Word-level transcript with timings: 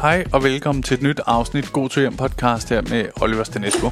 Hej 0.00 0.24
og 0.32 0.42
velkommen 0.42 0.82
til 0.82 0.94
et 0.94 1.02
nyt 1.02 1.20
afsnit 1.26 1.72
God 1.72 1.88
til 1.88 2.00
hjem 2.00 2.16
podcast 2.16 2.68
her 2.68 2.82
med 2.82 3.08
Oliver 3.20 3.44
Stanesco. 3.44 3.90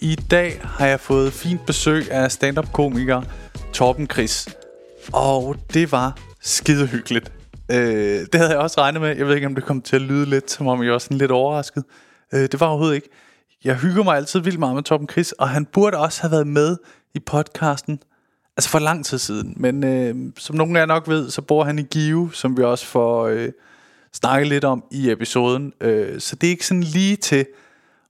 I 0.00 0.14
dag 0.14 0.60
har 0.64 0.86
jeg 0.86 1.00
fået 1.00 1.32
fint 1.32 1.66
besøg 1.66 2.10
af 2.10 2.32
stand-up 2.32 2.72
komiker 2.72 3.22
Torben 3.72 4.06
Chris. 4.06 4.48
Og 5.12 5.56
det 5.74 5.92
var 5.92 6.18
skide 6.40 6.86
hyggeligt. 6.86 7.32
Øh, 7.70 7.76
det 8.32 8.34
havde 8.34 8.50
jeg 8.50 8.58
også 8.58 8.80
regnet 8.80 9.00
med. 9.00 9.16
Jeg 9.16 9.26
ved 9.26 9.34
ikke, 9.34 9.46
om 9.46 9.54
det 9.54 9.64
kom 9.64 9.82
til 9.82 9.96
at 9.96 10.02
lyde 10.02 10.26
lidt, 10.26 10.50
som 10.50 10.66
om 10.66 10.82
jeg 10.82 10.92
var 10.92 10.98
sådan 10.98 11.18
lidt 11.18 11.30
overrasket. 11.30 11.84
Øh, 12.34 12.40
det 12.40 12.60
var 12.60 12.66
overhovedet 12.66 12.94
ikke. 12.94 13.08
Jeg 13.64 13.76
hygger 13.76 14.04
mig 14.04 14.16
altid 14.16 14.40
vildt 14.40 14.58
meget 14.58 14.74
med 14.74 14.82
Torben 14.82 15.08
Chris, 15.08 15.32
og 15.32 15.48
han 15.48 15.64
burde 15.64 15.96
også 15.96 16.20
have 16.20 16.30
været 16.30 16.46
med 16.46 16.76
i 17.14 17.18
podcasten, 17.26 18.00
altså 18.56 18.70
for 18.70 18.78
lang 18.78 19.04
tid 19.04 19.18
siden. 19.18 19.54
Men 19.56 19.84
øh, 19.84 20.32
som 20.38 20.56
nogen 20.56 20.76
af 20.76 20.80
jer 20.80 20.86
nok 20.86 21.08
ved, 21.08 21.30
så 21.30 21.42
bor 21.42 21.64
han 21.64 21.78
i 21.78 21.82
Give, 21.82 22.30
som 22.32 22.56
vi 22.56 22.62
også 22.62 22.86
får 22.86 23.26
øh, 23.26 23.48
snakket 24.12 24.48
lidt 24.48 24.64
om 24.64 24.84
i 24.90 25.10
episoden. 25.10 25.72
Øh, 25.80 26.20
så 26.20 26.36
det 26.36 26.46
er 26.46 26.50
ikke 26.50 26.66
sådan 26.66 26.82
lige 26.82 27.16
til 27.16 27.46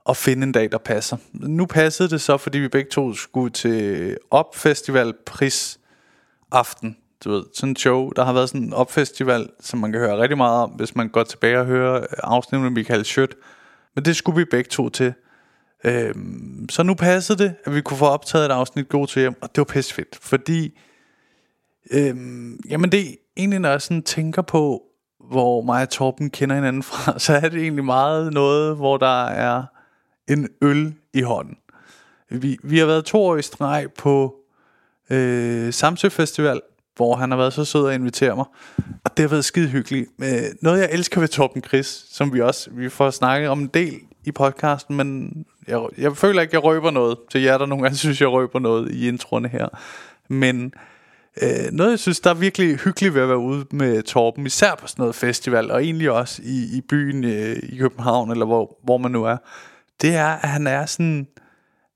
at 0.09 0.17
finde 0.17 0.43
en 0.43 0.53
dag, 0.53 0.73
der 0.73 0.79
passer. 0.79 1.17
Nu 1.33 1.67
passede 1.67 2.09
det 2.09 2.21
så, 2.21 2.37
fordi 2.37 2.59
vi 2.59 2.69
begge 2.69 2.91
to 2.91 3.15
skulle 3.15 3.51
til 3.51 4.17
Opfestival 4.31 5.15
Pris 5.27 5.81
Aften. 6.53 6.97
Du 7.25 7.31
ved, 7.31 7.45
sådan 7.55 7.69
en 7.69 7.77
show. 7.77 8.11
Der 8.17 8.25
har 8.25 8.33
været 8.33 8.49
sådan 8.49 8.63
en 8.63 8.73
opfestival, 8.73 9.49
som 9.61 9.79
man 9.79 9.93
kan 9.93 10.01
høre 10.01 10.19
rigtig 10.19 10.37
meget 10.37 10.63
om, 10.63 10.71
hvis 10.71 10.95
man 10.97 11.09
går 11.09 11.23
tilbage 11.23 11.61
og 11.61 11.67
hører 11.67 12.07
afsnittet 12.19 12.63
med 12.63 12.71
Michael 12.71 13.05
Schødt. 13.05 13.35
Men 13.95 14.05
det 14.05 14.17
skulle 14.17 14.37
vi 14.37 14.45
begge 14.45 14.69
to 14.69 14.89
til. 14.89 15.15
Øhm, 15.85 16.67
så 16.71 16.83
nu 16.83 16.95
passede 16.95 17.45
det, 17.45 17.55
at 17.65 17.75
vi 17.75 17.81
kunne 17.81 17.97
få 17.97 18.07
optaget 18.07 18.47
et 18.47 18.51
afsnit 18.51 18.89
God 18.89 19.07
til 19.07 19.21
hjem, 19.21 19.35
og 19.41 19.49
det 19.49 19.59
var 19.59 19.65
pisse 19.65 19.95
fedt, 19.95 20.19
fordi 20.21 20.79
øhm, 21.91 22.61
jamen 22.69 22.93
det 22.93 23.01
er 23.01 23.15
egentlig, 23.37 23.61
når 23.61 23.71
jeg 23.71 23.83
sådan 23.83 24.03
tænker 24.03 24.43
på, 24.43 24.83
hvor 25.31 25.63
mig 25.63 25.83
og 25.83 25.91
Torben 25.91 26.31
kender 26.31 26.55
hinanden 26.55 26.83
fra, 26.83 27.19
så 27.25 27.33
er 27.33 27.49
det 27.49 27.63
egentlig 27.63 27.85
meget 27.85 28.33
noget, 28.33 28.77
hvor 28.77 28.97
der 28.97 29.25
er 29.25 29.63
en 30.29 30.49
øl 30.63 30.95
i 31.15 31.23
hånden. 31.23 31.57
Vi, 32.31 32.59
vi 32.65 32.79
har 32.79 32.87
været 32.87 33.05
to 33.05 33.23
år 33.23 33.37
i 33.37 33.43
streg 33.43 33.87
på 33.99 34.35
øh, 35.11 35.73
Samsø 35.73 36.09
Festival, 36.09 36.61
hvor 36.97 37.17
han 37.17 37.31
har 37.31 37.39
været 37.39 37.53
så 37.53 37.65
sød 37.65 37.89
at 37.89 37.95
invitere 37.95 38.37
mig. 38.37 38.45
Og 39.05 39.17
det 39.17 39.23
har 39.23 39.29
været 39.29 39.45
skide 39.45 39.69
hyggeligt. 39.69 40.09
Øh, 40.23 40.43
noget 40.63 40.81
jeg 40.81 40.89
elsker 40.93 41.21
ved 41.21 41.29
Torben 41.29 41.63
Chris, 41.63 42.05
som 42.11 42.35
vi 42.35 42.41
også 42.41 42.71
vi 42.73 42.89
får 42.89 43.11
snakket 43.11 43.49
om 43.49 43.61
en 43.61 43.67
del 43.67 43.95
i 44.25 44.33
podcasten, 44.33 44.97
men 44.97 45.33
jeg, 45.69 45.81
jeg 45.99 46.17
føler 46.17 46.43
ikke, 46.43 46.55
jeg 46.55 46.65
røber 46.65 46.91
noget 46.91 47.19
til 47.31 47.43
jer, 47.43 47.59
der 47.59 47.67
nogle 47.67 47.83
gange 47.83 47.99
synes, 48.05 48.21
jeg 48.21 48.29
røber 48.29 48.59
noget 48.59 48.91
i 48.93 49.09
introerne 49.09 49.49
her. 49.49 49.69
Men 50.29 50.65
øh, 50.65 50.71
Øh, 51.43 51.73
noget, 51.73 51.91
jeg 51.91 51.99
synes, 51.99 52.21
der 52.21 52.31
er 52.31 52.35
virkelig 52.35 52.77
hyggeligt 52.77 53.15
ved 53.15 53.23
at 53.23 53.29
være 53.29 53.39
ude 53.39 53.65
med 53.71 54.03
Torben, 54.03 54.47
især 54.47 54.75
på 54.75 54.87
sådan 54.87 55.03
noget 55.03 55.15
festival, 55.15 55.71
og 55.71 55.85
egentlig 55.85 56.11
også 56.11 56.43
i, 56.45 56.77
i 56.77 56.81
byen 56.81 57.25
øh, 57.25 57.57
i 57.63 57.77
København, 57.77 58.31
eller 58.31 58.47
hvor, 58.47 58.79
hvor 58.85 58.99
man 58.99 59.11
nu 59.11 59.25
er, 59.25 59.37
det 60.03 60.15
er, 60.15 60.27
at 60.29 60.49
han 60.49 60.67
er 60.67 60.87
sådan, 60.87 61.27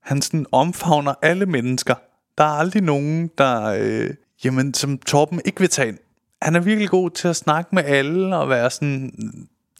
han 0.01 0.23
sådan 0.23 0.47
omfavner 0.53 1.15
alle 1.23 1.47
mennesker. 1.47 1.95
Der 2.39 2.45
er 2.45 2.49
aldrig 2.49 2.83
nogen, 2.83 3.31
der, 3.39 3.65
øh, 3.81 4.11
jamen, 4.45 4.75
som 4.75 4.99
Torben 4.99 5.41
ikke 5.45 5.61
vil 5.61 5.69
tage 5.69 5.89
ind. 5.89 5.99
Han 6.43 6.57
er 6.57 6.61
virkelig 6.61 6.89
god 6.89 7.11
til 7.11 7.29
at 7.29 7.37
snakke 7.37 7.75
med 7.75 7.85
alle, 7.85 8.37
og 8.37 8.49
være 8.49 8.71
sådan, 8.71 9.13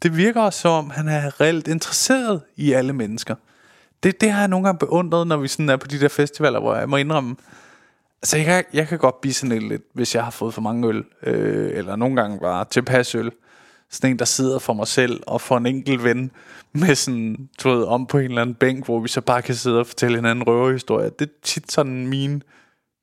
det 0.03 0.17
virker 0.17 0.41
også 0.41 0.59
som 0.59 0.71
om, 0.71 0.89
han 0.89 1.07
er 1.07 1.41
reelt 1.41 1.67
interesseret 1.67 2.41
i 2.55 2.73
alle 2.73 2.93
mennesker. 2.93 3.35
Det, 4.03 4.21
det 4.21 4.31
har 4.31 4.39
jeg 4.39 4.47
nogle 4.47 4.65
gange 4.65 4.79
beundret, 4.79 5.27
når 5.27 5.37
vi 5.37 5.47
sådan 5.47 5.69
er 5.69 5.77
på 5.77 5.87
de 5.87 5.99
der 5.99 6.07
festivaler, 6.07 6.59
hvor 6.59 6.75
jeg 6.75 6.89
må 6.89 6.97
indrømme, 6.97 7.35
altså 8.23 8.37
jeg 8.37 8.45
kan, 8.45 8.63
jeg 8.73 8.87
kan 8.87 8.97
godt 8.97 9.21
blive 9.21 9.33
sådan 9.33 9.61
lidt, 9.61 9.81
hvis 9.93 10.15
jeg 10.15 10.23
har 10.23 10.31
fået 10.31 10.53
for 10.53 10.61
mange 10.61 10.87
øl, 10.87 11.03
øh, 11.23 11.77
eller 11.77 11.95
nogle 11.95 12.15
gange 12.21 12.39
bare 12.39 12.65
tilpas 12.65 13.15
øl. 13.15 13.31
Sådan 13.89 14.11
en, 14.11 14.19
der 14.19 14.25
sidder 14.25 14.59
for 14.59 14.73
mig 14.73 14.87
selv 14.87 15.23
og 15.27 15.41
for 15.41 15.57
en 15.57 15.65
enkelt 15.65 16.03
ven 16.03 16.31
med 16.73 16.95
sådan, 16.95 17.49
du 17.63 17.69
ved, 17.69 17.83
om 17.83 18.05
på 18.05 18.17
en 18.17 18.23
eller 18.25 18.41
anden 18.41 18.55
bænk, 18.55 18.85
hvor 18.85 18.99
vi 18.99 19.07
så 19.07 19.21
bare 19.21 19.41
kan 19.41 19.55
sidde 19.55 19.79
og 19.79 19.87
fortælle 19.87 20.17
hinanden 20.17 20.47
røverhistorie. 20.47 21.09
Det 21.19 21.27
er 21.27 21.33
tit 21.43 21.71
sådan 21.71 22.07
min 22.07 22.43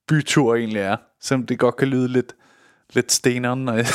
bytur 0.08 0.54
egentlig 0.54 0.80
er, 0.80 0.96
selvom 1.20 1.46
det 1.46 1.58
godt 1.58 1.76
kan 1.76 1.88
lyde 1.88 2.08
lidt, 2.08 2.32
lidt 2.92 3.12
steneren, 3.12 3.64
når 3.64 3.72
jeg, 3.72 3.86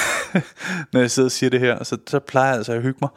når 0.93 0.99
jeg 0.99 1.11
sidder 1.11 1.27
og 1.27 1.31
siger 1.31 1.49
det 1.49 1.59
her, 1.59 1.83
så, 1.83 1.97
så 2.07 2.19
plejer 2.19 2.47
jeg 2.47 2.57
altså 2.57 2.73
at 2.73 2.81
hygge 2.81 2.99
mig. 3.01 3.09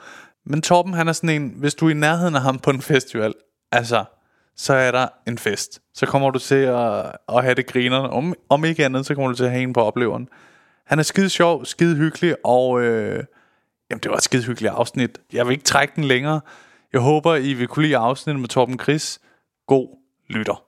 Men 0.46 0.62
Torben, 0.62 0.94
han 0.94 1.08
er 1.08 1.12
sådan 1.12 1.42
en, 1.42 1.54
hvis 1.56 1.74
du 1.74 1.86
er 1.86 1.90
i 1.90 1.94
nærheden 1.94 2.34
af 2.34 2.42
ham 2.42 2.58
på 2.58 2.70
en 2.70 2.82
festival, 2.82 3.34
altså, 3.72 4.04
så 4.58 4.74
er 4.74 4.90
der 4.90 5.08
en 5.26 5.38
fest. 5.38 5.80
Så 5.94 6.06
kommer 6.06 6.30
du 6.30 6.38
til 6.38 6.54
at, 6.54 7.12
at 7.28 7.42
have 7.42 7.54
det 7.54 7.66
grinerne. 7.66 8.10
Om, 8.10 8.34
om 8.48 8.64
ikke 8.64 8.84
andet, 8.84 9.06
så 9.06 9.14
kommer 9.14 9.28
du 9.28 9.36
til 9.36 9.44
at 9.44 9.50
have 9.50 9.62
en 9.62 9.72
på 9.72 9.80
opleveren. 9.80 10.28
Han 10.86 10.98
er 10.98 11.02
skide 11.02 11.28
sjov, 11.28 11.64
skide 11.64 11.96
hyggelig, 11.96 12.36
og 12.44 12.82
øh, 12.82 13.24
jamen, 13.90 14.00
det 14.02 14.10
var 14.10 14.16
et 14.16 14.22
skide 14.22 14.42
hyggeligt 14.42 14.74
afsnit. 14.74 15.18
Jeg 15.32 15.46
vil 15.46 15.52
ikke 15.52 15.64
trække 15.64 15.92
den 15.96 16.04
længere. 16.04 16.40
Jeg 16.92 17.00
håber, 17.00 17.34
I 17.34 17.52
vil 17.52 17.68
kunne 17.68 17.82
lide 17.82 17.96
afsnittet 17.96 18.40
med 18.40 18.48
Torben 18.48 18.78
Chris. 18.78 19.20
God 19.66 19.98
lytter. 20.28 20.67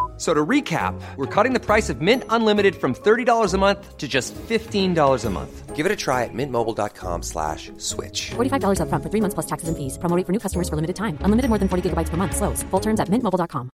F- 0.21 0.27
So 0.27 0.33
to 0.35 0.45
recap, 0.49 0.93
we're 1.17 1.43
cutting 1.43 1.53
the 1.59 1.59
price 1.59 1.89
of 1.89 1.99
Mint 1.99 2.23
Unlimited 2.29 2.75
from 2.75 2.93
$30 2.93 3.53
a 3.55 3.57
month 3.57 3.97
to 3.97 4.07
just 4.07 4.35
$15 4.35 5.25
a 5.25 5.29
month. 5.31 5.75
Give 5.75 5.87
it 5.87 5.91
a 5.91 5.95
try 5.95 6.25
at 6.25 6.29
mintmobile.com 6.33 7.23
slash 7.23 7.71
switch. 7.77 8.29
$45 8.35 8.77
upfront 8.81 9.01
for 9.01 9.09
three 9.09 9.21
months 9.21 9.33
plus 9.33 9.47
taxes 9.47 9.67
and 9.69 9.75
fees. 9.75 9.97
Promo 9.97 10.15
rate 10.15 10.27
for 10.27 10.31
new 10.31 10.39
customers 10.39 10.69
for 10.69 10.75
limited 10.75 10.95
time. 10.95 11.17
Unlimited 11.25 11.49
more 11.49 11.57
than 11.57 11.67
40 11.67 11.89
gigabytes 11.89 12.09
per 12.11 12.17
month. 12.17 12.35
Slows. 12.35 12.61
Full 12.69 12.81
terms 12.81 12.99
at 12.99 13.09
mintmobile.com. 13.09 13.71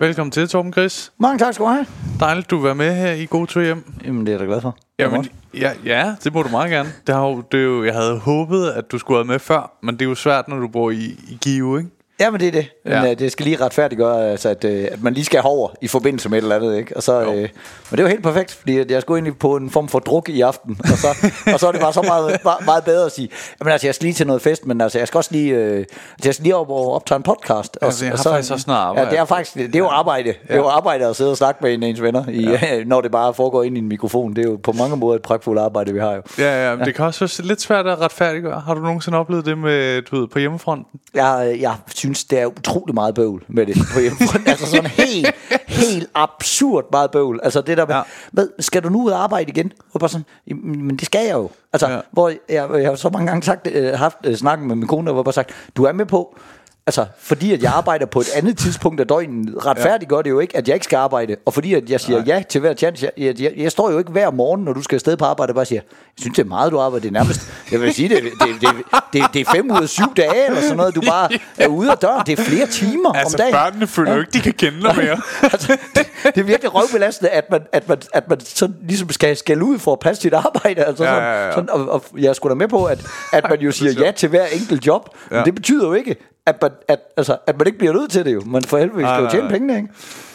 Velkommen 0.00 0.30
til, 0.30 0.48
Torben 0.48 0.72
Chris. 0.72 1.12
Mange 1.18 1.38
tak 1.38 1.54
skal 1.54 1.64
du 1.66 1.70
have. 1.70 1.86
Dejligt, 2.20 2.50
du 2.50 2.56
vil 2.56 2.64
være 2.64 2.74
med 2.74 2.94
her 2.96 3.12
i 3.12 3.26
God 3.26 3.46
Tur 3.46 3.62
Hjem. 3.62 3.92
Jamen, 4.04 4.20
det 4.26 4.28
er 4.28 4.32
jeg 4.32 4.40
da 4.40 4.44
glad 4.44 4.60
for. 4.60 4.76
Jamen, 4.98 5.26
ja, 5.56 5.72
ja, 5.84 6.14
det 6.24 6.34
må 6.34 6.42
du 6.42 6.48
meget 6.48 6.70
gerne. 6.70 6.88
Det 7.06 7.14
har 7.14 7.22
jo, 7.22 7.42
det 7.52 7.60
er 7.60 7.64
jo, 7.64 7.84
jeg 7.84 7.94
havde 7.94 8.18
håbet, 8.18 8.70
at 8.70 8.92
du 8.92 8.98
skulle 8.98 9.18
have 9.18 9.26
med 9.26 9.38
før, 9.38 9.78
men 9.82 9.94
det 9.94 10.02
er 10.04 10.08
jo 10.08 10.14
svært, 10.14 10.48
når 10.48 10.58
du 10.58 10.68
bor 10.68 10.90
i, 10.90 11.04
i 11.28 11.38
Give, 11.40 11.78
ikke? 11.78 11.90
Ja, 12.20 12.30
men 12.30 12.40
det 12.40 12.48
er 12.48 12.52
det. 12.52 12.66
Men 12.84 12.92
Ja. 12.92 13.02
ja. 13.02 13.14
det 13.14 13.32
skal 13.32 13.44
lige 13.44 13.60
retfærdiggøre, 13.64 14.30
altså, 14.30 14.48
at, 14.48 14.64
øh, 14.64 14.88
at 14.92 15.02
man 15.02 15.14
lige 15.14 15.24
skal 15.24 15.40
over 15.44 15.68
i 15.80 15.88
forbindelse 15.88 16.28
med 16.28 16.38
et 16.38 16.42
eller 16.42 16.56
andet. 16.56 16.76
Ikke? 16.76 16.96
Og 16.96 17.02
så, 17.02 17.20
Jo. 17.20 17.32
øh, 17.32 17.48
men 17.90 17.96
det 17.96 18.02
var 18.02 18.08
helt 18.10 18.22
perfekt, 18.22 18.52
fordi 18.54 18.92
jeg 18.92 19.02
skulle 19.02 19.18
egentlig 19.18 19.38
på 19.38 19.56
en 19.56 19.70
form 19.70 19.88
for 19.88 19.98
druk 19.98 20.28
i 20.28 20.40
aften. 20.40 20.76
Og 20.92 20.98
så, 20.98 21.06
og 21.52 21.60
så 21.60 21.68
er 21.68 21.72
det 21.72 21.80
bare 21.80 21.92
så 21.92 22.02
meget, 22.02 22.40
meget, 22.44 22.64
meget 22.64 22.84
bedre 22.84 23.06
at 23.06 23.12
sige, 23.12 23.28
jamen 23.60 23.72
altså, 23.72 23.86
jeg 23.86 23.94
skal 23.94 24.04
lige 24.04 24.14
til 24.14 24.26
noget 24.26 24.42
fest, 24.42 24.66
men 24.66 24.80
altså, 24.80 24.98
jeg 24.98 25.08
skal 25.08 25.18
også 25.18 25.30
lige, 25.32 25.54
øh, 25.54 25.84
jeg 26.24 26.34
skal 26.34 26.42
lige 26.42 26.56
op 26.56 26.70
og 26.70 26.92
optage 26.94 27.16
en 27.16 27.22
podcast. 27.22 27.76
Og, 27.80 27.86
Altså, 27.86 28.04
jeg 28.04 28.12
og 28.12 28.18
har 28.18 28.30
faktisk 28.30 28.52
også 28.52 28.64
noget 28.66 28.80
arbejde. 28.80 29.06
Ja, 29.06 29.10
det 29.12 29.18
er 29.18 29.24
faktisk, 29.24 29.54
det 29.54 29.74
er 29.74 29.78
jo 29.78 29.88
arbejde. 29.88 30.28
Det 30.28 30.36
er 30.48 30.56
jo 30.56 30.66
arbejde 30.68 31.06
at 31.06 31.16
sidde 31.16 31.30
og 31.30 31.36
snakke 31.36 31.58
med 31.62 31.74
en 31.74 31.82
af 31.82 31.88
ens 31.88 32.02
venner, 32.02 32.24
i, 32.28 32.48
ja. 32.50 32.84
når 32.92 33.00
det 33.00 33.10
bare 33.10 33.34
foregår 33.34 33.62
ind 33.62 33.76
i 33.76 33.80
en 33.80 33.88
mikrofon. 33.88 34.36
Det 34.36 34.44
er 34.46 34.50
jo 34.50 34.58
på 34.62 34.72
mange 34.72 34.96
måder 34.96 35.16
et 35.16 35.22
pragtfuldt 35.22 35.60
arbejde, 35.60 35.92
vi 35.92 36.00
har 36.00 36.12
jo. 36.14 36.22
Ja, 36.38 36.70
ja, 36.70 36.76
men 36.76 36.86
det 36.86 36.94
kan 36.94 37.04
også 37.04 37.20
være 37.38 37.46
lidt 37.48 37.60
svært 37.60 37.86
at 37.86 38.00
retfærdiggøre. 38.00 38.60
Har 38.60 38.74
du 38.74 38.80
nogensinde 38.80 39.18
oplevet 39.18 39.46
det 39.46 39.58
med, 39.58 40.02
du 40.02 40.20
ved, 40.20 40.28
på 40.28 40.38
hjemmefronten? 40.38 41.00
Jeg, 41.14 41.56
jeg 41.60 41.74
synes, 42.14 42.24
det 42.24 42.38
er 42.38 42.46
utrolig 42.46 42.94
meget 42.94 43.14
bøvl 43.14 43.44
med 43.48 43.66
det 43.66 43.76
på 43.94 44.00
hjemmefronten. 44.00 44.48
altså 44.52 44.66
sådan 44.66 44.86
helt, 44.90 45.26
helt 45.66 46.08
absurd 46.14 46.84
meget 46.92 47.10
bøvl. 47.10 47.40
Altså 47.42 47.60
det 47.60 47.76
der 47.76 47.86
med, 47.86 47.94
Ja. 47.94 48.02
med 48.32 48.48
skal 48.58 48.82
du 48.82 48.88
nu 48.88 49.04
ud 49.04 49.10
og 49.10 49.22
arbejde 49.22 49.50
igen? 49.50 49.72
Og 49.92 50.00
bare 50.00 50.08
sådan, 50.10 50.24
"Jamen, 50.48 50.86
men 50.86 50.96
det 50.96 51.06
skal 51.06 51.26
jeg 51.26 51.34
jo. 51.34 51.50
Altså, 51.72 51.86
Ja. 51.88 51.94
ja. 51.94 52.00
hvor 52.12 52.28
jeg, 52.28 52.38
jeg 52.48 52.88
har 52.88 52.94
så 52.94 53.08
mange 53.08 53.26
gange 53.26 53.42
sagt, 53.42 53.68
øh, 53.72 53.92
haft 53.98 54.16
øh, 54.24 54.36
snakken 54.36 54.68
med 54.68 54.76
min 54.76 54.86
kone, 54.88 55.10
og 55.10 55.14
hvor 55.14 55.20
jeg 55.20 55.24
bare 55.24 55.32
sagt, 55.32 55.50
du 55.76 55.84
er 55.84 55.92
med 55.92 56.06
på, 56.06 56.36
Altså, 56.88 57.06
fordi 57.18 57.52
at 57.52 57.62
jeg 57.62 57.72
arbejder 57.72 58.06
på 58.06 58.20
et 58.20 58.28
andet 58.34 58.58
tidspunkt 58.58 59.00
af 59.00 59.06
døgnet, 59.06 59.66
retfærdiggør 59.66 60.22
det 60.22 60.30
jo 60.30 60.40
ikke, 60.40 60.56
at 60.56 60.68
jeg 60.68 60.74
ikke 60.76 60.84
skal 60.84 60.96
arbejde. 60.96 61.36
Og 61.46 61.54
fordi 61.54 61.74
at 61.74 61.90
jeg 61.90 62.00
siger 62.00 62.22
ja 62.26 62.42
til 62.48 62.60
hver 62.60 62.74
chance. 62.74 63.10
Jeg, 63.16 63.24
jeg, 63.24 63.40
jeg, 63.40 63.52
jeg 63.56 63.72
står 63.72 63.90
jo 63.90 63.98
ikke 63.98 64.10
hver 64.10 64.30
morgen, 64.30 64.64
når 64.64 64.72
du 64.72 64.82
skal 64.82 64.96
afsted 64.96 65.16
på 65.16 65.24
arbejde, 65.24 65.50
og 65.50 65.54
bare 65.54 65.64
siger, 65.64 65.80
jeg 65.96 66.20
synes, 66.20 66.36
det 66.36 66.42
er 66.44 66.48
meget, 66.48 66.72
du 66.72 66.78
arbejder. 66.78 67.00
Det 67.02 67.08
er 67.08 67.12
nærmest, 67.12 67.40
jeg 67.72 67.80
vil 67.80 67.94
sige, 67.94 68.08
det, 68.08 68.22
det, 68.22 68.32
det, 68.60 68.68
det, 69.12 69.22
det 69.34 69.40
er 69.40 69.50
fem 69.54 69.70
ud 69.70 69.82
af 69.82 69.88
syv 69.88 70.14
dage, 70.16 70.46
eller 70.46 70.60
sådan 70.60 70.76
noget. 70.76 70.94
Du 70.94 71.00
bare 71.00 71.28
er 71.64 71.66
ude 71.66 71.90
af 71.90 71.98
døren. 71.98 72.26
Det 72.26 72.38
er 72.38 72.42
flere 72.42 72.66
timer 72.66 73.12
Altså, 73.12 73.36
om 73.36 73.38
dagen. 73.38 73.52
børnene 73.52 73.86
føler 73.86 74.12
jo 74.14 74.20
ikke, 74.20 74.32
de 74.32 74.40
kan 74.40 74.52
kende 74.52 74.82
dig 74.82 74.96
mere. 74.96 75.20
altså, 75.52 75.76
det, 75.96 76.06
det 76.24 76.38
er 76.40 76.44
virkelig 76.44 76.74
røvbelastende, 76.74 77.30
at 77.30 77.50
man, 77.50 77.60
at 77.72 77.88
man, 77.88 77.98
at 78.14 78.28
man 78.28 78.40
sådan 78.40 78.76
ligesom 78.82 79.10
skal 79.10 79.36
skælde 79.36 79.64
ud 79.64 79.78
for 79.78 79.92
at 79.92 79.98
passe 80.00 80.22
sit 80.22 80.34
arbejde. 80.34 80.84
Altså, 80.84 81.04
Ja, 81.04 81.10
sådan, 81.10 81.22
ja, 81.22 81.46
ja. 81.46 81.52
Sådan, 81.52 81.70
og, 81.70 81.88
og 81.88 82.04
jeg 82.18 82.28
er 82.28 82.32
sgu 82.32 82.48
da 82.48 82.54
med 82.54 82.68
på, 82.68 82.84
at, 82.84 83.06
at 83.32 83.44
man 83.50 83.60
jo 83.60 83.70
siger 83.72 83.92
ja 84.04 84.10
til 84.10 84.28
hver 84.28 84.46
enkelt 84.46 84.86
job. 84.86 85.08
Men 85.30 85.38
Ja. 85.38 85.44
det 85.44 85.54
betyder 85.54 85.86
jo 85.86 85.92
ikke, 85.94 86.16
at 86.46 86.62
man, 86.62 86.70
at, 86.88 86.98
altså, 87.16 87.36
at 87.46 87.58
man 87.58 87.66
ikke 87.66 87.78
bliver 87.78 87.92
nødt 87.92 88.10
til 88.10 88.24
det 88.24 88.34
jo. 88.34 88.42
Man 88.46 88.62
for 88.62 88.78
helvede 88.78 89.06
skal 89.06 89.22
jo 89.22 89.30
tjene 89.30 89.48
pengene, 89.48 89.76
ikke? 89.76 89.88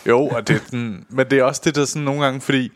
Jo, 0.06 0.28
og 0.28 0.48
det 0.48 0.63
den, 0.72 1.06
men 1.10 1.25
det 1.30 1.40
er 1.40 1.44
også 1.44 1.62
det 1.66 1.75
der 1.75 1.86
sådan 1.86 2.02
nogle 2.02 2.24
gange, 2.24 2.42
fordi 2.42 2.72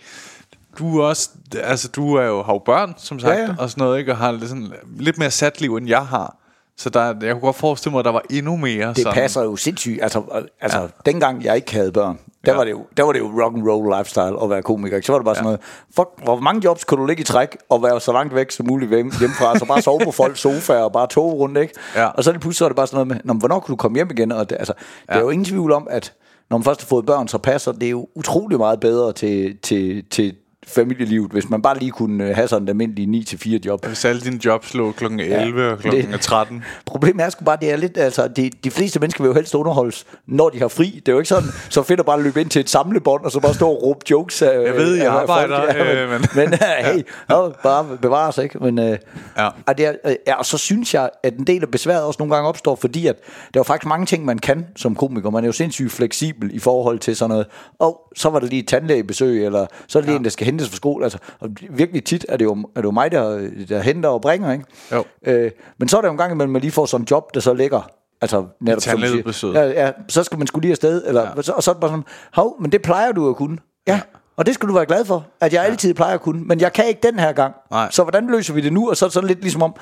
du 0.79 0.99
er 0.99 1.05
også, 1.05 1.29
altså 1.63 1.87
du 1.87 2.13
er 2.13 2.23
jo, 2.23 2.43
har 2.43 2.53
jo 2.53 2.59
børn, 2.59 2.93
som 2.97 3.19
sagt, 3.19 3.39
ja. 3.39 3.43
ja. 3.43 3.55
og 3.59 3.69
sådan 3.69 3.81
noget, 3.81 3.99
ikke? 3.99 4.11
Og 4.11 4.17
har 4.17 4.31
lidt, 4.31 4.49
sådan, 4.49 4.73
lidt 4.99 5.17
mere 5.17 5.31
sat 5.31 5.61
liv, 5.61 5.75
end 5.75 5.87
jeg 5.87 6.05
har. 6.05 6.35
Så 6.77 6.89
der, 6.89 6.99
jeg 7.21 7.31
kunne 7.33 7.41
godt 7.41 7.55
forestille 7.55 7.91
mig, 7.91 7.99
at 7.99 8.05
der 8.05 8.11
var 8.11 8.21
endnu 8.29 8.55
mere 8.57 8.87
Det 8.87 8.97
sådan. 8.97 9.13
passer 9.13 9.43
jo 9.43 9.55
sindssygt. 9.55 10.03
Altså, 10.03 10.45
altså 10.61 10.79
ja. 10.81 10.87
dengang 11.05 11.43
jeg 11.43 11.55
ikke 11.55 11.73
havde 11.73 11.91
børn, 11.91 12.19
der, 12.45 12.51
Ja. 12.51 12.57
var 12.57 12.63
det 12.63 12.71
jo, 12.71 12.85
der 12.97 13.03
var 13.03 13.11
det 13.11 13.19
jo 13.19 13.43
rock 13.43 13.55
and 13.57 13.67
roll 13.69 13.97
lifestyle 13.99 14.43
at 14.43 14.49
være 14.49 14.63
komiker. 14.63 15.01
Så 15.01 15.11
var 15.11 15.19
det 15.19 15.25
bare 15.25 15.35
sådan 15.35 15.43
noget, 15.45 15.59
fuck, 15.95 16.09
hvor 16.23 16.39
mange 16.39 16.61
jobs 16.63 16.83
kunne 16.83 17.01
du 17.01 17.05
ligge 17.05 17.21
i 17.21 17.23
træk 17.23 17.57
og 17.69 17.83
være 17.83 17.99
så 18.01 18.11
langt 18.13 18.35
væk 18.35 18.51
som 18.51 18.67
muligt 18.67 18.91
hjemme- 18.91 19.19
hjemmefra, 19.19 19.59
så 19.59 19.65
bare 19.65 19.81
sove 19.81 19.99
på 20.03 20.11
folks 20.11 20.39
sofaer 20.39 20.79
og 20.83 20.91
bare 20.91 21.07
tog 21.07 21.39
rundt, 21.39 21.57
ikke? 21.57 21.73
Ja. 21.95 22.05
Og 22.07 22.23
så 22.23 22.31
lige 22.31 22.39
pludselig 22.39 22.57
så 22.57 22.63
var 22.65 22.69
det 22.69 22.75
bare 22.75 22.87
sådan 22.87 23.07
noget 23.07 23.23
med, 23.25 23.33
Nå, 23.33 23.39
hvornår 23.39 23.59
kunne 23.59 23.73
du 23.73 23.77
komme 23.77 23.95
hjem 23.95 24.09
igen? 24.11 24.31
Og 24.31 24.49
det, 24.49 24.55
altså, 24.59 24.73
ja. 25.09 25.13
der 25.13 25.19
er 25.19 25.23
jo 25.23 25.29
ingen 25.29 25.45
tvivl 25.45 25.71
om, 25.71 25.87
at 25.91 26.13
når 26.49 26.57
man 26.57 26.63
først 26.65 26.81
har 26.81 26.85
fået 26.87 27.05
børn, 27.05 27.27
så 27.27 27.37
passer 27.37 27.71
det 27.71 27.91
jo 27.91 28.07
utrolig 28.15 28.57
meget 28.57 28.79
bedre 28.79 29.13
til, 29.13 29.57
til, 29.63 30.03
til 30.11 30.35
familielivet, 30.67 31.31
hvis 31.31 31.49
man 31.49 31.61
bare 31.61 31.79
lige 31.79 31.91
kunne 31.91 32.29
øh, 32.29 32.35
have 32.35 32.47
sådan 32.47 32.63
en 32.63 32.69
almindelig 32.69 33.25
9-4 33.33 33.59
job. 33.65 33.85
Hvis 33.85 34.05
alle 34.05 34.21
dine 34.21 34.39
jobs 34.45 34.73
lå 34.73 34.91
kl. 34.91 35.05
11 35.05 35.63
ja, 35.63 35.71
og 35.71 35.79
kl. 35.79 35.91
det- 35.91 36.19
13. 36.21 36.63
Problemet 36.85 37.25
er 37.25 37.29
sgu 37.29 37.43
bare, 37.45 37.57
det 37.61 37.71
er 37.71 37.75
lidt, 37.77 37.97
altså, 37.97 38.27
de, 38.27 38.51
de 38.63 38.71
fleste 38.71 38.99
mennesker 38.99 39.23
vil 39.23 39.29
jo 39.29 39.33
helst 39.33 39.55
underholdes, 39.55 40.05
når 40.27 40.49
de 40.49 40.59
har 40.59 40.67
fri. 40.67 40.91
Det 41.05 41.07
er 41.07 41.11
jo 41.11 41.19
ikke 41.19 41.29
sådan, 41.29 41.49
så 41.69 41.83
fedt 41.83 41.99
at 41.99 42.05
bare 42.05 42.23
løbe 42.23 42.41
ind 42.41 42.49
til 42.49 42.59
et 42.59 42.69
samlebånd, 42.69 43.25
og 43.25 43.31
så 43.31 43.39
bare 43.39 43.53
stå 43.53 43.69
og 43.69 43.83
råbe 43.83 43.99
jokes. 44.11 44.41
Af, 44.41 44.63
Jeg 44.65 44.73
ved, 44.73 44.95
I 44.97 44.99
af 44.99 45.09
arbejder, 45.11 45.57
folk. 45.65 45.75
Ja, 45.77 46.03
øh, 46.03 46.09
men, 46.09 46.21
men- 46.21 46.27
men, 46.49 46.49
men 46.49 46.59
hey, 46.85 47.01
no, 47.29 47.49
bare 47.63 47.85
bevare 48.01 48.27
os, 48.27 48.37
ikke? 48.37 48.59
Men, 48.59 48.79
øh, 48.79 48.97
Ja. 49.37 49.47
og, 49.67 49.77
det 49.77 49.85
er, 49.85 49.93
øh, 50.05 50.15
ja, 50.27 50.35
og 50.35 50.45
så 50.45 50.57
synes 50.57 50.93
jeg, 50.93 51.09
at 51.23 51.33
en 51.37 51.47
del 51.47 51.61
af 51.61 51.69
besværet 51.69 52.03
også 52.03 52.17
nogle 52.19 52.35
gange 52.35 52.49
opstår, 52.49 52.75
fordi 52.75 53.07
at 53.07 53.15
der 53.53 53.59
er 53.59 53.63
faktisk 53.63 53.87
mange 53.87 54.05
ting, 54.05 54.25
man 54.25 54.39
kan 54.39 54.65
som 54.75 54.95
komiker. 54.95 55.29
Man 55.29 55.43
er 55.43 55.47
jo 55.47 55.51
sindssygt 55.53 55.91
fleksibel 55.91 56.49
i 56.55 56.59
forhold 56.59 56.99
til 56.99 57.15
sådan 57.15 57.29
noget. 57.29 57.45
Og 57.79 58.01
så 58.15 58.29
var 58.29 58.39
det 58.39 58.49
lige 58.49 58.59
et 58.61 58.67
tandlægebesøg, 58.67 59.45
eller 59.45 59.65
så 59.87 59.97
er 59.99 60.01
det 60.01 60.07
lige 60.09 60.17
en, 60.17 60.23
der 60.23 60.29
skal 60.29 60.45
hentes 60.55 60.69
fra 60.69 60.75
skole. 60.75 61.03
Altså, 61.05 61.17
og 61.39 61.49
virkelig 61.69 62.03
tit 62.03 62.25
er 62.29 62.37
det 62.37 62.45
jo, 62.45 62.57
er 62.75 62.81
det 62.81 62.83
jo 62.83 62.91
mig, 62.91 63.11
der, 63.11 63.49
der 63.69 63.81
henter 63.81 64.09
og 64.09 64.21
bringer, 64.21 64.51
ikke? 64.51 64.65
Jo. 64.91 65.03
Øh, 65.25 65.51
men 65.79 65.87
så 65.87 65.97
er 65.97 66.01
der 66.01 66.07
jo 66.07 66.11
en 66.11 66.17
gang 66.17 66.31
imellem, 66.31 66.53
man 66.53 66.61
lige 66.61 66.71
får 66.71 66.85
sådan 66.85 67.03
en 67.03 67.07
job, 67.11 67.33
der 67.33 67.39
så 67.39 67.53
ligger 67.53 67.91
Altså, 68.21 68.45
netop 68.61 68.81
som 68.81 68.99
siger. 69.33 69.51
Ja, 69.61 69.85
ja, 69.85 69.91
så 70.07 70.23
skal 70.23 70.37
man 70.37 70.47
skulle 70.47 70.63
lige 70.63 70.71
afsted, 70.71 71.03
eller, 71.07 71.21
ja. 71.35 71.41
så, 71.41 71.51
og 71.51 71.63
så 71.63 71.71
er 71.71 71.73
det 71.73 71.81
bare 71.81 71.91
sådan, 71.91 72.03
hov, 72.33 72.61
men 72.61 72.71
det 72.71 72.81
plejer 72.81 73.11
du 73.11 73.29
at 73.29 73.35
kunne. 73.35 73.57
Ja, 73.87 73.93
ja. 73.93 74.01
og 74.35 74.45
det 74.45 74.53
skal 74.53 74.69
du 74.69 74.73
være 74.73 74.85
glad 74.85 75.05
for, 75.05 75.27
at 75.41 75.53
jeg 75.53 75.61
ja. 75.63 75.71
altid 75.71 75.93
plejer 75.93 76.13
at 76.13 76.21
kunne, 76.21 76.43
men 76.43 76.59
jeg 76.59 76.73
kan 76.73 76.87
ikke 76.87 76.99
den 77.03 77.19
her 77.19 77.31
gang. 77.31 77.53
Nej. 77.71 77.91
Så 77.91 78.03
hvordan 78.03 78.27
løser 78.27 78.53
vi 78.53 78.61
det 78.61 78.73
nu? 78.73 78.89
Og 78.89 78.97
så 78.97 79.05
er 79.05 79.07
det 79.07 79.13
sådan 79.13 79.27
lidt 79.27 79.41
ligesom 79.41 79.61
om, 79.61 79.75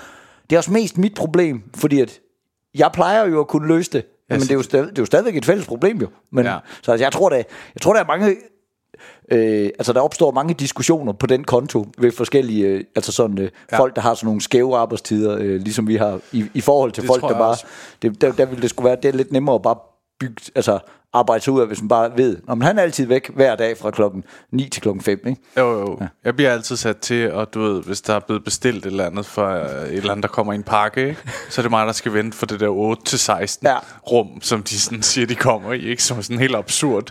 det 0.49 0.55
er 0.55 0.57
også 0.57 0.71
mest 0.71 0.97
mit 0.97 1.13
problem, 1.15 1.63
fordi 1.75 2.01
at 2.01 2.19
jeg 2.75 2.91
plejer 2.93 3.25
jo 3.25 3.39
at 3.39 3.47
kunne 3.47 3.67
løse 3.67 3.91
det, 3.91 4.05
men 4.29 4.39
det 4.39 4.51
er, 4.51 4.55
jo 4.55 4.63
stadig, 4.63 4.89
det 4.89 4.97
er 4.97 5.01
jo 5.01 5.05
stadigvæk 5.05 5.35
et 5.35 5.45
fælles 5.45 5.67
problem 5.67 5.97
jo. 5.97 6.07
Men. 6.31 6.45
Ja. 6.45 6.57
Så 6.81 6.91
altså, 6.91 7.05
jeg 7.05 7.11
tror, 7.11 7.29
der, 7.29 7.35
jeg 7.35 7.81
tror, 7.81 7.93
der 7.93 7.99
er 7.99 8.05
mange... 8.07 8.35
Øh, 9.31 9.69
altså 9.79 9.93
der 9.93 10.01
opstår 10.01 10.31
mange 10.31 10.53
diskussioner 10.53 11.13
på 11.13 11.27
den 11.27 11.43
konto 11.43 11.85
ved 11.97 12.11
forskellige 12.11 12.67
øh, 12.67 12.83
altså 12.95 13.11
sådan 13.11 13.39
øh, 13.39 13.49
ja. 13.71 13.79
folk 13.79 13.95
der 13.95 14.01
har 14.01 14.13
sådan 14.13 14.27
nogle 14.27 14.41
skæve 14.41 14.77
arbejdstider 14.77 15.37
øh, 15.39 15.61
ligesom 15.61 15.87
vi 15.87 15.95
har 15.95 16.19
i, 16.31 16.45
i 16.53 16.61
forhold 16.61 16.91
til 16.91 17.03
Det 17.03 17.07
folk 17.07 17.21
der 17.21 17.37
bare 17.37 17.55
det, 18.01 18.21
der, 18.21 18.31
der 18.31 18.45
vil 18.45 18.61
det 18.61 18.69
skulle 18.69 18.85
være 18.85 18.95
det 18.95 19.05
er 19.05 19.13
lidt 19.13 19.31
nemmere 19.31 19.55
at 19.55 19.61
bare 19.61 19.75
bygge 20.19 20.41
altså 20.55 20.79
arbejde 21.13 21.43
sig 21.43 21.53
ud 21.53 21.61
af 21.61 21.67
hvis 21.67 21.81
man 21.81 21.87
bare 21.87 22.11
ved 22.17 22.37
om 22.47 22.61
han 22.61 22.77
er 22.77 22.81
altid 22.83 23.05
væk 23.07 23.29
hver 23.35 23.55
dag 23.55 23.77
fra 23.77 23.91
klokken 23.91 24.23
9 24.51 24.69
til 24.69 24.81
klokken 24.81 25.01
5 25.03 25.19
ikke? 25.27 25.41
Jo, 25.57 25.79
jo. 25.79 25.97
Ja. 26.01 26.07
Jeg 26.25 26.35
bliver 26.35 26.51
altid 26.51 26.75
sat 26.75 26.97
til, 26.97 27.31
og 27.31 27.53
du 27.53 27.61
ved, 27.61 27.83
hvis 27.83 28.01
der 28.01 28.13
er 28.15 28.19
blevet 28.19 28.43
bestilt 28.43 28.77
et 28.85 28.85
eller 28.85 29.05
andet 29.05 29.25
for 29.25 29.47
øh, 29.47 29.61
et 29.87 29.97
eller 29.97 30.11
andet, 30.11 30.23
der 30.23 30.29
kommer 30.29 30.53
i 30.53 30.55
en 30.55 30.63
pakke, 30.63 31.07
ikke? 31.09 31.21
så 31.49 31.61
er 31.61 31.63
det 31.63 31.71
mig, 31.71 31.85
der 31.87 31.93
skal 31.93 32.13
vente 32.13 32.37
for 32.37 32.45
det 32.45 32.59
der 32.59 32.67
8-16 32.67 33.57
Ja. 33.63 33.69
ja. 33.71 33.77
rum, 34.11 34.27
som 34.41 34.63
de 34.63 34.79
sådan 34.79 35.01
siger, 35.01 35.27
de 35.27 35.35
kommer 35.35 35.73
i, 35.73 35.81
ikke? 35.89 36.03
Som 36.03 36.17
er 36.17 36.21
sådan 36.21 36.39
helt 36.39 36.55
absurd, 36.55 37.03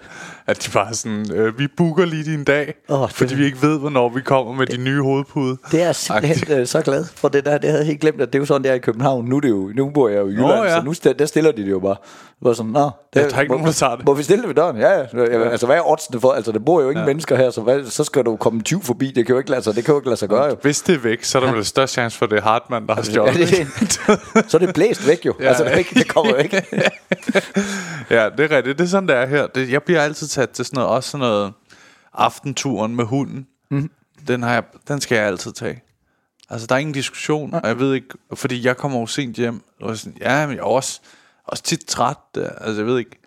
at 0.46 0.64
de 0.66 0.70
bare 0.70 0.94
sådan, 0.94 1.32
øh, 1.34 1.58
vi 1.58 1.66
booker 1.76 2.04
lige 2.04 2.24
din 2.24 2.44
dag, 2.44 2.74
oh, 2.88 3.02
det- 3.02 3.10
fordi 3.16 3.34
vi 3.34 3.44
ikke 3.44 3.62
ved, 3.62 3.78
hvornår 3.78 4.08
vi 4.08 4.20
kommer 4.20 4.52
med 4.52 4.66
de 4.66 4.76
nye 4.76 5.02
hovedpude. 5.02 5.56
Det 5.72 5.80
er 5.80 5.84
jeg 5.84 5.96
simpelthen 5.96 6.58
øh, 6.58 6.66
så 6.66 6.80
glad 6.80 7.04
for 7.04 7.28
det 7.28 7.44
der. 7.44 7.58
Det 7.58 7.64
havde 7.70 7.78
jeg 7.80 7.86
helt 7.86 8.00
glemt, 8.00 8.20
at 8.20 8.32
det 8.32 8.34
er 8.34 8.40
jo 8.40 8.46
sådan, 8.46 8.62
det 8.62 8.70
er 8.70 8.74
i 8.74 8.78
København. 8.78 9.24
Nu, 9.24 9.36
er 9.36 9.40
det 9.40 9.50
jo, 9.50 9.70
nu 9.76 9.90
bor 9.90 10.08
jeg 10.08 10.18
jo 10.20 10.26
i 10.28 10.30
Jylland, 10.32 10.48
Nå, 10.58 10.64
ja. 10.64 10.76
så 10.76 10.82
nu 10.84 11.12
der 11.18 11.26
stiller 11.26 11.52
de 11.52 11.62
det 11.64 11.70
jo 11.70 11.78
bare. 11.80 11.96
Det 12.00 12.48
var 12.48 12.52
sådan, 12.52 12.72
Nå, 12.72 12.80
det, 13.14 13.20
Ja, 13.20 13.28
der 13.28 13.36
er 13.36 13.40
ikke 13.40 13.52
nogen, 13.52 13.66
der 13.66 13.72
tager 13.72 13.91
det. 13.96 14.04
Må 14.06 14.14
vi 14.14 14.22
stille 14.22 14.42
det 14.42 14.48
ved 14.48 14.54
døren? 14.54 14.76
Ja, 14.76 14.90
ja. 14.90 15.06
ja. 15.14 15.48
Altså, 15.50 15.66
hvad 15.66 15.76
er 15.76 15.90
oddsene 15.90 16.20
for? 16.20 16.32
Altså, 16.32 16.52
der 16.52 16.58
bor 16.58 16.80
jo 16.82 16.88
ingen 16.90 17.02
ja. 17.02 17.06
mennesker 17.06 17.36
her, 17.36 17.50
så, 17.50 17.60
hvad, 17.60 17.84
så 17.84 18.04
skal 18.04 18.24
du 18.24 18.36
komme 18.36 18.56
en 18.58 18.64
20 18.64 18.82
forbi. 18.82 19.06
Det 19.06 19.26
kan 19.26 19.32
jo 19.32 19.38
ikke 19.38 19.50
lade 19.50 19.62
sig, 19.62 19.74
det 19.76 19.84
kan 19.84 19.92
jo 19.92 19.98
ikke 19.98 20.08
lade 20.08 20.16
sig 20.16 20.28
gøre, 20.28 20.44
jo. 20.44 20.56
Hvis 20.62 20.80
det 20.82 20.94
er 20.94 20.98
væk, 20.98 21.24
så 21.24 21.38
er 21.40 21.44
der 21.46 21.52
vel 21.52 21.64
størst 21.64 21.92
chance 21.92 22.18
for, 22.18 22.26
det 22.26 22.38
er 22.38 22.42
Hartmann, 22.42 22.86
der 22.86 22.94
har 22.94 23.00
Ja, 23.00 23.10
stjålet. 23.10 23.34
det, 24.44 24.50
så 24.50 24.56
er 24.56 24.66
det 24.66 24.74
blæst 24.74 25.06
væk 25.08 25.26
jo. 25.26 25.34
Ja, 25.38 25.44
Ja. 25.44 25.48
altså, 25.48 25.64
det, 25.64 25.78
ikke, 25.78 25.94
det 25.94 26.08
kommer 26.08 26.32
jo 26.32 26.36
ikke. 26.38 26.62
Ja, 28.10 28.28
det 28.38 28.52
er 28.52 28.56
rigtigt. 28.56 28.78
Det 28.78 28.84
er 28.84 28.88
sådan, 28.88 29.08
det 29.08 29.16
er 29.16 29.26
her. 29.26 29.46
Det, 29.46 29.70
jeg 29.70 29.82
bliver 29.82 30.00
altid 30.00 30.26
sat 30.26 30.50
til 30.50 30.64
sådan 30.64 30.76
noget, 30.76 30.90
også 30.90 31.10
sådan 31.10 31.26
noget 31.26 31.52
aftenturen 32.14 32.96
med 32.96 33.04
hunden. 33.04 33.46
Mm. 33.70 33.90
Den, 34.28 34.42
har 34.42 34.52
jeg, 34.52 34.62
den 34.88 35.00
skal 35.00 35.16
jeg 35.16 35.26
altid 35.26 35.52
tage. 35.52 35.82
Altså, 36.50 36.66
der 36.66 36.74
er 36.74 36.78
ingen 36.78 36.94
diskussion, 36.94 37.54
og 37.54 37.60
jeg 37.68 37.78
ved 37.78 37.94
ikke, 37.94 38.08
fordi 38.34 38.66
jeg 38.66 38.76
kommer 38.76 39.00
jo 39.00 39.06
sent 39.06 39.36
hjem, 39.36 39.60
og 39.80 39.96
sådan, 39.96 40.16
ja, 40.20 40.46
men 40.46 40.56
jeg 40.56 40.60
er 40.62 40.66
også, 40.66 41.00
også 41.46 41.62
tit 41.62 41.84
træt. 41.86 42.16
Altså, 42.36 42.74
jeg 42.76 42.86
ved 42.86 42.98
ikke, 42.98 43.21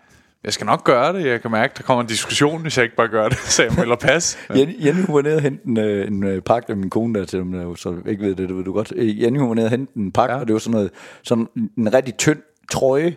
jeg 0.46 0.54
skal 0.54 0.66
nok 0.66 0.84
gøre 0.84 1.14
det. 1.14 1.26
Jeg 1.26 1.42
kan 1.42 1.52
mærke, 1.52 1.74
der 1.78 1.84
kommer 1.84 2.02
en 2.02 2.08
diskussion, 2.08 2.62
hvis 2.62 2.78
jeg 2.78 2.84
ikke 2.84 2.96
bare 2.96 3.08
gør 3.08 3.30
det, 3.30 3.38
så 3.38 3.64
jeg 3.64 3.72
melder 3.78 3.96
pas. 3.96 4.38
Jenny, 4.56 4.86
Jenny 4.86 5.06
hun 5.06 5.16
var 5.16 5.22
nede 5.22 5.36
og 5.36 5.42
hente 5.42 5.66
en, 5.66 5.78
øh, 5.78 6.08
en 6.08 6.24
øh, 6.24 6.42
pakke 6.42 6.70
af 6.70 6.78
min 6.78 6.90
kone 6.90 7.20
der 7.20 7.26
til 7.26 7.40
dem, 7.40 7.52
der 7.52 7.64
jo 7.64 7.76
så 7.76 7.96
ikke 8.08 8.24
ved 8.24 8.36
det, 8.36 8.50
det 8.50 8.58
ved 8.58 8.64
du 8.64 8.74
godt. 8.74 8.94
Øh, 8.96 9.24
Jenny 9.24 9.40
hun 9.40 9.50
var 9.50 9.56
nede 9.56 9.66
og 9.66 9.72
hente 9.72 9.92
en 9.98 10.12
pakke, 10.12 10.34
ja. 10.34 10.40
Og 10.40 10.48
det 10.48 10.54
var 10.54 10.60
sådan 10.60 10.72
noget, 10.72 10.92
sådan 11.24 11.48
en 11.78 11.94
rigtig 11.94 12.18
tynd 12.18 12.40
trøje, 12.72 13.16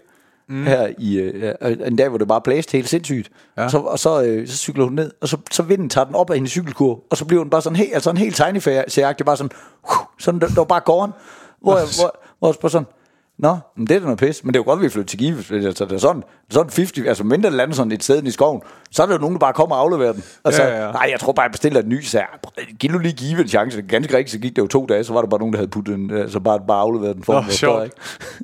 mm. 0.48 0.64
her 0.64 0.88
i 0.98 1.18
øh, 1.18 1.54
en 1.86 1.96
dag, 1.96 2.08
hvor 2.08 2.18
det 2.18 2.28
bare 2.28 2.40
blæste 2.40 2.72
helt 2.72 2.88
sindssygt. 2.88 3.30
Ja. 3.56 3.68
Så, 3.68 3.78
og 3.78 3.98
så, 3.98 4.22
øh, 4.22 4.48
så 4.48 4.56
cykler 4.56 4.84
hun 4.84 4.94
ned, 4.94 5.10
og 5.20 5.28
så, 5.28 5.36
så 5.50 5.62
vinden 5.62 5.88
tager 5.88 6.04
den 6.04 6.14
op 6.14 6.30
af 6.30 6.36
hendes 6.36 6.50
cykelkur, 6.50 7.04
og 7.10 7.16
så 7.16 7.24
bliver 7.24 7.40
hun 7.40 7.50
bare 7.50 7.62
sådan 7.62 7.76
helt, 7.76 7.94
altså 7.94 8.10
en 8.10 8.16
helt 8.16 8.36
tegneferieagtig, 8.36 9.26
bare 9.26 9.36
sådan, 9.36 9.50
uh, 9.84 9.96
sådan, 10.18 10.40
der, 10.40 10.48
der 10.48 10.54
var 10.54 10.64
bare 10.64 10.80
gården, 10.80 11.12
hvor, 11.62 11.78
jeg, 11.78 11.86
hvor, 11.98 12.20
hvor 12.38 12.48
jeg 12.48 12.54
bare 12.60 12.70
sådan, 12.70 12.86
Nå, 13.38 13.56
men 13.76 13.86
det 13.86 13.94
er 13.94 13.98
da 13.98 14.04
noget 14.04 14.18
pis. 14.18 14.44
Men 14.44 14.54
det 14.54 14.58
er 14.58 14.60
jo 14.60 14.64
godt, 14.70 14.78
at 14.78 14.82
vi 14.84 14.88
flytter 14.88 15.08
til 15.08 15.18
Give. 15.18 15.36
Altså, 15.66 15.84
det 15.84 15.92
er 15.92 15.98
sådan, 15.98 16.22
sådan 16.50 16.70
50, 16.76 17.06
altså 17.06 17.24
mindre 17.24 17.50
lander 17.50 17.74
sådan 17.74 17.92
et 17.92 18.04
sted 18.04 18.22
i 18.22 18.30
skoven, 18.30 18.62
så 18.90 19.02
er 19.02 19.06
der 19.06 19.12
jo 19.14 19.18
nogen, 19.20 19.34
der 19.34 19.38
bare 19.38 19.52
kommer 19.52 19.76
og 19.76 19.82
afleverer 19.82 20.12
den. 20.12 20.24
Altså, 20.44 20.62
Ja, 20.62 20.86
ja. 20.86 20.92
nej, 20.92 21.08
jeg 21.12 21.20
tror 21.20 21.32
bare, 21.32 21.42
jeg 21.44 21.52
bestiller 21.52 21.80
en 21.82 21.88
ny, 21.88 22.04
jeg, 22.14 22.26
giv 22.80 22.90
nu 22.90 22.98
lige 22.98 23.12
Give 23.12 23.40
en 23.40 23.48
chance. 23.48 23.82
Ganske 23.82 24.16
rigtigt, 24.16 24.30
så 24.32 24.38
gik 24.38 24.56
det 24.56 24.62
jo 24.62 24.66
to 24.66 24.86
dage, 24.86 25.04
så 25.04 25.12
var 25.12 25.20
der 25.20 25.28
bare 25.28 25.40
nogen, 25.40 25.52
der 25.52 25.58
havde 25.58 25.70
puttet 25.70 25.94
den, 25.96 26.10
altså 26.10 26.40
bare, 26.40 26.60
bare 26.68 26.80
afleveret 26.80 27.16
den 27.16 27.24
for 27.24 27.32
Nå, 27.32 27.40
mig. 27.40 27.52
sjovt. 27.52 27.84
Ikke? 27.84 27.96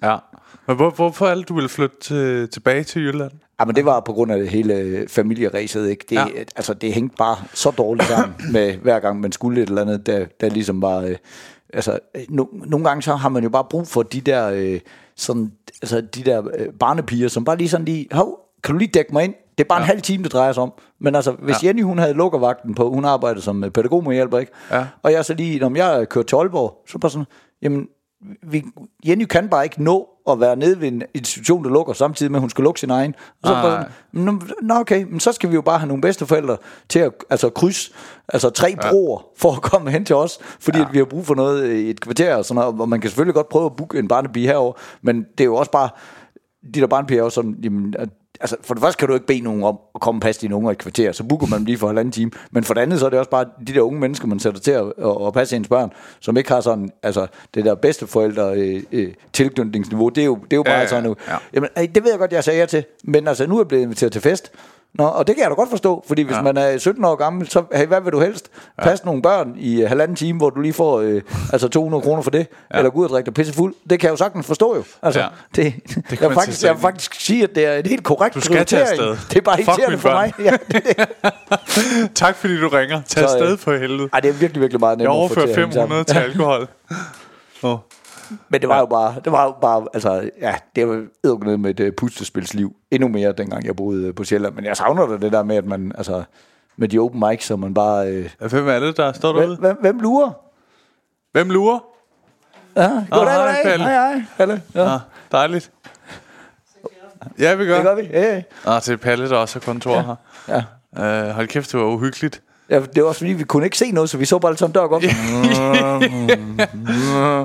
Ja. 0.02 0.16
Men 0.66 0.76
hvor, 0.76 0.90
hvorfor 0.90 1.26
det, 1.26 1.48
du 1.48 1.54
ville 1.54 1.68
flytte 1.68 1.96
til, 2.00 2.48
tilbage 2.48 2.84
til 2.84 3.02
Jylland? 3.02 3.30
Ja, 3.60 3.64
men 3.64 3.76
det 3.76 3.84
var 3.84 4.00
på 4.00 4.12
grund 4.12 4.32
af 4.32 4.38
det 4.38 4.48
hele 4.48 5.04
familieræset, 5.08 5.88
ikke? 5.90 6.04
Det, 6.10 6.16
ja. 6.16 6.26
Ja. 6.36 6.40
altså, 6.56 6.74
det 6.74 6.92
hængte 6.94 7.16
bare 7.18 7.36
så 7.54 7.70
dårligt 7.70 8.08
sammen 8.08 8.34
med 8.52 8.74
hver 8.76 9.00
gang, 9.00 9.20
man 9.20 9.32
skulle 9.32 9.62
et 9.62 9.68
eller 9.68 9.82
andet, 9.82 10.06
der, 10.06 10.24
der 10.40 10.48
ligesom 10.48 10.82
var... 10.82 10.98
Øh, 11.00 11.16
altså, 11.74 11.98
øh, 12.14 12.22
no, 12.28 12.44
nogle 12.52 12.88
gange 12.88 13.02
så 13.02 13.14
har 13.14 13.28
man 13.28 13.42
jo 13.42 13.48
bare 13.48 13.64
brug 13.70 13.88
for 13.88 14.02
de 14.02 14.20
der, 14.20 14.50
øh, 14.54 14.80
sådan, 15.16 15.52
altså, 15.82 16.00
de 16.00 16.22
der 16.22 16.42
øh, 16.58 16.72
barnepiger, 16.80 17.28
som 17.28 17.44
bare 17.44 17.56
lige 17.56 17.68
sådan 17.68 17.84
lige... 17.84 18.06
Hov, 18.12 18.40
kan 18.62 18.74
du 18.74 18.78
lige 18.78 18.90
dække 18.94 19.12
mig 19.12 19.24
ind? 19.24 19.34
Det 19.58 19.64
er 19.64 19.68
bare 19.68 19.78
ja. 19.78 19.84
en 19.84 19.88
halv 19.88 20.02
time, 20.02 20.24
det 20.24 20.32
drejer 20.32 20.52
sig 20.52 20.62
om. 20.62 20.72
Men 21.00 21.14
altså, 21.14 21.32
hvis 21.32 21.62
ja. 21.62 21.66
Jenny, 21.66 21.82
hun 21.82 21.98
havde 21.98 22.12
lukkervagten 22.12 22.74
på, 22.74 22.90
hun 22.90 23.04
arbejdede 23.04 23.42
som 23.42 23.64
øh, 23.64 23.70
pædagogmedhjælper, 23.70 24.38
ikke? 24.38 24.52
Ja. 24.70 24.86
Og 25.02 25.12
jeg 25.12 25.24
så 25.24 25.34
lige, 25.34 25.58
når 25.58 25.76
jeg 25.76 26.08
kørte 26.08 26.28
til 26.28 26.36
Aalborg, 26.36 26.82
så 26.88 26.98
bare 26.98 27.10
sådan, 27.10 27.26
jamen, 27.62 27.86
vi, 28.42 28.64
Jenny 29.08 29.24
kan 29.24 29.48
bare 29.48 29.64
ikke 29.64 29.82
nå 29.82 30.08
at 30.30 30.40
være 30.40 30.56
nede 30.56 30.80
ved 30.80 30.88
en 30.88 31.02
institution, 31.14 31.64
der 31.64 31.70
lukker, 31.70 31.92
samtidig 31.92 32.32
med, 32.32 32.38
at 32.38 32.40
hun 32.40 32.50
skal 32.50 32.64
lukke 32.64 32.80
sin 32.80 32.90
egen. 32.90 33.14
Og 33.42 33.48
så 33.48 33.54
bare 33.54 33.84
sådan, 34.14 34.40
nå, 34.62 34.74
okay, 34.74 35.02
men 35.02 35.20
så 35.20 35.32
skal 35.32 35.50
vi 35.50 35.54
jo 35.54 35.60
bare 35.60 35.78
have 35.78 35.88
nogle 35.88 36.00
bedsteforældre 36.00 36.56
til 36.88 36.98
at 36.98 37.12
altså, 37.30 37.50
krydse 37.50 37.92
altså, 38.28 38.50
tre 38.50 38.76
broer 38.76 39.22
for 39.36 39.52
at 39.52 39.62
komme 39.62 39.90
hen 39.90 40.04
til 40.04 40.16
os, 40.16 40.38
fordi 40.60 40.78
ja. 40.78 40.84
at 40.84 40.92
vi 40.92 40.98
har 40.98 41.04
brug 41.04 41.26
for 41.26 41.34
noget 41.34 41.72
i 41.72 41.90
et 41.90 42.00
kvarter 42.00 42.36
og 42.36 42.44
sådan 42.44 42.60
noget, 42.60 42.80
og 42.80 42.88
man 42.88 43.00
kan 43.00 43.10
selvfølgelig 43.10 43.34
godt 43.34 43.48
prøve 43.48 43.66
at 43.66 43.76
booke 43.76 43.98
en 43.98 44.08
barnepige 44.08 44.46
herover, 44.46 44.72
men 45.02 45.26
det 45.38 45.40
er 45.40 45.44
jo 45.44 45.54
også 45.54 45.70
bare, 45.70 45.88
de 46.74 46.80
der 46.80 46.86
barnepiger 46.86 47.20
er 47.20 47.24
jo 47.24 47.30
sådan, 47.30 47.56
jamen, 47.62 47.94
at 47.98 48.08
altså 48.40 48.56
for 48.62 48.74
det 48.74 48.82
første 48.82 48.98
kan 48.98 49.08
du 49.08 49.14
ikke 49.14 49.26
bede 49.26 49.40
nogen 49.40 49.62
om 49.62 49.78
at 49.94 50.00
komme 50.00 50.18
og 50.18 50.22
passe 50.22 50.40
dine 50.40 50.54
unger 50.56 50.70
i 50.70 50.72
et 50.72 50.78
kvarter, 50.78 51.12
så 51.12 51.24
booker 51.24 51.46
man 51.46 51.58
dem 51.58 51.66
lige 51.66 51.78
for 51.78 51.86
halvanden 51.86 52.12
time. 52.12 52.30
Men 52.50 52.64
for 52.64 52.74
det 52.74 52.80
andet, 52.80 53.00
så 53.00 53.06
er 53.06 53.10
det 53.10 53.18
også 53.18 53.30
bare 53.30 53.44
de 53.66 53.74
der 53.74 53.80
unge 53.80 54.00
mennesker, 54.00 54.26
man 54.26 54.40
sætter 54.40 54.60
til 54.60 54.70
at, 54.70 54.84
at, 54.98 55.26
at 55.26 55.32
passe 55.32 55.56
ens 55.56 55.68
børn, 55.68 55.92
som 56.20 56.36
ikke 56.36 56.50
har 56.50 56.60
sådan, 56.60 56.90
altså 57.02 57.26
det 57.54 57.64
der 57.64 57.74
bedsteforældre 57.74 58.54
øh, 58.54 58.82
øh, 58.92 59.12
tilknytningsniveau, 59.32 60.08
det 60.08 60.20
er 60.20 60.24
jo, 60.24 60.34
det 60.34 60.52
er 60.52 60.56
jo 60.56 60.62
bare 60.62 60.78
ja, 60.78 60.86
sådan 60.86 61.04
nu. 61.04 61.16
ja. 61.28 61.36
Jamen, 61.54 61.68
det 61.76 62.04
ved 62.04 62.10
jeg 62.10 62.18
godt, 62.18 62.32
jeg 62.32 62.44
sagde 62.44 62.60
ja 62.60 62.66
til, 62.66 62.84
men 63.04 63.28
altså 63.28 63.46
nu 63.46 63.54
er 63.54 63.60
jeg 63.60 63.68
blevet 63.68 63.82
inviteret 63.82 64.12
til 64.12 64.20
fest, 64.20 64.52
Nå, 64.94 65.04
og 65.04 65.26
det 65.26 65.34
kan 65.36 65.42
jeg 65.42 65.50
da 65.50 65.54
godt 65.54 65.70
forstå, 65.70 66.04
fordi 66.08 66.22
hvis 66.22 66.36
ja. 66.36 66.42
man 66.42 66.56
er 66.56 66.78
17 66.78 67.04
år 67.04 67.14
gammel, 67.14 67.48
så 67.48 67.62
hey, 67.74 67.86
hvad 67.86 68.00
vil 68.00 68.12
du 68.12 68.20
helst? 68.20 68.48
Ja. 68.78 68.82
Passe 68.82 69.04
nogle 69.06 69.22
børn 69.22 69.52
i 69.56 69.82
øh, 69.82 69.88
halvanden 69.88 70.16
time, 70.16 70.38
hvor 70.38 70.50
du 70.50 70.60
lige 70.60 70.72
får 70.72 71.00
øh, 71.00 71.22
altså 71.52 71.68
200 71.68 72.02
kroner 72.02 72.22
for 72.22 72.30
det, 72.30 72.46
ja. 72.72 72.78
eller 72.78 72.90
gå 72.90 72.98
ud 72.98 73.04
og 73.04 73.10
drikke 73.10 73.26
dig 73.26 73.34
pisse 73.34 73.52
fuld. 73.54 73.74
Det 73.90 74.00
kan 74.00 74.06
jeg 74.06 74.12
jo 74.12 74.16
sagtens 74.16 74.46
forstå 74.46 74.76
jo. 74.76 74.84
Altså, 75.02 75.20
Ja. 75.20 75.26
det, 75.56 75.74
kan 76.08 76.18
jeg, 76.20 76.32
faktisk, 76.32 76.64
jeg 76.64 76.74
vil 76.74 76.80
faktisk 76.80 77.14
sige, 77.20 77.42
at 77.44 77.54
det 77.54 77.66
er 77.66 77.72
et 77.72 77.86
helt 77.86 78.04
korrekt 78.04 78.34
Du 78.34 78.40
skal 78.40 78.66
tage 78.66 78.82
afsted. 78.82 79.16
Det 79.30 79.36
er 79.36 79.40
bare 79.40 79.60
irriterende 79.62 79.98
for 79.98 80.10
mig. 80.10 80.32
Ja, 80.38 80.56
det, 80.72 80.82
det. 80.84 81.08
Tak 82.14 82.36
fordi 82.36 82.60
du 82.60 82.68
ringer. 82.68 83.02
Tag 83.06 83.22
øh, 83.22 83.24
afsted 83.30 83.56
for 83.56 83.76
helvede. 83.76 84.08
Ej, 84.12 84.20
det 84.20 84.28
er 84.28 84.32
virkelig, 84.32 84.60
virkelig 84.60 84.80
meget 84.80 84.98
Jeg 84.98 85.06
få 85.06 85.12
til 85.12 85.18
overfører 85.18 85.46
at 85.46 85.56
hænge 85.56 85.72
sammen. 85.72 86.04
500 86.04 86.04
til 86.04 86.18
alkohol. 86.18 86.68
Oh. 87.62 87.78
Men 88.48 88.60
det 88.60 88.68
var 88.68 88.78
jo 88.78 88.86
bare, 88.86 89.14
det 89.24 89.32
var 89.32 89.44
jo 89.44 89.54
bare, 89.60 89.86
altså, 89.94 90.30
ja, 90.40 90.54
det 90.76 90.88
var 90.88 90.94
edderkomme 91.24 91.56
med 91.58 91.80
et 91.80 91.88
uh, 91.88 91.94
pustespilsliv. 91.96 92.76
Endnu 92.90 93.08
mere, 93.08 93.32
dengang 93.32 93.66
jeg 93.66 93.76
boede 93.76 94.06
øh, 94.08 94.14
på 94.14 94.24
Sjælland. 94.24 94.54
Men 94.54 94.64
jeg 94.64 94.76
savner 94.76 95.06
da 95.06 95.16
det 95.16 95.32
der 95.32 95.42
med, 95.42 95.56
at 95.56 95.64
man, 95.64 95.92
altså, 95.98 96.22
med 96.76 96.88
de 96.88 96.98
open 96.98 97.22
mics, 97.28 97.46
så 97.46 97.56
man 97.56 97.74
bare... 97.74 98.08
Øh, 98.08 98.30
Hvem 98.50 98.68
er 98.68 98.80
det, 98.80 98.96
der 98.96 99.12
står 99.12 99.32
derude? 99.32 99.56
hvem, 99.56 99.76
hvem 99.80 100.00
lurer? 100.00 100.30
Hvem 101.32 101.50
lurer? 101.50 101.78
Ja, 102.76 102.88
goddag, 103.10 103.34
hej, 103.34 103.36
goddag. 103.46 103.62
Palle. 103.64 103.84
Hej, 103.84 104.12
hej. 104.12 104.22
Palle. 104.36 104.62
Ja, 104.74 104.94
Ah, 104.94 105.00
dejligt. 105.32 105.70
Ja, 107.38 107.54
vi 107.54 107.64
gør. 107.64 107.74
det 107.74 107.84
gør 107.84 107.94
vi. 107.94 108.02
Ja, 108.02 108.34
ja. 108.34 108.42
Ah, 108.66 108.82
er 108.88 108.96
Palle, 109.02 109.28
der 109.28 109.36
også 109.36 109.58
har 109.58 109.64
kontor 109.64 110.00
her. 110.00 110.16
ja. 110.48 110.64
Uh, 111.28 111.30
hold 111.34 111.48
kæft, 111.48 111.72
det 111.72 111.80
var 111.80 111.86
uhyggeligt. 111.86 112.42
Ja, 112.70 112.80
det 112.94 113.02
var 113.02 113.08
også 113.08 113.18
fordi, 113.18 113.32
vi 113.32 113.44
kunne 113.44 113.64
ikke 113.64 113.78
se 113.78 113.90
noget, 113.90 114.10
så 114.10 114.18
vi 114.18 114.24
så 114.24 114.38
bare 114.38 114.52
lidt 114.52 114.58
sådan 114.58 114.72
dør 114.72 114.86
godt. 114.86 115.04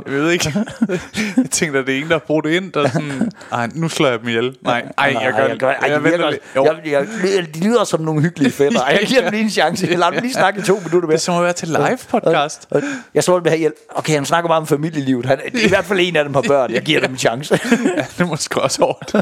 Jeg 0.05 0.13
ved 0.13 0.31
ikke. 0.31 0.53
jeg 1.37 1.45
tænkte, 1.51 1.79
at 1.79 1.87
det 1.87 1.95
er 1.97 2.01
en, 2.01 2.07
der 2.07 2.13
har 2.13 2.19
brugt 2.27 2.45
det 2.45 2.51
ind, 2.53 2.71
der 2.71 2.83
er 2.83 2.89
sådan, 2.89 3.31
ej, 3.51 3.69
nu 3.75 3.89
slår 3.89 4.07
jeg 4.07 4.19
dem 4.19 4.27
ihjel. 4.27 4.55
Nej, 4.61 4.85
ej, 4.97 5.15
jeg 5.21 5.33
gør 5.37 5.47
det. 5.47 5.61
Ej, 5.63 5.77
Jeg 5.89 5.97
de, 5.99 6.03
virker, 6.03 6.25
jeg, 6.55 6.65
jeg, 6.85 7.07
jeg, 7.35 7.55
de 7.55 7.59
lyder 7.63 7.83
som 7.83 8.01
nogle 8.01 8.21
hyggelige 8.21 8.51
fætter. 8.51 8.81
Ej, 8.81 8.97
Jeg 9.01 9.07
giver 9.07 9.21
dem 9.21 9.31
lige 9.31 9.43
en 9.43 9.49
chance. 9.49 9.87
Jeg 9.89 9.97
lader 9.99 10.11
dem 10.11 10.21
lige 10.21 10.33
snakke 10.33 10.59
i 10.59 10.63
to 10.63 10.73
minutter 10.73 10.99
det 10.99 11.07
mere. 11.07 11.13
er 11.13 11.17
som 11.19 11.35
at 11.35 11.43
være 11.43 11.53
til 11.53 11.67
live 11.67 11.97
podcast. 12.09 12.67
Jeg 13.13 13.23
så 13.23 13.39
vil 13.39 13.49
have 13.49 13.59
hjælp. 13.59 13.75
Okay, 13.95 14.13
han 14.13 14.25
snakker 14.25 14.47
meget 14.47 14.61
om 14.61 14.67
familielivet. 14.67 15.25
Han, 15.25 15.39
I 15.53 15.67
hvert 15.69 15.85
fald 15.85 15.99
en 16.01 16.15
af 16.15 16.23
dem 16.25 16.33
har 16.33 16.41
børn. 16.53 16.71
Jeg 16.73 16.81
giver 16.81 16.99
dem 17.01 17.11
en 17.11 17.17
chance. 17.17 17.59
ja, 17.97 18.01
det 18.17 18.21
er 18.21 18.25
måske 18.25 18.61
også 18.61 18.81
hårdt. 18.81 19.13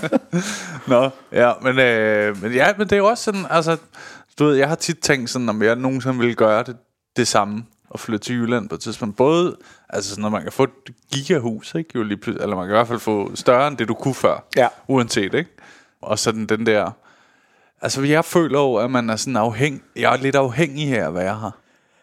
Nå, 0.87 1.09
ja, 1.33 1.51
men, 1.63 1.79
øh, 1.79 2.41
men 2.43 2.51
ja, 2.53 2.67
men 2.77 2.87
det 2.87 2.93
er 2.93 2.97
jo 2.97 3.05
også 3.07 3.23
sådan, 3.23 3.45
altså, 3.49 3.77
du 4.39 4.45
ved, 4.45 4.55
jeg 4.55 4.67
har 4.67 4.75
tit 4.75 4.99
tænkt 4.99 5.29
sådan, 5.29 5.49
om 5.49 5.61
jeg 5.63 5.75
nogensinde 5.75 6.17
ville 6.17 6.35
gøre 6.35 6.63
det, 6.63 6.77
det 7.17 7.27
samme, 7.27 7.63
og 7.89 7.99
flytte 7.99 8.25
til 8.25 8.35
Jylland 8.35 8.69
på 8.69 8.75
et 8.75 8.81
tidspunkt. 8.81 9.17
Både, 9.17 9.57
altså 9.89 10.09
sådan, 10.09 10.21
når 10.21 10.29
man 10.29 10.41
kan 10.43 10.51
få 10.51 10.63
et 10.63 10.69
gigahus, 11.13 11.75
ikke, 11.75 11.89
jo 11.95 12.03
lige 12.03 12.17
pludselig, 12.17 12.43
eller 12.43 12.55
man 12.55 12.65
kan 12.65 12.73
i 12.73 12.77
hvert 12.77 12.87
fald 12.87 12.99
få 12.99 13.35
større 13.35 13.67
end 13.67 13.77
det, 13.77 13.87
du 13.87 13.93
kunne 13.93 14.13
før, 14.13 14.47
Ja. 14.57 14.67
uanset, 14.87 15.33
ikke? 15.33 15.49
Og 16.01 16.19
sådan 16.19 16.45
den 16.45 16.65
der, 16.65 16.91
altså 17.81 18.01
jeg 18.01 18.25
føler 18.25 18.59
jo, 18.59 18.75
at 18.75 18.91
man 18.91 19.09
er 19.09 19.15
sådan 19.15 19.35
afhængig, 19.35 19.81
jeg 19.95 20.13
er 20.13 20.17
lidt 20.17 20.35
afhængig 20.35 20.87
her 20.87 21.07
at 21.07 21.13
være 21.13 21.39
her. 21.39 21.51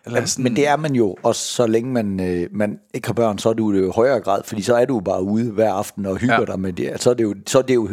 Eller 0.07 0.25
sådan, 0.25 0.43
Men 0.43 0.57
det 0.57 0.69
er 0.69 0.77
man 0.77 0.95
jo, 0.95 1.17
og 1.23 1.35
så 1.35 1.67
længe 1.67 1.93
man, 1.93 2.21
øh, 2.21 2.49
man 2.53 2.79
ikke 2.95 3.09
har 3.09 3.13
børn, 3.13 3.39
så 3.39 3.49
er 3.49 3.53
du 3.53 3.75
det 3.75 3.81
jo 3.81 3.89
i 3.89 3.93
højere 3.95 4.21
grad, 4.21 4.43
fordi 4.45 4.63
så 4.63 4.75
er 4.75 4.85
du 4.85 5.01
bare 5.01 5.23
ude 5.23 5.51
hver 5.51 5.73
aften 5.73 6.07
og 6.07 6.17
hygger 6.17 6.39
ja. 6.41 6.45
dig 6.45 6.61
med 6.61 6.73
det. 6.73 7.03
Så 7.03 7.11
er 7.11 7.15
det 7.15 7.25
jo, 7.25 7.35
så 7.47 7.59
er 7.59 7.63
det 7.63 7.75
jo 7.75 7.89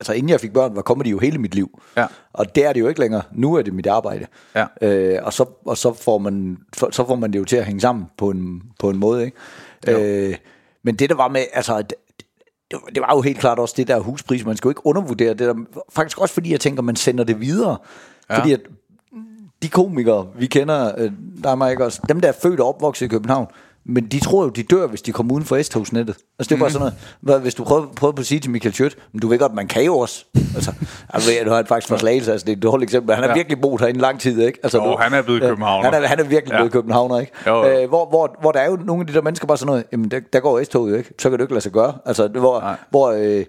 altså 0.00 0.12
inden 0.12 0.30
jeg 0.30 0.40
fik 0.40 0.52
børn, 0.52 0.76
var 0.76 0.82
comedy 0.82 1.06
jo 1.06 1.18
hele 1.18 1.38
mit 1.38 1.54
liv. 1.54 1.80
Ja. 1.96 2.06
Og 2.32 2.54
det 2.54 2.64
er 2.64 2.72
det 2.72 2.80
jo 2.80 2.88
ikke 2.88 3.00
længere. 3.00 3.22
Nu 3.32 3.54
er 3.54 3.62
det 3.62 3.74
mit 3.74 3.86
arbejde. 3.86 4.26
Ja. 4.54 4.66
Øh, 4.82 5.18
og 5.22 5.32
så, 5.32 5.44
og 5.64 5.78
så, 5.78 5.92
får 5.92 6.18
man, 6.18 6.58
så 6.72 7.04
får 7.06 7.16
man 7.16 7.32
det 7.32 7.38
jo 7.38 7.44
til 7.44 7.56
at 7.56 7.64
hænge 7.64 7.80
sammen 7.80 8.06
på 8.16 8.30
en, 8.30 8.62
på 8.78 8.90
en 8.90 8.98
måde. 8.98 9.24
Ikke? 9.24 10.28
Øh, 10.30 10.36
men 10.82 10.94
det 10.94 11.10
der 11.10 11.16
var 11.16 11.28
med, 11.28 11.44
altså 11.52 11.82
det, 11.82 11.94
det, 12.70 13.00
var 13.00 13.14
jo 13.14 13.20
helt 13.20 13.38
klart 13.38 13.58
også 13.58 13.74
det 13.76 13.88
der 13.88 13.98
huspris. 13.98 14.44
Man 14.44 14.56
skal 14.56 14.68
jo 14.68 14.70
ikke 14.70 14.86
undervurdere 14.86 15.28
det 15.28 15.38
der. 15.38 15.54
Faktisk 15.92 16.20
også 16.20 16.34
fordi 16.34 16.52
jeg 16.52 16.60
tænker, 16.60 16.82
man 16.82 16.96
sender 16.96 17.24
det 17.24 17.40
videre. 17.40 17.76
Ja. 18.30 18.34
Ja. 18.34 18.40
Fordi 18.40 18.52
at 18.52 18.60
de 19.62 19.68
komikere, 19.68 20.28
vi 20.34 20.46
kender, 20.46 20.92
øh, 20.98 21.12
der 21.42 21.50
er 21.50 21.54
mig 21.54 21.70
ikke 21.70 21.84
også, 21.84 22.00
dem 22.08 22.20
der 22.20 22.28
er 22.28 22.32
født 22.32 22.60
og 22.60 22.68
opvokset 22.68 23.06
i 23.06 23.08
København, 23.08 23.46
men 23.88 24.06
de 24.06 24.20
tror 24.20 24.44
jo, 24.44 24.48
de 24.50 24.62
dør, 24.62 24.86
hvis 24.86 25.02
de 25.02 25.12
kommer 25.12 25.34
uden 25.34 25.44
for 25.44 25.62
S-togsnettet. 25.62 26.16
Altså 26.38 26.48
det 26.48 26.50
er 26.52 26.56
Mhm. 26.56 26.60
bare 26.60 26.70
sådan 26.70 26.80
noget, 26.80 26.94
hvad, 27.20 27.40
hvis 27.40 27.54
du 27.54 27.64
prøver, 27.64 27.86
prøver 27.96 28.12
på 28.12 28.20
at 28.20 28.26
sige 28.26 28.40
til 28.40 28.50
Michael 28.50 28.74
Schødt, 28.74 28.96
men 29.12 29.20
du 29.20 29.28
ved 29.28 29.38
godt, 29.38 29.54
man 29.54 29.66
kan 29.66 29.84
jo 29.84 29.98
også. 29.98 30.24
Altså, 30.54 30.72
altså 31.08 31.30
du 31.44 31.50
har 31.50 31.64
faktisk 31.68 31.88
forslagelse, 31.88 32.32
altså 32.32 32.44
det 32.44 32.52
er 32.52 32.56
et 32.56 32.62
dårligt 32.62 32.88
eksempel, 32.88 33.14
han 33.14 33.24
har 33.24 33.30
Ja. 33.30 33.34
virkelig 33.36 33.60
boet 33.60 33.80
herinde 33.80 33.98
i 33.98 34.02
lang 34.02 34.20
tid, 34.20 34.40
ikke? 34.42 34.58
Altså, 34.62 34.78
Jo, 34.78 34.84
nu- 34.84 34.96
han 34.96 35.12
er 35.14 35.22
blevet 35.22 35.42
københavner. 35.42 35.90
Han 35.90 36.02
er, 36.02 36.06
han 36.08 36.18
er 36.20 36.24
virkelig 36.24 36.52
Ja. 36.52 36.56
blevet 36.58 36.72
københavner, 36.72 37.20
ikke? 37.20 37.32
Jo, 37.46 37.64
jo. 37.66 37.82
Øh, 37.82 37.88
hvor, 37.88 38.08
hvor, 38.08 38.36
hvor 38.40 38.52
der 38.52 38.60
er 38.60 38.70
jo 38.70 38.76
nogle 38.76 39.00
af 39.00 39.06
de 39.06 39.12
der 39.12 39.22
mennesker 39.22 39.46
bare 39.46 39.56
sådan 39.58 39.66
noget, 39.70 39.84
jamen 39.92 40.10
der, 40.10 40.20
der 40.32 40.40
går 40.40 40.62
S-toget 40.64 40.90
jo 40.92 40.96
ikke, 40.96 41.10
så 41.18 41.30
kan 41.30 41.38
du 41.38 41.44
ikke 41.44 41.54
lade 41.54 41.62
sig 41.62 41.72
gøre. 41.72 41.94
Altså, 42.06 42.22
det- 42.28 42.36
hvor, 42.36 42.60
Nej. 42.60 42.76
hvor 42.90 43.10
øh, 43.10 43.44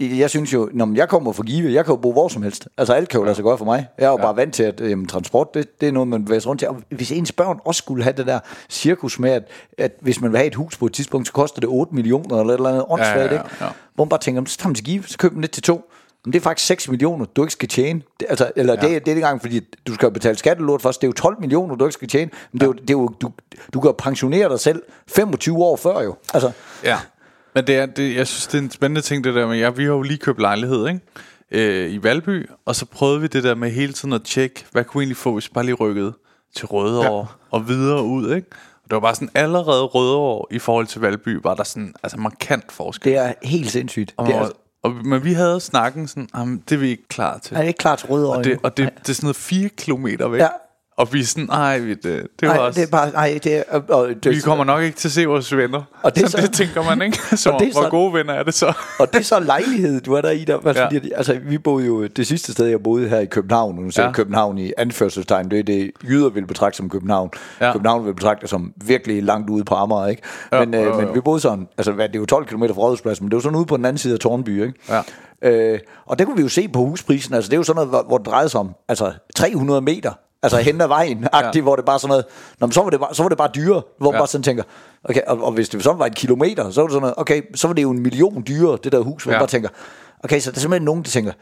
jeg 0.00 0.30
synes 0.30 0.52
jo, 0.52 0.68
når 0.72 0.94
jeg 0.94 1.08
kommer 1.08 1.32
fra 1.32 1.42
Give, 1.42 1.72
jeg 1.72 1.84
kan 1.84 1.92
jo 1.92 1.96
bo 1.96 2.12
hvor 2.12 2.28
som 2.28 2.42
helst. 2.42 2.68
Altså 2.78 2.94
alt 2.94 3.08
kan 3.08 3.18
jo 3.20 3.24
lade 3.24 3.34
sig 3.34 3.44
gøre 3.44 3.58
for 3.58 3.64
mig. 3.64 3.86
Jeg 3.98 4.04
er 4.04 4.10
jo 4.10 4.16
ja. 4.18 4.22
bare 4.22 4.36
vant 4.36 4.54
til, 4.54 4.62
at 4.62 4.80
jamen, 4.80 5.06
transport, 5.06 5.54
det, 5.54 5.80
det 5.80 5.88
er 5.88 5.92
noget, 5.92 6.08
man 6.08 6.26
sig 6.26 6.46
rundt 6.46 6.58
til. 6.58 6.68
Og 6.68 6.76
hvis 6.90 7.12
ens 7.12 7.32
børn 7.32 7.58
også 7.64 7.78
skulle 7.78 8.02
have 8.02 8.16
det 8.16 8.26
der 8.26 8.38
cirkus 8.68 9.18
med, 9.18 9.30
at, 9.30 9.42
at 9.78 9.92
hvis 10.00 10.20
man 10.20 10.32
vil 10.32 10.38
have 10.38 10.46
et 10.46 10.54
hus 10.54 10.76
på 10.76 10.86
et 10.86 10.92
tidspunkt, 10.92 11.26
så 11.26 11.32
koster 11.32 11.60
det 11.60 11.68
8 11.68 11.94
millioner 11.94 12.40
eller 12.40 12.54
et 12.54 12.58
eller 12.58 12.68
andet 12.68 12.84
åndssvagt, 12.88 13.18
ja, 13.18 13.24
ja, 13.24 13.32
ikke? 13.32 13.44
ja. 13.60 13.66
Hvor 13.94 14.04
man 14.04 14.08
bare 14.08 14.20
tænker, 14.20 14.42
så 14.46 14.58
tager 14.58 14.68
man 14.68 14.74
til 14.74 14.84
Give, 14.84 15.02
så 15.06 15.18
køber 15.18 15.34
man 15.34 15.40
lidt 15.40 15.52
til 15.52 15.62
to. 15.62 15.90
Men 16.24 16.32
det 16.32 16.38
er 16.38 16.42
faktisk 16.42 16.66
6 16.66 16.88
millioner, 16.88 17.24
du 17.24 17.42
ikke 17.42 17.52
skal 17.52 17.68
tjene. 17.68 18.02
Det, 18.20 18.26
altså, 18.28 18.52
eller 18.56 18.72
ja. 18.74 18.80
det, 18.80 18.90
det 18.90 18.94
er 18.94 18.96
ikke 18.96 19.12
engang, 19.12 19.40
fordi 19.40 19.60
du 19.86 19.94
skal 19.94 20.10
betale 20.10 20.36
skattelort 20.36 20.82
først. 20.82 21.00
Det 21.00 21.06
er 21.06 21.08
jo 21.08 21.12
12 21.12 21.40
millioner, 21.40 21.74
du 21.74 21.84
ikke 21.84 21.92
skal 21.92 22.08
tjene. 22.08 22.30
Men 22.52 22.60
det 22.60 22.62
er 22.62 22.66
jo, 22.66 22.72
det 22.72 22.90
er 22.90 22.94
jo, 22.94 23.08
du, 23.08 23.30
du 23.74 23.80
kan 23.80 23.92
pensionere 23.98 24.48
dig 24.48 24.60
selv 24.60 24.82
25 25.08 25.56
år 25.56 25.76
før 25.76 26.02
jo. 26.02 26.16
Altså, 26.34 26.52
Ja, 26.84 26.98
men 27.54 27.66
det 27.66 27.76
er, 27.76 27.86
det, 27.86 28.16
jeg 28.16 28.26
synes, 28.26 28.46
det 28.46 28.58
er 28.58 28.62
en 28.62 28.70
spændende 28.70 29.00
ting, 29.00 29.24
det 29.24 29.34
der 29.34 29.46
med, 29.46 29.58
ja, 29.58 29.70
vi 29.70 29.84
har 29.84 29.90
jo 29.90 30.02
lige 30.02 30.18
købt 30.18 30.40
lejlighed, 30.40 30.88
ikke? 30.88 31.00
Øh, 31.50 31.90
i 31.90 32.02
Valby, 32.02 32.50
og 32.64 32.76
så 32.76 32.86
prøvede 32.86 33.20
vi 33.20 33.26
det 33.26 33.44
der 33.44 33.54
med 33.54 33.70
hele 33.70 33.92
tiden 33.92 34.12
at 34.12 34.22
tjekke, 34.22 34.64
hvad 34.72 34.84
kunne 34.84 34.98
vi 34.98 35.02
egentlig 35.02 35.16
få, 35.16 35.32
hvis 35.32 35.48
vi 35.48 35.50
bare 35.54 35.64
lige 35.64 35.74
rykkede 35.74 36.12
til 36.56 36.66
Rødovre 36.66 37.18
ja. 37.18 37.26
og 37.50 37.68
videre 37.68 38.02
ud, 38.02 38.34
ikke? 38.34 38.46
Og 38.74 38.90
det 38.90 38.94
var 38.94 39.00
bare 39.00 39.14
sådan, 39.14 39.30
allerede 39.34 39.82
Rødovre 39.84 40.46
i 40.50 40.58
forhold 40.58 40.86
til 40.86 41.00
Valby, 41.00 41.38
var 41.42 41.54
der 41.54 41.64
sådan, 41.64 41.94
altså 42.02 42.18
markant 42.18 42.72
forskel. 42.72 43.12
det 43.12 43.18
er 43.18 43.32
helt 43.42 43.70
sindssygt. 43.70 44.14
Og, 44.16 44.26
det 44.26 44.34
er, 44.34 44.38
altså, 44.38 44.54
og, 44.82 44.94
men 45.04 45.24
vi 45.24 45.32
havde 45.32 45.60
snakken 45.60 46.08
sådan, 46.08 46.28
jamen, 46.36 46.62
det 46.68 46.74
er 46.74 46.80
vi 46.80 46.88
ikke 46.88 47.08
klar 47.08 47.38
til. 47.38 47.56
er 47.56 47.62
ikke 47.62 47.78
klart 47.78 47.98
til 47.98 48.08
røde 48.08 48.32
og 48.32 48.44
det, 48.44 48.58
og 48.62 48.76
det, 48.76 48.90
det 48.98 49.08
er 49.08 49.12
sådan 49.12 49.26
noget 49.26 49.36
fire 49.36 49.68
kilometer 49.68 50.28
væk. 50.28 50.40
Ja. 50.40 50.48
Og 51.00 51.12
vi 51.12 51.20
er 51.20 51.24
sådan, 51.24 51.48
ej, 51.50 51.78
vi- 51.78 51.94
det, 51.94 52.02
det 52.40 52.48
var 52.48 52.54
Nej, 52.54 52.58
også... 52.66 52.80
det 52.80 52.86
er 52.86 52.90
bare, 52.90 53.10
nej, 53.10 53.38
det 53.44 53.56
er, 53.56 53.62
og, 53.88 54.08
det, 54.22 54.32
vi 54.36 54.40
kommer 54.40 54.64
nok 54.64 54.82
ikke 54.82 54.96
til 54.98 55.08
at 55.08 55.12
se 55.12 55.24
vores 55.26 55.56
venner. 55.56 55.82
Og 56.02 56.14
det 56.14 56.22
så, 56.22 56.30
så- 56.30 56.40
det 56.46 56.52
tænker 56.52 56.82
man 56.82 57.02
ikke. 57.02 57.18
Så, 57.36 57.50
og 57.50 57.60
det 57.60 57.68
er 57.68 57.72
hvor 57.72 57.82
så- 57.82 57.88
gode 57.88 58.14
venner 58.14 58.34
er 58.34 58.42
det 58.42 58.54
så? 58.54 58.72
og 58.98 59.12
det 59.12 59.18
er 59.20 59.24
så 59.24 59.40
lejlighed, 59.40 60.00
du 60.00 60.12
er 60.14 60.20
der 60.20 60.30
i 60.30 60.44
der. 60.44 60.58
Altså, 60.66 60.82
Ja. 60.82 60.86
fordi, 60.86 61.10
altså, 61.16 61.38
vi 61.42 61.58
boede 61.58 61.86
jo 61.86 62.06
det 62.06 62.26
sidste 62.26 62.52
sted, 62.52 62.66
jeg 62.66 62.82
boede 62.82 63.08
her 63.08 63.18
i 63.18 63.26
København. 63.26 63.74
Nu 63.76 63.90
siger 63.90 64.06
Ja. 64.06 64.12
København 64.12 64.58
i 64.58 64.72
anførselstegn. 64.78 65.50
Det 65.50 65.58
er 65.58 65.62
det, 65.62 65.90
jyder 66.08 66.28
vil 66.28 66.46
betragte 66.46 66.76
som 66.76 66.88
København. 66.90 67.30
Ja. 67.60 67.72
København 67.72 68.06
vil 68.06 68.14
betragte 68.14 68.46
som 68.46 68.72
virkelig 68.86 69.22
langt 69.22 69.50
ude 69.50 69.64
på 69.64 69.74
Amager, 69.74 70.06
ikke? 70.06 70.22
Ja, 70.52 70.64
Men, 70.64 70.74
øh, 70.74 70.80
jo, 70.84 70.86
jo. 70.88 71.00
men 71.00 71.14
vi 71.14 71.20
boede 71.20 71.40
sådan, 71.40 71.68
altså 71.78 71.92
hvad, 71.92 72.08
det 72.08 72.16
er 72.16 72.20
jo 72.20 72.26
12 72.26 72.46
km 72.46 72.62
fra 72.62 72.72
Rådhuspladsen, 72.72 73.24
men 73.24 73.30
det 73.30 73.36
var 73.36 73.40
sådan 73.42 73.56
ude 73.56 73.66
på 73.66 73.76
den 73.76 73.84
anden 73.84 73.98
side 73.98 74.14
af 74.14 74.20
Tornby, 74.20 74.62
ikke? 74.66 74.74
Ja. 74.88 75.00
Øh, 75.42 75.78
og 76.06 76.18
der 76.18 76.24
kunne 76.24 76.36
vi 76.36 76.42
jo 76.42 76.48
se 76.48 76.68
på 76.68 76.78
husprisen, 76.78 77.34
altså 77.34 77.48
det 77.48 77.54
er 77.54 77.58
jo 77.58 77.62
sådan 77.62 77.74
noget, 77.76 77.88
hvor, 77.90 78.02
hvor 78.08 78.18
det 78.18 78.26
drejede 78.26 78.48
sig 78.48 78.60
om, 78.60 78.70
altså 78.88 79.12
300 79.36 79.80
meter, 79.80 80.12
altså 80.42 80.58
hen 80.58 80.80
ad 80.80 80.86
vejen, 80.88 81.26
Ja. 81.54 81.60
hvor 81.60 81.76
det 81.76 81.84
bare 81.84 81.98
sådan 81.98 82.08
noget, 82.08 82.24
Nå, 82.60 82.66
men 82.66 82.72
så, 82.72 82.82
var 82.82 82.90
det 82.90 83.00
bare, 83.00 83.14
så 83.14 83.22
var 83.22 83.28
det 83.28 83.38
bare 83.38 83.50
dyre, 83.54 83.82
hvor 83.98 84.10
man 84.10 84.16
Ja. 84.16 84.20
bare 84.20 84.28
sådan 84.28 84.42
tænker, 84.42 84.62
okay, 85.04 85.20
og, 85.26 85.44
og 85.44 85.52
hvis 85.52 85.68
det 85.68 85.82
så 85.84 85.92
var 85.92 86.06
et 86.06 86.14
kilometer, 86.14 86.70
så 86.70 86.80
var 86.80 86.86
det 86.88 86.92
sådan 86.92 87.00
noget, 87.00 87.14
okay, 87.16 87.42
så 87.54 87.66
var 87.66 87.74
det 87.74 87.82
jo 87.82 87.90
en 87.90 88.00
million 88.02 88.44
dyre, 88.48 88.78
det 88.84 88.92
der 88.92 89.00
hus, 89.00 89.22
hvor 89.22 89.32
Ja. 89.32 89.36
man 89.38 89.40
bare 89.40 89.48
tænker, 89.48 89.68
okay, 90.24 90.40
så 90.40 90.50
der 90.50 90.56
er 90.56 90.60
simpelthen 90.60 90.84
nogen, 90.84 91.02
der 91.02 91.10
tænker, 91.10 91.32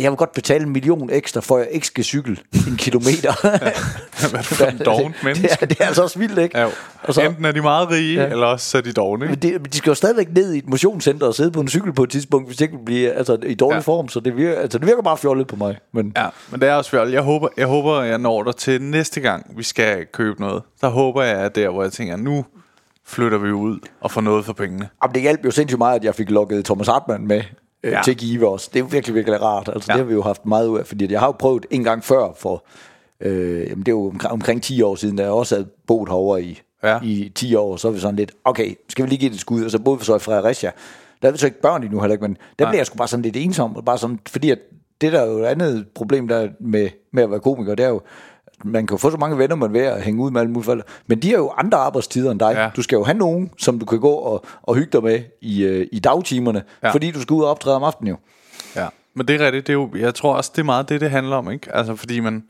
jeg 0.00 0.10
vil 0.10 0.16
godt 0.16 0.32
betale 0.32 0.64
en 0.64 0.70
million 0.72 1.10
ekstra, 1.12 1.40
for 1.40 1.58
jeg 1.58 1.68
ikke 1.70 1.86
skal 1.86 2.04
cykle 2.04 2.36
en 2.68 2.76
kilometer. 2.76 3.40
Hvad 4.30 4.32
er 4.32 4.36
det 4.36 4.44
for 4.46 4.64
en 4.64 4.78
dovent 4.84 5.16
menneske? 5.24 5.48
det, 5.48 5.62
er, 5.62 5.66
det 5.66 5.80
er 5.80 5.86
altså 5.86 6.02
også 6.02 6.18
vildt, 6.18 6.38
ikke? 6.38 6.58
Ja. 6.58 6.66
Og 7.02 7.14
så, 7.14 7.22
Enten 7.22 7.44
er 7.44 7.52
de 7.52 7.60
meget 7.62 7.90
rige, 7.90 8.22
ja. 8.22 8.28
eller 8.30 8.46
også 8.46 8.70
så 8.70 8.78
er 8.78 8.82
de 8.82 8.92
dogne. 8.92 9.26
men 9.26 9.34
de, 9.34 9.58
de 9.58 9.76
skal 9.78 9.90
jo 9.90 9.94
stadigvæk 9.94 10.28
ned 10.34 10.52
i 10.54 10.58
et 10.58 10.68
motionscenter 10.68 11.26
og 11.26 11.34
sidde 11.34 11.50
på 11.50 11.60
en 11.60 11.68
cykel 11.68 11.92
på 11.92 12.02
et 12.02 12.10
tidspunkt, 12.10 12.48
hvis 12.48 12.56
det 12.56 12.64
ikke 12.64 12.76
vil 12.76 12.84
blive 12.84 13.12
altså, 13.12 13.38
i 13.46 13.54
dårlig 13.54 13.76
Ja. 13.76 13.80
form. 13.80 14.08
Så 14.08 14.20
det 14.20 14.36
virker, 14.36 14.60
altså, 14.60 14.78
det 14.78 14.86
virker 14.86 15.02
bare 15.02 15.16
fjollet 15.16 15.46
på 15.46 15.56
mig. 15.56 15.78
Men, 15.92 16.12
Ja, 16.16 16.26
men 16.50 16.60
det 16.60 16.68
er 16.68 16.74
også 16.74 16.90
fjollet. 16.90 17.12
Jeg 17.14 17.22
håber, 17.22 17.48
jeg 17.56 17.66
håber, 17.66 18.02
jeg 18.02 18.18
når 18.18 18.42
der 18.42 18.52
til 18.52 18.82
næste 18.82 19.20
gang, 19.20 19.46
vi 19.56 19.62
skal 19.62 20.06
købe 20.12 20.40
noget. 20.40 20.62
Der 20.80 20.88
håber 20.88 21.22
jeg, 21.22 21.36
at 21.38 21.54
der, 21.54 21.68
hvor 21.70 21.82
jeg 21.82 21.92
tænker, 21.92 22.16
nu 22.16 22.44
flytter 23.06 23.38
vi 23.38 23.50
ud 23.52 23.78
og 24.00 24.10
får 24.10 24.20
noget 24.20 24.44
for 24.44 24.52
pengene. 24.52 24.88
Jamen, 25.02 25.14
det 25.14 25.22
hjalp 25.22 25.44
jo 25.44 25.50
sindssygt 25.50 25.78
meget, 25.78 25.96
at 25.98 26.04
jeg 26.04 26.14
fik 26.14 26.30
lukket 26.30 26.64
Thomas 26.64 26.86
Hartmann 26.86 27.26
med 27.26 27.42
øh, 27.82 27.90
Ja. 27.92 27.96
ja. 27.96 28.02
til 28.02 28.16
Give 28.16 28.48
også. 28.48 28.70
Det 28.74 28.80
er 28.80 28.84
virkelig, 28.84 29.14
virkelig 29.14 29.42
rart. 29.42 29.68
Altså, 29.74 29.92
Ja. 29.92 29.96
Det 29.96 30.02
har 30.04 30.08
vi 30.08 30.14
jo 30.14 30.22
haft 30.22 30.46
meget 30.46 30.66
ud 30.68 30.78
af, 30.78 30.86
fordi 30.86 31.12
jeg 31.12 31.20
har 31.20 31.26
jo 31.26 31.32
prøvet 31.32 31.66
en 31.70 31.84
gang 31.84 32.04
før 32.04 32.32
for, 32.38 32.64
øh, 33.20 33.60
jamen, 33.68 33.78
det 33.78 33.88
er 33.88 33.92
jo 33.92 34.06
omkring, 34.06 34.32
omkring 34.32 34.62
10 34.62 34.82
år 34.82 34.94
siden, 34.94 35.16
da 35.16 35.22
jeg 35.22 35.32
også 35.32 35.54
havde 35.54 35.68
boet 35.86 36.08
herovre 36.08 36.42
i, 36.42 36.60
ja. 36.82 36.98
i 37.02 37.32
10 37.34 37.54
år, 37.54 37.76
så 37.76 37.88
er 37.88 37.92
vi 37.92 37.98
sådan 38.00 38.16
lidt, 38.16 38.32
okay, 38.44 38.74
skal 38.88 39.04
vi 39.04 39.08
lige 39.10 39.18
give 39.18 39.28
det 39.28 39.34
et 39.34 39.40
skud, 39.40 39.64
og 39.64 39.70
så 39.70 39.78
boede 39.78 39.98
vi 39.98 40.04
så 40.04 40.16
i 40.16 40.18
Fredericia. 40.18 40.70
Der 41.22 41.28
er 41.28 41.32
vi 41.32 41.38
så 41.38 41.46
ikke 41.46 41.60
børn 41.60 41.82
endnu 41.82 42.00
heller 42.00 42.14
ikke, 42.14 42.22
men 42.22 42.36
der 42.58 42.64
Nej. 42.64 42.72
blev 42.72 42.78
jeg 42.78 42.86
sgu 42.86 42.96
bare 42.96 43.08
sådan 43.08 43.22
lidt 43.22 43.36
ensom, 43.36 43.76
og 43.76 43.84
bare 43.84 43.98
sådan, 43.98 44.18
fordi 44.28 44.50
at 44.50 44.58
det 45.00 45.12
der 45.12 45.20
er 45.20 45.26
jo 45.26 45.38
et 45.38 45.44
andet 45.46 45.86
problem 45.94 46.28
der 46.28 46.48
med, 46.60 46.88
med 47.12 47.22
at 47.22 47.30
være 47.30 47.40
komiker, 47.40 47.74
det 47.74 47.84
er 47.84 47.88
jo, 47.88 48.00
man 48.64 48.86
kan 48.86 48.94
jo 48.94 48.98
få 48.98 49.10
så 49.10 49.16
mange 49.16 49.38
venner, 49.38 49.56
man 49.56 49.72
vil 49.72 49.78
at 49.78 50.02
hænge 50.02 50.22
ud 50.22 50.30
med 50.30 50.40
alle 50.40 50.52
mulige. 50.52 50.82
Men 51.06 51.22
de 51.22 51.30
har 51.30 51.36
jo 51.36 51.52
andre 51.56 51.78
arbejdstider 51.78 52.30
end 52.30 52.40
dig. 52.40 52.52
Ja. 52.54 52.70
Du 52.76 52.82
skal 52.82 52.96
jo 52.96 53.04
have 53.04 53.18
nogen, 53.18 53.50
som 53.58 53.78
du 53.78 53.86
kan 53.86 54.00
gå 54.00 54.10
og, 54.10 54.44
og 54.62 54.74
hygge 54.74 54.90
dig 54.92 55.02
med 55.02 55.20
i, 55.40 55.64
øh, 55.64 55.86
i 55.92 55.98
dagtimerne, 55.98 56.62
Ja. 56.82 56.90
fordi 56.90 57.10
du 57.10 57.20
skal 57.20 57.34
ud 57.34 57.42
og 57.42 57.50
optræde 57.50 57.76
om 57.76 57.82
aftenen 57.82 58.08
jo. 58.10 58.16
Ja, 58.76 58.88
men 59.14 59.28
det 59.28 59.40
er 59.40 59.44
rigtigt. 59.46 59.66
Det 59.66 59.72
er 59.72 59.74
jo, 59.74 59.90
jeg 59.96 60.14
tror 60.14 60.34
også, 60.34 60.50
det 60.54 60.60
er 60.60 60.64
meget 60.66 60.88
det, 60.88 61.00
det 61.00 61.10
handler 61.10 61.36
om, 61.36 61.50
ikke? 61.50 61.74
Altså, 61.74 61.96
fordi 61.96 62.20
man... 62.20 62.44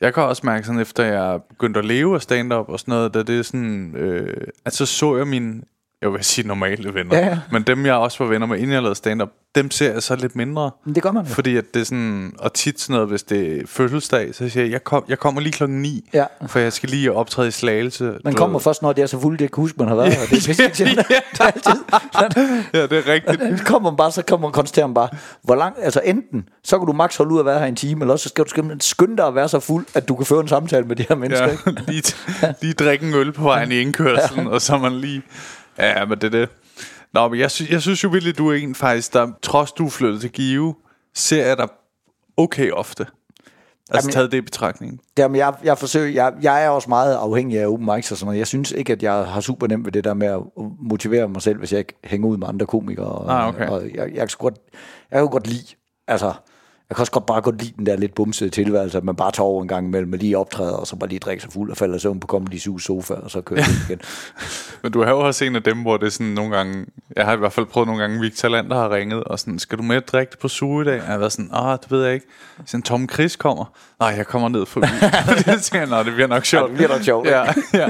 Jeg 0.00 0.14
kan 0.14 0.22
også 0.22 0.42
mærke 0.46 0.66
sådan, 0.66 0.80
efter 0.80 1.04
jeg 1.04 1.40
begyndte 1.48 1.78
at 1.78 1.84
leve 1.86 2.14
af 2.14 2.22
stand-up 2.22 2.68
og 2.68 2.80
sådan 2.80 2.92
noget, 2.92 3.14
da 3.14 3.22
det 3.22 3.38
er 3.38 3.42
sådan... 3.42 3.94
Øh, 3.96 4.36
at 4.64 4.74
så 4.74 4.86
så 4.86 5.16
jeg 5.16 5.26
mine, 5.26 5.62
jeg 6.02 6.12
vil 6.12 6.24
sige 6.24 6.48
normale 6.48 6.94
venner, 6.94 7.18
Ja, 7.18 7.26
ja. 7.26 7.38
men 7.52 7.62
dem, 7.62 7.86
jeg 7.86 7.94
også 7.94 8.24
var 8.24 8.30
venner 8.30 8.46
med, 8.46 8.56
inden 8.58 8.72
jeg 8.72 8.82
lavede 8.82 8.94
stand-up, 8.94 9.28
dem 9.54 9.70
ser 9.70 9.92
jeg 9.92 10.02
så 10.02 10.16
lidt 10.16 10.36
mindre. 10.36 10.70
Men 10.86 10.94
det 10.94 11.02
gør 11.02 11.12
man 11.12 11.24
jo. 11.26 11.34
Fordi 11.34 11.56
at 11.56 11.64
det 11.74 11.80
er 11.80 11.84
sådan, 11.84 12.32
og 12.38 12.52
tit 12.54 12.80
sådan 12.80 12.94
noget, 12.94 13.08
hvis 13.08 13.22
det 13.22 13.56
er 13.58 13.62
fødselsdag, 13.66 14.34
så 14.34 14.48
siger 14.48 14.64
jeg, 14.64 14.72
jeg, 14.72 14.84
kom, 14.84 15.04
jeg 15.08 15.18
kommer 15.18 15.40
lige 15.40 15.52
klokken 15.52 15.82
9, 15.82 16.10
Ja. 16.14 16.24
for 16.46 16.58
jeg 16.58 16.72
skal 16.72 16.88
lige 16.88 17.12
optræde 17.12 17.48
i 17.48 17.50
slagelse. 17.50 18.14
Man 18.24 18.34
kommer 18.34 18.58
ved. 18.58 18.64
først, 18.64 18.82
når 18.82 18.92
de 18.92 19.02
er 19.02 19.06
så 19.06 19.20
fulde, 19.20 19.38
de 19.38 19.44
ikke 19.44 19.52
kan 19.54 19.62
huske, 19.62 19.78
man 19.78 19.88
har 19.88 19.94
været 19.94 20.12
her. 20.12 20.20
Det 20.30 20.48
er 20.48 20.62
irriterende. 20.62 21.02
Det 21.32 21.40
er 21.40 21.44
altid. 21.44 21.80
Ja, 22.74 22.82
det 22.86 22.92
er 22.98 23.06
rigtigt. 23.12 23.58
Så 23.58 23.64
kommer 23.72 23.90
man 23.90 23.96
bare, 23.96 24.12
så 24.12 24.22
kommer 24.22 24.46
man 24.48 24.52
konstaterer 24.52 24.86
man 24.86 24.94
bare, 24.94 25.08
hvor 25.42 25.54
lang, 25.54 25.74
altså 25.82 26.00
enten, 26.04 26.48
så 26.64 26.78
kan 26.78 26.86
du 26.86 26.92
maks 26.92 27.16
holde 27.16 27.34
ud 27.34 27.40
at 27.40 27.46
være 27.46 27.58
her 27.58 27.66
en 27.66 27.76
time, 27.76 28.00
eller 28.00 28.12
også 28.12 28.22
så 28.22 28.28
skal 28.28 28.44
du 28.44 28.50
simpelthen 28.50 28.80
skynde 28.80 29.16
dig 29.16 29.26
at 29.26 29.34
være 29.34 29.48
så 29.48 29.60
fuld, 29.60 29.86
at 29.94 30.08
du 30.08 30.16
kan 30.16 30.26
føre 30.26 30.40
en 30.40 30.48
samtale 30.48 30.86
med 30.86 30.96
de 30.96 31.04
her 31.08 31.16
mennesker. 31.16 31.46
Ja, 31.46 31.52
Ikke? 31.70 31.82
lige, 31.88 32.02
lige 32.62 32.72
drikke 32.74 33.06
en 33.08 33.14
øl 33.14 33.32
på 33.32 33.42
vejen 33.42 33.72
i 33.72 33.78
indkørselen, 33.80 34.46
og 34.46 34.62
så 34.62 34.78
man 34.78 34.92
lige... 34.92 35.22
Ja, 35.78 36.04
men 36.04 36.18
det 36.18 36.24
er 36.34 36.38
det. 36.40 36.48
Nå, 37.12 37.28
men 37.28 37.40
jeg, 37.40 37.50
sy- 37.50 37.70
jeg 37.70 37.82
synes 37.82 38.04
jo 38.04 38.08
virkelig, 38.08 38.38
du 38.38 38.50
er 38.50 38.54
en 38.54 38.74
faktisk, 38.74 39.12
der 39.12 39.28
trods 39.42 39.72
du 39.72 39.86
er 39.86 39.90
flyttet 39.90 40.20
til 40.20 40.30
Give, 40.30 40.74
ser 41.14 41.46
jeg 41.46 41.56
dig 41.58 41.68
okay 42.36 42.70
ofte. 42.70 43.06
Altså 43.90 44.06
Jamen- 44.06 44.12
taget 44.12 44.32
det 44.32 44.38
i 44.38 44.40
betragtning. 44.40 45.00
Jamen, 45.18 45.36
jeg, 45.36 45.54
jeg, 45.64 45.78
forsøger, 45.78 46.08
jeg, 46.24 46.32
jeg 46.42 46.64
er 46.64 46.68
også 46.68 46.88
meget 46.88 47.14
afhængig 47.14 47.60
af 47.60 47.66
open 47.66 47.86
mics 47.94 48.12
og 48.12 48.18
sådan 48.18 48.26
noget. 48.26 48.38
Jeg 48.38 48.46
synes 48.46 48.72
ikke, 48.72 48.92
at 48.92 49.02
jeg 49.02 49.12
har 49.12 49.40
super 49.40 49.66
nemt 49.66 49.84
ved 49.84 49.92
det 49.92 50.04
der 50.04 50.14
med 50.14 50.26
at 50.26 50.40
motivere 50.80 51.28
mig 51.28 51.42
selv, 51.42 51.58
hvis 51.58 51.72
jeg 51.72 51.78
ikke 51.78 51.94
hænger 52.04 52.28
ud 52.28 52.36
med 52.36 52.48
andre 52.48 52.66
komikere. 52.66 53.06
Og, 53.06 53.40
Ah, 53.42 53.48
okay. 53.48 53.68
og 53.68 53.82
jeg, 53.94 54.10
jeg, 54.14 54.30
sgu 54.30 54.42
godt, 54.42 54.54
jeg 55.10 55.16
kan 55.16 55.20
jo 55.20 55.28
godt 55.32 55.46
lide, 55.46 55.74
altså, 56.08 56.32
jeg 56.90 56.96
kan 56.96 57.02
også 57.02 57.12
godt 57.12 57.26
bare 57.26 57.40
godt 57.40 57.58
lide 57.62 57.72
den 57.76 57.86
der 57.86 57.96
lidt 57.96 58.14
bumsede 58.14 58.50
tilværelse, 58.50 58.98
at 58.98 59.04
man 59.04 59.16
bare 59.16 59.32
tager 59.32 59.46
over 59.46 59.62
en 59.62 59.68
gang 59.68 59.86
imellem, 59.86 60.12
og 60.12 60.18
lige 60.18 60.38
optræder, 60.38 60.72
og 60.72 60.86
så 60.86 60.96
bare 60.96 61.08
lige 61.08 61.18
drikker 61.18 61.42
sig 61.42 61.52
fuld 61.52 61.70
og 61.70 61.76
falder 61.76 61.98
søvn 61.98 62.20
på 62.20 62.26
Comedy 62.26 62.58
Zoo 62.58 62.78
sofa, 62.78 63.14
og 63.14 63.30
så 63.30 63.40
kører 63.40 63.60
det 63.64 63.74
igen. 63.88 64.00
Men 64.82 64.92
du 64.92 65.00
er 65.00 65.10
jo 65.10 65.20
også 65.20 65.44
en 65.44 65.56
af 65.56 65.62
dem, 65.62 65.78
hvor 65.82 65.96
det 65.96 66.06
er 66.06 66.10
sådan 66.10 66.26
nogle 66.26 66.56
gange... 66.56 66.86
Jeg 67.16 67.24
har 67.24 67.32
i 67.32 67.36
hvert 67.36 67.52
fald 67.52 67.66
prøvet 67.66 67.86
nogle 67.86 68.00
gange, 68.02 68.20
Victor 68.20 68.48
Lander 68.48 68.76
har 68.76 68.90
ringet, 68.94 69.24
og 69.24 69.38
sådan, 69.38 69.58
skal 69.58 69.78
du 69.78 69.82
med 69.82 69.96
at 69.96 70.08
drikke 70.12 70.38
på 70.40 70.48
suge 70.48 70.82
i 70.82 70.84
dag? 70.84 70.94
Og 71.00 71.04
jeg 71.04 71.12
har 71.12 71.18
været 71.18 71.32
sådan, 71.32 71.50
ah, 71.52 71.78
det 71.82 71.90
ved 71.90 72.04
jeg 72.04 72.14
ikke. 72.14 72.26
Sådan, 72.66 72.82
Tom 72.82 73.08
Chris 73.12 73.36
kommer. 73.36 73.64
Nej, 74.00 74.08
jeg 74.16 74.26
kommer 74.26 74.48
ned 74.48 74.66
forbi. 74.66 74.86
det 75.52 75.62
tænker 75.62 75.78
jeg, 75.78 75.88
"Nå, 75.88 76.02
det 76.02 76.14
bliver 76.14 76.28
nok 76.28 76.44
sjovt. 76.44 76.62
Ja, 76.62 76.68
det 76.68 76.76
bliver 76.76 76.88
nok 76.88 77.02
sjovt, 77.02 77.28
ja, 77.34 77.44
ja. 77.74 77.88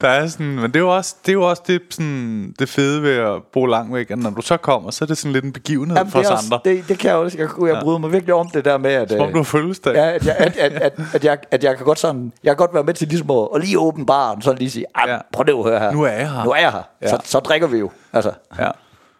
Der 0.00 0.08
er 0.08 0.26
sådan, 0.26 0.46
men 0.46 0.64
det 0.64 0.76
er 0.76 0.80
jo 0.80 0.96
også 0.96 1.16
det, 1.26 1.28
er 1.28 1.32
jo 1.32 1.42
også 1.48 1.62
det, 1.66 1.80
sådan, 1.90 2.54
det 2.58 2.68
fede 2.68 3.02
ved 3.02 3.16
at 3.16 3.42
bo 3.52 3.66
langt 3.66 3.94
væk, 3.94 4.10
at 4.10 4.18
når 4.18 4.30
du 4.30 4.42
så 4.42 4.56
kommer, 4.56 4.90
så 4.90 5.04
er 5.04 5.06
det 5.06 5.18
sådan 5.18 5.32
lidt 5.32 5.44
en 5.44 5.52
begivenhed 5.52 5.96
Jamen, 5.96 6.10
for 6.12 6.18
det, 6.18 6.26
os 6.28 6.32
også, 6.32 6.44
andre. 6.54 6.60
det, 6.64 6.88
det 6.88 6.98
kan 6.98 7.08
jeg 7.10 7.16
også. 7.18 7.38
Jeg, 7.38 7.48
jeg 7.74 7.82
bryder 7.82 7.98
mig 7.98 8.12
virkelig 8.12 8.34
om 8.34 8.48
det 8.54 8.64
der 8.64 8.78
med, 8.78 8.90
at... 8.90 9.10
Som 9.10 9.20
om 9.20 9.26
øh, 9.28 9.32
du 9.32 9.38
har 9.38 9.44
fødselsdag. 9.44 9.94
Ja, 9.94 10.10
at 10.12 10.26
jeg, 10.26 10.36
at, 10.38 10.56
at, 10.56 10.72
at, 10.72 11.00
at, 11.14 11.24
jeg, 11.24 11.38
at 11.50 11.64
jeg 11.64 11.76
kan 11.76 11.86
godt 11.86 11.98
sådan, 11.98 12.32
jeg 12.44 12.50
kan 12.50 12.56
godt 12.56 12.74
være 12.74 12.84
med 12.84 12.94
til 12.94 13.08
ligesom 13.08 13.30
at, 13.30 13.48
at 13.54 13.60
lige 13.64 13.78
åbne 13.78 14.06
baren, 14.06 14.42
så 14.42 14.52
lige 14.52 14.70
sige, 14.70 14.84
Ja. 15.06 15.18
prøv 15.32 15.44
lige 15.44 15.58
at 15.58 15.64
høre 15.64 15.78
her. 15.78 15.92
Nu 15.92 16.02
er 16.02 16.08
jeg 16.10 16.30
her." 16.32 16.44
Nu 16.44 16.50
er 16.50 16.56
jeg 16.56 16.72
her. 16.72 16.82
Ja. 17.02 17.08
Så, 17.08 17.18
så 17.24 17.38
drikker 17.40 17.66
vi 17.66 17.78
jo. 17.78 17.90
Altså, 18.12 18.32
Ja, 18.58 18.70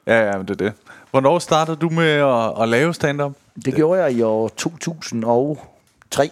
ja, 0.07 0.31
ja 0.31 0.37
men 0.39 0.49
det 0.49 0.61
er 0.61 0.65
det. 0.65 0.73
Hvornår 1.11 1.39
startede 1.39 1.77
du 1.77 1.89
med 1.89 2.11
at, 2.11 2.63
at 2.63 2.69
lave 2.69 2.95
stand-up? 2.95 3.33
det 3.65 3.75
gjorde 3.75 4.03
jeg 4.03 4.13
i 4.13 4.23
år 4.23 4.49
2003. 4.49 6.31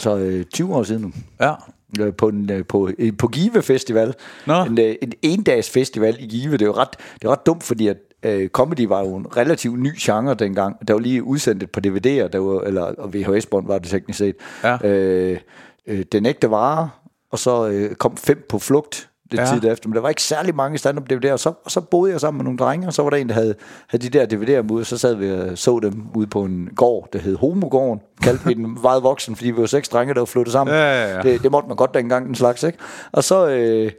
Så 0.00 0.16
øh, 0.16 0.44
20 0.44 0.74
år 0.76 0.82
siden 0.82 1.02
nu. 1.02 1.12
Ja. 1.40 1.52
Øh, 2.00 2.14
på, 2.14 2.28
en, 2.28 2.50
øh, 2.50 2.64
på, 2.66 2.90
øh, 2.98 3.12
på 3.18 3.28
Give 3.28 3.62
Festival. 3.62 4.14
Nå. 4.46 4.64
En, 4.64 4.78
en 4.78 5.12
endags 5.22 5.70
festival 5.70 6.16
i 6.18 6.26
Give. 6.26 6.52
Det 6.52 6.62
er 6.62 6.66
jo 6.66 6.72
ret, 6.72 6.90
det 7.22 7.24
er 7.24 7.32
ret 7.32 7.46
dumt, 7.46 7.62
fordi 7.62 7.88
at 7.88 7.96
øh, 8.22 8.48
comedy 8.48 8.86
var 8.86 9.00
jo 9.00 9.16
en 9.16 9.36
relativt 9.36 9.78
ny 9.78 9.90
genre 9.98 10.34
dengang. 10.34 10.88
Der 10.88 10.94
var 10.94 11.00
lige 11.00 11.22
udsendt 11.22 11.62
et 11.62 11.70
par 11.70 11.80
DVD'er, 11.80 12.28
der 12.28 12.38
var, 12.38 12.60
eller 12.60 12.82
og 12.82 13.14
VHS-bånd 13.14 13.66
var 13.66 13.78
det 13.78 13.88
teknisk 13.88 14.18
set. 14.18 14.36
Ja. 14.64 14.88
Øh, 14.88 15.38
øh, 15.86 16.04
den 16.12 16.26
ægte 16.26 16.50
vare, 16.50 16.90
og 17.32 17.38
så 17.38 17.68
øh, 17.68 17.94
kom 17.94 18.16
fem 18.16 18.46
på 18.48 18.58
flugt 18.58 19.09
lidt 19.30 19.40
Ja. 19.40 19.46
tid 19.46 19.70
efter, 19.70 19.88
men 19.88 19.94
der 19.94 20.00
var 20.00 20.08
ikke 20.08 20.22
særlig 20.22 20.54
mange 20.54 20.78
stand-up 20.78 21.04
DVD'er, 21.12 21.32
og 21.32 21.38
så, 21.40 21.52
og 21.64 21.70
så 21.70 21.80
boede 21.80 22.12
jeg 22.12 22.20
sammen 22.20 22.38
med 22.38 22.44
nogle 22.44 22.58
drenge, 22.58 22.86
og 22.86 22.92
så 22.92 23.02
var 23.02 23.10
der 23.10 23.16
en, 23.16 23.28
der 23.28 23.34
havde, 23.34 23.54
havde 23.88 24.10
de 24.10 24.18
der 24.18 24.26
DVD'er 24.26 24.62
med 24.62 24.70
ud, 24.70 24.80
og 24.80 24.86
så 24.86 24.98
sad 24.98 25.14
vi 25.14 25.32
og 25.32 25.58
så 25.58 25.78
dem 25.82 26.02
ude 26.14 26.26
på 26.26 26.42
en 26.44 26.68
gård, 26.76 27.08
der 27.12 27.18
hed 27.18 27.36
Homogården, 27.36 28.00
kaldte 28.22 28.44
vi 28.46 28.54
den 28.54 28.78
meget 28.82 29.02
voksen, 29.02 29.36
fordi 29.36 29.50
vi 29.50 29.60
var 29.60 29.66
seks 29.66 29.88
drenge, 29.88 30.14
der 30.14 30.20
var 30.20 30.24
flyttet 30.24 30.52
sammen. 30.52 30.76
Ja, 30.76 31.02
ja, 31.08 31.16
ja. 31.16 31.22
Det, 31.22 31.42
det 31.42 31.50
måtte 31.50 31.68
man 31.68 31.76
godt 31.76 31.94
dengang, 31.94 32.26
den 32.26 32.34
slags, 32.34 32.62
ikke? 32.62 32.78
Og 33.12 33.24
så, 33.24 33.48
øh, 33.48 33.90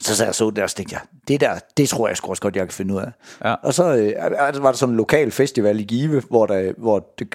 så 0.00 0.16
sad 0.16 0.26
jeg 0.26 0.34
så 0.34 0.50
der, 0.50 0.62
og 0.62 0.70
så 0.70 0.76
tænkte 0.76 0.94
jeg, 0.94 1.00
det 1.28 1.40
der, 1.40 1.50
det 1.76 1.88
tror 1.88 2.08
jeg 2.08 2.16
sgu 2.16 2.30
også 2.30 2.42
godt, 2.42 2.56
jeg 2.56 2.64
kan 2.66 2.72
finde 2.72 2.94
ud 2.94 3.00
af. 3.00 3.10
Ja. 3.44 3.54
Og 3.62 3.74
så 3.74 3.96
øh, 3.96 4.12
var 4.62 4.70
der 4.70 4.72
sådan 4.72 4.92
en 4.92 4.96
lokal 4.96 5.30
festival 5.30 5.80
i 5.80 5.82
Give, 5.82 6.22
hvor, 6.30 6.46
der, 6.46 6.72
hvor 6.78 7.06
det, 7.18 7.34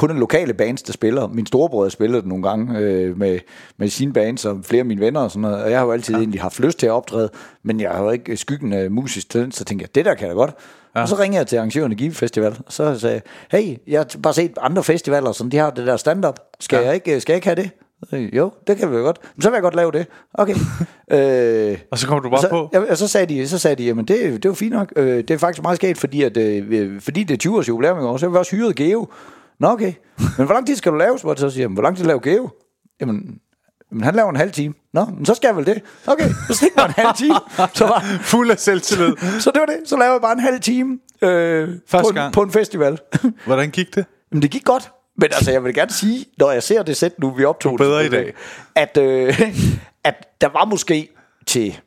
kun 0.00 0.10
en 0.10 0.18
lokale 0.18 0.54
bands, 0.54 0.82
der 0.82 0.92
spiller. 0.92 1.28
Min 1.28 1.46
storebror 1.46 1.88
spillede 1.88 2.20
det 2.20 2.28
nogle 2.28 2.48
gange 2.48 2.78
øh, 2.78 3.18
med, 3.18 3.38
med 3.76 3.88
sine 3.88 4.12
bands 4.12 4.44
og 4.44 4.58
flere 4.64 4.80
af 4.80 4.86
mine 4.86 5.00
venner 5.00 5.20
og 5.20 5.30
sådan 5.30 5.42
noget. 5.42 5.62
Og 5.64 5.70
jeg 5.70 5.78
har 5.78 5.86
jo 5.86 5.92
altid 5.92 6.14
ja. 6.14 6.18
egentlig 6.20 6.40
haft 6.40 6.60
lyst 6.60 6.78
til 6.78 6.86
at 6.86 6.92
optræde, 6.92 7.30
men 7.62 7.80
jeg 7.80 7.90
har 7.90 8.04
jo 8.04 8.10
ikke 8.10 8.36
skyggen 8.36 8.72
af 8.72 8.90
musisk 8.90 9.30
talent, 9.30 9.54
så 9.56 9.64
tænkte 9.64 9.82
jeg, 9.82 9.94
det 9.94 10.04
der 10.04 10.14
kan 10.14 10.28
jeg 10.28 10.36
da 10.36 10.40
godt. 10.40 10.54
Ja. 10.96 11.02
Og 11.02 11.08
så 11.08 11.18
ringede 11.18 11.38
jeg 11.38 11.46
til 11.46 11.56
arrangøren 11.56 11.92
af 11.92 11.98
Give 11.98 12.12
Festival, 12.12 12.56
og 12.66 12.72
så 12.72 12.98
sagde 12.98 13.20
jeg, 13.52 13.60
hey, 13.60 13.76
jeg 13.86 13.98
har 14.00 14.20
bare 14.22 14.34
set 14.34 14.52
andre 14.60 14.84
festivaler, 14.84 15.32
som 15.32 15.50
de 15.50 15.56
har 15.56 15.70
det 15.70 15.86
der 15.86 15.96
stand-up. 15.96 16.38
Skal, 16.60 16.78
Ja. 16.78 16.86
jeg, 16.86 16.94
ikke, 16.94 17.20
skal 17.20 17.32
jeg 17.32 17.36
ikke 17.36 17.46
have 17.46 17.56
det? 17.56 17.70
Jo, 18.36 18.50
det 18.66 18.76
kan 18.76 18.90
vi 18.90 18.96
jo 18.96 19.02
godt. 19.02 19.18
Men 19.36 19.42
så 19.42 19.50
vil 19.50 19.54
jeg 19.54 19.62
godt 19.62 19.74
lave 19.76 19.92
det. 19.92 20.06
Okay. 20.34 20.54
øh, 21.12 21.78
Og 21.90 21.98
så 21.98 22.06
kom 22.06 22.22
du 22.22 22.30
bare 22.30 22.40
så, 22.40 22.48
på? 22.48 22.70
Ja, 22.72 22.80
og 22.90 22.96
så 22.96 23.08
sagde 23.08 23.34
de, 23.34 23.48
så 23.48 23.58
sagde 23.58 23.76
de 23.76 23.84
jamen 23.84 24.04
det, 24.04 24.18
det 24.18 24.44
er 24.44 24.48
jo 24.48 24.54
fint 24.54 24.72
nok. 24.72 24.92
Øh, 24.96 25.16
det 25.16 25.30
er 25.30 25.38
faktisk 25.38 25.62
meget 25.62 25.76
sket, 25.76 25.98
fordi, 25.98 26.22
at, 26.22 26.36
øh, 26.36 27.00
fordi 27.00 27.24
det 27.24 27.34
er 27.34 27.38
20 27.38 27.56
års 27.56 27.68
jubilæum 27.68 27.98
i 27.98 28.02
år, 28.02 28.16
så 28.16 28.26
har 28.26 28.30
vi 28.30 28.36
også 28.36 28.56
hyret 28.56 28.76
Geo. 28.76 29.08
Nå 29.60 29.68
okay, 29.68 29.92
men 30.38 30.46
hvor 30.46 30.54
lang 30.54 30.66
tid 30.66 30.76
skal 30.76 30.92
du 30.92 30.96
lave? 30.96 31.18
Så 31.18 31.34
så 31.36 31.50
siger 31.50 31.62
jeg, 31.62 31.68
hvor 31.68 31.82
lang 31.82 31.96
tid 31.96 32.04
laver 32.04 32.20
Geo? 32.20 32.48
Jamen, 33.00 33.40
men 33.92 34.02
han 34.04 34.14
laver 34.14 34.30
en 34.30 34.36
halv 34.36 34.52
time. 34.52 34.74
Nå, 34.92 35.04
men 35.04 35.26
så 35.26 35.34
skal 35.34 35.48
jeg 35.48 35.56
vel 35.56 35.66
det. 35.66 35.82
Okay, 36.06 36.28
så 36.48 36.54
stik 36.54 36.76
mig 36.76 36.84
en 36.84 36.92
halv 36.96 37.16
time. 37.16 37.34
Så, 37.74 37.86
var, 37.86 38.00
Fuld 38.22 38.50
af 38.50 38.58
selvtillid. 38.58 39.16
så 39.40 39.50
det 39.50 39.60
var 39.60 39.66
det. 39.66 39.76
Så 39.84 39.96
lavede 39.96 40.12
jeg 40.12 40.20
bare 40.20 40.32
en 40.32 40.40
halv 40.40 40.60
time 40.60 40.98
øh, 41.22 41.68
Første 41.88 42.04
på, 42.04 42.08
en, 42.08 42.14
gang. 42.14 42.32
på 42.32 42.42
en 42.42 42.50
festival. 42.50 42.98
Hvordan 43.46 43.70
gik 43.70 43.94
det? 43.94 44.04
Men 44.32 44.42
det 44.42 44.50
gik 44.50 44.64
godt. 44.64 44.92
Men 45.16 45.24
altså, 45.32 45.50
jeg 45.50 45.64
vil 45.64 45.74
gerne 45.74 45.92
sige, 45.92 46.24
når 46.38 46.50
jeg 46.50 46.62
ser 46.62 46.82
det 46.82 46.96
sæt 46.96 47.18
nu, 47.18 47.30
vi 47.30 47.44
optog 47.44 47.78
Du 47.78 47.84
er 47.84 47.88
bedre 47.88 47.98
det, 47.98 48.06
i 48.06 48.10
dag. 48.10 48.34
At, 48.74 48.96
øh, 48.96 49.40
at 50.04 50.14
der 50.40 50.48
var 50.48 50.64
måske 50.64 51.08
til 51.46 51.80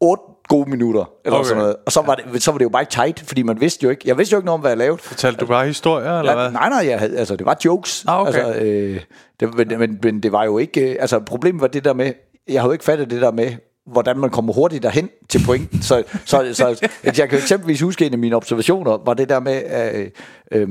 8 0.00 0.22
gode 0.48 0.70
minutter, 0.70 1.10
eller 1.24 1.38
Okay. 1.38 1.48
sådan 1.48 1.62
noget. 1.62 1.76
Og 1.86 1.92
så 1.92 2.02
var, 2.02 2.14
det, 2.14 2.42
så 2.42 2.50
var 2.50 2.58
det 2.58 2.64
jo 2.64 2.68
bare 2.68 2.82
ikke 2.82 2.90
tight, 2.92 3.24
fordi 3.26 3.42
man 3.42 3.60
vidste 3.60 3.84
jo 3.84 3.90
ikke, 3.90 4.02
jeg 4.04 4.18
vidste 4.18 4.32
jo 4.32 4.38
ikke 4.38 4.46
noget 4.46 4.54
om, 4.54 4.60
hvad 4.60 4.70
jeg 4.70 4.78
lavede. 4.78 5.02
Fortalte 5.02 5.40
du 5.40 5.46
bare 5.46 5.66
historier, 5.66 6.18
eller 6.18 6.32
Ja, 6.32 6.38
hvad? 6.38 6.50
nej, 6.52 6.68
nej, 6.68 6.88
jeg 6.90 6.98
havde, 6.98 7.18
altså, 7.18 7.36
det 7.36 7.46
var 7.46 7.56
jokes. 7.64 8.04
Ah, 8.08 8.20
okay. 8.20 8.32
altså, 8.32 8.60
øh, 8.64 9.00
det, 9.40 9.54
men, 9.54 9.78
men, 9.78 9.98
men, 10.02 10.22
det 10.22 10.32
var 10.32 10.44
jo 10.44 10.58
ikke... 10.58 10.90
øh, 10.90 10.96
Altså, 11.00 11.20
problemet 11.20 11.60
var 11.60 11.66
det 11.68 11.84
der 11.84 11.92
med... 11.92 12.12
Jeg 12.48 12.60
havde 12.60 12.68
jo 12.68 12.72
ikke 12.72 12.84
fattet 12.84 13.10
det 13.10 13.20
der 13.22 13.32
med, 13.32 13.50
hvordan 13.86 14.18
man 14.18 14.30
kommer 14.30 14.52
hurtigt 14.52 14.82
derhen 14.82 15.08
til 15.28 15.40
point. 15.46 15.84
Så, 15.84 16.02
så, 16.24 16.48
så 16.52 16.88
jeg 17.18 17.28
kan 17.28 17.38
eksempelvis 17.38 17.80
huske 17.80 18.06
en 18.06 18.12
af 18.12 18.18
mine 18.18 18.36
observationer, 18.36 18.98
var 19.06 19.14
det 19.14 19.28
der 19.28 19.40
med... 19.40 19.62
Øh, 19.94 20.10
øh, 20.52 20.68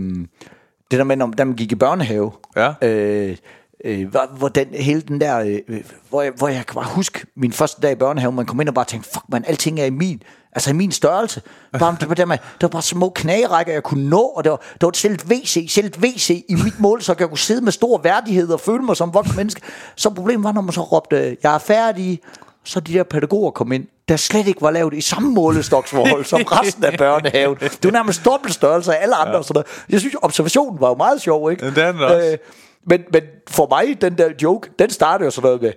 det 0.91 0.99
der 0.99 1.03
med, 1.03 1.15
når 1.15 1.27
da 1.37 1.43
man 1.43 1.55
gik 1.55 1.71
i 1.71 1.75
børnehave. 1.75 2.31
Ja. 2.55 2.73
Øh, 2.81 3.37
øh, 3.83 4.07
hvor, 4.07 4.29
hvor 4.37 4.47
den, 4.47 4.67
hele 4.71 5.01
den 5.01 5.21
der, 5.21 5.39
øh, 5.67 5.81
hvor, 6.09 6.21
jeg, 6.21 6.31
hvor 6.35 6.47
jeg 6.47 6.65
kan 6.65 6.75
bare 6.75 6.89
huske 6.89 7.25
min 7.35 7.51
første 7.51 7.81
dag 7.81 7.91
i 7.91 7.95
børnehave, 7.95 8.31
man 8.31 8.45
kom 8.45 8.61
ind 8.61 8.69
og 8.69 8.75
bare 8.75 8.85
tænkte, 8.85 9.09
fuck 9.13 9.25
man, 9.29 9.43
alting 9.47 9.79
er 9.79 9.85
i 9.85 9.89
min, 9.89 10.21
altså 10.51 10.69
i 10.69 10.73
min 10.73 10.91
størrelse. 10.91 11.41
Bare, 11.79 11.95
det, 11.99 12.09
var 12.09 12.15
der 12.15 12.25
med, 12.25 12.37
det 12.37 12.61
var 12.61 12.67
bare 12.67 12.81
små 12.81 13.09
knagerækker, 13.09 13.73
jeg 13.73 13.83
kunne 13.83 14.09
nå, 14.09 14.21
og 14.21 14.43
det 14.43 14.51
var, 14.51 14.57
det 14.73 14.81
var 14.81 14.91
selv 14.93 15.13
et 15.13 15.25
WC, 15.25 15.65
selv 15.69 15.87
et 15.87 15.97
WC 15.97 16.45
i 16.49 16.55
mit 16.55 16.79
mål, 16.79 17.01
så 17.01 17.15
jeg 17.19 17.29
kunne 17.29 17.37
sidde 17.37 17.61
med 17.61 17.71
stor 17.71 17.97
værdighed 17.97 18.49
og 18.49 18.59
føle 18.59 18.83
mig 18.83 18.97
som 18.97 19.13
voksen 19.13 19.35
menneske. 19.35 19.61
Så 19.95 20.09
problemet 20.09 20.43
var, 20.43 20.51
når 20.51 20.61
man 20.61 20.73
så 20.73 20.81
råbte, 20.81 21.37
jeg 21.43 21.55
er 21.55 21.59
færdig, 21.59 22.19
så 22.63 22.79
de 22.79 22.93
der 22.93 23.03
pædagoger 23.03 23.51
kom 23.51 23.71
ind, 23.71 23.87
der 24.09 24.15
slet 24.15 24.47
ikke 24.47 24.61
var 24.61 24.71
lavet 24.71 24.93
i 24.93 25.01
samme 25.01 25.33
målestoksforhold 25.33 26.25
som 26.25 26.41
resten 26.41 26.83
af 26.83 26.97
børnehaven. 26.97 27.57
Det 27.59 27.83
var 27.83 27.91
nærmest 27.91 28.25
dobbelt 28.25 28.53
størrelse 28.53 28.95
af 28.95 29.03
alle 29.03 29.15
andre. 29.15 29.35
Ja. 29.35 29.41
Sådan 29.41 29.53
noget. 29.53 29.67
Jeg 29.89 29.99
synes, 29.99 30.15
observationen 30.21 30.81
var 30.81 30.87
jo 30.87 30.95
meget 30.95 31.21
sjov, 31.21 31.51
ikke? 31.51 31.65
Den 31.65 31.99
også. 31.99 32.31
Øh, 32.31 32.37
men, 32.85 33.01
men 33.13 33.21
for 33.49 33.67
mig, 33.69 34.01
den 34.01 34.17
der 34.17 34.29
joke, 34.43 34.69
den 34.79 34.89
startede 34.89 35.25
jo 35.25 35.31
sådan 35.31 35.47
noget 35.47 35.61
med, 35.61 35.71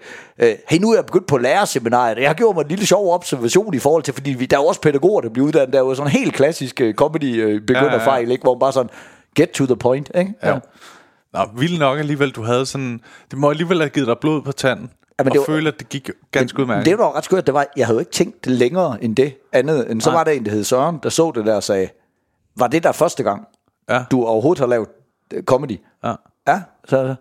øh, 0.48 0.54
hey, 0.68 0.78
nu 0.78 0.90
er 0.90 0.94
jeg 0.94 1.06
begyndt 1.06 1.26
på 1.26 1.38
lærerseminariet, 1.38 2.18
jeg 2.18 2.28
har 2.28 2.34
gjort 2.34 2.54
mig 2.56 2.62
en 2.62 2.68
lille 2.68 2.86
sjov 2.86 3.14
observation 3.14 3.74
i 3.74 3.78
forhold 3.78 4.02
til, 4.02 4.14
fordi 4.14 4.30
vi, 4.30 4.46
der 4.46 4.56
er 4.56 4.60
jo 4.60 4.66
også 4.66 4.80
pædagoger, 4.80 5.20
der 5.20 5.28
bliver 5.28 5.46
uddannet, 5.46 5.72
der 5.72 5.78
er 5.78 5.82
jo 5.84 5.94
sådan 5.94 6.06
en 6.12 6.18
helt 6.18 6.34
klassisk 6.34 6.80
uh, 6.84 6.92
comedy 6.92 7.44
uh, 7.56 7.60
begynderfejl, 7.66 8.06
Ja, 8.06 8.12
ja, 8.20 8.26
ja. 8.26 8.30
ikke? 8.32 8.42
hvor 8.42 8.54
man 8.54 8.60
bare 8.60 8.72
sådan, 8.72 8.90
get 9.36 9.50
to 9.50 9.66
the 9.66 9.76
point, 9.76 10.10
ikke? 10.14 10.34
Ja. 10.42 10.58
Nå, 11.32 11.40
vildt 11.56 11.78
nok 11.78 11.98
alligevel, 11.98 12.30
du 12.30 12.42
havde 12.42 12.66
sådan... 12.66 13.00
Det 13.30 13.38
må 13.38 13.50
alligevel 13.50 13.78
have 13.78 13.90
givet 13.90 14.06
dig 14.08 14.16
blod 14.20 14.42
på 14.42 14.52
tanden. 14.52 14.90
Ja, 15.18 15.24
men 15.24 15.28
og 15.28 15.32
det 15.32 15.38
var- 15.38 15.44
føle, 15.54 15.68
at 15.68 15.74
det 15.78 15.88
gik 15.88 16.10
ganske 16.32 16.60
udmærket. 16.60 16.86
Det 16.86 16.98
var 16.98 17.16
ret 17.16 17.24
skørt, 17.24 17.46
det 17.46 17.54
var, 17.54 17.66
jeg 17.76 17.86
havde 17.86 17.94
jo 17.96 18.00
ikke 18.00 18.12
tænkt 18.12 18.44
det 18.44 18.52
længere 18.52 19.04
end 19.04 19.16
det 19.16 19.34
andet, 19.52 19.90
end 19.90 20.00
så 20.00 20.10
Nej. 20.10 20.18
var 20.18 20.24
der 20.24 20.30
en, 20.32 20.44
der 20.44 20.50
hed 20.50 20.64
Søren, 20.64 20.98
der 21.02 21.08
så 21.08 21.32
det 21.34 21.46
der 21.46 21.54
og 21.54 21.62
sagde, 21.62 21.88
var 22.58 22.66
det 22.66 22.82
der 22.82 22.92
første 22.92 23.22
gang? 23.22 23.46
Ja. 23.90 24.04
du 24.10 24.24
overhovedet 24.24 24.60
har 24.60 24.66
lavet 24.66 24.88
øh, 25.34 25.42
comedy. 25.42 25.80
Ja. 26.04 26.12
Ja, 26.48 26.60
så 26.88 27.14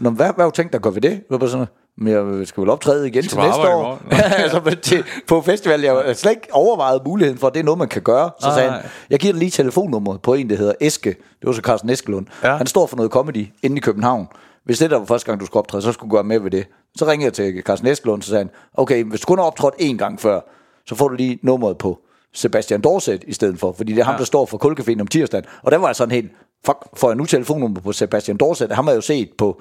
Nå, 0.00 0.10
hvad, 0.10 0.26
hvad 0.26 0.44
har 0.44 0.44
du 0.44 0.50
tænkt 0.50 0.72
dig 0.72 0.78
at 0.78 0.82
gøre 0.82 0.94
ved 0.94 1.02
det? 1.02 1.22
Jeg 1.30 1.40
var 1.40 1.46
sådan, 1.46 1.66
men 1.98 2.12
jeg 2.12 2.46
skal 2.46 2.60
vel 2.60 2.70
optræde 2.70 3.08
igen 3.08 3.22
til 3.22 3.38
næste 3.38 3.68
år. 3.74 4.02
altså, 4.12 4.76
til, 4.82 5.04
på 5.28 5.40
festival, 5.40 5.80
jeg 5.80 5.92
har 5.92 6.12
slet 6.12 6.30
ikke 6.30 6.48
overvejet 6.52 7.00
muligheden 7.06 7.38
for, 7.38 7.46
at 7.46 7.54
det 7.54 7.60
er 7.60 7.64
noget, 7.64 7.78
man 7.78 7.88
kan 7.88 8.02
gøre. 8.02 8.30
Så 8.40 8.46
Nej. 8.46 8.56
sagde 8.56 8.70
han, 8.70 8.80
jeg 9.10 9.18
giver 9.18 9.32
dig 9.32 9.38
lige 9.38 9.50
telefonnummeret 9.50 10.22
på 10.22 10.34
en, 10.34 10.50
der 10.50 10.56
hedder 10.56 10.72
Eske. 10.80 11.08
Det 11.10 11.46
var 11.46 11.52
så 11.52 11.60
Carsten 11.60 11.90
Eskelund. 11.90 12.26
Ja. 12.42 12.56
Han 12.56 12.66
står 12.66 12.86
for 12.86 12.96
noget 12.96 13.12
comedy 13.12 13.46
inde 13.62 13.76
i 13.76 13.80
København. 13.80 14.28
Hvis 14.64 14.78
det 14.78 14.90
der 14.90 14.98
var 14.98 15.04
første 15.04 15.26
gang, 15.26 15.40
du 15.40 15.46
skulle 15.46 15.58
optræde, 15.60 15.82
så 15.82 15.92
skulle 15.92 16.10
du 16.10 16.14
gøre 16.16 16.24
med 16.24 16.38
ved 16.38 16.50
det. 16.50 16.66
Så 16.96 17.06
ringede 17.06 17.24
jeg 17.24 17.32
til 17.32 17.62
Carsten 17.62 17.88
Eskelund, 17.88 18.22
så 18.22 18.28
sagde 18.28 18.40
han, 18.44 18.50
okay, 18.74 19.04
hvis 19.04 19.20
du 19.20 19.26
kun 19.26 19.38
har 19.38 19.44
optrådt 19.44 19.74
én 19.74 19.96
gang 19.96 20.20
før, 20.20 20.40
så 20.86 20.94
får 20.94 21.08
du 21.08 21.14
lige 21.14 21.38
nummeret 21.42 21.78
på 21.78 21.98
Sebastian 22.34 22.80
Dorset 22.80 23.24
i 23.26 23.32
stedet 23.32 23.58
for, 23.58 23.72
fordi 23.72 23.92
det 23.92 24.00
er 24.00 24.04
ham, 24.04 24.14
Ja. 24.14 24.18
der 24.18 24.24
står 24.24 24.46
for 24.46 24.58
Kulcaféen 24.64 25.00
om 25.00 25.06
tirsdagen. 25.06 25.44
Og 25.62 25.72
der 25.72 25.78
var 25.78 25.86
jeg 25.88 25.96
sådan 25.96 26.12
helt, 26.14 26.30
fuck, 26.66 26.78
får 26.96 27.08
jeg 27.08 27.16
nu 27.16 27.24
telefonnummer 27.24 27.80
på 27.80 27.92
Sebastian 27.92 28.36
Dorset? 28.36 28.72
Ham 28.72 28.84
har 28.84 28.92
jeg 28.92 28.96
jo 28.96 29.00
set 29.02 29.30
på, 29.38 29.60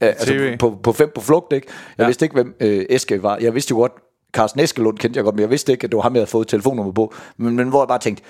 øh, 0.00 0.08
altså 0.08 0.26
TV. 0.26 0.56
på, 0.58 0.78
på 0.82 0.92
fem 0.92 1.10
på 1.14 1.20
flugt, 1.20 1.52
ikke? 1.52 1.66
Jeg 1.68 1.98
Ja. 1.98 2.02
ja. 2.02 2.06
vidste 2.08 2.24
ikke, 2.24 2.34
hvem 2.34 2.56
øh, 2.60 2.84
Eske 2.90 3.22
var. 3.22 3.36
Jeg 3.40 3.54
vidste 3.54 3.70
jo 3.72 3.76
godt, 3.76 3.92
Carsten 4.32 4.60
Eskelund 4.60 4.98
kendte 4.98 5.18
jeg 5.18 5.24
godt, 5.24 5.34
men 5.34 5.40
jeg 5.42 5.50
vidste 5.50 5.72
ikke, 5.72 5.84
at 5.84 5.90
det 5.90 5.96
var 5.96 6.02
ham, 6.02 6.14
jeg 6.14 6.20
havde 6.20 6.30
fået 6.30 6.48
telefonnummer 6.48 6.92
på. 6.92 7.14
Men, 7.36 7.56
men 7.56 7.68
hvor 7.68 7.80
jeg 7.82 7.88
bare 7.88 7.98
tænkte, 7.98 8.22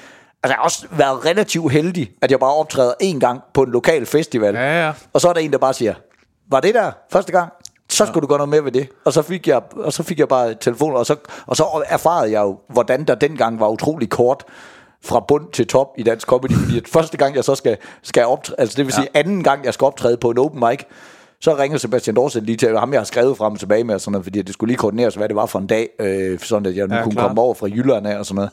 altså 0.43 0.53
jeg 0.53 0.57
har 0.57 0.63
også 0.65 0.87
været 0.91 1.25
relativt 1.27 1.73
heldig, 1.73 2.11
at 2.23 2.31
jeg 2.31 2.41
bare 2.41 2.55
optræder 2.55 2.93
en 3.01 3.21
gang 3.21 3.41
på 3.55 3.63
en 3.63 3.71
lokal 3.73 4.07
festival. 4.07 4.55
Ja, 4.55 4.87
ja. 4.87 4.93
Og 5.13 5.21
så 5.21 5.29
er 5.29 5.33
der 5.33 5.41
en, 5.41 5.53
der 5.53 5.59
bare 5.59 5.75
siger, 5.75 5.95
var 6.51 6.61
det 6.61 6.75
der 6.75 6.93
første 7.13 7.33
gang? 7.33 7.53
Så 7.91 8.07
skulle 8.07 8.23
du 8.23 8.27
gøre 8.27 8.39
noget 8.39 8.49
mere 8.49 8.65
ved 8.65 8.73
det. 8.73 8.89
Og 9.05 9.13
så 9.13 9.23
fik 9.23 9.49
jeg, 9.49 9.63
og 9.77 9.93
så 9.93 10.03
fik 10.03 10.19
jeg 10.19 10.29
bare 10.29 10.55
telefon, 10.55 10.97
og 10.97 11.07
så, 11.07 11.17
og 11.47 11.57
så 11.57 11.85
erfarede 11.89 12.33
jeg 12.33 12.41
jo, 12.43 12.59
hvordan 12.69 13.05
der 13.05 13.15
dengang 13.15 13.61
var 13.61 13.69
utrolig 13.69 14.11
kort 14.11 14.45
fra 15.05 15.25
bund 15.29 15.45
til 15.53 15.67
top 15.67 15.87
i 15.99 16.03
dansk 16.03 16.27
comedy, 16.29 16.53
fordi 16.53 16.77
at 16.77 16.89
første 16.89 17.17
gang 17.17 17.37
jeg 17.37 17.45
så 17.45 17.55
skal, 17.55 17.77
skal 18.03 18.25
optræde, 18.27 18.61
altså 18.61 18.77
det 18.77 18.87
vil 18.87 18.95
sige 18.95 19.09
anden 19.15 19.43
gang 19.43 19.65
jeg 19.65 19.75
skal 19.75 19.85
optræde 19.85 20.17
på 20.17 20.31
en 20.31 20.39
open 20.39 20.65
mic, 20.69 20.79
så 21.41 21.57
ringer 21.59 21.79
Sebastian 21.79 22.17
Dorset 22.17 22.43
lige 22.43 22.57
til 22.57 22.79
ham, 22.79 22.93
jeg 22.93 23.01
har 23.01 23.05
skrevet 23.05 23.37
frem 23.37 23.53
og 23.53 23.59
tilbage 23.59 23.85
med, 23.85 23.95
og 23.95 24.01
sådan 24.01 24.13
noget, 24.13 24.25
fordi 24.25 24.43
det 24.43 24.53
skulle 24.55 24.69
lige 24.69 24.79
koordineres, 24.79 25.15
hvad 25.15 25.29
det 25.29 25.37
var 25.37 25.47
for 25.47 25.59
en 25.59 25.67
dag, 25.67 25.89
øh, 26.01 26.39
sådan 26.39 26.67
at 26.67 26.77
jeg 26.77 26.87
nu 26.87 26.95
Ja, 26.95 26.99
ja, 26.99 27.05
kunne 27.05 27.13
klart. 27.15 27.27
komme 27.27 27.41
over 27.41 27.55
fra 27.55 27.67
Jylland 27.67 28.07
af 28.07 28.19
og 28.19 28.27
sådan 28.27 28.35
noget. 28.37 28.51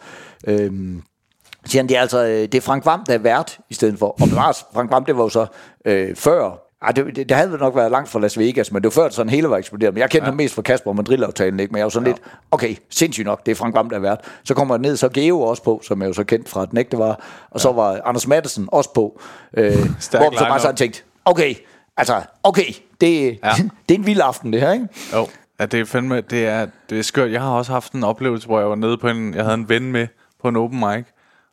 Så 1.66 1.72
siger 1.72 1.82
han, 1.82 1.90
det 1.90 1.98
er 1.98 2.02
altså, 2.02 2.24
øh, 2.26 2.30
det 2.42 2.56
er 2.56 2.62
Frank 2.62 2.86
Vam, 2.86 3.04
der 3.08 3.14
er 3.14 3.18
vært 3.18 3.60
i 3.70 3.74
stedet 3.74 4.00
for. 4.00 4.08
Og 4.08 4.28
det 4.28 4.36
var, 4.36 4.58
Frank 4.74 4.92
Vam, 4.92 5.06
det 5.06 5.18
var 5.18 5.24
jo 5.24 5.30
så 5.30 5.46
øh, 5.86 6.16
før, 6.16 6.63
ej, 6.84 6.92
det, 6.92 7.16
det, 7.16 7.30
det, 7.30 7.38
havde 7.38 7.58
nok 7.58 7.76
været 7.76 7.92
langt 7.92 8.10
fra 8.10 8.20
Las 8.20 8.40
Vegas, 8.40 8.72
men 8.72 8.84
det 8.84 8.86
var 8.96 9.02
før, 9.02 9.04
det 9.04 9.14
sådan 9.14 9.30
hele 9.30 9.50
var 9.50 9.58
eksploderet. 9.58 9.94
Men 9.94 10.02
jeg 10.02 10.10
kendte 10.10 10.26
ja. 10.26 10.30
ham 10.30 10.38
mest 10.38 10.56
fra 10.56 10.62
Kasper 10.62 10.90
og 10.90 10.96
Madrid-aftalen, 10.96 11.60
ikke? 11.60 11.72
Men 11.72 11.78
jeg 11.78 11.86
var 11.86 11.90
sådan 11.90 12.08
ja. 12.08 12.14
lidt, 12.14 12.24
okay, 12.52 12.76
sindssygt 12.90 13.26
nok, 13.26 13.46
det 13.46 13.52
er 13.52 13.56
Frank 13.56 13.76
Vam, 13.76 13.90
der 13.90 13.96
er 13.96 14.02
vært. 14.02 14.20
Så 14.44 14.54
kommer 14.54 14.76
jeg 14.76 14.82
ned, 14.82 14.98
så 14.98 15.10
Geo 15.10 15.42
også 15.42 15.64
på, 15.64 15.82
som 15.84 16.02
jeg 16.02 16.08
jo 16.08 16.14
så 16.14 16.24
kendt 16.24 16.50
fra 16.50 16.66
den 16.66 16.78
ægte 16.78 16.98
var. 16.98 17.22
Og 17.52 17.60
så 17.60 17.72
var 17.72 18.02
Anders 18.06 18.28
Madsen 18.28 18.70
også 18.72 18.94
på. 18.94 19.22
Øh, 19.58 19.72
hvor 20.12 20.38
så 20.38 20.46
bare 20.50 20.60
sådan 20.60 20.76
tænkte, 20.76 21.02
okay, 21.26 21.56
altså, 21.98 22.22
okay, 22.44 22.74
det, 23.02 23.40
Ja. 23.44 23.48
ja. 23.48 23.54
det 23.90 23.96
er 23.96 24.00
en 24.00 24.06
vild 24.06 24.22
aften, 24.24 24.54
det 24.54 24.62
her, 24.62 24.72
ikke? 24.72 24.88
Jo. 25.14 25.28
Ja, 25.60 25.66
det 25.66 25.80
er 25.80 25.86
fandme, 25.86 26.22
det 26.22 26.48
er, 26.48 26.68
det 26.90 27.00
er 27.00 27.04
skørt. 27.04 27.32
Jeg 27.32 27.42
har 27.42 27.52
også 27.52 27.72
haft 27.72 27.94
en 27.94 28.04
oplevelse, 28.04 28.48
hvor 28.48 28.60
jeg 28.60 28.70
var 28.70 28.76
nede 28.76 28.98
på 28.98 29.08
en, 29.08 29.34
jeg 29.34 29.44
havde 29.44 29.54
en 29.54 29.70
ven 29.70 29.92
med 29.92 30.08
på 30.42 30.48
en 30.48 30.56
open 30.56 30.80
mic, 30.80 31.06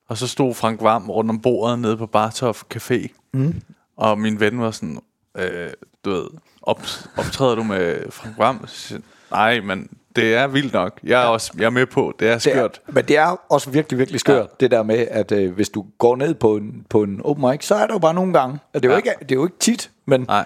og 0.08 0.16
så 0.16 0.28
stod 0.28 0.54
Frank 0.54 0.82
Varm 0.82 1.10
rundt 1.10 1.30
om 1.30 1.40
bordet 1.40 1.78
nede 1.78 1.96
på 1.96 2.06
Bartov 2.06 2.54
Café, 2.74 3.06
mm. 3.32 3.60
og 3.96 4.18
min 4.18 4.40
ven 4.40 4.60
var 4.60 4.70
sådan, 4.70 4.98
øh, 5.38 5.70
du 6.04 6.10
ved, 6.10 6.26
op, 6.62 6.82
optræder 7.16 7.54
du 7.54 7.62
med 7.62 8.10
Frank 8.10 8.38
jeg, 8.38 9.00
Nej, 9.30 9.60
men 9.60 9.88
det 10.16 10.34
er 10.34 10.46
vildt 10.46 10.72
nok. 10.72 11.00
Jeg 11.04 11.22
er 11.22 11.26
også 11.26 11.52
jeg 11.58 11.64
er 11.64 11.70
med 11.70 11.86
på, 11.86 12.12
det 12.20 12.28
er 12.28 12.32
Det 12.32 12.42
skørt. 12.42 12.80
er, 12.88 12.92
men 12.92 13.04
det 13.04 13.16
er 13.16 13.40
også 13.52 13.70
virkelig, 13.70 13.98
virkelig 13.98 14.20
skørt, 14.20 14.36
Ja. 14.36 14.46
det 14.60 14.70
der 14.70 14.82
med, 14.82 15.06
at 15.10 15.32
øh, 15.32 15.52
hvis 15.54 15.68
du 15.68 15.86
går 15.98 16.16
ned 16.16 16.34
på 16.34 16.56
en, 16.56 16.86
på 16.88 17.02
en 17.02 17.20
open 17.24 17.50
mic, 17.50 17.64
så 17.66 17.74
er 17.74 17.86
der 17.86 17.94
jo 17.94 17.98
bare 17.98 18.14
nogle 18.14 18.32
gange. 18.32 18.58
Det 18.74 18.84
er, 18.84 18.88
jo, 18.88 18.92
Ja. 18.92 18.96
ikke, 18.96 19.10
det 19.20 19.30
er 19.32 19.34
jo 19.36 19.44
ikke 19.44 19.58
tit, 19.58 19.90
men, 20.06 20.20
Nej. 20.28 20.44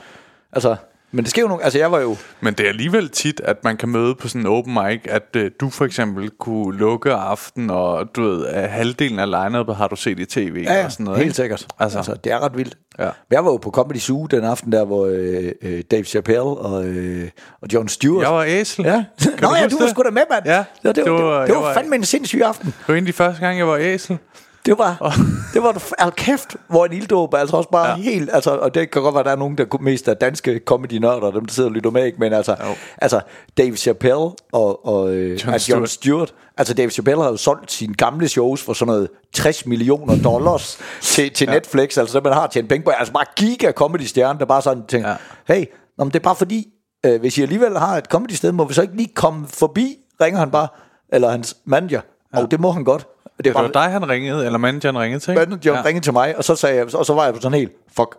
altså, 0.53 0.77
men 1.14 1.24
det 1.24 1.31
sker 1.31 1.42
jo 1.42 1.48
nogle... 1.48 1.64
Altså, 1.64 1.79
jeg 1.79 1.92
var 1.92 2.00
jo... 2.00 2.16
Men 2.40 2.55
det 2.55 2.64
er 2.64 2.68
alligevel 2.68 3.09
tit, 3.09 3.40
at 3.44 3.64
man 3.64 3.77
kan 3.77 3.88
møde 3.88 4.14
på 4.14 4.29
sådan 4.29 4.40
en 4.40 4.46
open 4.46 4.74
mic, 4.74 5.00
at 5.05 5.22
øh, 5.37 5.50
du 5.61 5.70
for 5.70 5.85
eksempel 5.85 6.31
kunne 6.40 6.79
lukke 6.79 7.12
aften, 7.12 7.70
og 7.70 8.16
du 8.16 8.22
ved, 8.22 8.46
at 8.46 8.70
halvdelen 8.70 9.18
af 9.18 9.27
line 9.31 9.74
har 9.74 9.88
du 9.88 9.96
set 9.96 10.18
i 10.20 10.24
tv 10.27 10.62
Ja, 10.66 10.74
ja 10.74 10.85
og 10.85 10.92
sådan 10.92 11.05
noget. 11.05 11.18
helt 11.18 11.29
ikke? 11.29 11.37
sikkert. 11.37 11.66
Altså, 11.79 11.98
Altså, 11.98 12.14
det 12.24 12.33
er 12.33 12.38
ret 12.44 12.57
vildt. 12.57 12.77
Ja. 12.98 13.09
Jeg 13.31 13.44
var 13.44 13.50
jo 13.50 13.57
på 13.57 13.70
Comedy 13.70 13.98
Zoo 13.98 14.27
den 14.27 14.44
aften 14.44 14.72
der, 14.72 14.85
hvor 14.85 15.07
øh, 15.07 15.53
øh, 15.62 15.83
Dave 15.90 16.05
Chappelle 16.05 16.42
og, 16.42 16.85
øh, 16.85 17.29
og 17.62 17.68
John 17.72 17.88
Stewart... 17.88 18.22
jeg 18.24 18.33
var 18.33 18.44
æsel. 18.48 18.85
Ja. 18.85 19.05
Nå 19.40 19.48
ja, 19.55 19.62
huske 19.62 19.77
du 19.77 19.83
var 19.83 19.88
sgu 19.90 20.03
da 20.03 20.11
med, 20.11 20.22
mand. 20.31 20.42
Ja, 20.46 20.57
det 20.59 20.64
var, 20.85 20.92
det, 20.92 21.05
det 21.05 21.12
var, 21.12 21.38
det, 21.40 21.46
det 21.48 21.57
var 21.57 21.62
var- 21.62 21.74
fandme 21.74 21.96
en 21.96 22.05
sindssyg 22.05 22.40
aften. 22.44 22.66
Det 22.66 22.88
var 22.88 22.94
en 22.94 23.00
af 23.03 23.07
de 23.07 23.12
første 23.12 23.40
gange, 23.40 23.59
jeg 23.59 23.66
var 23.68 23.77
æsel. 23.77 24.18
Det 24.66 24.79
var, 24.79 25.16
det 25.55 25.62
var 25.62 25.92
al 25.98 26.12
kæft, 26.12 26.57
hvor 26.68 26.87
en 26.87 26.92
ilddåb, 26.92 27.35
altså 27.35 27.57
også 27.57 27.70
bare 27.70 27.88
Ja. 27.88 27.94
helt, 28.03 28.31
altså, 28.33 28.50
og 28.50 28.74
det 28.74 28.90
kan 28.90 29.03
godt 29.03 29.14
være, 29.14 29.20
at 29.20 29.27
der 29.27 29.33
er 29.33 29.37
nogen, 29.37 29.59
der 29.59 29.79
mest 29.81 30.09
er 30.09 30.14
danske 30.14 30.61
comedy-nørder, 30.66 31.31
dem 31.31 31.44
der 31.44 31.53
sidder 31.55 31.68
og 31.68 31.74
lytter 31.74 31.90
med, 31.90 32.05
ikke? 32.05 32.18
men 32.20 32.33
altså, 32.33 32.53
Jo. 32.61 32.74
altså 32.98 33.20
Dave 33.59 33.77
Chappelle 33.77 34.31
og, 34.53 34.87
og 34.87 35.11
øh, 35.14 35.31
John, 35.31 35.50
John 35.50 35.59
Stewart. 35.61 35.90
Stewart, 35.90 36.35
altså 36.57 36.74
Dave 36.74 36.90
Chappelle 36.90 37.22
har 37.22 37.31
jo 37.31 37.37
solgt 37.37 37.72
sine 37.72 37.94
gamle 37.94 38.29
shows 38.29 38.62
for 38.62 38.72
sådan 38.72 38.92
noget 38.94 39.09
60 39.35 39.66
millioner 39.66 40.22
dollars 40.22 40.79
til, 41.00 41.31
til 41.33 41.46
ja. 41.48 41.55
Netflix, 41.55 41.98
altså 41.98 42.18
det 42.18 42.24
man 42.24 42.33
har 42.33 42.46
tjent 42.46 42.68
penge 42.68 42.85
på, 42.85 42.90
altså 42.90 43.12
bare 43.12 43.24
giga 43.37 43.72
comedy-stjerne, 43.72 44.38
der 44.38 44.44
bare 44.44 44.62
sådan 44.62 44.87
tænker, 44.87 45.09
Ja. 45.09 45.16
ja. 45.48 45.55
hey, 45.55 45.64
nå, 45.98 46.05
men 46.05 46.12
det 46.12 46.18
er 46.18 46.24
bare 46.24 46.37
fordi, 46.37 46.66
øh, 47.07 47.20
hvis 47.20 47.38
I 47.38 47.42
alligevel 47.42 47.79
har 47.79 47.96
et 47.96 48.05
comedy-sted, 48.07 48.53
må 48.53 48.64
vi 48.64 48.74
så 48.74 48.83
ikke 48.83 48.96
lige 48.96 49.12
komme 49.14 49.46
forbi, 49.48 49.96
ringer 50.20 50.38
han 50.40 50.50
bare, 50.50 50.68
eller 51.12 51.31
hans 51.31 51.57
manager, 51.64 52.00
ja. 52.35 52.40
og 52.42 52.50
det 52.50 52.61
må 52.61 52.70
han 52.70 52.85
godt. 52.85 53.07
Det 53.38 53.47
er 53.47 53.53
Det 53.53 53.55
var 53.75 53.83
dig, 53.83 53.90
han 53.92 54.09
ringede, 54.09 54.47
eller 54.47 54.59
manageren 54.59 54.99
ringede 54.99 55.20
til, 55.25 55.31
ikke? 55.31 55.42
John 55.66 55.79
ja. 55.79 55.83
ringede 55.85 56.05
til 56.07 56.12
mig, 56.12 56.37
og 56.38 56.44
så, 56.44 56.55
sagde 56.57 56.77
jeg, 56.77 56.94
og 56.94 57.07
så 57.07 57.14
var 57.14 57.25
jeg 57.25 57.35
på 57.35 57.40
sådan 57.40 57.59
helt, 57.59 57.73
fuck, 57.97 58.16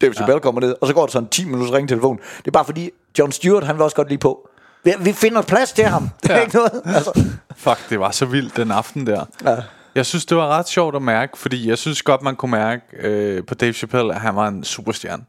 David 0.00 0.14
Chappelle 0.14 0.40
kommer 0.40 0.60
ned, 0.60 0.74
og 0.80 0.86
så 0.86 0.94
går 0.94 1.02
det 1.06 1.12
sådan 1.12 1.28
10 1.28 1.44
minutter 1.44 1.74
ringe 1.74 1.88
telefon. 1.88 2.18
Det 2.38 2.46
er 2.46 2.50
bare 2.50 2.64
fordi, 2.64 2.90
John 3.18 3.32
Stewart, 3.32 3.64
han 3.64 3.74
vil 3.76 3.82
også 3.82 3.96
godt 3.96 4.08
lige 4.08 4.18
på. 4.18 4.48
Vi, 4.84 4.92
vi 5.00 5.12
finder 5.12 5.42
plads 5.42 5.72
til 5.72 5.84
ham. 5.84 6.08
Det 6.22 6.30
er 6.30 6.34
Ja. 6.34 6.40
ikke 6.40 6.54
noget. 6.56 6.82
Altså, 6.84 7.24
Fuck, 7.56 7.90
det 7.90 8.00
var 8.00 8.10
så 8.10 8.26
vildt 8.26 8.56
den 8.56 8.70
aften 8.70 9.06
der. 9.06 9.24
Ja. 9.44 9.56
Jeg 9.94 10.06
synes, 10.06 10.26
det 10.26 10.36
var 10.36 10.48
ret 10.48 10.68
sjovt 10.68 10.96
at 10.96 11.02
mærke, 11.02 11.38
fordi 11.38 11.68
jeg 11.68 11.78
synes 11.78 12.02
godt, 12.02 12.22
man 12.22 12.36
kunne 12.36 12.50
mærke 12.50 12.82
øh, 12.98 13.44
på 13.46 13.54
Dave 13.54 13.72
Chappelle, 13.72 14.14
at 14.14 14.20
han 14.20 14.36
var 14.36 14.48
en 14.48 14.64
superstjerne. 14.64 15.24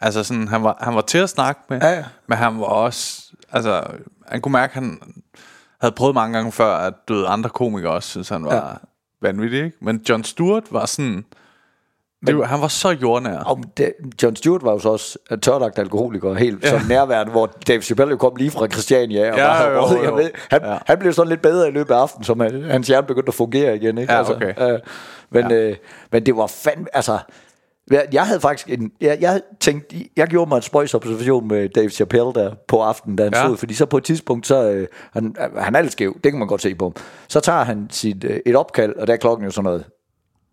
Altså 0.00 0.24
sådan, 0.24 0.48
han 0.48 0.62
var, 0.64 0.76
han 0.80 0.94
var 0.94 1.00
til 1.00 1.18
at 1.18 1.28
snakke 1.30 1.60
med, 1.70 1.80
Ja, 1.80 1.88
ja. 1.90 2.04
men 2.28 2.38
han 2.38 2.58
var 2.60 2.64
også, 2.66 3.22
altså, 3.52 3.84
han 4.28 4.40
kunne 4.40 4.52
mærke, 4.52 4.70
at 4.70 4.74
han 4.74 5.00
havde 5.80 5.94
prøvet 5.94 6.14
mange 6.14 6.36
gange 6.36 6.52
før, 6.52 6.74
at 6.76 6.94
du 7.08 7.14
ved, 7.14 7.24
andre 7.28 7.50
komikere 7.50 7.92
også 7.92 8.08
synes, 8.08 8.28
han 8.28 8.44
var 8.44 8.54
ja. 8.54 8.60
Vanvittig, 9.22 9.64
ikke? 9.64 9.76
Men 9.80 10.00
John 10.08 10.24
Stewart 10.24 10.62
var 10.70 10.86
sådan, 10.86 11.24
det, 12.26 12.38
var- 12.38 12.44
han 12.44 12.60
var 12.60 12.68
så 12.68 12.90
jordnær. 12.90 13.38
og 13.38 13.60
det, 13.76 13.92
John 14.22 14.36
Stewart 14.36 14.62
var 14.64 14.72
jo 14.72 14.78
så 14.78 14.88
også 14.88 15.18
øh, 15.30 15.38
tørlagt 15.38 15.78
alkoholiker, 15.78 16.34
helt 16.34 16.64
ja. 16.64 16.70
sådan 16.70 16.86
nærværende, 16.88 17.32
hvor 17.32 17.46
Dave 17.68 17.82
Chappelle 17.82 18.10
jo 18.10 18.16
kom 18.16 18.36
lige 18.36 18.50
fra 18.50 18.66
Christiania. 18.66 19.32
Og 19.32 19.38
Ja, 19.38 19.46
bare, 19.46 19.64
jo, 19.70 19.96
jo. 19.96 20.02
jeg 20.04 20.14
ved, 20.14 20.30
han, 20.50 20.60
Ja. 20.62 20.78
han 20.86 20.98
blev 20.98 21.12
sådan 21.12 21.28
lidt 21.28 21.42
bedre 21.42 21.68
i 21.68 21.72
løbet 21.72 21.94
af 21.94 21.98
aftenen, 21.98 22.24
som 22.24 22.40
han, 22.40 22.62
hans 22.62 22.88
hjerne 22.88 23.06
begyndte 23.06 23.28
at 23.28 23.34
fungere 23.34 23.76
igen. 23.76 23.98
Ikke? 23.98 24.12
Ja, 24.12 24.30
okay. 24.30 24.72
øh, 24.72 24.78
men, 25.30 25.50
ja. 25.50 25.56
øh, 25.70 25.76
men 26.12 26.26
det 26.26 26.36
var 26.36 26.46
fandme, 26.46 26.86
altså... 26.92 27.18
Jeg, 28.12 28.26
havde 28.26 28.40
faktisk 28.40 28.70
en, 28.70 28.92
jeg, 29.00 29.18
jeg 29.20 29.40
tænkte, 29.60 29.96
jeg 30.16 30.26
gjorde 30.26 30.48
mig 30.48 30.56
en 30.56 30.62
spøjs 30.62 30.94
observation 30.94 31.48
med 31.48 31.68
Dave 31.68 31.90
Chappelle 31.90 32.32
der 32.34 32.54
på 32.68 32.82
aftenen, 32.82 33.16
da 33.16 33.22
han 33.24 33.32
Ja. 33.32 33.40
ja. 33.40 33.46
stod, 33.46 33.56
fordi 33.56 33.74
så 33.74 33.86
på 33.86 33.96
et 33.96 34.04
tidspunkt, 34.04 34.46
så 34.46 34.70
øh, 34.70 34.86
han, 35.12 35.36
han 35.58 35.74
er 35.74 35.80
lidt 35.82 35.92
skæv, 35.92 36.14
det 36.24 36.32
kan 36.32 36.38
man 36.38 36.48
godt 36.48 36.62
se 36.62 36.74
på 36.74 36.84
ham. 36.84 36.94
Så 37.28 37.40
tager 37.40 37.64
han 37.64 37.86
sit, 37.90 38.24
øh, 38.24 38.40
et 38.46 38.56
opkald, 38.56 38.96
og 38.96 39.06
der 39.06 39.12
er 39.12 39.16
klokken 39.16 39.44
jo 39.44 39.50
sådan 39.50 39.64
noget 39.64 39.84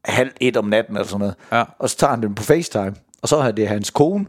halv 0.06 0.32
et 0.40 0.58
om 0.58 0.66
natten 0.66 0.96
eller 0.96 1.08
sådan 1.08 1.20
noget. 1.20 1.36
Ja. 1.52 1.64
Og 1.80 1.90
så 1.90 1.98
tager 1.98 2.12
han 2.12 2.22
den 2.22 2.36
på 2.36 2.44
FaceTime, 2.44 2.96
og 3.22 3.28
så 3.30 3.38
er 3.38 3.52
det 3.52 3.68
hans 3.68 3.90
kone, 3.90 4.26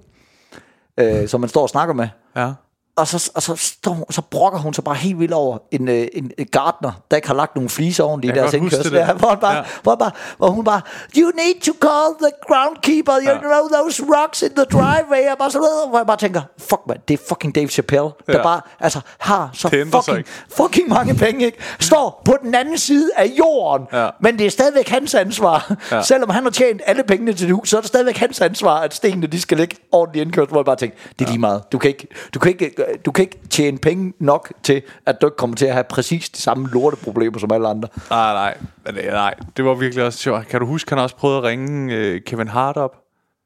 øh, 1.01 1.29
som 1.29 1.41
man 1.41 1.49
står 1.49 1.63
og 1.63 1.69
snakker 1.69 1.95
med. 1.95 2.09
Ja. 2.37 2.53
Og 2.97 3.07
så, 3.09 3.31
og 3.35 3.43
så, 3.43 3.57
står, 3.57 4.07
så 4.11 4.23
brokker 4.23 4.59
hun 4.59 4.75
sig 4.75 4.85
bare 4.85 4.95
helt 4.95 5.19
vildt 5.19 5.33
over 5.35 5.59
en, 5.71 5.89
øh, 5.89 6.07
en, 6.13 6.31
en 6.39 6.47
gartner, 6.53 6.93
der 7.11 7.17
ikke 7.17 7.29
har 7.29 7.35
lagt 7.35 7.55
nogle 7.55 7.71
fliser 7.71 8.05
ordentligt 8.05 8.37
i 8.37 8.39
deres 8.39 8.55
indkørsel. 8.55 8.85
det 8.85 8.93
der. 8.93 9.07
Ja, 9.07 9.13
hvor, 9.21 9.29
han 9.29 9.39
bare, 9.39 9.57
Ja. 9.57 9.63
hvor, 9.83 9.95
bare, 9.95 10.11
hvor 10.39 10.49
hun 10.51 10.65
bare, 10.65 10.81
you 11.19 11.31
need 11.31 11.61
to 11.61 11.73
call 11.83 12.15
the 12.23 12.31
groundkeeper, 12.49 13.13
you 13.13 13.31
Ja. 13.33 13.39
know 13.39 13.69
those 13.83 14.03
rocks 14.17 14.43
in 14.43 14.51
the 14.51 14.65
driveway, 14.65 15.31
og 15.33 15.39
bare 15.39 15.51
sådan 15.51 15.61
noget, 15.63 15.89
hvor 15.89 15.99
jeg 15.99 16.07
bare 16.07 16.17
tænker, 16.17 16.41
fuck 16.59 16.81
man, 16.89 16.97
det 17.09 17.15
er 17.21 17.25
fucking 17.29 17.55
Dave 17.55 17.69
Chappelle, 17.69 18.09
der 18.27 18.37
Ja. 18.39 18.43
bare, 18.43 18.61
altså, 18.81 19.01
har 19.19 19.51
så 19.53 19.69
fucking, 19.69 20.27
fucking 20.57 20.89
mange 20.89 21.15
penge, 21.15 21.45
ikke? 21.45 21.59
Står 21.81 22.23
på 22.25 22.37
den 22.43 22.55
anden 22.55 22.79
side 22.79 23.11
af 23.17 23.27
jorden, 23.39 23.87
Ja. 23.93 24.09
men 24.21 24.39
det 24.39 24.47
er 24.47 24.51
stadigvæk 24.51 24.89
hans 24.89 25.15
ansvar. 25.15 25.77
Ja. 25.91 26.03
Selvom 26.03 26.31
han 26.31 26.43
har 26.43 26.51
tjent 26.51 26.81
alle 26.87 27.03
pengene 27.05 27.33
til 27.33 27.47
det 27.47 27.55
hus, 27.55 27.69
så 27.71 27.77
er 27.77 27.81
det 27.81 27.89
stadigvæk 27.89 28.17
hans 28.17 28.41
ansvar, 28.41 28.81
at 28.81 28.95
stenene 28.95 29.27
de 29.27 29.41
skal 29.41 29.57
ligge 29.59 29.77
ordentligt 29.93 30.25
indkørt, 30.27 30.49
hvor 30.49 30.59
jeg 30.61 30.65
bare 30.65 30.77
tænker, 30.77 30.97
det 31.19 31.25
er 31.25 31.29
lige 31.29 31.41
meget. 31.41 31.63
Du 31.73 31.79
kan, 31.79 31.89
ikke, 31.89 32.07
du, 32.35 32.39
kan 32.39 32.51
ikke, 32.53 32.84
du 33.07 33.13
kan 33.13 33.23
ikke 33.23 33.39
tjene 33.51 33.79
penge 33.79 34.13
nok 34.19 34.53
til, 34.63 34.83
at 35.07 35.21
du 35.21 35.27
ikke 35.27 35.37
kommer 35.37 35.57
til 35.57 35.67
at 35.67 35.73
have 35.73 35.85
præcis 35.85 36.31
de 36.31 36.41
samme 36.41 36.69
lorteproblemer 36.73 37.39
som 37.39 37.53
alle 37.53 37.69
andre. 37.69 37.89
Nej, 38.11 38.33
nej, 38.33 38.57
men, 38.87 38.97
øh, 39.05 39.13
nej, 39.13 39.35
det 39.57 39.65
var 39.65 39.75
virkelig 39.75 40.05
også 40.05 40.19
sjovt. 40.19 40.49
Kan 40.49 40.61
du 40.61 40.67
huske, 40.67 40.91
han 40.91 40.99
også 40.99 41.17
prøvede 41.17 41.39
at 41.39 41.45
ringe 41.45 41.95
øh, 41.95 42.21
Kevin 42.27 42.49
Hart 42.49 42.77
op? 42.77 42.91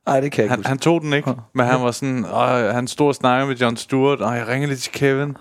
Nej, 0.06 0.20
det 0.20 0.32
kan 0.32 0.38
jeg 0.38 0.44
ikke 0.44 0.50
Han, 0.52 0.58
huske. 0.58 0.68
han 0.68 0.78
tog 0.78 1.00
den 1.00 1.12
ikke, 1.12 1.34
men 1.54 1.66
han 1.66 1.82
var 1.82 1.90
sådan, 1.90 2.24
og 2.24 2.48
han 2.74 2.88
stod 2.88 3.08
og 3.08 3.14
snakkede 3.14 3.48
med 3.48 3.56
John 3.56 3.76
Stewart, 3.76 4.20
og 4.20 4.36
jeg 4.36 4.48
ringede 4.48 4.68
lidt 4.70 4.80
til 4.82 4.92
Kevin, 4.92 5.36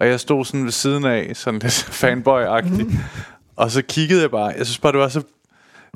og 0.00 0.08
jeg 0.08 0.20
stod 0.20 0.44
sådan 0.44 0.64
ved 0.64 0.72
siden 0.72 1.04
af, 1.04 1.30
sådan 1.34 1.60
lidt 1.60 1.88
fanboy-agtig, 2.02 2.94
og 3.56 3.70
så 3.70 3.82
kiggede 3.88 4.22
jeg 4.22 4.30
bare, 4.30 4.46
jeg 4.58 4.66
synes 4.66 4.78
bare, 4.78 4.92
det 4.92 5.00
var 5.00 5.08
så, 5.08 5.22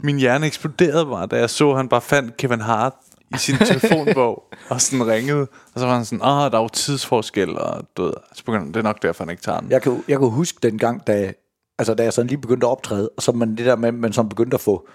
min 0.03 0.17
hjerne 0.19 0.47
eksploderede 0.47 1.07
bare, 1.07 1.27
da 1.27 1.37
jeg 1.37 1.51
så, 1.51 1.71
at 1.71 1.77
han 1.77 1.89
bare 1.89 2.01
fandt 2.01 2.37
Kevin 2.37 2.61
Hart 2.61 2.93
i 3.35 3.39
sin 3.39 3.57
telefonbog, 3.57 4.45
og 4.71 4.81
sådan 4.81 5.07
ringede, 5.07 5.47
og 5.75 5.81
så 5.81 5.87
var 5.87 5.95
han 5.95 6.05
sådan, 6.05 6.23
åh, 6.23 6.51
der 6.51 6.59
er 6.59 6.63
jo 6.63 6.69
tidsforskel, 6.69 7.59
og 7.59 7.85
du 7.97 8.03
ved, 8.03 8.13
så 8.33 8.45
begyndte, 8.45 8.69
det 8.69 8.77
er 8.77 8.83
nok 8.83 9.03
derfor, 9.03 9.25
han 9.25 9.31
ikke 9.31 9.43
tager 9.43 9.61
den. 9.61 9.71
Jeg 9.71 9.83
kan, 9.83 10.05
jeg 10.09 10.19
kan 10.19 10.29
huske 10.29 10.59
den 10.63 10.79
gang, 10.79 11.07
da, 11.07 11.33
altså, 11.79 11.95
da 11.95 12.03
jeg 12.03 12.13
sådan 12.13 12.29
lige 12.29 12.41
begyndte 12.41 12.67
at 12.67 12.71
optræde, 12.71 13.11
og 13.17 13.23
så 13.23 13.33
man 13.33 13.57
det 13.57 13.67
der 13.67 13.77
med, 13.77 13.93
man 13.93 14.13
sådan 14.13 14.29
begyndte 14.29 14.55
at 14.55 14.61
få, 14.61 14.89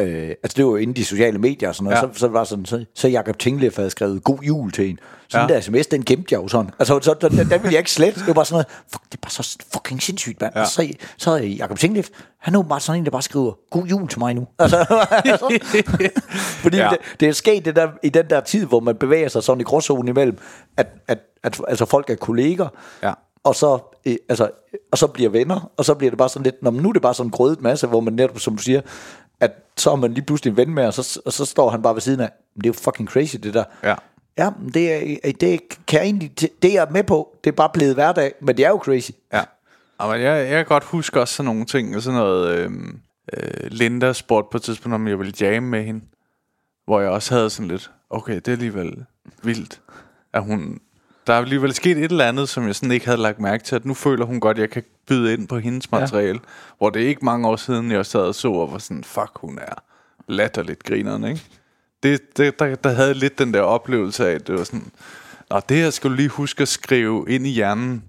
øh, 0.00 0.28
altså 0.28 0.54
det 0.56 0.64
var 0.64 0.70
jo 0.70 0.76
inden 0.76 0.96
de 0.96 1.04
sociale 1.04 1.38
medier 1.38 1.68
og 1.68 1.74
sådan 1.74 1.84
noget, 1.84 1.96
Ja. 2.08 2.12
så, 2.14 2.18
så 2.20 2.28
var 2.28 2.44
sådan, 2.44 2.64
så, 2.64 2.84
så 2.94 3.08
Jacob 3.08 3.38
Tingleff 3.38 3.76
havde 3.76 3.90
skrevet 3.90 4.24
god 4.24 4.38
jul 4.42 4.72
til 4.72 4.90
en. 4.90 4.98
Sådan 5.28 5.48
Ja. 5.50 5.54
der 5.54 5.60
sms, 5.60 5.86
den 5.86 6.04
gemte 6.04 6.26
jeg 6.34 6.42
jo 6.42 6.48
sådan. 6.48 6.70
Altså, 6.78 7.00
så, 7.02 7.14
den, 7.20 7.30
den 7.38 7.48
ville 7.50 7.62
jeg 7.64 7.78
ikke 7.78 7.90
slet. 7.90 8.14
Det 8.14 8.26
var 8.26 8.32
bare 8.32 8.44
sådan 8.44 8.54
noget, 8.54 8.66
fuck, 8.92 9.04
det 9.04 9.14
er 9.14 9.20
bare 9.22 9.30
så 9.30 9.58
fucking 9.72 10.02
sindssygt, 10.02 10.40
mand. 10.40 10.52
Ja. 10.56 10.64
Så, 10.64 10.88
så 11.16 11.30
er 11.30 11.38
Jacob 11.38 11.78
Tingleff, 11.78 12.08
han 12.38 12.54
er 12.54 12.58
jo 12.58 12.62
bare 12.62 12.80
sådan 12.80 12.98
en, 13.00 13.04
der 13.04 13.10
bare 13.10 13.22
skriver, 13.22 13.52
god 13.70 13.84
jul 13.86 14.08
til 14.08 14.18
mig 14.18 14.34
nu. 14.34 14.46
Altså, 14.58 14.76
altså 15.24 15.58
fordi 16.62 16.76
Ja. 16.76 16.88
det, 16.90 17.20
det 17.20 17.28
er 17.28 17.32
sket 17.32 17.64
det 17.64 17.76
der, 17.76 17.88
i 18.02 18.08
den 18.08 18.30
der 18.30 18.40
tid, 18.40 18.64
hvor 18.66 18.80
man 18.80 18.96
bevæger 18.96 19.28
sig 19.28 19.42
sådan 19.42 19.60
i 19.60 19.64
gråzonen 19.64 20.08
imellem, 20.08 20.38
at, 20.76 20.86
at, 21.08 21.18
at 21.42 21.60
altså 21.68 21.84
folk 21.84 22.10
er 22.10 22.14
kolleger, 22.14 22.68
Ja. 23.02 23.12
og 23.44 23.54
så, 23.54 23.78
øh, 24.06 24.16
altså, 24.28 24.50
og 24.92 24.98
så 24.98 25.06
bliver 25.06 25.30
venner, 25.30 25.70
og 25.76 25.84
så 25.84 25.94
bliver 25.94 26.10
det 26.10 26.18
bare 26.18 26.28
sådan 26.28 26.44
lidt, 26.44 26.62
Nå, 26.62 26.70
nu 26.70 26.88
er 26.88 26.92
det 26.92 27.02
bare 27.02 27.14
sådan 27.14 27.26
en 27.26 27.30
grødet 27.30 27.60
masse, 27.62 27.86
hvor 27.86 28.00
man 28.00 28.12
netop, 28.12 28.38
som 28.38 28.56
du 28.56 28.62
siger, 28.62 28.80
at 29.40 29.52
så 29.76 29.90
er 29.90 29.96
man 29.96 30.14
lige 30.14 30.24
pludselig 30.24 30.50
en 30.50 30.56
ven 30.56 30.74
med, 30.74 30.86
og 30.86 30.94
så, 30.94 31.20
og 31.26 31.32
så 31.32 31.44
står 31.44 31.70
han 31.70 31.82
bare 31.82 31.94
ved 31.94 32.00
siden 32.00 32.20
af, 32.20 32.30
men 32.54 32.62
det 32.62 32.66
er 32.66 32.74
jo 32.74 32.80
fucking 32.84 33.08
crazy, 33.08 33.36
det 33.36 33.54
der. 33.54 33.64
Ja. 33.82 33.94
Ja, 34.38 34.50
men 34.60 34.74
det, 34.74 34.92
er, 34.92 35.32
det 35.40 35.60
kan 35.86 35.98
jeg 35.98 36.04
egentlig, 36.04 36.40
det 36.40 36.64
er 36.64 36.72
jeg 36.72 36.86
med 36.90 37.04
på, 37.04 37.36
det 37.44 37.50
er 37.50 37.54
bare 37.54 37.70
blevet 37.74 37.94
hverdag, 37.94 38.32
men 38.40 38.56
det 38.56 38.64
er 38.64 38.68
jo 38.68 38.80
crazy. 38.84 39.10
Ja. 39.32 39.42
Og 39.98 40.22
jeg, 40.22 40.50
jeg 40.50 40.56
kan 40.56 40.64
godt 40.64 40.84
huske 40.84 41.20
også 41.20 41.34
sådan 41.34 41.44
nogle 41.44 41.64
ting, 41.64 42.02
sådan 42.02 42.18
noget, 42.18 42.48
øh, 42.58 42.70
øh, 43.32 43.70
Linda 43.70 44.12
spurgte 44.12 44.48
på 44.50 44.56
et 44.56 44.62
tidspunkt, 44.62 44.94
om 44.94 45.08
jeg 45.08 45.18
ville 45.18 45.32
jamme 45.40 45.68
med 45.68 45.84
hende, 45.84 46.04
hvor 46.84 47.00
jeg 47.00 47.10
også 47.10 47.34
havde 47.34 47.50
sådan 47.50 47.68
lidt, 47.68 47.90
okay, 48.10 48.34
det 48.34 48.48
er 48.48 48.52
alligevel 48.52 49.04
vildt, 49.42 49.80
at 50.32 50.42
hun, 50.42 50.80
der 51.28 51.34
er 51.34 51.38
alligevel 51.38 51.74
sket 51.74 51.98
et 51.98 52.10
eller 52.10 52.24
andet, 52.24 52.48
som 52.48 52.66
jeg 52.66 52.74
sådan 52.74 52.90
ikke 52.90 53.06
havde 53.06 53.20
lagt 53.20 53.40
mærke 53.40 53.64
til, 53.64 53.76
at 53.76 53.84
nu 53.84 53.94
føler 53.94 54.24
hun 54.24 54.40
godt, 54.40 54.56
at 54.56 54.60
jeg 54.60 54.70
kan 54.70 54.82
byde 55.08 55.32
ind 55.32 55.48
på 55.48 55.58
hendes 55.58 55.90
materiale, 55.90 56.40
ja. 56.44 56.50
hvor 56.78 56.90
det 56.90 57.02
er 57.02 57.08
ikke 57.08 57.24
mange 57.24 57.48
år 57.48 57.56
siden, 57.56 57.90
jeg 57.90 58.06
sad 58.06 58.20
og 58.20 58.34
så, 58.34 58.48
og 58.48 58.72
var 58.72 58.78
sådan, 58.78 59.04
fuck, 59.04 59.30
hun 59.34 59.58
er 59.58 59.74
latterligt 60.28 60.84
grineren, 60.84 61.24
ikke? 61.24 61.42
Det, 62.02 62.36
det, 62.36 62.58
der, 62.58 62.74
der 62.74 62.90
havde 62.90 63.14
lidt 63.14 63.38
den 63.38 63.54
der 63.54 63.60
oplevelse 63.60 64.28
af, 64.28 64.34
at 64.34 64.46
det 64.46 64.58
var 64.58 64.64
sådan, 64.64 64.90
Nå, 65.50 65.60
det 65.68 65.76
her 65.76 65.90
skal 65.90 66.10
du 66.10 66.14
lige 66.14 66.28
huske 66.28 66.62
at 66.62 66.68
skrive 66.68 67.24
ind 67.28 67.46
i 67.46 67.50
hjernen, 67.50 68.02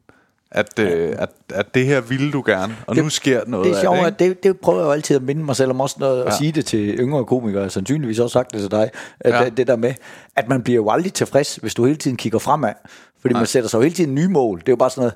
at, 0.52 0.80
øh, 0.80 1.16
at, 1.18 1.30
at 1.54 1.76
det 1.76 1.86
her 1.86 2.02
ville 2.02 2.32
du 2.32 2.44
gerne, 2.46 2.76
og 2.88 2.96
det, 2.96 3.04
nu 3.04 3.10
sker 3.10 3.42
noget 3.48 3.66
Det 3.66 3.76
er 3.76 3.82
sjovt, 3.82 3.98
at 3.98 4.20
det, 4.20 4.44
det 4.44 4.60
prøver 4.60 4.80
jeg 4.80 4.86
jo 4.86 4.92
altid 4.92 5.16
at 5.16 5.22
minde 5.22 5.44
mig 5.44 5.56
selv 5.56 5.70
om 5.70 5.82
også, 5.82 5.96
når, 6.00 6.16
ja. 6.16 6.28
at 6.28 6.34
sige 6.34 6.52
det 6.52 6.66
til 6.66 7.00
yngre 7.00 7.26
komikere, 7.26 7.70
sandsynligvis 7.70 8.20
også 8.20 8.34
sagt 8.34 8.54
det 8.54 8.62
til 8.62 8.72
dig, 8.72 8.90
at 9.20 9.34
ja. 9.34 9.46
det, 9.46 9.58
det 9.58 9.68
der 9.68 9.76
med, 9.76 9.94
at 10.36 10.48
man 10.48 10.64
bliver 10.64 10.76
jo 10.76 10.90
aldrig 10.90 11.14
tilfreds, 11.14 11.56
hvis 11.56 11.74
du 11.74 11.86
hele 11.86 11.98
tiden 11.98 12.18
kigger 12.18 12.40
fremad, 12.40 12.74
fordi 13.22 13.34
Nej. 13.34 13.40
man 13.40 13.48
sætter 13.48 13.70
sig 13.70 13.78
jo 13.78 13.84
hele 13.84 13.96
tiden 13.96 14.16
nye 14.16 14.28
mål. 14.28 14.60
Det 14.60 14.68
er 14.70 14.72
jo 14.72 14.76
bare 14.76 14.90
sådan 14.90 15.12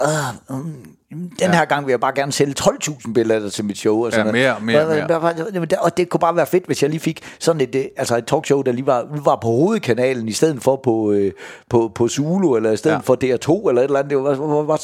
noget, 0.00 0.14
"Åh, 0.50 0.56
mm, 0.58 0.72
den 1.10 1.32
ja. 1.40 1.52
her 1.52 1.64
gang 1.64 1.86
vil 1.86 1.92
jeg 1.92 2.00
bare 2.00 2.12
gerne 2.14 2.32
sælge 2.32 2.54
12.000 2.54 3.12
billetter 3.14 3.48
til 3.50 3.64
mit 3.64 3.78
show. 3.78 4.04
Og 4.04 4.12
sådan 4.12 4.26
Ja, 4.26 4.32
noget. 4.32 4.62
mere, 4.64 4.82
mere, 4.86 5.78
Og- 5.80 5.96
det 5.96 6.08
kunne 6.08 6.20
bare 6.20 6.36
være 6.36 6.46
fedt, 6.46 6.66
hvis 6.66 6.82
jeg 6.82 6.90
lige 6.90 7.00
fik 7.00 7.20
sådan 7.38 7.60
et, 7.60 7.74
øh, 7.74 7.84
altså 7.96 8.16
et 8.16 8.26
talkshow, 8.26 8.62
der 8.62 8.72
lige 8.72 8.86
var, 8.86 9.06
var 9.24 9.38
på 9.42 9.48
hovedkanalen, 9.48 10.28
i 10.28 10.32
stedet 10.32 10.62
for 10.62 10.80
på, 10.84 11.12
øh, 11.12 11.32
på, 11.70 11.92
på 11.94 12.08
Zulu, 12.08 12.54
eller 12.56 12.70
i 12.72 12.76
stedet 12.76 12.94
Ja. 12.96 13.00
for 13.00 13.14
DR2, 13.14 13.68
eller 13.68 13.82
et 13.82 13.84
eller 13.84 13.98
andet. 13.98 14.10
Det, 14.10 14.18
var, 14.18 14.34
var, 14.34 14.62
var 14.62 14.80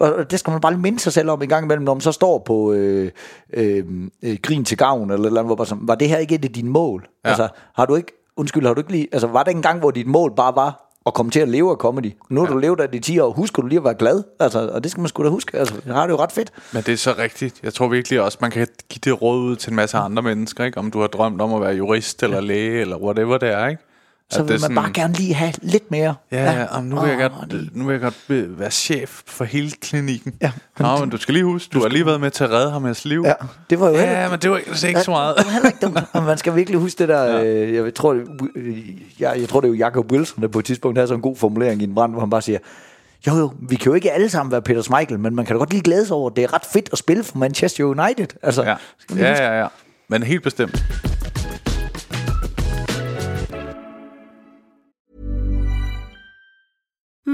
og 0.00 0.30
det 0.30 0.38
skal 0.40 0.50
man 0.50 0.60
bare 0.60 0.72
lige 0.72 0.82
minde 0.82 0.98
sig 1.00 1.12
selv 1.12 1.30
om 1.30 1.42
en 1.42 1.48
gang 1.48 1.64
imellem, 1.64 1.84
når 1.84 1.94
man 1.94 2.00
så 2.00 2.12
står 2.12 2.38
på 2.46 2.72
øh, 2.72 3.10
øh, 3.54 3.84
øh, 4.22 4.36
grin 4.42 4.64
til 4.64 4.78
gavn, 4.78 5.10
eller 5.10 5.22
et 5.22 5.26
eller 5.26 5.40
andet, 5.40 5.48
hvor 5.48 5.56
bare 5.56 5.66
sådan, 5.66 5.88
var 5.88 5.94
det 5.94 6.08
her 6.08 6.18
ikke 6.18 6.34
et 6.34 6.44
af 6.44 6.50
dine 6.52 6.70
mål? 6.70 7.06
Ja. 7.24 7.28
Altså, 7.28 7.48
har 7.74 7.86
du 7.86 7.94
ikke, 7.94 8.12
undskyld, 8.36 8.66
har 8.66 8.74
du 8.74 8.80
ikke 8.80 8.92
lige, 8.92 9.08
altså 9.12 9.26
var 9.26 9.42
det 9.42 9.50
en 9.54 9.62
gang, 9.62 9.78
hvor 9.80 9.90
dit 9.90 10.06
mål 10.06 10.32
bare 10.36 10.52
var, 10.56 10.85
at 11.06 11.14
komme 11.14 11.30
til 11.30 11.40
at 11.40 11.48
leve 11.48 11.70
af 11.70 11.76
comedy. 11.76 12.12
Nu 12.28 12.40
har 12.40 12.46
ja. 12.46 12.52
du 12.52 12.58
levet 12.58 12.80
af 12.80 12.88
de 12.88 12.98
10 12.98 13.18
år, 13.18 13.32
husker 13.32 13.62
du 13.62 13.68
lige 13.68 13.78
at 13.78 13.84
være 13.84 13.94
glad. 13.94 14.22
Altså, 14.40 14.68
og 14.68 14.82
det 14.84 14.90
skal 14.90 15.00
man 15.00 15.08
sgu 15.08 15.24
da 15.24 15.28
huske. 15.28 15.58
Altså, 15.58 15.74
jeg 15.86 15.94
har 15.94 16.06
det 16.06 16.12
jo 16.12 16.18
ret 16.18 16.32
fedt. 16.32 16.52
Men 16.72 16.82
det 16.82 16.92
er 16.92 16.96
så 16.96 17.14
rigtigt. 17.18 17.60
Jeg 17.62 17.74
tror 17.74 17.88
virkelig 17.88 18.20
også, 18.20 18.38
man 18.40 18.50
kan 18.50 18.66
give 18.88 19.00
det 19.04 19.22
råd 19.22 19.38
ud 19.38 19.56
til 19.56 19.70
en 19.70 19.76
masse 19.76 19.96
andre 19.96 20.22
mennesker, 20.22 20.64
ikke? 20.64 20.78
Om 20.78 20.90
du 20.90 21.00
har 21.00 21.06
drømt 21.06 21.40
om 21.40 21.54
at 21.54 21.60
være 21.60 21.74
jurist 21.74 22.22
eller 22.22 22.40
læge, 22.40 22.80
eller 22.80 22.96
whatever 22.96 23.38
det 23.38 23.48
er, 23.48 23.66
ikke? 23.66 23.82
Så 24.30 24.42
vil 24.42 24.60
man 24.60 24.74
bare 24.74 24.90
gerne 24.94 25.14
lige 25.14 25.34
have 25.34 25.52
lidt 25.62 25.90
mere. 25.90 26.14
Ja, 26.32 26.44
ja, 26.52 26.66
ja 26.74 26.80
nu, 26.80 27.00
vil 27.00 27.10
jeg 27.10 27.30
godt, 27.30 27.76
nu 27.76 27.84
vil 27.84 27.92
jeg 27.92 28.00
godt 28.00 28.58
være 28.58 28.70
chef 28.70 29.20
for 29.26 29.44
hele 29.44 29.70
klinikken. 29.70 30.34
Ja. 30.42 30.52
Nå, 30.78 30.96
men 30.98 31.10
du 31.10 31.16
skal 31.16 31.34
lige 31.34 31.44
huske, 31.44 31.70
du 31.72 31.80
har 31.80 31.88
lige 31.88 32.06
været 32.06 32.20
med 32.20 32.30
til 32.30 32.44
at 32.44 32.50
redde 32.50 32.70
ham 32.70 32.84
hans 32.84 33.04
liv. 33.04 33.22
Ja, 33.26 33.32
det 33.70 33.80
var 33.80 33.88
jo 33.88 33.94
Ja, 33.94 34.30
men 34.30 34.38
det 34.38 34.50
var 34.50 34.56
ikke, 34.56 34.88
ikke 34.88 35.00
så 35.00 35.10
meget. 35.10 35.36
Det 35.36 35.46
var 35.46 35.52
heller 35.52 35.68
ikke 35.68 35.78
dumt. 35.86 35.98
Man 36.26 36.38
skal 36.38 36.54
virkelig 36.56 36.80
huske 36.80 36.98
det 36.98 37.08
der, 37.08 37.22
Ja. 37.24 37.36
ja. 37.42 37.44
øh, 37.44 37.74
jeg 37.74 37.94
tror, 37.94 38.12
det, 38.12 38.24
jeg, 39.20 39.36
jeg 39.40 39.48
tror 39.48 39.60
det 39.60 39.68
er 39.68 39.72
jo 39.72 39.78
Jacob 39.78 40.12
Wilson, 40.12 40.42
der 40.42 40.48
på 40.48 40.58
et 40.58 40.64
tidspunkt 40.64 40.98
havde 40.98 41.08
sådan 41.08 41.18
en 41.18 41.22
god 41.22 41.36
formulering 41.36 41.80
i 41.80 41.84
en 41.84 41.94
brand, 41.94 42.12
hvor 42.12 42.20
han 42.20 42.30
bare 42.30 42.42
siger, 42.42 42.58
jo 43.26 43.34
jo, 43.36 43.52
vi 43.68 43.76
kan 43.76 43.86
jo 43.86 43.94
ikke 43.94 44.12
alle 44.12 44.28
sammen 44.28 44.52
være 44.52 44.62
Peter 44.62 44.82
Schmeichel, 44.82 45.18
men 45.20 45.34
man 45.34 45.46
kan 45.46 45.54
da 45.56 45.58
godt 45.58 45.70
lige 45.70 45.82
glæde 45.82 46.06
sig 46.06 46.16
over, 46.16 46.30
at 46.30 46.36
det 46.36 46.44
er 46.44 46.54
ret 46.54 46.64
fedt 46.72 46.88
at 46.92 46.98
spille 46.98 47.24
for 47.24 47.38
Manchester 47.38 47.84
United. 47.84 48.26
Altså, 48.42 48.62
Ja, 48.62 48.76
ja, 49.16 49.32
ja. 49.32 49.60
ja. 49.60 49.66
Men 50.08 50.22
helt 50.22 50.42
bestemt. 50.42 50.84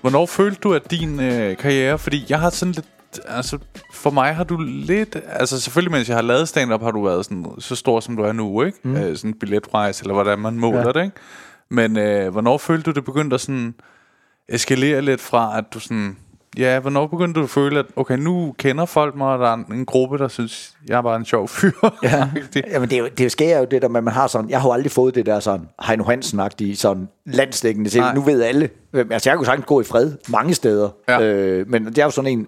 Hvornår 0.00 0.26
følte 0.26 0.60
du, 0.60 0.74
at 0.74 0.90
din 0.90 1.20
øh, 1.20 1.56
karriere, 1.56 1.98
fordi 1.98 2.26
jeg 2.28 2.40
har 2.40 2.50
sådan 2.50 2.72
lidt, 2.72 2.86
altså 3.26 3.58
for 3.92 4.10
mig 4.10 4.34
har 4.34 4.44
du 4.44 4.56
lidt, 4.62 5.16
altså 5.26 5.60
selvfølgelig 5.60 5.92
mens 5.92 6.08
jeg 6.08 6.16
har 6.16 6.22
lavet 6.22 6.48
stand-up, 6.48 6.82
har 6.82 6.90
du 6.90 7.04
været 7.04 7.24
sådan, 7.24 7.46
så 7.58 7.76
stor 7.76 8.00
som 8.00 8.16
du 8.16 8.22
er 8.22 8.32
nu, 8.32 8.62
ikke? 8.62 8.78
Mm. 8.82 8.96
Øh, 8.96 9.16
sådan 9.16 9.34
billetpris, 9.34 10.00
eller 10.00 10.14
hvordan 10.14 10.38
man 10.38 10.54
måler 10.54 10.86
ja. 10.86 10.92
det, 10.92 11.04
ikke? 11.04 11.16
Men 11.68 11.98
øh, 11.98 12.32
hvornår 12.32 12.58
følte 12.58 12.90
du, 12.90 12.94
det 12.94 13.04
begyndte 13.04 13.34
at 13.34 13.40
sådan 13.40 13.74
eskalere 14.48 15.02
lidt 15.02 15.20
fra, 15.20 15.58
at 15.58 15.64
du 15.74 15.80
sådan, 15.80 16.16
ja, 16.58 16.80
hvornår 16.80 17.06
begyndte 17.06 17.40
du 17.40 17.44
at 17.44 17.50
føle, 17.50 17.78
at 17.78 17.86
okay, 17.96 18.18
nu 18.18 18.54
kender 18.58 18.84
folk 18.84 19.16
mig, 19.16 19.26
og 19.26 19.38
der 19.38 19.48
er 19.48 19.54
en, 19.54 19.64
en 19.72 19.84
gruppe, 19.86 20.18
der 20.18 20.28
synes, 20.28 20.72
jeg 20.88 20.98
er 20.98 21.02
bare 21.02 21.16
en 21.16 21.24
sjov 21.24 21.48
fyr. 21.48 21.70
Ja, 22.02 22.28
Jamen 22.72 22.88
det, 22.88 22.96
er 22.96 22.98
jo, 23.02 23.08
det 23.18 23.32
sker 23.32 23.58
jo 23.58 23.64
det 23.70 23.82
der 23.82 23.88
med, 23.88 24.00
man 24.00 24.14
har 24.14 24.26
sådan, 24.26 24.50
jeg 24.50 24.60
har 24.60 24.68
jo 24.68 24.72
aldrig 24.72 24.92
fået 24.92 25.14
det 25.14 25.26
der 25.26 25.40
sådan 25.40 25.68
Heino 25.86 26.04
Hansen-agtige 26.04 26.74
sådan 26.76 27.08
landsdækkende 27.26 27.90
til, 27.90 28.00
Nej. 28.00 28.14
nu 28.14 28.20
ved 28.20 28.42
alle, 28.42 28.68
Hvem- 28.90 29.12
altså 29.12 29.30
jeg 29.30 29.36
kunne 29.36 29.46
sagtens 29.46 29.66
gå 29.66 29.80
i 29.80 29.84
fred 29.84 30.12
mange 30.28 30.54
steder, 30.54 30.88
Ja. 31.08 31.20
øh, 31.22 31.68
men 31.70 31.86
det 31.86 31.98
er 31.98 32.04
jo 32.04 32.10
sådan 32.10 32.30
en, 32.30 32.46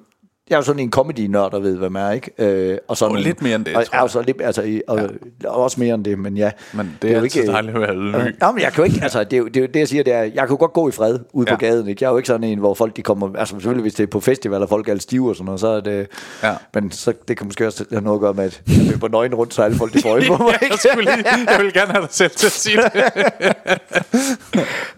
jeg 0.50 0.56
er 0.56 0.58
jo 0.58 0.62
sådan 0.62 0.80
en 0.82 0.90
comedy-nørd, 0.90 1.50
der 1.52 1.58
ved, 1.60 1.76
hvad 1.76 1.90
man 1.90 2.02
er, 2.06 2.10
ikke? 2.10 2.30
Øh, 2.38 2.78
og, 2.88 2.96
sådan, 2.96 3.16
Og 3.16 3.22
lidt 3.22 3.42
mere 3.42 3.54
end 3.56 3.64
det, 3.64 3.76
og, 3.76 3.84
tror 3.86 3.96
jeg. 3.96 4.02
Og, 4.02 4.10
så 4.10 4.22
lidt, 4.22 4.36
altså, 4.44 4.80
og, 4.88 5.00
ja. 5.42 5.48
også 5.50 5.80
mere 5.80 5.94
end 5.94 6.04
det, 6.04 6.18
men 6.18 6.36
ja. 6.36 6.50
Men 6.72 6.98
det 7.02 7.10
er, 7.10 7.14
jo 7.16 7.22
altid 7.22 7.46
dejligt 7.46 7.74
at 7.74 7.80
være 7.80 7.94
ydmyg. 7.96 8.14
Øh, 8.20 8.32
Ja, 8.42 8.50
men 8.52 8.62
jeg 8.62 8.72
kan 8.72 8.84
jo 8.84 8.92
ikke, 8.92 9.00
altså, 9.02 9.24
det, 9.24 9.32
er 9.32 9.38
jo, 9.38 9.46
det, 9.46 9.56
er 9.56 9.60
jo 9.60 9.66
det, 9.66 9.80
jeg 9.80 9.88
siger, 9.88 10.02
det 10.02 10.12
er, 10.12 10.22
jeg 10.22 10.32
kan 10.34 10.48
jo 10.48 10.56
godt 10.56 10.72
gå 10.72 10.88
i 10.88 10.92
fred 10.92 11.18
ude 11.32 11.50
Ja. 11.50 11.54
på 11.54 11.58
gaden, 11.60 11.88
ikke? 11.88 12.04
Jeg 12.04 12.08
er 12.08 12.12
jo 12.12 12.16
ikke 12.16 12.26
sådan 12.26 12.44
en, 12.44 12.58
hvor 12.58 12.74
folk 12.74 12.96
de 12.96 13.02
kommer, 13.02 13.36
altså 13.38 13.54
selvfølgelig 13.54 13.82
hvis 13.82 13.94
det 13.94 14.02
er 14.02 14.06
på 14.06 14.20
festival, 14.20 14.62
og 14.62 14.68
folk 14.68 14.88
er 14.88 14.98
stive 14.98 15.28
og 15.28 15.36
sådan 15.36 15.44
noget, 15.44 15.60
så 15.60 15.68
er 15.68 15.80
det, 15.80 16.06
Ja. 16.42 16.54
men 16.74 16.90
så, 16.90 17.12
det 17.28 17.36
kan 17.36 17.46
måske 17.46 17.66
også 17.66 17.84
have 17.90 18.02
noget 18.02 18.16
at 18.16 18.20
gøre 18.20 18.34
med, 18.34 18.44
at 18.44 18.62
jeg 18.68 18.76
løber 18.90 19.08
nøgen 19.08 19.34
rundt, 19.34 19.54
så 19.54 19.62
alle 19.62 19.76
folk 19.76 19.92
de 19.92 20.02
får 20.02 20.10
øje 20.10 20.22
på 20.26 20.36
mig, 20.42 20.46
jeg, 20.52 20.58
ikke? 20.62 20.76
skulle 20.76 21.04
lige, 21.16 21.24
jeg 21.50 21.60
vil 21.64 21.72
gerne 21.72 21.92
have 21.92 22.02
dig 22.02 22.12
selv 22.14 22.30
til 22.30 22.46
at 22.46 22.52
sige 22.52 22.76
det. 22.76 23.02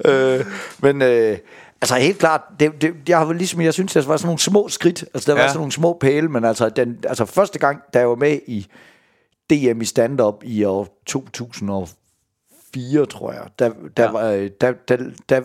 øh, 0.10 0.44
men 0.82 1.02
øh, 1.02 1.36
Altså 1.82 1.94
helt 1.94 2.18
klart, 2.18 2.40
det, 2.60 2.82
det, 2.82 2.94
jeg 3.08 3.18
har 3.18 3.32
ligesom, 3.32 3.60
jeg 3.60 3.74
synes, 3.74 3.92
der 3.92 4.02
var 4.06 4.16
sådan 4.16 4.26
nogle 4.26 4.38
små 4.38 4.68
skridt, 4.68 5.04
altså 5.14 5.32
der 5.32 5.38
Ja. 5.38 5.42
var 5.44 5.48
sådan 5.48 5.58
nogle 5.58 5.72
små 5.72 5.98
pæle, 6.00 6.28
men 6.28 6.44
altså, 6.44 6.68
den, 6.68 6.98
altså 7.08 7.24
første 7.24 7.58
gang, 7.58 7.78
da 7.94 7.98
jeg 7.98 8.08
var 8.08 8.14
med 8.14 8.38
i 8.46 8.66
DM 9.50 9.80
i 9.80 9.84
stand-up 9.84 10.34
i 10.44 10.64
år 10.64 11.02
2004, 11.06 13.06
tror 13.06 13.32
jeg, 13.32 13.42
der, 13.58 13.68
der, 13.96 14.02
Ja. 14.02 14.04
ja. 14.04 14.10
var, 14.12 14.30
øh, 14.30 14.50
der, 14.60 14.72
der, 14.88 14.96
der 15.28 15.40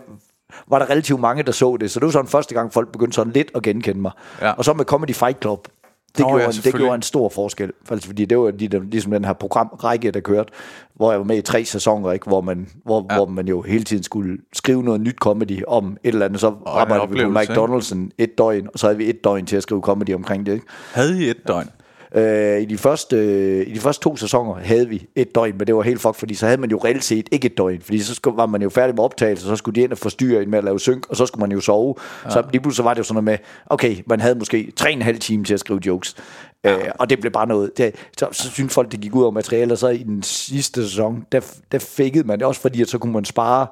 var 0.68 0.78
der 0.78 0.90
relativt 0.90 1.20
mange, 1.20 1.42
der 1.42 1.52
så 1.52 1.76
det, 1.80 1.90
så 1.90 2.00
det 2.00 2.06
var 2.06 2.12
sådan 2.12 2.28
første 2.28 2.54
gang, 2.54 2.72
folk 2.72 2.92
begyndte 2.92 3.14
sådan 3.14 3.32
lidt 3.32 3.50
at 3.54 3.62
genkende 3.62 4.00
mig. 4.00 4.12
Ja. 4.40 4.52
Og 4.52 4.64
så 4.64 4.72
med 4.72 4.84
Comedy 4.84 5.14
Fight 5.14 5.40
Club, 5.42 5.68
det, 6.16 6.20
Nå, 6.20 6.28
gjorde, 6.28 6.42
ja, 6.42 6.48
en, 6.48 6.52
det 6.64 6.74
gjorde 6.74 6.94
en 6.94 7.02
stor 7.02 7.28
forskel, 7.28 7.72
faktisk, 7.84 8.06
fordi 8.06 8.24
det 8.24 8.38
var 8.38 8.50
lige, 8.50 8.90
ligesom 8.90 9.12
den 9.12 9.24
her 9.24 9.32
programrække, 9.32 10.10
der 10.10 10.20
kørte, 10.20 10.52
hvor 10.94 11.10
jeg 11.10 11.18
var 11.18 11.24
med 11.24 11.38
i 11.38 11.42
tre 11.42 11.64
sæsoner, 11.64 12.12
ikke? 12.12 12.26
Hvor, 12.26 12.40
man, 12.40 12.68
hvor, 12.84 13.06
Ja. 13.10 13.16
hvor 13.16 13.26
man 13.26 13.48
jo 13.48 13.62
hele 13.62 13.84
tiden 13.84 14.02
skulle 14.02 14.38
skrive 14.52 14.82
noget 14.82 15.00
nyt 15.00 15.16
comedy 15.16 15.62
om 15.68 15.96
et 16.04 16.12
eller 16.12 16.26
andet, 16.26 16.40
så 16.40 16.54
arbejdede 16.66 17.10
vi 17.10 17.24
på? 17.24 17.38
McDonald's 17.38 17.96
et 18.18 18.38
døgn, 18.38 18.68
og 18.72 18.78
så 18.78 18.86
havde 18.86 18.98
vi 18.98 19.10
et 19.10 19.24
døgn 19.24 19.46
til 19.46 19.56
at 19.56 19.62
skrive 19.62 19.80
comedy 19.82 20.14
omkring 20.14 20.46
det. 20.46 20.52
Ikke? 20.52 20.66
Havde 20.92 21.24
I 21.24 21.30
et 21.30 21.48
døgn? 21.48 21.68
Øh, 22.14 22.62
i, 22.62 22.64
de 22.64 22.78
første, 22.78 23.16
øh, 23.16 23.66
I 23.66 23.72
de 23.72 23.80
første 23.80 24.02
to 24.02 24.16
sæsoner 24.16 24.54
havde 24.54 24.88
vi 24.88 25.06
et 25.16 25.34
døgn, 25.34 25.58
men 25.58 25.66
det 25.66 25.74
var 25.76 25.82
helt 25.82 26.00
fuck, 26.00 26.14
fordi 26.14 26.34
så 26.34 26.46
havde 26.46 26.60
man 26.60 26.70
jo 26.70 26.80
reelt 26.84 27.04
set 27.04 27.28
ikke 27.32 27.46
et 27.46 27.58
døgn, 27.58 27.80
fordi 27.80 27.98
så 27.98 28.14
skulle, 28.14 28.36
var 28.36 28.46
man 28.46 28.62
jo 28.62 28.68
færdig 28.68 28.94
med 28.94 29.04
optagelse, 29.04 29.46
så 29.46 29.56
skulle 29.56 29.74
de 29.74 29.80
ind 29.80 29.92
og 29.92 29.98
forstyrre 29.98 30.42
en 30.42 30.50
med 30.50 30.58
at 30.58 30.64
lave 30.64 30.80
synk, 30.80 31.06
og 31.08 31.16
så 31.16 31.26
skulle 31.26 31.40
man 31.40 31.52
jo 31.52 31.60
sove. 31.60 31.94
Ja. 32.24 32.30
Så 32.30 32.42
lige 32.52 32.62
pludselig 32.62 32.84
var 32.84 32.94
det 32.94 32.98
jo 32.98 33.04
sådan 33.04 33.24
noget 33.24 33.24
med, 33.24 33.38
okay, 33.66 33.96
man 34.06 34.20
havde 34.20 34.34
måske 34.34 34.72
tre 34.76 34.88
og 34.88 34.92
en 34.92 35.02
halv 35.02 35.18
time 35.18 35.44
til 35.44 35.54
at 35.54 35.60
skrive 35.60 35.80
jokes, 35.86 36.16
ja. 36.64 36.72
øh, 36.72 36.90
og 36.98 37.10
det 37.10 37.20
blev 37.20 37.32
bare 37.32 37.46
noget. 37.46 37.78
Det, 37.78 37.94
så, 38.18 38.28
så 38.32 38.50
synes 38.50 38.74
folk, 38.74 38.92
det 38.92 39.00
gik 39.00 39.14
ud 39.14 39.22
over 39.22 39.32
materiale, 39.32 39.72
og 39.72 39.78
så 39.78 39.88
i 39.88 40.02
den 40.02 40.22
sidste 40.22 40.88
sæson, 40.88 41.24
der, 41.32 41.40
der 41.72 41.78
fækkede 41.78 42.26
man 42.26 42.38
det 42.38 42.46
også, 42.46 42.60
fordi 42.60 42.82
at 42.82 42.88
så 42.88 42.98
kunne 42.98 43.12
man 43.12 43.24
spare... 43.24 43.66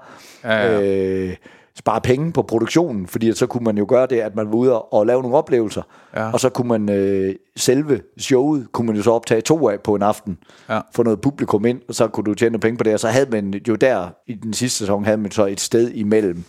Ja, 0.44 0.72
ja. 0.72 0.82
Øh, 0.82 1.36
spare 1.78 2.00
penge 2.00 2.32
på 2.32 2.42
produktionen, 2.42 3.06
fordi 3.06 3.32
så 3.32 3.46
kunne 3.46 3.64
man 3.64 3.78
jo 3.78 3.86
gøre 3.88 4.06
det, 4.06 4.20
at 4.20 4.36
man 4.36 4.46
var 4.46 4.54
ude 4.54 4.82
og, 4.82 5.06
lave 5.06 5.22
nogle 5.22 5.36
oplevelser, 5.36 5.82
Ja. 6.16 6.30
og 6.32 6.40
så 6.40 6.48
kunne 6.48 6.68
man 6.68 6.88
øh, 6.90 7.34
selve 7.56 8.00
showet, 8.18 8.66
kunne 8.72 8.86
man 8.86 8.96
jo 8.96 9.02
så 9.02 9.10
optage 9.12 9.40
to 9.40 9.68
af 9.68 9.80
på 9.80 9.94
en 9.94 10.02
aften, 10.02 10.38
Ja. 10.68 10.80
få 10.94 11.02
noget 11.02 11.20
publikum 11.20 11.66
ind, 11.66 11.80
og 11.88 11.94
så 11.94 12.08
kunne 12.08 12.24
du 12.24 12.34
tjene 12.34 12.58
penge 12.58 12.78
på 12.78 12.84
det, 12.84 12.92
og 12.94 13.00
så 13.00 13.08
havde 13.08 13.30
man 13.30 13.54
jo 13.68 13.74
der, 13.74 14.08
i 14.26 14.34
den 14.34 14.52
sidste 14.52 14.78
sæson, 14.78 15.04
havde 15.04 15.16
man 15.18 15.30
så 15.30 15.46
et 15.46 15.60
sted 15.60 15.90
imellem, 15.90 16.44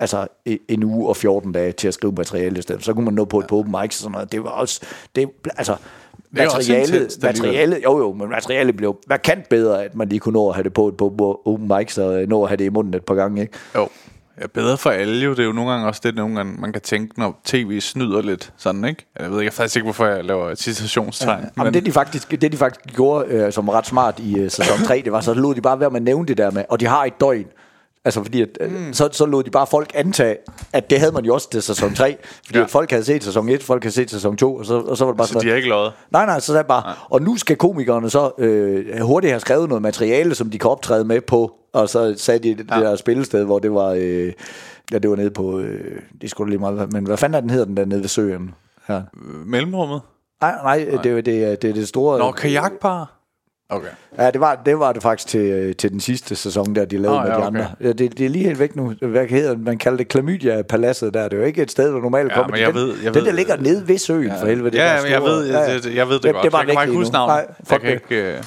altså 0.00 0.26
en 0.68 0.82
uge 0.84 1.08
og 1.08 1.16
14 1.16 1.52
dage 1.52 1.72
til 1.72 1.88
at 1.88 1.94
skrive 1.94 2.12
materiale 2.12 2.58
i 2.58 2.62
stedet. 2.62 2.84
Så 2.84 2.94
kunne 2.94 3.04
man 3.04 3.14
nå 3.14 3.24
på 3.24 3.38
et 3.38 3.46
på 3.46 3.58
open 3.58 3.74
mics 3.82 3.98
og 3.98 4.02
sådan 4.02 4.12
noget. 4.12 4.32
Det 4.32 4.44
var 4.44 4.50
også, 4.50 4.80
det, 5.16 5.28
altså, 5.56 5.72
er 5.72 6.44
materialet, 6.44 7.18
materialet, 7.22 7.80
jo 7.84 7.98
jo, 7.98 8.12
men 8.12 8.28
materialet 8.28 8.76
blev 8.76 8.96
markant 9.08 9.48
bedre, 9.48 9.84
at 9.84 9.94
man 9.94 10.08
lige 10.08 10.20
kunne 10.20 10.32
nå 10.32 10.48
at 10.48 10.54
have 10.54 10.64
det 10.64 10.72
på 10.72 10.88
et 10.88 10.96
på 10.96 11.42
open 11.44 11.70
mics, 11.78 11.98
og 11.98 12.22
nå 12.28 12.42
at 12.42 12.48
have 12.48 12.56
det 12.56 12.64
i 12.64 12.68
munden 12.68 12.94
et 12.94 13.04
par 13.04 13.14
gange, 13.14 13.40
ikke? 13.42 13.52
Jo. 13.74 13.88
Ja, 14.40 14.46
bedre 14.46 14.78
for 14.78 14.90
alle 14.90 15.24
jo. 15.24 15.30
Det 15.30 15.38
er 15.38 15.44
jo 15.44 15.52
nogle 15.52 15.70
gange 15.70 15.86
også 15.86 16.00
det, 16.04 16.14
nogle 16.14 16.36
gange, 16.36 16.60
man 16.60 16.72
kan 16.72 16.82
tænke, 16.82 17.18
når 17.18 17.40
tv 17.44 17.80
snyder 17.80 18.22
lidt. 18.22 18.52
Sådan, 18.56 18.84
ikke? 18.84 19.06
Jeg 19.20 19.30
ved 19.30 19.40
ikke 19.40 19.52
faktisk 19.52 19.76
ikke, 19.76 19.84
hvorfor 19.84 20.06
jeg 20.06 20.24
laver 20.24 20.54
citationstegn. 20.54 21.44
Ja, 21.56 21.64
men 21.64 21.74
det 21.74 21.86
de 21.86 21.92
faktisk, 21.92 22.30
det 22.30 22.52
de 22.52 22.56
faktisk 22.56 22.94
gjorde, 22.96 23.28
øh, 23.28 23.52
som 23.52 23.68
ret 23.68 23.86
smart 23.86 24.18
i 24.18 24.38
øh, 24.38 24.50
sæson 24.50 24.78
3, 24.84 25.02
det 25.04 25.12
var, 25.12 25.20
så 25.20 25.34
lod 25.34 25.54
de 25.54 25.60
bare 25.60 25.80
være 25.80 25.90
med 25.90 26.00
at 26.00 26.04
nævne 26.04 26.26
det 26.26 26.38
der 26.38 26.50
med, 26.50 26.64
og 26.68 26.80
de 26.80 26.86
har 26.86 27.04
et 27.04 27.20
døgn. 27.20 27.46
Altså 28.04 28.22
fordi, 28.22 28.42
at, 28.42 28.48
mm. 28.70 28.92
så, 28.92 29.08
så 29.12 29.26
lod 29.26 29.42
de 29.42 29.50
bare 29.50 29.66
folk 29.66 29.90
antage, 29.94 30.36
at 30.72 30.90
det 30.90 30.98
havde 30.98 31.12
man 31.12 31.24
jo 31.24 31.34
også 31.34 31.50
til 31.50 31.62
sæson 31.62 31.94
3. 31.94 32.16
Fordi 32.46 32.58
Ja. 32.58 32.64
at 32.64 32.70
folk 32.70 32.90
havde 32.90 33.04
set 33.04 33.24
sæson 33.24 33.48
1, 33.48 33.62
folk 33.62 33.82
havde 33.82 33.94
set 33.94 34.10
sæson 34.10 34.36
2, 34.36 34.54
og 34.56 34.66
så, 34.66 34.74
og 34.80 34.96
så 34.96 35.04
var 35.04 35.12
det 35.12 35.16
bare 35.18 35.26
så 35.26 35.32
sådan 35.32 35.44
de 35.46 35.48
har 35.50 35.56
ikke 35.56 35.68
løjet. 35.68 35.92
Nej, 36.10 36.26
nej, 36.26 36.40
så 36.40 36.46
sagde 36.46 36.64
bare, 36.64 36.82
nej. 36.82 36.94
og 37.10 37.22
nu 37.22 37.36
skal 37.36 37.56
komikerne 37.56 38.10
så 38.10 38.30
øh, 38.38 39.00
hurtigt 39.00 39.30
have 39.32 39.40
skrevet 39.40 39.68
noget 39.68 39.82
materiale, 39.82 40.34
som 40.34 40.50
de 40.50 40.58
kan 40.58 40.70
optræde 40.70 41.04
med 41.04 41.20
på, 41.20 41.52
og 41.72 41.88
så 41.88 42.14
sagde 42.16 42.38
de 42.38 42.48
det, 42.54 42.70
ja. 42.70 42.76
det 42.76 42.84
der 42.84 42.96
spillested, 42.96 43.44
hvor 43.44 43.58
det 43.58 43.72
var, 43.74 43.88
øh, 43.98 44.32
ja, 44.92 44.98
det 44.98 45.10
var 45.10 45.16
nede 45.16 45.30
på, 45.30 45.58
øh, 45.58 46.00
det 46.20 46.30
skulle 46.30 46.50
lige 46.50 46.60
meget, 46.60 46.92
men 46.92 47.06
hvad 47.06 47.16
fanden 47.16 47.36
er 47.36 47.40
den 47.40 47.50
hedder 47.50 47.64
den 47.66 47.76
der 47.76 47.84
nede 47.84 48.00
ved 48.00 48.08
søen? 48.08 48.54
Ja. 48.88 49.00
Mellemrummet? 49.46 50.00
Nej, 50.40 50.52
nej, 50.64 50.84
nej. 50.84 51.02
Det, 51.02 51.12
er- 51.12 51.20
det, 51.20 51.44
er- 51.44 51.56
det 51.56 51.70
er 51.70 51.74
det 51.74 51.88
store... 51.88 52.18
Nå, 52.18 52.30
kajakpar? 52.32 53.12
Okay. 53.72 53.88
Ja, 54.18 54.30
det 54.30 54.40
var 54.40 54.62
det, 54.66 54.78
var 54.78 54.92
det 54.92 55.02
faktisk 55.02 55.28
til, 55.28 55.40
øh, 55.40 55.76
til 55.76 55.90
den 55.92 56.00
sidste 56.00 56.36
sæson, 56.36 56.74
der 56.74 56.84
de 56.84 56.98
lavede 56.98 57.18
Nå, 57.18 57.22
med 57.24 57.30
ja, 57.30 57.36
de 57.36 57.46
okay. 57.46 57.46
andre. 57.46 57.66
Ja, 57.80 57.92
det, 57.92 58.18
det 58.18 58.26
er 58.26 58.28
lige 58.30 58.44
helt 58.44 58.58
væk 58.58 58.76
nu. 58.76 58.94
Hvad 59.00 59.26
hedder 59.26 59.50
det? 59.50 59.60
Man 59.64 59.78
kalder 59.78 59.96
det 59.96 60.08
Klamydia-paladset 60.08 61.14
der. 61.14 61.22
Det 61.28 61.32
er 61.32 61.36
jo 61.40 61.44
ikke 61.44 61.62
et 61.62 61.70
sted, 61.70 61.92
der 61.92 62.00
normalt 62.00 62.28
Ja, 62.30 62.34
kommer. 62.34 62.50
men 62.50 62.60
jeg 62.60 62.66
den, 62.68 62.74
ved- 62.74 62.94
jeg 63.02 63.14
den, 63.14 63.14
ved- 63.14 63.24
der 63.30 63.32
ligger 63.36 63.56
nede 63.56 63.88
ved 63.88 63.98
søen, 63.98 64.26
ja, 64.26 64.40
for 64.42 64.46
helvede. 64.46 64.70
det 64.70 64.78
Ja, 64.78 64.84
der 64.84 65.06
jeg 65.06 65.22
ved, 65.22 65.44
jeg, 65.44 65.80
jeg, 65.84 65.94
jeg 65.96 66.08
ved 66.08 66.14
det, 66.14 66.22
det, 66.22 66.32
godt. 66.32 66.44
Det 66.44 66.52
var 66.52 66.58
jeg 66.58 66.66
kan 66.66 66.74
bare 66.74 66.84
ikke 66.84 66.96
huske 66.96 67.12
navnet. 67.12 67.34
Nej, 67.34 67.46
jeg 67.58 67.66
fuck 67.66 67.80
kan 67.80 67.90
det. 67.90 68.02
ikke... 68.10 68.36
Øh, 68.36 68.42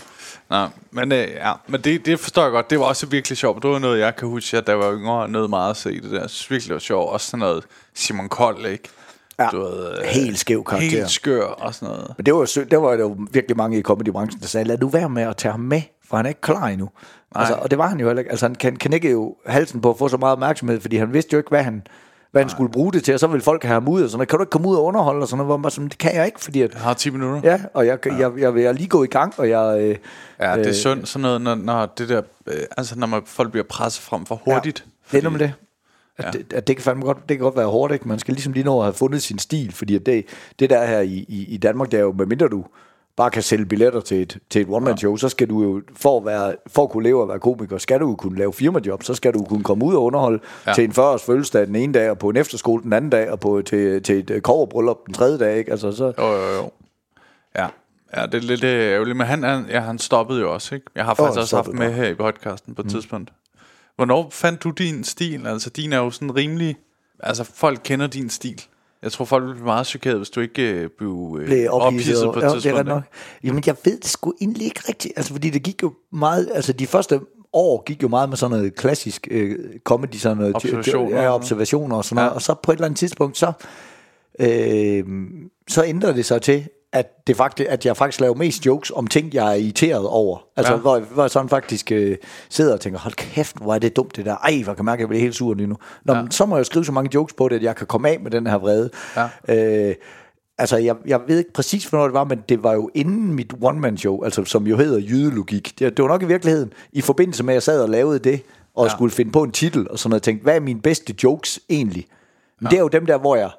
nej, 0.49 0.67
men, 0.91 1.11
øh, 1.11 1.17
ja, 1.35 1.51
men 1.67 1.81
det, 1.81 2.05
det 2.05 2.19
forstår 2.19 2.41
jeg 2.43 2.51
godt. 2.51 2.69
Det 2.69 2.79
var 2.79 2.85
også 2.85 3.05
virkelig 3.07 3.37
sjovt. 3.37 3.63
Det 3.63 3.69
var 3.71 3.79
noget, 3.79 3.99
jeg 3.99 4.15
kan 4.15 4.27
huske, 4.27 4.57
at 4.57 4.67
jeg 4.67 4.79
var 4.79 4.93
yngre, 4.93 5.29
noget 5.29 5.49
meget 5.49 5.69
at 5.69 5.77
se 5.77 6.01
det 6.01 6.11
der. 6.11 6.19
Jeg 6.21 6.29
synes 6.29 6.51
virkelig, 6.51 6.67
det 6.69 6.73
var 6.73 6.79
sjovt. 6.79 7.11
Også 7.13 7.27
sådan 7.29 7.39
noget 7.39 7.63
Simon 7.95 8.29
Kold, 8.29 8.65
ikke? 8.65 8.83
Ja, 9.39 9.47
Du 9.51 9.59
ved, 9.61 9.89
øh, 9.99 10.03
helt 10.03 10.39
skæv 10.39 10.63
karakter. 10.63 10.89
Helt 10.89 11.09
skør 11.09 11.43
og 11.43 11.73
sådan 11.75 11.93
noget. 11.95 12.13
Men 12.17 12.25
det 12.25 12.33
var, 12.33 12.65
der 12.71 12.77
var 12.77 12.93
jo 12.93 13.17
virkelig 13.31 13.57
mange 13.57 13.79
i 13.79 13.81
comedybranchen, 13.81 14.41
der 14.41 14.47
sagde, 14.47 14.67
lad 14.67 14.77
nu 14.77 14.87
være 14.89 15.09
med 15.09 15.23
at 15.23 15.37
tage 15.37 15.51
ham 15.51 15.59
med, 15.59 15.81
for 16.09 16.17
han 16.17 16.25
er 16.25 16.29
ikke 16.29 16.41
klar 16.41 16.63
endnu. 16.67 16.89
Altså, 17.35 17.53
og 17.53 17.71
det 17.71 17.77
var 17.77 17.87
han 17.87 17.99
jo 17.99 18.05
heller 18.07 18.19
ikke. 18.19 18.31
Altså, 18.31 18.45
han 18.45 18.55
kan, 18.55 18.75
kan 18.75 18.93
ikke 18.93 19.11
jo 19.11 19.35
halsen 19.45 19.81
på 19.81 19.89
at 19.89 19.97
få 19.97 20.07
så 20.07 20.17
meget 20.17 20.31
opmærksomhed, 20.31 20.79
fordi 20.81 20.97
han 20.97 21.13
vidste 21.13 21.33
jo 21.33 21.37
ikke, 21.37 21.49
hvad 21.49 21.63
han, 21.63 21.87
hvad 22.31 22.41
han 22.41 22.49
skulle 22.49 22.71
bruge 22.71 22.91
det 22.93 23.03
til, 23.03 23.13
og 23.13 23.19
så 23.19 23.27
ville 23.27 23.43
folk 23.43 23.63
have 23.63 23.73
ham 23.73 23.87
ud, 23.87 24.01
og 24.03 24.09
sådan 24.09 24.17
noget. 24.17 24.29
Kan 24.29 24.37
du 24.39 24.43
ikke 24.43 24.49
komme 24.51 24.67
ud 24.67 24.75
og 24.75 24.83
underholde, 24.83 25.21
og 25.21 25.27
sådan 25.27 25.37
noget, 25.37 25.47
hvor 25.47 25.57
man 25.57 25.61
bare 25.61 25.71
sådan, 25.71 25.89
det 25.89 25.97
kan 25.97 26.15
jeg 26.15 26.25
ikke, 26.25 26.39
fordi 26.39 26.61
at, 26.61 26.73
Jeg 26.73 26.81
har 26.81 26.93
10 26.93 27.09
minutter. 27.09 27.41
ja, 27.51 27.61
og 27.73 27.85
jeg, 27.85 28.05
jeg, 28.05 28.19
jeg, 28.19 28.31
jeg, 28.37 28.55
jeg 28.55 28.63
er 28.63 28.71
lige 28.71 28.87
gå 28.87 29.03
i 29.03 29.07
gang, 29.07 29.33
og 29.37 29.49
jeg, 29.49 29.77
øh, 29.79 29.95
Ja, 30.39 30.51
det 30.55 30.61
er 30.61 30.67
øh, 30.67 30.73
synd 30.73 31.05
sådan 31.05 31.21
noget, 31.21 31.41
når, 31.41 31.55
når 31.55 31.85
det 31.85 32.09
der, 32.09 32.21
øh, 32.47 32.55
altså 32.77 32.99
når 32.99 33.07
man, 33.07 33.21
folk 33.25 33.51
bliver 33.51 33.63
presset 33.69 34.03
frem 34.03 34.25
for 34.25 34.41
hurtigt. 34.45 34.85
Ja, 35.13 35.17
det 35.17 35.25
er 35.25 35.29
nemlig 35.29 35.39
det. 35.47 35.53
At, 36.17 36.23
Ja. 36.25 36.29
ja. 36.33 36.37
det, 36.37 36.53
at 36.53 36.67
det, 36.67 36.75
kan 36.75 36.83
fandme 36.83 37.05
godt, 37.05 37.17
det 37.29 37.37
kan 37.37 37.43
godt 37.43 37.55
være 37.55 37.67
hårdt, 37.67 37.93
ikke? 37.93 38.07
Man 38.07 38.19
skal 38.19 38.33
ligesom 38.33 38.53
lige 38.53 38.63
nå 38.63 38.79
at 38.79 38.85
have 38.85 38.93
fundet 38.93 39.21
sin 39.21 39.39
stil, 39.39 39.71
fordi 39.73 39.95
at 39.95 40.05
det, 40.05 40.25
det 40.59 40.69
der 40.69 40.85
her 40.85 40.99
i, 40.99 41.25
i, 41.27 41.45
i 41.49 41.57
Danmark, 41.57 41.91
det 41.91 41.97
er 41.97 42.01
jo, 42.01 42.11
medmindre 42.11 42.47
du 42.47 42.65
bare 43.17 43.31
kan 43.31 43.41
sælge 43.41 43.65
billetter 43.65 44.01
til 44.01 44.21
et, 44.21 44.37
til 44.49 44.61
et 44.61 44.67
one-man-show, 44.69 45.15
så 45.15 45.29
skal 45.29 45.49
du 45.49 45.63
jo, 45.63 45.81
for 45.95 46.17
at, 46.17 46.25
være, 46.25 46.55
for 46.67 46.83
at 46.83 46.89
kunne 46.89 47.03
leve 47.03 47.21
og 47.21 47.27
være 47.29 47.39
komiker, 47.39 47.77
skal 47.77 47.99
du 47.99 48.09
jo 48.09 48.15
kunne 48.15 48.37
lave 48.37 48.53
firmajob, 48.53 49.03
så 49.03 49.13
skal 49.13 49.33
du 49.33 49.43
kunne 49.43 49.63
komme 49.63 49.85
ud 49.85 49.95
og 49.95 50.03
underholde 50.03 50.39
Ja. 50.65 50.69
ja. 50.71 50.75
til 50.75 50.83
en 50.83 50.91
40-års 50.91 51.23
fødselsdag 51.23 51.67
den 51.67 51.75
ene 51.75 51.93
dag, 51.93 52.09
og 52.09 52.17
på 52.19 52.29
en 52.29 52.37
efterskole 52.37 52.83
den 52.83 52.93
anden 52.93 53.09
dag, 53.09 53.31
og 53.31 53.39
på, 53.39 53.61
til, 53.65 54.03
til 54.03 54.31
et 54.31 54.43
koverbryllup 54.43 55.05
den 55.05 55.13
tredje 55.13 55.37
dag, 55.37 55.57
ikke? 55.57 55.71
Altså, 55.71 55.91
så, 55.91 56.13
Jo, 56.17 56.25
jo, 56.27 56.55
jo. 56.55 56.71
Ja, 57.55 57.67
ja 58.17 58.25
det 58.25 58.33
er 58.35 58.39
lidt 58.47 58.63
øh, 58.63 58.93
ærgerligt, 58.93 59.17
men 59.17 59.27
han, 59.27 59.43
han, 59.43 59.65
ja, 59.69 59.79
han 59.79 59.99
stoppede 59.99 60.41
jo 60.41 60.53
også, 60.53 60.75
ikke? 60.75 60.85
Jeg 60.95 61.05
har 61.05 61.13
faktisk 61.13 61.39
også 61.39 61.55
haft 61.55 61.73
med 61.73 61.93
her 61.93 62.07
i 62.07 62.15
podcasten 62.15 62.75
på 62.75 62.81
et 62.81 62.85
mm. 62.85 62.89
tidspunkt. 62.89 63.31
Hvornår 63.95 64.29
fandt 64.31 64.63
du 64.63 64.69
din 64.69 65.03
stil? 65.03 65.47
Altså, 65.47 65.69
din 65.69 65.93
er 65.93 65.97
jo 65.97 66.09
sådan 66.11 66.35
rimelig... 66.35 66.75
Altså, 67.19 67.43
folk 67.43 67.79
kender 67.83 68.07
din 68.07 68.29
stil. 68.29 68.61
Jeg 69.03 69.11
tror, 69.11 69.25
folk 69.25 69.43
ville 69.43 69.55
blive 69.55 69.65
meget 69.65 69.87
chokeret, 69.87 70.17
hvis 70.17 70.29
du 70.29 70.39
ikke 70.41 70.71
øh, 70.71 70.89
blev 70.97 71.37
øh, 71.39 71.45
blev 71.45 71.67
ophidset. 71.71 72.23
på 72.33 72.39
et 72.39 72.41
Ja, 72.43 72.47
det 72.47 72.55
er 72.55 72.59
tidspunkt. 72.59 72.87
nok. 72.87 73.03
Jamen, 73.43 73.63
jeg 73.65 73.75
ved 73.85 73.97
det 73.97 74.05
sgu 74.05 74.33
egentlig 74.41 74.65
ikke 74.65 74.81
rigtigt. 74.89 75.13
Altså, 75.17 75.31
fordi 75.33 75.49
det 75.49 75.63
gik 75.63 75.83
jo 75.83 75.93
meget... 76.11 76.49
Altså, 76.53 76.73
de 76.73 76.87
første 76.87 77.19
år 77.53 77.83
gik 77.83 78.03
jo 78.03 78.07
meget 78.07 78.29
med 78.29 78.37
sådan 78.37 78.57
noget 78.57 78.75
klassisk 78.75 79.27
øh, 79.31 79.59
comedy, 79.83 80.15
sådan 80.15 80.37
noget... 80.37 80.55
Observationer. 80.55 81.21
Ja, 81.21 81.35
observationer 81.35 81.95
og 81.95 82.05
sådan 82.05 82.17
Ja. 82.17 82.23
noget. 82.23 82.35
Og 82.35 82.41
så 82.41 82.53
på 82.63 82.71
et 82.71 82.75
eller 82.75 82.85
andet 82.85 82.97
tidspunkt, 82.97 83.37
så... 83.37 83.51
Øh, 84.39 85.03
så 85.67 85.83
ændrede 85.85 86.13
det 86.13 86.25
sig 86.25 86.41
til, 86.41 86.67
at, 86.95 87.27
det 87.27 87.37
faktisk, 87.37 87.69
at 87.69 87.85
jeg 87.85 87.97
faktisk 87.97 88.19
laver 88.21 88.35
mest 88.35 88.65
jokes 88.65 88.91
om 88.95 89.07
ting, 89.07 89.33
jeg 89.33 89.51
er 89.51 89.53
irriteret 89.53 90.07
over. 90.07 90.37
Altså, 90.55 90.73
Ja. 90.73 90.79
hvor, 90.79 90.99
hvor 90.99 91.23
jeg 91.23 91.31
sådan 91.31 91.49
faktisk 91.49 91.91
øh, 91.91 92.17
sidder 92.49 92.73
og 92.73 92.81
tænker, 92.81 92.99
hold 92.99 93.13
kæft, 93.13 93.57
hvor 93.57 93.75
er 93.75 93.79
det 93.79 93.95
dumt 93.95 94.15
det 94.15 94.25
der. 94.25 94.35
Ej, 94.35 94.61
hvor 94.63 94.73
kan 94.73 94.77
jeg 94.77 94.85
mærke, 94.85 94.97
at 94.97 95.01
jeg 95.01 95.07
bliver 95.07 95.21
helt 95.21 95.35
sur 95.35 95.53
lige 95.53 95.67
nu. 95.67 95.75
Nå, 96.05 96.13
Ja. 96.13 96.21
men, 96.21 96.31
så 96.31 96.45
må 96.45 96.55
jeg 96.55 96.59
jo 96.59 96.63
skrive 96.63 96.85
så 96.85 96.91
mange 96.91 97.09
jokes 97.13 97.33
på 97.33 97.49
det, 97.49 97.55
at 97.55 97.63
jeg 97.63 97.75
kan 97.75 97.87
komme 97.87 98.09
af 98.09 98.19
med 98.19 98.31
den 98.31 98.47
her 98.47 98.55
vrede. 98.57 98.89
Ja. 99.15 99.89
Øh, 99.89 99.95
altså, 100.57 100.77
jeg, 100.77 100.95
jeg 101.05 101.21
ved 101.27 101.37
ikke 101.37 101.53
præcis, 101.53 101.85
hvornår 101.85 102.05
det 102.05 102.13
var, 102.13 102.23
men 102.23 102.39
det 102.49 102.63
var 102.63 102.73
jo 102.73 102.89
inden 102.93 103.33
mit 103.33 103.53
one-man-show, 103.61 104.23
altså, 104.23 104.45
som 104.45 104.67
jo 104.67 104.77
hedder 104.77 104.99
Jydelogik. 104.99 105.79
Det, 105.79 105.97
det 105.97 106.03
var 106.03 106.09
nok 106.09 106.21
i 106.21 106.25
virkeligheden, 106.25 106.73
i 106.93 107.01
forbindelse 107.01 107.43
med, 107.43 107.53
at 107.53 107.55
jeg 107.55 107.63
sad 107.63 107.81
og 107.81 107.89
lavede 107.89 108.19
det, 108.19 108.41
og 108.75 108.85
ja. 108.85 108.91
skulle 108.91 109.11
finde 109.11 109.31
på 109.31 109.43
en 109.43 109.51
titel, 109.51 109.89
og 109.89 109.99
sådan 109.99 110.09
noget, 110.09 110.23
tænkte, 110.23 110.43
hvad 110.43 110.55
er 110.55 110.59
mine 110.59 110.81
bedste 110.81 111.15
jokes 111.23 111.59
egentlig? 111.69 112.05
Men 112.59 112.65
ja. 112.65 112.69
det 112.69 112.77
er 112.77 112.81
jo 112.81 112.87
dem 112.87 113.05
der, 113.05 113.17
hvor 113.17 113.35
jeg 113.35 113.49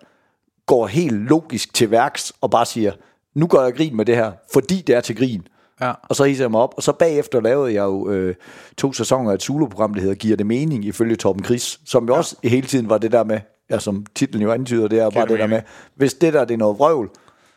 går 0.66 0.86
helt 0.86 1.14
logisk 1.14 1.74
til 1.74 1.90
værks, 1.90 2.32
og 2.40 2.50
bare 2.50 2.66
siger, 2.66 2.92
nu 3.36 3.46
gør 3.46 3.62
jeg 3.62 3.74
grin 3.74 3.96
med 3.96 4.04
det 4.04 4.16
her, 4.16 4.32
fordi 4.52 4.82
det 4.86 4.94
er 4.94 5.00
til 5.00 5.16
grin. 5.16 5.46
Ja. 5.80 5.92
Og 6.02 6.16
så 6.16 6.24
hisser 6.24 6.44
jeg 6.44 6.50
mig 6.50 6.60
op, 6.60 6.74
og 6.76 6.82
så 6.82 6.92
bagefter 6.92 7.40
lavede 7.40 7.74
jeg 7.74 7.82
jo 7.82 8.10
øh, 8.10 8.34
to 8.76 8.92
sæsoner 8.92 9.30
af 9.30 9.34
et 9.34 9.42
Zulu-program, 9.42 9.94
der 9.94 10.00
hedder 10.00 10.14
Giver 10.14 10.36
det 10.36 10.46
mening, 10.46 10.84
ifølge 10.84 11.16
Torben 11.16 11.44
Chris, 11.44 11.80
som 11.84 12.06
jo 12.06 12.12
ja. 12.12 12.18
også 12.18 12.36
hele 12.44 12.66
tiden 12.66 12.88
var 12.88 12.98
det 12.98 13.12
der 13.12 13.24
med, 13.24 13.40
ja, 13.70 13.78
som 13.78 14.06
titlen 14.14 14.42
jo 14.42 14.52
antyder, 14.52 14.88
det 14.88 14.98
er 14.98 15.10
bare 15.10 15.22
det 15.22 15.30
det 15.30 15.38
der 15.38 15.46
med, 15.46 15.62
hvis 15.94 16.14
det 16.14 16.32
der 16.32 16.44
det 16.44 16.54
er 16.54 16.58
noget 16.58 16.78
vrøvl, 16.78 17.10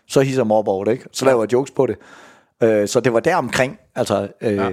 så 0.07 0.21
hisser 0.21 0.41
jeg 0.41 0.47
mig 0.47 0.57
op 0.57 0.67
over 0.67 0.85
det, 0.85 0.91
ikke? 0.91 1.05
Så 1.11 1.25
laver 1.25 1.43
jeg 1.43 1.53
jokes 1.53 1.71
på 1.71 1.85
det. 1.85 1.95
Øh, 2.63 2.87
så 2.87 2.99
det 2.99 3.13
var 3.13 3.19
der 3.19 3.35
omkring, 3.35 3.79
altså, 3.95 4.27
øh, 4.41 4.55
Ja. 4.55 4.69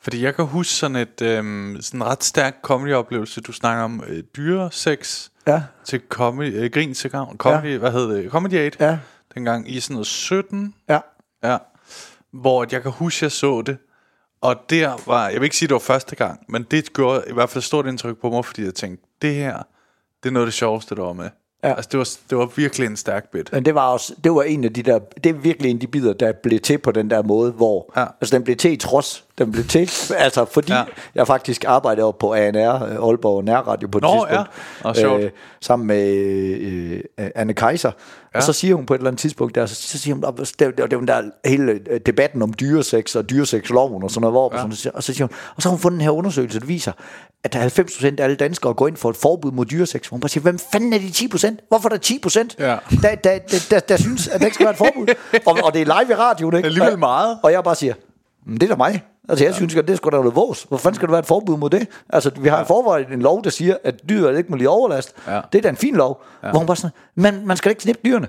Fordi 0.00 0.24
jeg 0.24 0.34
kan 0.34 0.44
huske 0.44 0.72
sådan 0.72 0.96
et 0.96 1.22
øhm, 1.22 1.76
sådan 1.80 2.04
ret 2.04 2.24
stærk 2.24 2.56
comedy-oplevelse. 2.62 3.40
Du 3.40 3.52
snakker 3.52 3.84
om 3.84 4.02
øh, 4.08 4.22
dyresex 4.36 5.28
ja, 5.46 5.62
til 5.84 6.00
comedy, 6.08 6.54
øh, 6.54 6.70
grin 6.70 6.94
til 6.94 7.10
gavn. 7.10 7.36
Comedy, 7.36 7.72
ja. 7.72 7.78
hvad 7.78 7.92
hed 7.92 8.08
det? 8.08 8.30
Comedy 8.30 8.66
8. 8.66 8.84
ja, 8.84 8.98
Dengang 9.34 9.70
i 9.70 9.80
sådan 9.80 9.94
noget 9.94 10.06
17. 10.06 10.74
ja, 10.88 11.00
Ja. 11.42 11.58
Hvor 12.30 12.66
jeg 12.72 12.82
kan 12.82 12.90
huske, 12.90 13.24
jeg 13.24 13.32
så 13.32 13.62
det. 13.62 13.78
Og 14.40 14.56
der 14.70 14.96
var, 15.06 15.28
jeg 15.28 15.40
vil 15.40 15.44
ikke 15.44 15.56
sige, 15.56 15.68
det 15.68 15.72
var 15.72 15.78
første 15.78 16.16
gang, 16.16 16.40
men 16.48 16.66
det 16.70 16.92
gjorde 16.92 17.24
i 17.30 17.32
hvert 17.32 17.50
fald 17.50 17.62
stort 17.62 17.86
indtryk 17.86 18.20
på 18.20 18.30
mig, 18.30 18.44
fordi 18.44 18.64
jeg 18.64 18.74
tænkte, 18.74 19.06
det 19.22 19.34
her 19.34 19.62
Det 20.22 20.28
er 20.28 20.32
noget 20.32 20.46
af 20.46 20.46
det 20.46 20.54
sjoveste, 20.54 20.94
der 20.94 21.02
var 21.02 21.12
med. 21.12 21.30
Ja. 21.64 21.74
Altså, 21.74 21.88
det 21.92 21.98
var, 21.98 22.08
det 22.30 22.38
var 22.38 22.46
virkelig 22.56 22.86
en 22.86 22.96
stærk 22.96 23.30
bit. 23.30 23.52
Men 23.52 23.64
det 23.64 23.74
var 23.74 23.92
også, 23.92 24.14
det 24.24 24.32
var 24.32 24.42
en 24.42 24.64
af 24.64 24.72
de 24.74 24.82
der, 24.82 24.98
det 24.98 25.30
er 25.30 25.34
virkelig 25.34 25.70
en 25.70 25.76
af 25.76 25.80
de 25.80 25.86
bider, 25.86 26.12
der 26.12 26.32
blev 26.32 26.60
til 26.60 26.78
på 26.78 26.92
den 26.92 27.10
der 27.10 27.22
måde, 27.22 27.52
hvor, 27.52 27.92
ja. 27.96 28.06
altså 28.20 28.36
den 28.36 28.44
blev 28.44 28.56
til 28.56 28.72
i 28.72 28.76
trods, 28.76 29.24
den 29.38 29.52
blev 29.52 29.64
til, 29.64 29.90
altså 30.16 30.44
fordi 30.52 30.72
Ja. 30.72 30.82
jeg 31.14 31.26
faktisk 31.26 31.64
arbejdede 31.66 32.06
oppe 32.06 32.20
på 32.20 32.34
ANR, 32.34 32.74
øh, 32.84 33.08
Aalborg 33.08 33.44
Nærradio 33.44 33.88
på 33.88 33.98
et 33.98 34.02
Nå, 34.02 34.08
tidspunkt, 34.08 34.32
ja. 34.32 34.42
Nå, 34.84 34.94
sjovt. 34.94 35.32
sammen 35.60 35.86
med 35.86 36.08
øh, 36.60 37.00
øh, 37.20 37.30
Anne 37.34 37.52
Kaiser, 37.54 37.90
ja. 38.34 38.38
og 38.38 38.42
så 38.42 38.52
siger 38.52 38.74
hun 38.74 38.86
på 38.86 38.94
et 38.94 38.98
eller 38.98 39.10
andet 39.10 39.20
tidspunkt 39.20 39.54
der, 39.54 39.66
så, 39.66 39.98
siger 39.98 40.14
hun, 40.14 40.20
"Nå, 40.22 40.30
det, 40.38 40.58
det, 40.58 40.78
det 40.78 40.90
den 40.90 41.08
der 41.08 41.22
hele 41.44 41.80
øh, 41.90 42.00
debatten 42.06 42.42
om 42.42 42.52
dyresex 42.52 43.16
og 43.16 43.30
dyresexloven 43.30 44.02
og 44.02 44.10
sådan 44.10 44.20
noget, 44.20 44.32
hvor, 44.32 44.56
ja. 44.56 44.64
og, 44.64 44.72
sådan, 44.72 44.96
og 44.96 45.02
så 45.02 45.12
siger 45.14 45.26
hun, 45.26 45.34
og 45.56 45.62
så 45.62 45.68
har 45.68 45.70
hun 45.70 45.80
fundet 45.80 45.98
den 45.98 46.04
her 46.04 46.10
undersøgelse, 46.10 46.60
der 46.60 46.66
viser, 46.66 46.92
at 47.44 47.52
der 47.52 47.58
er 47.58 47.68
90% 47.68 48.06
af 48.20 48.24
alle 48.24 48.36
danskere 48.36 48.74
går 48.74 48.88
ind 48.88 48.96
for 48.96 49.10
et 49.10 49.16
forbud 49.16 49.52
mod 49.52 49.64
dyresex. 49.66 50.06
Hvor 50.08 50.14
hun 50.14 50.20
bare 50.20 50.28
siger, 50.28 50.42
hvem 50.42 50.58
fanden 50.72 50.92
er 50.92 50.98
de 50.98 51.08
10%? 51.08 51.56
Hvorfor 51.68 51.88
er 51.88 51.96
der 51.96 51.98
10%? 51.98 52.56
Ja. 52.58 52.76
Der, 53.02 53.14
der, 53.14 53.38
der, 53.38 53.66
der, 53.70 53.80
der 53.80 53.96
synes, 53.96 54.28
at 54.28 54.40
der 54.40 54.46
ikke 54.46 54.54
skal 54.54 54.64
være 54.64 54.72
et 54.72 54.78
forbud. 54.78 55.06
og, 55.46 55.58
og 55.64 55.74
det 55.74 55.80
er 55.82 55.84
live 56.02 56.12
i 56.12 56.14
radioen, 56.14 56.56
ikke? 56.56 56.66
Alligevel 56.66 56.92
Og- 56.92 56.98
meget. 56.98 57.38
Og 57.42 57.52
jeg 57.52 57.64
bare 57.64 57.74
siger, 57.74 57.94
"Men 58.46 58.54
det 58.54 58.62
er 58.62 58.68
da 58.68 58.76
mig. 58.76 59.02
Altså 59.28 59.44
jeg 59.44 59.50
ja. 59.50 59.56
synes, 59.56 59.74
at 59.74 59.88
det 59.88 59.96
skulle 59.96 60.16
da 60.16 60.22
være 60.22 60.34
vores. 60.34 60.62
Hvor 60.62 60.76
fanden 60.76 60.94
skal 60.94 61.08
der 61.08 61.12
være 61.12 61.20
et 61.20 61.26
forbud 61.26 61.56
mod 61.56 61.70
det? 61.70 61.88
Altså 62.08 62.30
vi 62.40 62.48
har 62.48 62.56
ja. 62.56 62.62
i 62.62 62.66
forvejen 62.66 63.12
en 63.12 63.22
lov, 63.22 63.44
der 63.44 63.50
siger, 63.50 63.76
at 63.84 64.08
dyret 64.08 64.38
ikke 64.38 64.50
må 64.50 64.56
lide 64.56 64.68
overlast. 64.68 65.14
Ja. 65.26 65.40
Det 65.52 65.58
er 65.58 65.62
da 65.62 65.68
en 65.68 65.76
fin 65.76 65.94
lov. 65.94 66.22
Ja. 66.42 66.50
Hvor 66.50 66.58
hun 66.58 66.66
bare 66.66 66.76
sådan, 66.76 66.90
man, 67.14 67.46
man 67.46 67.56
skal 67.56 67.70
ikke 67.70 67.82
knippe 67.82 68.00
dyrene. 68.04 68.28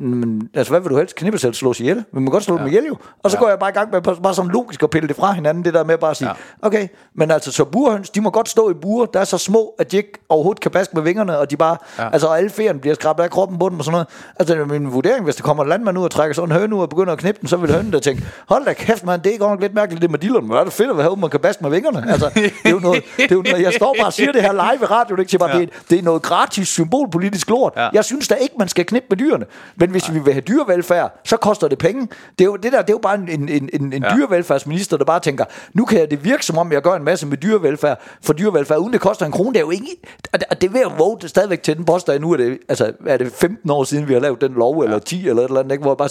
Men, 0.00 0.48
altså, 0.54 0.72
hvad 0.72 0.80
vil 0.80 0.90
du 0.90 0.96
helst? 0.96 1.14
Knippe 1.16 1.38
selv 1.38 1.54
slås 1.54 1.80
ihjel? 1.80 2.04
Men 2.12 2.24
man 2.24 2.30
godt 2.32 2.44
slå 2.44 2.54
ja. 2.54 2.60
dem 2.60 2.68
ihjel 2.68 2.84
jo. 2.84 2.96
Og 3.22 3.30
så 3.30 3.36
ja. 3.36 3.40
går 3.42 3.48
jeg 3.48 3.58
bare 3.58 3.70
i 3.70 3.72
gang 3.72 3.90
med 3.92 4.00
bare 4.22 4.34
sådan 4.34 4.50
logisk 4.50 4.82
at 4.82 4.90
pille 4.90 5.08
det 5.08 5.16
fra 5.16 5.32
hinanden, 5.32 5.64
det 5.64 5.74
der 5.74 5.84
med 5.84 5.98
bare 5.98 6.10
at 6.10 6.16
sige, 6.16 6.28
Ja. 6.28 6.66
okay, 6.66 6.88
men 7.14 7.30
altså, 7.30 7.52
så 7.52 7.64
burhøns, 7.64 8.10
de 8.10 8.20
må 8.20 8.30
godt 8.30 8.48
stå 8.48 8.70
i 8.70 8.74
buer, 8.74 9.06
der 9.06 9.20
er 9.20 9.24
så 9.24 9.38
små, 9.38 9.74
at 9.78 9.92
de 9.92 9.96
ikke 9.96 10.12
overhovedet 10.28 10.60
kan 10.62 10.70
baske 10.70 10.94
med 10.94 11.02
vingerne, 11.02 11.38
og 11.38 11.50
de 11.50 11.56
bare, 11.56 11.76
Ja. 11.98 12.10
altså, 12.12 12.28
alle 12.28 12.50
feren 12.50 12.78
bliver 12.80 12.94
skrabet 12.94 13.22
af 13.22 13.30
kroppen 13.30 13.58
på 13.58 13.68
dem 13.68 13.78
og 13.78 13.84
sådan 13.84 13.92
noget. 13.92 14.06
Altså, 14.38 14.54
det 14.54 14.60
er 14.60 14.66
min 14.66 14.92
vurdering, 14.92 15.24
hvis 15.24 15.36
der 15.36 15.42
kommer 15.42 15.62
en 15.62 15.68
landmand 15.68 15.98
ud 15.98 16.04
og 16.04 16.10
trækker 16.10 16.34
sådan 16.34 16.48
en 16.52 16.56
høne 16.60 16.76
ud 16.76 16.80
og 16.82 16.88
begynder 16.88 17.12
at 17.12 17.18
knippe 17.18 17.40
den, 17.40 17.48
så 17.48 17.56
vil 17.56 17.72
hønen 17.74 17.92
der 17.92 17.98
tænke, 17.98 18.22
hold 18.48 18.64
da 18.64 18.72
kæft, 18.72 19.04
man, 19.06 19.20
det 19.24 19.34
er 19.34 19.38
godt 19.38 19.60
lidt 19.60 19.74
mærkeligt, 19.74 20.02
det 20.02 20.10
med 20.10 20.18
dillerne, 20.18 20.46
men 20.48 20.56
er 20.56 20.64
det 20.64 20.72
fedt 20.72 20.90
at 20.90 20.96
være 20.98 21.16
man 21.16 21.30
kan 21.30 21.40
baske 21.40 21.62
med 21.62 21.70
vingerne. 21.70 22.12
Altså, 22.12 22.30
det 22.34 22.52
er 22.64 22.70
jo 22.70 22.78
noget, 22.78 23.02
det 23.16 23.32
er 23.32 23.34
jo 23.36 23.42
noget 23.42 23.62
jeg 23.62 23.72
står 23.72 23.94
bare 23.98 24.06
og 24.06 24.12
siger 24.12 24.32
det 24.32 24.42
her 24.42 24.52
live 24.52 24.82
i 24.82 24.84
radio, 24.84 25.16
det, 25.16 25.20
er 25.20 25.24
ikke 25.24 25.38
bare, 25.38 25.50
Ja. 25.50 25.58
det, 25.60 25.70
det 25.90 25.98
er 25.98 26.02
noget 26.02 26.22
gratis 26.22 26.68
symbolpolitisk 26.68 27.50
lort. 27.50 27.72
Ja. 27.76 27.88
Jeg 27.92 28.04
synes 28.04 28.28
da 28.28 28.34
ikke, 28.34 28.54
man 28.58 28.68
skal 28.68 28.86
knippe 28.86 29.06
med 29.10 29.16
dyrene. 29.16 29.44
Men 29.76 29.89
hvis 29.90 30.08
Nej. 30.08 30.18
vi 30.18 30.24
vil 30.24 30.32
have 30.32 30.40
dyrevelfærd, 30.40 31.20
så 31.24 31.36
koster 31.36 31.68
det 31.68 31.78
penge. 31.78 32.08
Det 32.38 32.44
er 32.44 32.44
jo, 32.44 32.56
det 32.56 32.72
der, 32.72 32.82
det 32.82 32.90
er 32.90 32.94
jo 32.94 32.98
bare 32.98 33.14
en, 33.14 33.28
en, 33.28 33.48
en, 33.72 33.92
en 33.92 34.02
Ja. 34.02 34.14
dyrevelfærdsminister, 34.16 34.96
der 34.96 35.04
bare 35.04 35.20
tænker, 35.20 35.44
nu 35.74 35.84
kan 35.84 36.10
det 36.10 36.24
virke 36.24 36.46
som 36.46 36.58
om, 36.58 36.72
jeg 36.72 36.82
gør 36.82 36.92
en 36.92 37.04
masse 37.04 37.26
med 37.26 37.36
dyrevelfærd 37.36 38.02
for 38.22 38.32
dyrevelfærd, 38.32 38.78
uden 38.78 38.92
det 38.92 39.00
koster 39.00 39.26
en 39.26 39.32
krone. 39.32 39.52
Det 39.52 39.56
er 39.56 39.64
jo 39.64 39.70
ikke... 39.70 39.96
Og 40.32 40.60
det, 40.60 40.76
er 40.76 40.88
at 40.88 40.98
våge 40.98 41.18
det 41.20 41.30
stadigvæk 41.30 41.62
til 41.62 41.76
den 41.76 41.84
påstand. 41.84 42.20
Nu 42.20 42.32
er 42.32 42.36
det, 42.36 42.58
altså, 42.68 42.92
er 43.06 43.16
det 43.16 43.32
15 43.32 43.70
år 43.70 43.84
siden, 43.84 44.08
vi 44.08 44.12
har 44.12 44.20
lavet 44.20 44.40
den 44.40 44.52
lov, 44.52 44.78
ja. 44.78 44.84
eller 44.84 44.98
10 44.98 45.28
eller 45.28 45.42
et 45.42 45.48
eller 45.48 45.60
andet, 45.60 45.72
ikke? 45.72 45.82
hvor 45.82 45.90
jeg 45.92 45.96
bare 45.96 46.08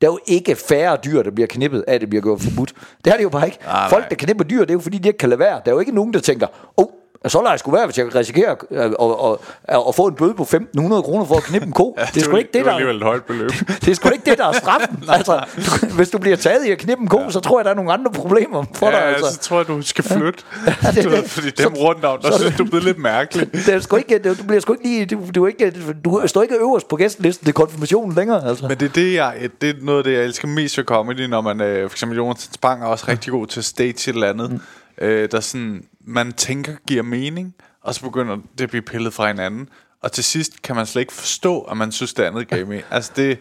der 0.00 0.06
er 0.06 0.12
jo 0.12 0.18
ikke 0.26 0.56
færre 0.56 0.98
dyr, 1.04 1.22
der 1.22 1.30
bliver 1.30 1.46
knippet 1.46 1.84
af, 1.88 1.94
at 1.94 2.00
det 2.00 2.08
bliver 2.08 2.22
gjort 2.22 2.40
forbudt. 2.40 2.72
Det 3.04 3.12
er 3.12 3.16
det 3.16 3.22
jo 3.24 3.28
bare 3.28 3.46
ikke. 3.46 3.58
Nej, 3.64 3.88
Folk, 3.88 4.10
der 4.10 4.16
knipper 4.16 4.44
dyr, 4.44 4.60
det 4.60 4.70
er 4.70 4.74
jo 4.74 4.80
fordi, 4.80 4.98
de 4.98 5.08
ikke 5.08 5.18
kan 5.18 5.28
lade 5.28 5.38
være. 5.38 5.60
Der 5.64 5.70
er 5.70 5.74
jo 5.74 5.80
ikke 5.80 5.94
nogen, 5.94 6.14
der 6.14 6.20
tænker, 6.20 6.46
åh, 6.76 6.84
oh, 6.84 6.90
så 7.26 7.38
lader 7.38 7.50
jeg 7.50 7.58
sgu 7.58 7.70
være, 7.70 7.86
hvis 7.86 7.98
jeg 7.98 8.14
risikerer 8.14 8.50
at, 8.52 8.78
at, 8.80 9.36
at, 9.68 9.82
at 9.88 9.94
få 9.94 10.06
en 10.06 10.14
bøde 10.14 10.34
på 10.34 10.42
1.500 10.42 11.02
kroner 11.02 11.24
for 11.24 11.34
at 11.36 11.42
knippe 11.42 11.66
en 11.66 11.72
ko. 11.72 11.94
Ja, 11.98 12.04
det 12.14 12.20
er 12.20 12.24
sgu 12.24 12.36
ikke 12.36 12.48
det, 12.52 12.54
det 12.54 12.64
der... 12.64 12.70
alligevel 12.72 12.96
et 12.96 13.02
højt 13.02 13.24
beløb. 13.24 13.50
Det 13.84 13.88
er 13.88 13.94
sgu 13.94 14.08
ikke 14.08 14.30
det, 14.30 14.38
der 14.38 14.46
er 14.46 14.52
straffen. 14.52 15.04
altså, 15.16 15.44
du, 15.56 15.86
hvis 15.94 16.10
du 16.10 16.18
bliver 16.18 16.36
taget 16.36 16.66
i 16.66 16.70
at 16.70 16.78
knippe 16.78 17.02
en 17.02 17.08
ko, 17.08 17.20
ja. 17.20 17.30
så 17.30 17.40
tror 17.40 17.58
jeg, 17.60 17.64
der 17.64 17.70
er 17.70 17.74
nogle 17.74 17.92
andre 17.92 18.10
problemer 18.12 18.64
for 18.74 18.90
dig. 18.90 18.96
Ja, 18.98 19.14
Altså. 19.14 19.32
så 19.34 19.38
tror 19.40 19.56
jeg, 19.56 19.68
du 19.68 19.82
skal 19.82 20.04
flytte. 20.04 20.38
Ja, 20.82 20.90
det- 20.90 21.04
du 21.04 21.08
ved, 21.08 21.28
fordi 21.28 21.50
dem 21.50 21.72
rundt 21.74 22.04
om, 22.04 22.18
der 22.22 22.30
så- 22.32 22.38
synes 22.38 22.56
du 22.56 22.64
er 22.64 22.68
blevet 22.68 22.84
lidt 22.84 22.98
mærkeligt. 22.98 23.52
Det 23.52 23.68
er 23.68 23.80
sgu 23.80 23.96
ikke, 23.96 24.18
det, 24.18 24.38
du 24.38 24.44
bliver 24.44 24.60
sgu 24.60 24.72
ikke 24.72 24.84
lige, 24.84 25.06
du, 25.06 25.20
du, 25.34 25.46
ikke, 25.46 25.72
du 26.04 26.22
står 26.26 26.42
ikke 26.42 26.54
øverst 26.54 26.88
på 26.88 26.96
gæstelisten 26.96 27.44
til 27.44 27.54
konfirmationen 27.54 28.12
længere. 28.14 28.48
Altså. 28.48 28.68
Men 28.68 28.76
det 28.80 28.88
er, 28.88 28.92
det, 28.92 29.14
jeg, 29.14 29.34
det 29.60 29.70
er 29.70 29.74
noget 29.82 29.98
af 29.98 30.04
det, 30.04 30.12
jeg 30.12 30.24
elsker 30.24 30.48
mest 30.48 30.78
ved 30.78 30.84
comedy, 30.84 31.20
når 31.28 31.40
man, 31.40 31.60
øh, 31.60 31.90
for 31.90 31.94
eksempel 31.94 32.16
Jonas 32.16 32.50
Spang 32.54 32.82
er 32.82 32.86
også 32.86 33.04
rigtig 33.08 33.32
god 33.32 33.46
til 33.46 33.60
at 33.60 33.64
stage 33.64 33.90
et 33.90 34.08
eller 34.08 34.28
andet, 34.28 34.50
mm. 34.50 34.60
øh, 35.06 35.28
der 35.32 35.40
sådan, 35.40 35.82
man 36.08 36.32
tænker 36.32 36.76
giver 36.86 37.02
mening, 37.02 37.54
og 37.82 37.94
så 37.94 38.02
begynder 38.02 38.36
det 38.58 38.64
at 38.64 38.70
blive 38.70 38.82
pillet 38.82 39.14
fra 39.14 39.26
hinanden, 39.26 39.68
og 40.02 40.12
til 40.12 40.24
sidst 40.24 40.62
kan 40.62 40.76
man 40.76 40.86
slet 40.86 41.00
ikke 41.00 41.12
forstå, 41.12 41.60
at 41.60 41.76
man 41.76 41.92
synes, 41.92 42.14
det 42.14 42.22
andet 42.22 42.48
gav 42.48 42.66
mening. 42.66 42.84
Altså 42.90 43.12
det, 43.16 43.38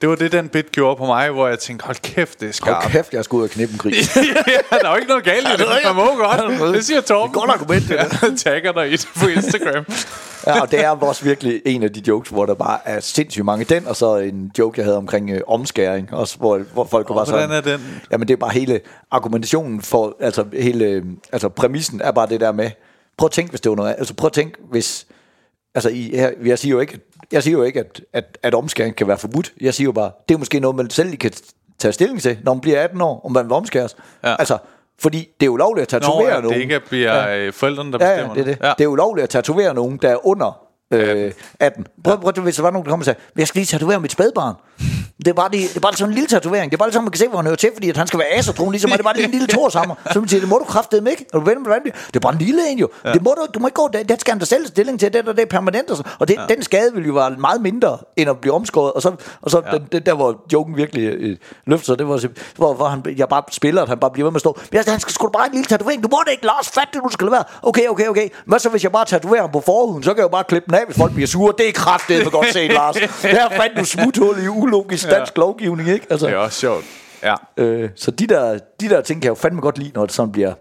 det 0.00 0.08
var 0.08 0.14
det, 0.14 0.32
den 0.32 0.48
bit 0.48 0.72
gjorde 0.72 0.96
på 0.96 1.06
mig, 1.06 1.30
hvor 1.30 1.48
jeg 1.48 1.58
tænkte, 1.58 1.84
hold 1.84 1.96
kæft, 2.02 2.40
det 2.40 2.48
er 2.48 2.52
skarpt. 2.52 2.82
Hold 2.82 2.92
kæft, 2.92 3.12
jeg 3.12 3.24
skulle 3.24 3.38
ud 3.38 3.44
og 3.44 3.50
knippe 3.50 3.72
en 3.72 3.78
gris. 3.78 4.16
ja, 4.16 4.22
der 4.80 4.86
er 4.86 4.90
jo 4.90 4.96
ikke 4.96 5.08
noget 5.08 5.24
galt 5.24 5.48
i 5.48 5.52
det. 5.52 5.66
Man 5.84 5.94
må 5.94 6.04
godt. 6.16 6.74
Det 6.74 6.84
siger 6.84 7.00
Torben. 7.00 7.34
Det 7.34 7.36
er 7.36 7.40
godt 7.40 7.50
argument, 7.50 7.82
det 7.88 7.98
der. 7.98 8.28
Jeg 8.28 8.38
tagger 8.38 8.72
dig 8.72 8.88
i 8.88 8.92
det 8.92 9.08
på 9.20 9.26
Instagram. 9.26 9.84
ja, 10.46 10.60
og 10.60 10.70
det 10.70 10.84
er 10.84 10.90
også 10.90 11.24
virkelig 11.24 11.62
en 11.66 11.82
af 11.82 11.92
de 11.92 12.02
jokes, 12.08 12.30
hvor 12.30 12.46
der 12.46 12.54
bare 12.54 12.78
er 12.84 13.00
sindssygt 13.00 13.44
mange. 13.44 13.64
Den, 13.64 13.86
og 13.86 13.96
så 13.96 14.16
en 14.16 14.52
joke, 14.58 14.78
jeg 14.78 14.84
havde 14.84 14.96
omkring 14.96 15.30
øh, 15.30 15.40
omskæring, 15.46 16.14
også, 16.14 16.36
hvor, 16.38 16.58
hvor 16.72 16.84
folk 16.84 17.06
bare 17.06 17.14
hvordan 17.14 17.48
sådan... 17.48 17.50
er 17.56 17.60
den? 17.60 18.02
Jamen, 18.10 18.28
det 18.28 18.34
er 18.34 18.38
bare 18.38 18.52
hele 18.52 18.80
argumentationen 19.10 19.82
for... 19.82 20.16
Altså, 20.20 20.44
hele, 20.52 20.84
øh, 20.84 21.04
altså 21.32 21.48
præmissen 21.48 22.00
er 22.04 22.10
bare 22.10 22.26
det 22.28 22.40
der 22.40 22.52
med... 22.52 22.70
Prøv 23.18 23.26
at 23.26 23.32
tænke, 23.32 23.50
hvis 23.50 23.60
det 23.60 23.70
var 23.70 23.76
noget... 23.76 23.94
Altså, 23.98 24.14
prøv 24.14 24.26
at 24.26 24.32
tænke, 24.32 24.58
hvis... 24.70 25.06
Altså, 25.76 25.90
her, 25.90 26.30
jeg 26.44 26.58
siger 26.58 26.72
jo 26.74 26.80
ikke, 26.80 26.98
jeg 27.32 27.42
siger 27.42 27.58
jo 27.58 27.62
ikke 27.64 27.80
at, 27.80 28.00
at, 28.12 28.38
at 28.42 28.54
omskæring 28.54 28.96
kan 28.96 29.08
være 29.08 29.18
forbudt. 29.18 29.52
Jeg 29.60 29.74
siger 29.74 29.84
jo 29.84 29.92
bare, 29.92 30.10
det 30.28 30.34
er 30.34 30.38
måske 30.38 30.60
noget, 30.60 30.76
man 30.76 30.90
selv 30.90 31.16
kan 31.16 31.32
tage 31.78 31.92
stilling 31.92 32.22
til, 32.22 32.38
når 32.44 32.54
man 32.54 32.60
bliver 32.60 32.80
18 32.80 33.00
år, 33.00 33.20
om 33.24 33.32
man 33.32 33.44
vil 33.44 33.52
omskæres. 33.52 33.96
Ja. 34.24 34.36
Altså, 34.38 34.58
fordi 34.98 35.28
det 35.40 35.46
er 35.46 35.50
ulovligt 35.50 35.94
at 35.94 36.02
Nå, 36.02 36.06
tatovere 36.06 36.28
ja, 36.30 36.36
det 36.36 36.44
nogen. 36.44 36.60
ikke 36.60 36.80
bliver 36.88 37.28
ja. 37.28 37.48
forældrene, 37.50 37.92
der 37.92 38.06
Ja, 38.06 38.12
bestemmer 38.14 38.34
ja, 38.36 38.42
det 38.42 38.48
er 38.48 38.54
det. 38.54 38.62
Ja. 38.62 38.68
Ja. 38.68 38.74
Det 38.78 38.84
er 38.84 38.88
ulovligt 38.88 39.22
at 39.22 39.30
tatovere 39.30 39.74
nogen, 39.74 39.98
der 40.02 40.08
er 40.08 40.26
under 40.26 40.66
øh, 40.90 41.32
18. 41.60 41.86
Prøv, 42.04 42.20
prøv, 42.20 42.32
hvis 42.42 42.56
der 42.56 42.62
var 42.62 42.70
nogen, 42.70 42.84
der 42.84 42.90
kom 42.90 42.98
og 43.00 43.04
sagde, 43.04 43.20
jeg 43.36 43.48
skal 43.48 43.58
lige 43.58 43.66
tatovere 43.66 44.00
mit 44.00 44.12
spædbarn. 44.12 44.54
Det 45.18 45.28
er 45.28 45.32
bare, 45.32 45.48
det, 45.52 45.60
det 45.60 45.76
er 45.76 45.80
bare 45.80 45.92
sådan 45.94 46.10
en 46.10 46.14
lille 46.14 46.28
tatovering. 46.28 46.70
Det 46.70 46.76
er 46.76 46.78
bare 46.78 46.92
sådan, 46.92 47.04
man 47.04 47.10
kan 47.12 47.18
se, 47.18 47.28
hvor 47.28 47.36
han 47.38 47.46
hører 47.46 47.56
til, 47.56 47.70
fordi 47.74 47.90
at 47.90 47.96
han 47.96 48.06
skal 48.06 48.18
være 48.18 48.28
asertron, 48.28 48.70
ligesom 48.72 48.90
mig. 48.90 48.98
Det 48.98 49.02
er 49.02 49.04
bare 49.08 49.14
lige 49.16 49.24
en 49.24 49.30
lille 49.30 49.46
torshammer. 49.46 49.94
Så 50.12 50.20
man 50.20 50.28
siger, 50.28 50.40
det 50.40 50.48
må 50.48 50.58
du 50.58 50.64
kraftedeme 50.64 51.10
ikke. 51.10 51.24
Er 51.34 51.38
du 51.38 51.44
ven 51.44 51.62
med 51.62 51.72
det? 51.84 51.94
Det 52.06 52.16
er 52.16 52.20
bare 52.20 52.32
en 52.32 52.38
lille 52.38 52.68
en 52.70 52.78
jo. 52.78 52.88
Ja. 53.04 53.12
Det 53.12 53.22
må 53.22 53.34
du, 53.36 53.46
du 53.54 53.58
må 53.58 53.66
ikke 53.66 53.74
gå, 53.74 53.88
det, 53.92 54.08
det 54.08 54.20
skal 54.20 54.32
han 54.32 54.38
da 54.38 54.44
selv 54.44 54.66
stilling 54.66 55.00
til. 55.00 55.12
Det, 55.12 55.26
der, 55.26 55.32
det 55.32 55.42
er 55.42 55.46
permanent. 55.46 55.90
Og, 55.90 55.98
og 56.18 56.28
det, 56.28 56.34
ja. 56.48 56.54
den 56.54 56.62
skade 56.62 56.90
vil 56.94 57.06
jo 57.06 57.12
være 57.12 57.30
meget 57.30 57.60
mindre, 57.62 57.98
end 58.16 58.30
at 58.30 58.38
blive 58.38 58.54
omskåret. 58.54 58.92
Og 58.92 59.02
så, 59.02 59.12
og 59.42 59.50
så 59.50 59.62
ja. 59.66 59.78
den, 59.78 59.86
den, 59.92 60.02
der, 60.06 60.14
hvor 60.14 60.44
joken 60.52 60.76
virkelig 60.76 61.02
øh, 61.04 61.36
løfter 61.66 61.84
sig, 61.86 61.98
det 61.98 62.08
var, 62.08 62.18
så- 62.18 62.28
hvor, 62.56 62.74
hvor 62.74 62.88
han, 62.88 63.02
jeg 63.16 63.28
bare 63.28 63.42
spiller, 63.50 63.82
at 63.82 63.88
han 63.88 63.98
bare 63.98 64.10
bliver 64.10 64.26
ved 64.26 64.30
med 64.32 64.36
at 64.36 64.40
stå. 64.40 64.58
Men 64.72 64.82
han 64.88 65.00
skal 65.00 65.12
sgu 65.12 65.26
da 65.26 65.30
bare 65.30 65.46
en 65.46 65.52
lille 65.52 65.66
tatovering. 65.66 66.02
Du 66.02 66.08
må 66.12 66.18
da 66.26 66.30
ikke, 66.30 66.46
Lars, 66.46 66.68
fat 66.68 66.88
det, 66.92 67.00
du 67.04 67.08
skal 67.10 67.24
lade 67.24 67.32
være. 67.32 67.44
Okay, 67.62 67.86
okay, 67.88 68.06
okay. 68.08 68.28
Hvad 68.46 68.58
så, 68.58 68.68
hvis 68.68 68.82
jeg 68.84 68.92
bare 68.92 69.04
tatoverer 69.04 69.40
ham 69.40 69.50
på 69.52 69.60
forhuden? 69.60 70.02
Så 70.02 70.10
kan 70.10 70.16
jeg 70.18 70.22
jo 70.24 70.28
bare 70.28 70.44
klippe 70.44 70.66
den 70.66 70.74
af, 70.74 70.86
hvis 70.86 70.96
folk 70.98 71.12
bliver 71.12 71.26
sure. 71.26 71.52
Det 71.58 71.68
er 71.68 71.72
kraftedet 71.72 72.32
godt 72.32 72.52
set, 72.52 72.72
Lars. 72.72 72.94
Der 73.22 73.48
fandt 73.50 73.78
du 73.78 73.84
smuthul 73.84 74.38
i 74.44 74.48
ulogisk 74.66 75.10
dansk 75.10 75.36
lovgivning, 75.36 75.88
ikke? 75.88 76.06
Altså, 76.10 76.26
Det 76.26 76.32
er 76.34 76.38
også 76.38 76.58
sjovt. 76.60 76.84
Ja. 77.22 77.34
øh, 77.56 77.90
så 77.96 78.10
de 78.10 78.26
der, 78.26 78.58
de 78.80 78.88
der 78.88 79.00
ting 79.00 79.22
kan 79.22 79.26
jeg 79.26 79.30
jo 79.30 79.34
fandme 79.42 79.60
godt 79.60 79.78
lide, 79.78 79.90
når 79.94 80.06
det 80.06 80.14
sådan 80.14 80.32
bliver... 80.32 80.54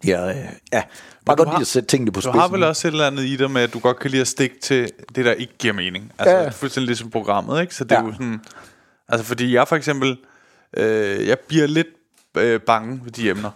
bliver 0.00 0.28
øh, 0.28 0.34
ja, 0.72 0.82
bare 1.26 1.36
godt 1.36 1.48
har- 1.48 1.56
lide 1.56 1.60
at 1.62 1.66
sætte 1.66 1.88
tingene 1.88 2.12
på 2.12 2.16
Du 2.16 2.20
spidsen. 2.20 2.40
har 2.40 2.48
vel 2.48 2.62
også 2.64 2.88
et 2.88 2.92
eller 2.92 3.06
andet 3.06 3.22
i 3.24 3.36
dig 3.36 3.50
med, 3.50 3.62
at 3.62 3.72
du 3.72 3.78
godt 3.78 3.98
kan 3.98 4.10
lide 4.10 4.20
at 4.20 4.28
stikke 4.28 4.56
til 4.62 4.90
det, 5.14 5.24
der 5.24 5.32
ikke 5.32 5.52
giver 5.58 5.74
mening. 5.74 6.12
Altså, 6.18 6.36
Ja. 6.36 6.42
ja. 6.42 6.48
fuldstændig 6.48 6.86
ligesom 6.86 7.10
programmet, 7.10 7.60
ikke? 7.60 7.74
Så 7.74 7.84
det 7.84 7.92
er 7.92 8.00
Ja. 8.00 8.06
jo 8.06 8.12
sådan... 8.12 8.40
Altså, 9.08 9.26
fordi 9.26 9.54
jeg 9.54 9.68
for 9.68 9.76
eksempel... 9.76 10.16
Øh, 10.76 11.28
jeg 11.28 11.38
bliver 11.48 11.66
lidt 11.66 11.86
øh, 12.36 12.60
bange 12.60 13.00
ved 13.04 13.12
de 13.12 13.30
emner. 13.30 13.50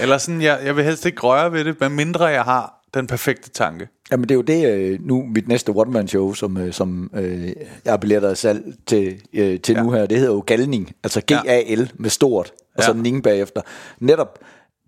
Eller 0.00 0.18
sådan, 0.18 0.42
jeg, 0.42 0.60
jeg 0.64 0.76
vil 0.76 0.84
helst 0.84 1.06
ikke 1.06 1.20
røre 1.20 1.52
ved 1.52 1.64
det, 1.64 1.80
medmindre 1.80 2.24
jeg 2.24 2.42
har 2.44 2.77
den 2.94 3.06
perfekte 3.06 3.50
tanke. 3.50 3.88
Jamen 4.10 4.22
det 4.22 4.30
er 4.30 4.34
jo 4.34 4.42
det, 4.42 4.68
øh, 4.74 4.98
nu 5.06 5.22
mit 5.34 5.48
næste 5.48 5.70
one-man-show, 5.70 6.32
som, 6.32 6.56
øh, 6.56 6.72
som 6.72 7.10
øh, 7.14 7.46
jeg 7.84 7.92
har 7.92 7.96
billetter 7.96 8.30
af 8.30 8.36
salg 8.36 8.74
til, 8.86 9.20
øh, 9.32 9.60
til 9.60 9.74
ja. 9.74 9.82
nu 9.82 9.90
her, 9.90 10.06
det 10.06 10.18
hedder 10.18 10.32
jo 10.32 10.42
Galning, 10.46 10.92
altså 11.04 11.20
G-A-L 11.32 11.90
med 11.98 12.10
stort, 12.10 12.52
og 12.76 12.82
så 12.84 12.90
Ja. 12.92 12.98
en 12.98 13.06
ing 13.06 13.22
bagefter. 13.22 13.60
Netop 14.00 14.38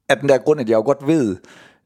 af 0.08 0.16
den 0.18 0.28
der 0.28 0.38
grund, 0.38 0.60
at 0.60 0.68
jeg 0.68 0.76
jo 0.76 0.82
godt 0.82 1.06
ved, 1.06 1.36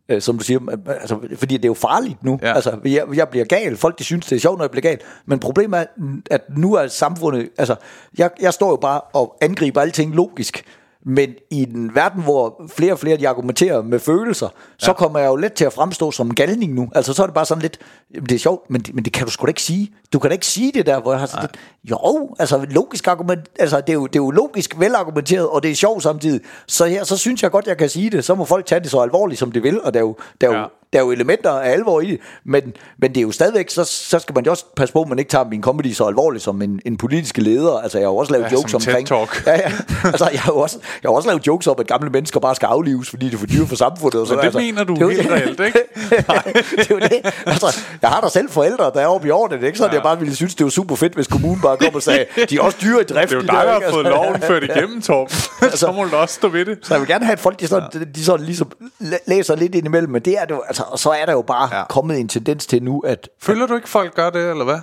øh, 0.09 0.21
som 0.23 0.39
du 0.39 0.45
siger, 0.45 0.61
altså, 0.87 1.19
fordi 1.37 1.57
det 1.57 1.65
er 1.65 1.69
jo 1.69 1.75
farligt 1.75 2.25
nu. 2.25 2.39
Ja. 2.43 2.53
Altså, 2.55 2.79
jeg, 2.85 3.05
jeg 3.15 3.29
bliver 3.29 3.45
gal. 3.45 3.77
Folk 3.77 3.99
de 3.99 4.05
synes, 4.05 4.27
det 4.27 4.37
er 4.37 4.41
sjovt, 4.41 4.59
når 4.59 4.65
jeg 4.65 4.71
bliver 4.71 4.83
gal. 4.83 4.99
Men 5.27 5.39
problemet 5.39 5.79
er, 5.81 5.85
at 6.31 6.41
nu 6.57 6.75
er 6.75 6.87
samfundet... 6.87 7.49
Altså, 7.59 7.75
jeg, 8.19 8.31
jeg 8.41 8.55
står 8.55 8.71
jo 8.71 8.77
bare 8.77 9.01
og 9.01 9.37
angriber 9.41 9.81
alting 9.81 10.15
logisk. 10.15 10.65
Men 11.07 11.31
i 11.51 11.63
en 11.63 11.95
verden, 11.95 12.23
hvor 12.23 12.63
flere 12.77 12.93
og 12.93 12.99
flere 12.99 13.17
de 13.17 13.29
argumenterer 13.29 13.83
med 13.83 13.99
følelser, 13.99 14.49
ja. 14.55 14.87
så 14.87 14.93
kommer 14.93 15.19
jeg 15.19 15.29
jo 15.29 15.37
let 15.37 15.53
til 15.53 15.65
at 15.65 15.73
fremstå 15.73 16.11
som 16.11 16.27
en 16.27 16.35
galning 16.35 16.75
nu. 16.75 16.89
Altså, 16.95 17.13
så 17.13 17.23
er 17.23 17.27
det 17.27 17.35
bare 17.35 17.45
sådan 17.45 17.63
lidt, 17.63 17.79
det 18.15 18.33
er 18.33 18.39
sjovt, 18.39 18.71
men, 18.71 18.85
men 18.95 19.05
det 19.05 19.13
kan 19.13 19.27
du 19.27 19.31
sgu 19.31 19.47
da 19.47 19.49
ikke 19.49 19.63
sige. 19.63 19.93
Du 20.13 20.19
kan 20.19 20.31
da 20.31 20.33
ikke 20.33 20.47
sige 20.47 20.73
det 20.73 20.87
der, 20.87 21.01
hvor 21.01 21.13
jeg 21.13 21.21
har 21.21 21.27
sådan 21.27 21.43
lidt, 21.43 21.91
jo, 21.91 22.35
altså 22.39 22.67
logisk 22.71 23.09
argument, 23.09 23.41
altså 23.59 23.81
det 23.81 23.89
er, 23.89 23.93
jo, 23.93 24.07
det 24.07 24.17
er 24.17 24.23
jo 24.23 24.31
logisk 24.31 24.81
velargumenteret, 24.81 25.49
og 25.49 25.63
det 25.63 25.71
er 25.71 25.75
sjovt 25.75 26.03
samtidig. 26.03 26.41
Så 26.67 26.87
her, 26.87 27.05
så 27.05 27.17
synes 27.17 27.43
jeg 27.43 27.51
godt, 27.51 27.67
jeg 27.67 27.77
kan 27.77 27.89
sige 27.89 28.11
det. 28.11 28.25
Så 28.25 28.35
må 28.35 28.45
folk 28.45 28.67
tage 28.67 28.81
det 28.81 28.91
så 28.91 28.99
alvorligt, 29.01 29.39
som 29.39 29.53
de 29.53 29.63
vil, 29.63 29.83
og 29.83 29.95
der 29.95 30.01
er 30.01 30.05
jo, 30.05 30.17
der 30.41 30.49
er 30.49 30.53
jo 30.53 30.59
Ja. 30.59 30.67
Der 30.93 30.99
er 30.99 31.03
jo 31.03 31.11
elementer 31.11 31.51
af 31.51 31.71
alvor 31.71 32.01
i 32.01 32.11
det, 32.11 32.19
men, 32.45 32.63
men 32.99 33.11
det 33.11 33.17
er 33.17 33.23
jo 33.23 33.33
stadigvæk, 33.33 33.71
så, 33.71 33.85
så 33.85 34.19
skal 34.19 34.35
man 34.35 34.45
jo 34.45 34.51
også 34.51 34.65
passe 34.77 34.93
på, 34.93 35.03
at 35.03 35.09
man 35.09 35.19
ikke 35.19 35.29
tager 35.31 35.45
min 35.45 35.63
comedy 35.63 35.93
så 35.93 36.05
alvorligt 36.05 36.45
som 36.45 36.63
en, 36.63 36.81
en 36.87 36.97
politisk 36.97 37.39
leder. 37.39 37.79
Altså, 37.79 37.99
jeg 37.99 38.07
har 38.07 38.13
jo 38.13 38.17
også 38.17 38.33
lavet 38.33 38.45
Ja, 38.45 38.53
jokes 38.53 38.75
omkring... 38.75 39.09
Ja, 39.11 39.53
ja. 39.53 39.73
Altså, 40.05 40.29
jeg 40.33 40.41
har 40.41 40.53
jo 40.53 40.59
også, 40.59 40.79
jeg 41.03 41.09
har 41.09 41.15
også 41.15 41.29
lavet 41.29 41.47
jokes 41.47 41.67
om, 41.67 41.77
at 41.79 41.87
gamle 41.87 42.11
mennesker 42.11 42.41
bare 42.41 42.55
skal 42.55 42.67
aflives, 42.67 43.11
fordi 43.11 43.27
det 43.27 43.35
er 43.35 43.39
for 43.39 43.47
dyrt 43.47 43.69
for 43.69 43.77
samfundet. 43.77 44.21
Og 44.21 44.27
sådan, 44.27 44.39
det 44.39 44.45
altså, 44.45 44.59
mener 44.59 44.85
du 44.85 44.95
det 44.95 45.11
helt 45.17 45.23
det. 45.29 45.33
reelt, 45.33 45.61
ikke? 45.61 45.79
det 46.77 46.91
er 46.91 46.95
jo 46.95 46.99
det. 46.99 47.33
Altså, 47.47 47.81
jeg 48.03 48.11
har 48.11 48.21
da 48.21 48.29
selv 48.29 48.51
forældre, 48.51 48.91
der 48.95 49.01
er 49.01 49.07
oppe 49.07 49.29
i 49.29 49.31
årene. 49.31 49.67
Ikke 49.67 49.79
sådan, 49.79 49.91
ja. 49.93 49.95
jeg 49.97 50.03
bare 50.03 50.19
ville 50.19 50.35
synes, 50.37 50.55
det 50.55 50.65
var 50.65 50.71
super 50.71 50.95
fedt, 50.97 51.15
hvis 51.15 51.27
kommunen 51.27 51.61
bare 51.63 51.77
kom 51.77 51.95
og 51.95 52.03
sagde, 52.03 52.25
de 52.51 52.57
er 52.57 52.61
også 52.63 52.79
dyre 52.83 53.01
i 53.01 53.05
drift. 53.05 53.31
Det 53.31 53.37
er 53.37 53.41
jo 53.41 53.43
dig, 53.43 53.49
der 53.67 53.75
ikke? 53.75 53.87
har 53.87 53.93
fået 53.93 54.07
Altså, 54.07 54.23
loven 54.23 54.41
ført 54.43 54.63
igennem, 54.65 55.03
Torben. 55.03 55.37
så 55.75 55.93
må 55.93 56.05
du 56.05 56.17
også 56.17 56.35
stå 56.35 56.49
ved 56.49 56.65
det. 56.65 56.79
Så 56.83 56.95
jeg 56.95 57.01
vil 57.01 57.09
gerne 57.09 57.25
have, 57.25 57.33
at 57.33 57.39
folk 57.41 57.61
de 57.61 57.67
sådan, 57.69 57.89
ja. 57.95 57.99
de 58.15 58.25
sådan 58.25 58.47
ligesom 58.47 58.71
læ- 59.01 59.17
læser 59.27 59.57
lidt 59.57 59.75
ind 59.75 59.87
imellem, 59.87 60.13
men 60.13 60.23
det 60.23 60.39
er 60.41 60.45
det 60.45 60.57
altså, 60.81 60.83
og 60.93 60.99
så 60.99 61.11
er 61.11 61.27
der 61.27 61.33
jo 61.33 61.43
bare 61.43 61.69
Ja. 61.73 61.79
ja. 61.79 61.85
kommet 61.89 62.21
en 62.21 62.29
tendens 62.29 62.67
til 62.67 62.83
nu, 62.83 63.01
at 63.01 63.29
Føler 63.43 63.67
du 63.67 63.75
ikke, 63.75 63.89
folk 63.89 64.15
gør 64.15 64.31
det, 64.31 64.51
eller 64.51 64.65
hvad? 64.65 64.79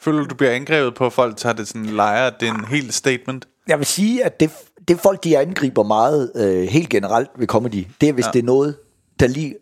Føler 0.00 0.18
du, 0.18 0.24
du 0.24 0.34
bliver 0.34 0.52
angrebet 0.52 0.94
på, 0.94 1.06
at 1.06 1.12
folk 1.12 1.36
tager 1.36 1.52
det 1.52 1.68
sådan 1.68 1.86
lejer, 1.86 2.30
det 2.30 2.48
er 2.48 2.54
en 2.54 2.64
helt 2.64 2.94
statement? 2.94 3.48
jeg 3.68 3.78
vil 3.78 3.86
sige, 3.86 4.24
at 4.24 4.40
det, 4.40 4.50
det 4.88 5.00
folk, 5.00 5.24
de 5.24 5.38
angriber 5.38 5.82
meget 5.82 6.32
øh, 6.36 6.62
helt 6.68 6.88
generelt 6.88 7.30
ved 7.38 7.46
comedy, 7.46 7.86
det 8.00 8.08
er, 8.08 8.12
hvis 8.12 8.26
ja. 8.26 8.30
det 8.30 8.38
er 8.38 8.42
noget, 8.42 8.76
der 9.20 9.26
lige 9.26 9.54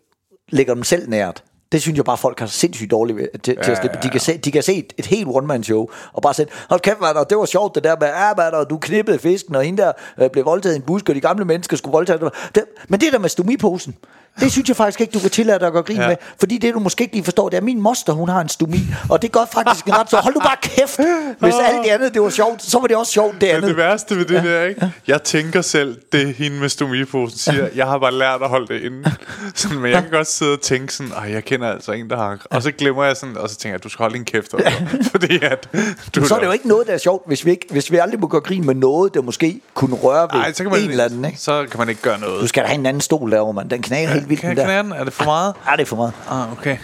ligger 0.48 0.74
dem 0.74 0.84
selv 0.84 1.08
nært. 1.08 1.42
Det 1.72 1.82
synes 1.82 1.96
jeg 1.96 2.04
bare, 2.04 2.16
folk 2.16 2.40
har 2.40 2.46
sindssygt 2.46 2.90
dårligt 2.90 3.18
ved, 3.18 3.28
til, 3.42 3.56
til 3.64 3.70
at 3.70 3.78
slippe. 3.78 3.98
De 4.02 4.08
kan 4.08 4.20
se, 4.20 4.38
de 4.38 4.52
kan 4.52 4.62
se 4.62 4.74
et, 4.74 4.92
et 4.98 5.06
helt 5.06 5.28
one-man-show, 5.28 5.88
og 6.12 6.22
bare 6.22 6.34
sætte, 6.34 6.52
hold 6.68 6.80
kæft, 6.80 7.00
man, 7.00 7.16
det 7.30 7.38
var 7.38 7.44
sjovt, 7.44 7.74
det 7.74 7.84
der 7.84 7.96
med, 8.00 8.08
ja, 8.08 8.34
man, 8.36 8.54
og 8.54 8.70
du 8.70 8.78
knippede 8.78 9.18
fisken, 9.18 9.54
og 9.56 9.64
hende 9.64 9.82
der 9.82 9.92
øh, 10.18 10.30
blev 10.30 10.44
voldtaget 10.44 10.74
i 10.74 10.76
en 10.76 10.82
busk, 10.82 11.08
og 11.08 11.14
de 11.14 11.20
gamle 11.20 11.44
mennesker 11.44 11.76
skulle 11.76 11.92
voldtage. 11.92 12.30
Det, 12.54 12.64
men 12.88 13.00
det 13.00 13.12
der 13.12 13.18
med 13.18 13.28
stomiposen, 13.28 13.96
det 14.40 14.52
synes 14.52 14.68
jeg 14.68 14.76
faktisk 14.76 15.00
ikke, 15.00 15.10
du 15.12 15.18
kan 15.18 15.30
tillade 15.30 15.58
dig 15.58 15.66
at 15.66 15.72
gøre 15.72 15.82
grin 15.82 15.96
Ja. 15.96 16.02
ja. 16.02 16.08
med, 16.08 16.16
fordi 16.38 16.58
det, 16.58 16.74
du 16.74 16.78
måske 16.78 17.02
ikke 17.04 17.14
lige 17.14 17.24
forstår, 17.24 17.48
det 17.48 17.56
er, 17.56 17.60
min 17.60 17.80
moster, 17.80 18.12
hun 18.12 18.28
har 18.28 18.40
en 18.40 18.48
stomi, 18.48 18.80
og 19.10 19.22
det 19.22 19.32
gør 19.32 19.44
faktisk 19.52 19.86
en 19.86 19.98
ret 19.98 20.10
så, 20.10 20.16
hold 20.16 20.34
nu 20.34 20.40
bare 20.40 20.56
kæft, 20.62 21.00
hvis 21.38 21.54
alt 21.64 21.84
det 21.84 21.90
andet, 21.90 22.14
det 22.14 22.22
var 22.22 22.30
sjovt, 22.30 22.62
så 22.62 22.78
var 22.80 22.86
det 22.86 22.96
også 22.96 23.12
sjovt, 23.12 23.32
det 23.32 23.42
Men 23.42 23.50
andet. 23.50 23.68
det 23.68 23.76
værste 23.76 24.16
ved 24.16 24.24
det 24.24 24.42
der, 24.44 24.62
ikke? 24.64 24.90
Jeg 25.06 25.22
tænker 25.22 25.62
selv, 25.62 25.96
det 26.12 26.34
hende 26.34 26.60
med 26.60 26.68
stomiposen 26.68 27.38
siger, 27.38 27.68
jeg 27.74 27.86
har 27.86 27.98
bare 27.98 28.12
lært 28.14 28.42
at 28.42 28.48
holde 28.48 28.74
det 28.74 28.80
inde. 28.82 29.12
Sådan, 29.54 29.78
men 29.78 29.90
jeg 29.92 30.02
kan 30.02 30.10
godt 30.10 30.26
sidde 30.26 30.52
og 30.52 30.60
tænke 30.60 30.94
sådan, 30.94 31.12
Ej, 31.12 31.32
jeg 31.32 31.44
kender 31.44 31.68
altså 31.72 31.92
en, 31.92 32.10
der 32.10 32.16
har... 32.16 32.38
Og 32.50 32.62
så 32.62 32.72
glemmer 32.72 33.04
jeg 33.04 33.16
sådan, 33.16 33.36
og 33.36 33.50
så 33.50 33.56
tænker 33.56 33.74
jeg, 33.74 33.84
du 33.84 33.88
skal 33.88 34.02
holde 34.02 34.14
din 34.14 34.24
kæft. 34.24 34.54
Oliver. 34.54 34.70
Fordi 35.10 35.38
at... 35.42 35.68
Du 36.14 36.24
så 36.26 36.34
er 36.34 36.38
det 36.38 36.46
jo 36.46 36.52
ikke 36.52 36.68
noget, 36.68 36.86
der 36.86 36.92
er 36.92 36.98
sjovt, 36.98 37.26
hvis 37.26 37.44
vi, 37.44 37.50
ikke, 37.50 37.66
hvis 37.70 37.92
vi 37.92 37.96
aldrig 37.96 38.20
må 38.20 38.26
gøre 38.26 38.40
grin 38.40 38.66
med 38.66 38.74
noget, 38.74 39.14
der 39.14 39.22
måske 39.22 39.60
kunne 39.74 39.96
røre 39.96 40.22
ved 40.32 40.40
Ej, 40.40 40.52
så 40.52 40.62
kan 40.62 40.72
man, 40.72 40.80
en 40.82 40.90
eller 40.90 41.04
anden. 41.04 41.24
Ikke? 41.24 41.38
Så 41.38 41.66
kan 41.70 41.78
man 41.78 41.88
ikke 41.88 42.02
gøre 42.02 42.20
noget. 42.20 42.40
Du 42.40 42.46
skal 42.46 42.62
da 42.62 42.68
have 42.68 42.78
en 42.78 42.86
anden 42.86 43.00
stol 43.00 43.30
derovre, 43.30 43.52
mand. 43.54 43.70
Den 43.70 43.82
knager 43.82 44.20
helt 44.24 44.28
vildt. 44.28 44.40
Kan 44.40 44.50
den 44.50 44.58
jeg 44.58 44.66
knære 44.66 44.82
den? 44.82 44.92
Er 44.92 45.04
det 45.04 45.12
for 45.12 45.24
meget? 45.24 45.54
Ja, 45.66 45.72
det 45.72 45.80
er 45.80 45.86
for 45.86 45.96
meget. 45.96 46.12
Ah, 46.30 46.52
okay. 46.52 46.76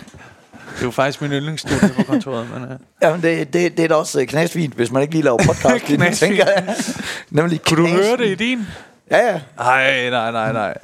Det 0.74 0.80
er 0.80 0.84
jo 0.84 0.91
faktisk 0.91 1.22
min 1.22 1.32
yndlingsstudie 1.32 1.95
på 1.97 2.03
kontoret, 2.03 2.49
men... 2.55 2.62
Uh... 2.62 2.70
Jamen, 3.03 3.22
det, 3.22 3.53
det, 3.53 3.76
det 3.76 3.84
er 3.84 3.88
da 3.88 3.95
også 3.95 4.20
øh, 4.20 4.26
knasfint, 4.26 4.74
hvis 4.74 4.91
man 4.93 5.03
ikke 5.03 5.14
lige 5.14 5.24
laver 5.24 5.38
podcast. 5.38 5.84
Knasfint. 5.86 6.16
tænker 6.16 6.47
jeg. 6.47 6.76
Nemlig 7.30 7.62
Kunne 7.62 7.82
du 7.82 7.88
høre 7.88 8.16
det 8.16 8.26
i 8.26 8.34
din? 8.34 8.66
Ja, 9.11 9.18
ja. 9.18 9.41
Ej, 9.59 10.11
nej, 10.11 10.30
nej, 10.30 10.53
nej. 10.53 10.74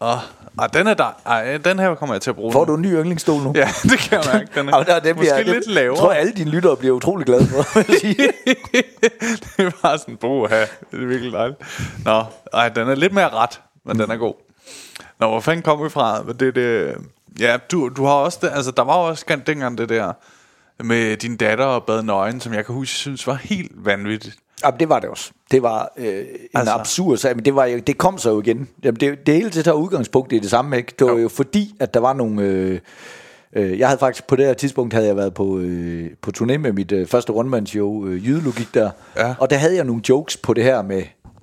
Åh, 0.00 0.16
oh, 0.58 0.68
den 0.74 0.86
er 0.86 0.94
der. 0.94 1.20
Ej, 1.26 1.56
den 1.56 1.78
her 1.78 1.94
kommer 1.94 2.14
jeg 2.14 2.22
til 2.22 2.30
at 2.30 2.36
bruge. 2.36 2.52
Får 2.52 2.64
du 2.64 2.74
en 2.74 2.82
ny 2.82 2.86
yndlingsstol 2.86 3.42
nu? 3.42 3.52
Ja, 3.56 3.68
det 3.82 3.98
kan 3.98 4.18
jeg 4.18 4.32
mærke. 4.32 4.48
Den 4.54 4.68
er 4.68 4.76
Jamen, 4.76 5.04
det 5.04 5.16
bliver, 5.16 5.34
måske 5.34 5.36
det, 5.36 5.46
lidt 5.46 5.66
lavere. 5.66 5.96
Jeg 5.96 6.00
tror, 6.00 6.12
alle 6.12 6.32
dine 6.32 6.50
lyttere 6.50 6.76
bliver 6.76 6.96
utrolig 6.96 7.26
glade 7.26 7.46
for. 7.46 7.82
det 7.82 9.66
er 9.66 9.70
bare 9.82 9.98
sådan, 9.98 10.18
have. 10.22 10.66
Det 10.90 11.02
er 11.02 11.06
virkelig 11.06 11.32
dejligt. 11.32 11.60
Nå, 12.04 12.24
ej, 12.52 12.68
den 12.68 12.88
er 12.88 12.94
lidt 12.94 13.12
mere 13.12 13.28
ret, 13.28 13.60
men 13.84 13.98
den 13.98 14.10
er 14.10 14.16
god. 14.16 14.34
Nå, 15.20 15.28
hvor 15.28 15.40
fanden 15.40 15.62
kom 15.62 15.84
vi 15.84 15.88
fra? 15.88 16.22
Det, 16.40 16.54
det, 16.54 16.94
ja, 17.40 17.56
du, 17.70 17.88
du 17.88 18.04
har 18.04 18.12
også 18.12 18.38
det, 18.42 18.50
altså 18.54 18.70
der 18.70 18.82
var 18.84 18.94
også 18.94 19.24
gan- 19.30 19.44
dengang 19.46 19.78
det 19.78 19.88
der 19.88 20.12
med 20.84 21.16
din 21.16 21.36
datter 21.36 21.64
og 21.64 21.84
bad 21.84 22.02
nøgen, 22.02 22.40
som 22.40 22.54
jeg 22.54 22.66
kan 22.66 22.74
huske, 22.74 22.94
synes 22.94 23.26
var 23.26 23.34
helt 23.34 23.72
vanvittigt. 23.74 24.36
Jamen, 24.64 24.80
det 24.80 24.88
var 24.88 25.00
det 25.00 25.08
også. 25.10 25.30
Det 25.50 25.62
var 25.62 25.92
øh, 25.96 26.06
en 26.06 26.24
Altså. 26.54 26.74
absurd 26.74 27.16
sag, 27.16 27.36
men 27.36 27.44
det, 27.44 27.54
var 27.54 27.64
jo, 27.64 27.78
det 27.78 27.98
kom 27.98 28.18
så 28.18 28.30
jo 28.30 28.40
igen. 28.40 28.68
Jamen, 28.84 29.00
det, 29.00 29.26
det 29.26 29.34
hele 29.34 29.50
tager 29.50 29.72
udgangspunkt 29.74 30.32
i 30.32 30.38
det 30.38 30.50
samme, 30.50 30.76
ikke? 30.76 30.94
Det 30.98 31.06
var 31.06 31.12
jo, 31.12 31.18
jo 31.18 31.28
fordi, 31.28 31.74
at 31.80 31.94
der 31.94 32.00
var 32.00 32.12
nogle... 32.12 32.42
Øh, 32.42 32.78
øh, 33.52 33.78
jeg 33.78 33.88
havde 33.88 33.98
faktisk 33.98 34.26
på 34.26 34.36
det 34.36 34.46
her 34.46 34.54
tidspunkt 34.54 34.94
havde 34.94 35.06
jeg 35.06 35.16
været 35.16 35.34
på, 35.34 35.58
øh, 35.58 36.10
på 36.22 36.30
turné 36.38 36.56
med 36.58 36.72
mit 36.72 36.92
øh, 36.92 37.06
første 37.06 37.32
rundmandsshow, 37.32 38.06
øh, 38.06 38.26
Jydelogik 38.28 38.74
der. 38.74 38.90
Ja. 39.16 39.34
Og 39.38 39.50
der 39.50 39.56
havde 39.56 39.76
jeg 39.76 39.84
nogle 39.84 40.02
jokes 40.08 40.36
på 40.36 40.54
det 40.54 40.64
her 40.64 40.82
med, 40.82 41.02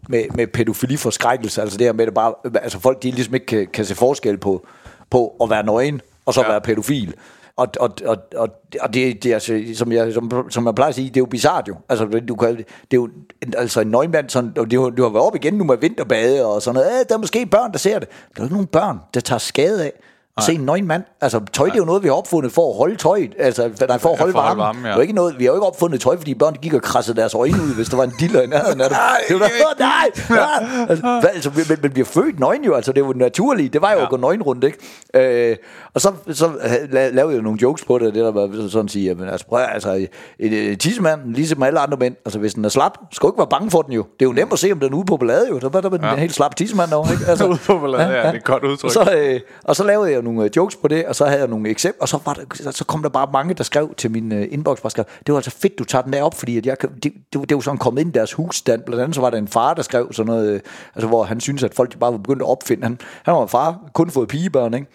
med, 0.10 0.24
med 0.36 0.48
pædofiliforskrækkelse. 0.48 1.62
Altså 1.62 1.78
det 1.78 1.88
her 1.88 1.94
med, 1.94 2.02
at 2.02 2.08
det 2.08 2.14
bare, 2.14 2.34
altså 2.62 2.80
folk 2.80 3.04
de 3.04 3.12
ligesom 3.12 3.34
ikke 3.34 3.46
kan, 3.46 3.68
kan 3.74 3.86
se 3.86 3.96
forskel 3.96 4.38
på, 4.38 4.68
på 5.10 5.36
at 5.44 5.50
være 5.50 5.64
nøgen 5.66 6.02
og 6.26 6.34
så 6.34 6.42
Ja. 6.42 6.48
være 6.48 6.62
pædofil. 6.62 7.14
Og, 7.58 7.68
og, 7.80 7.90
og, 8.06 8.18
og, 8.36 8.50
og 8.82 8.94
det, 8.94 9.24
det 9.24 9.30
er 9.30 9.34
altså, 9.34 9.64
som 9.76 9.92
jeg, 9.92 10.14
som, 10.14 10.32
som 10.50 10.66
jeg 10.66 10.76
plejer 10.76 10.90
at 10.90 10.96
sige, 10.96 11.08
det 11.10 11.18
er 11.18 11.22
jo 11.22 11.26
bizart 11.26 11.68
jo. 11.68 11.76
Altså, 11.90 12.06
du 12.06 12.36
kan, 12.36 12.56
det 12.58 12.64
er 12.92 12.96
jo 12.96 13.06
en- 13.42 13.54
altså 13.58 13.82
en 13.82 13.88
nøgenmand, 13.88 14.30
sådan, 14.30 14.54
og 14.58 14.72
det 14.72 14.80
har, 14.80 14.90
du 14.90 15.04
har 15.04 15.10
været 15.10 15.26
op 15.26 15.36
igen 15.36 15.54
nu 15.54 15.64
med 15.64 15.78
vinterbade 15.78 16.46
og 16.46 16.62
sådan 16.62 16.76
noget. 16.76 17.00
Øh, 17.00 17.06
der 17.10 17.16
er 17.16 17.20
måske 17.20 17.46
børn, 17.46 17.72
der 17.72 17.78
ser 17.78 18.00
det. 18.00 18.10
Der 18.10 18.16
er 18.36 18.40
jo 18.40 18.44
ikke 18.44 18.54
nogen 18.54 18.68
børn, 18.68 18.98
der 19.14 19.20
tager 19.20 19.40
skade 19.40 19.84
af 19.84 19.92
at 20.38 20.44
se 20.44 20.54
en 20.54 20.62
nøgen 20.62 20.88
mand. 20.88 21.04
Altså, 21.22 21.42
tøj, 21.54 21.66
det 21.66 21.74
er 21.74 21.78
jo 21.78 21.86
noget, 21.86 22.04
vi 22.04 22.08
har 22.08 22.16
opfundet 22.16 22.52
for 22.52 22.72
at 22.72 22.78
holde 22.78 22.96
tøjet. 22.96 23.34
Altså, 23.40 23.70
nej, 23.88 23.98
for 23.98 24.10
at 24.12 24.20
holde 24.20 24.32
for 24.32 24.40
at 24.40 24.46
holde 24.46 24.60
varmen. 24.60 24.60
varmen, 24.60 24.86
ja. 24.86 24.90
Det 24.90 24.98
er 24.98 25.02
ikke 25.02 25.14
noget, 25.14 25.36
vi 25.40 25.44
har 25.44 25.52
jo 25.52 25.56
ikke 25.56 25.66
opfundet 25.68 26.02
tøj, 26.02 26.18
fordi 26.18 26.34
børn 26.34 26.54
gik 26.62 26.74
og 26.74 26.82
krassede 26.82 27.18
deres 27.18 27.34
øjne 27.34 27.54
ud, 27.54 27.76
hvis 27.76 27.90
der 27.90 27.98
var 27.98 28.04
en 28.04 28.14
diller 28.20 28.42
i 28.42 28.48
nærheden 28.48 28.82
af. 28.82 28.88
Det 29.28 29.40
var 29.40 29.40
noget, 29.40 29.80
nej, 29.80 30.10
nej. 30.30 30.86
Altså, 30.90 31.02
hvad, 31.22 31.30
altså, 31.34 31.52
men- 31.70 31.80
man 31.82 31.92
bliver 31.92 32.06
født 32.06 32.40
nøgen 32.40 32.64
jo, 32.64 32.74
altså 32.74 32.92
det 32.92 33.02
er 33.02 33.06
jo 33.06 33.14
naturligt. 33.16 33.74
Det 33.74 33.82
var 33.82 33.92
jo 33.92 33.98
ja. 33.98 34.04
at 34.04 34.10
gå 34.10 34.18
nøgen 34.18 34.44
rundt, 34.44 34.64
ikke? 34.64 35.50
Øh, 35.52 35.58
og 35.94 36.02
så, 36.02 36.12
så 36.32 36.46
la- 36.46 37.16
lavede 37.16 37.34
jeg 37.34 37.42
nogle 37.44 37.60
jokes 37.62 37.86
på 37.86 37.98
det, 38.00 38.14
det 38.14 38.24
der 38.24 38.32
var 38.32 38.68
sådan 38.70 38.86
at 38.86 38.92
sige, 38.92 39.06
jamen, 39.06 39.30
altså, 39.30 39.48
prøv, 39.48 39.60
altså 39.74 40.08
et, 40.40 40.54
et 40.72 40.80
tissemand, 40.80 41.22
ligesom 41.36 41.64
alle 41.64 41.80
andre 41.80 41.98
mænd, 41.98 42.16
altså 42.26 42.40
hvis 42.40 42.54
den 42.54 42.66
er 42.66 42.70
slap, 42.70 42.98
skal 43.12 43.28
du 43.28 43.32
ikke 43.32 43.38
være 43.38 43.48
bange 43.50 43.72
for 43.72 43.82
den 43.82 43.94
jo. 43.94 44.02
Det 44.20 44.26
er 44.26 44.30
jo 44.30 44.34
nemt 44.34 44.54
at 44.54 44.60
se, 44.60 44.72
om 44.72 44.80
den 44.80 44.94
er 44.94 44.98
ude 44.98 45.06
på 45.06 45.18
ballade 45.18 45.48
jo. 45.50 45.60
Der 45.60 45.70
var 45.70 45.82
der 45.82 45.90
var 45.90 45.98
en 46.14 46.20
helt 46.20 46.34
slap 46.34 46.56
tissemand 46.56 46.94
over, 46.94 47.12
ikke? 47.12 47.26
Altså, 47.28 47.46
Ude 47.52 47.58
på 47.66 47.78
ballade, 47.80 48.04
ja, 48.10 48.28
det 48.28 48.36
er 48.36 48.40
godt 48.40 48.64
udtryk. 48.64 48.92
Så, 48.92 49.12
øh, 49.18 49.40
og 49.64 49.76
så 49.76 49.84
lavede 49.84 50.12
jeg 50.12 50.22
nogle 50.26 50.44
øh, 50.44 50.50
jokes 50.56 50.76
på 50.76 50.88
det, 50.88 51.06
og 51.06 51.16
så 51.16 51.26
havde 51.26 51.40
jeg 51.40 51.48
nogle 51.48 51.70
eksempler, 51.70 52.02
og 52.02 52.08
så, 52.10 52.20
var 52.26 52.34
der, 52.34 52.72
så- 52.72 52.86
kom 52.86 53.02
der 53.02 53.10
bare 53.10 53.28
mange, 53.34 53.54
der 53.54 53.64
skrev 53.64 53.94
til 53.98 54.12
min 54.12 54.32
øh, 54.32 54.48
inbox, 54.52 54.82
bare 54.82 54.90
skrev, 54.92 55.06
det 55.28 55.34
var 55.34 55.36
altså 55.40 55.52
fedt, 55.52 55.80
du 55.80 55.84
tager 55.84 56.02
den 56.02 56.14
der 56.14 56.24
op, 56.24 56.34
fordi 56.36 56.58
at 56.58 56.66
jeg, 56.66 56.78
det, 56.82 56.94
det, 57.04 57.14
det, 57.50 57.56
var 57.56 57.60
sådan 57.62 57.78
kommet 57.78 58.02
ind 58.02 58.16
i 58.16 58.18
deres 58.20 58.34
husstand. 58.34 58.82
Blandt 58.84 59.02
andet 59.04 59.16
så 59.16 59.22
var 59.22 59.30
der 59.30 59.38
en 59.38 59.48
far, 59.48 59.74
der 59.74 59.82
skrev 59.82 60.14
sådan 60.14 60.28
noget, 60.28 60.50
øh, 60.50 60.60
altså, 60.96 61.08
hvor 61.08 61.24
han 61.24 61.40
synes 61.40 61.64
at 61.64 61.74
folk 61.74 61.94
de 61.94 61.98
bare 61.98 62.12
var 62.12 62.18
begyndt 62.18 62.42
at 62.42 62.48
opfinde. 62.48 62.84
Han, 62.84 63.00
han 63.24 63.34
var 63.34 63.42
en 63.44 63.50
far, 63.50 63.80
kun 63.94 64.10
fået 64.10 64.28
pigebørn, 64.28 64.74
ikke? 64.74 64.88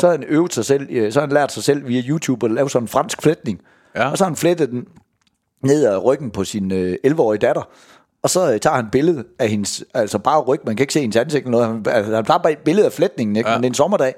Så 0.00 0.06
havde 0.06 0.18
han 0.18 0.26
øvet 0.28 0.54
sig 0.54 0.64
selv, 0.64 0.86
så 0.88 1.20
havde 1.20 1.28
han 1.28 1.34
lært 1.34 1.52
sig 1.52 1.62
selv 1.62 1.88
via 1.88 2.02
YouTube 2.08 2.46
at 2.46 2.52
lave 2.52 2.70
sådan 2.70 2.84
en 2.84 2.88
fransk 2.88 3.22
flætning. 3.22 3.60
Ja. 3.96 4.10
Og 4.10 4.18
så 4.18 4.24
har 4.24 4.30
han 4.30 4.36
flettet 4.36 4.70
den 4.70 4.84
ned 5.64 5.84
ad 5.86 6.04
ryggen 6.04 6.30
på 6.30 6.44
sin 6.44 6.72
øh, 6.72 6.96
11-årige 7.06 7.38
datter. 7.38 7.68
Og 8.22 8.30
så 8.30 8.52
øh, 8.52 8.60
tager 8.60 8.76
han 8.76 8.86
billede 8.92 9.24
af 9.38 9.48
hendes, 9.48 9.84
altså 9.94 10.18
bare 10.18 10.40
ryg, 10.40 10.60
man 10.66 10.76
kan 10.76 10.82
ikke 10.84 10.92
se 10.92 11.00
hendes 11.00 11.16
ansigt 11.16 11.44
eller 11.46 11.50
noget. 11.58 11.66
Han, 11.66 11.86
altså, 11.96 12.14
han 12.14 12.24
tager 12.24 12.38
bare 12.38 12.52
et 12.52 12.58
billede 12.58 12.86
af 12.86 12.92
flætningen, 12.92 13.36
ikke? 13.36 13.50
Ja. 13.50 13.56
Men 13.56 13.62
det 13.62 13.66
er 13.68 13.70
en 13.70 13.74
sommerdag. 13.74 14.14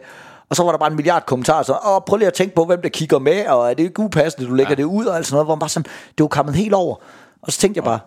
Og 0.50 0.56
så 0.56 0.62
var 0.62 0.70
der 0.70 0.78
bare 0.78 0.90
en 0.90 0.96
milliard 0.96 1.26
kommentarer, 1.26 1.62
så, 1.62 1.72
Åh, 1.86 2.00
prøv 2.06 2.16
lige 2.16 2.26
at 2.26 2.34
tænke 2.34 2.54
på, 2.54 2.64
hvem 2.64 2.82
der 2.82 2.88
kigger 2.88 3.18
med, 3.18 3.46
og 3.46 3.70
er 3.70 3.74
det 3.74 3.82
ikke 3.82 4.00
upassende, 4.00 4.48
du 4.48 4.54
lægger 4.54 4.72
ja. 4.72 4.74
det 4.74 4.84
ud, 4.84 5.04
og 5.06 5.16
alt 5.16 5.26
sådan 5.26 5.34
noget, 5.34 5.46
hvor 5.46 5.54
man 5.54 5.60
bare 5.60 5.68
sådan, 5.68 5.90
det 6.18 6.22
var 6.22 6.28
kommet 6.28 6.54
helt 6.54 6.74
over. 6.74 6.96
Og 7.42 7.52
så 7.52 7.58
tænkte 7.58 7.78
jeg 7.78 7.84
bare, 7.84 8.00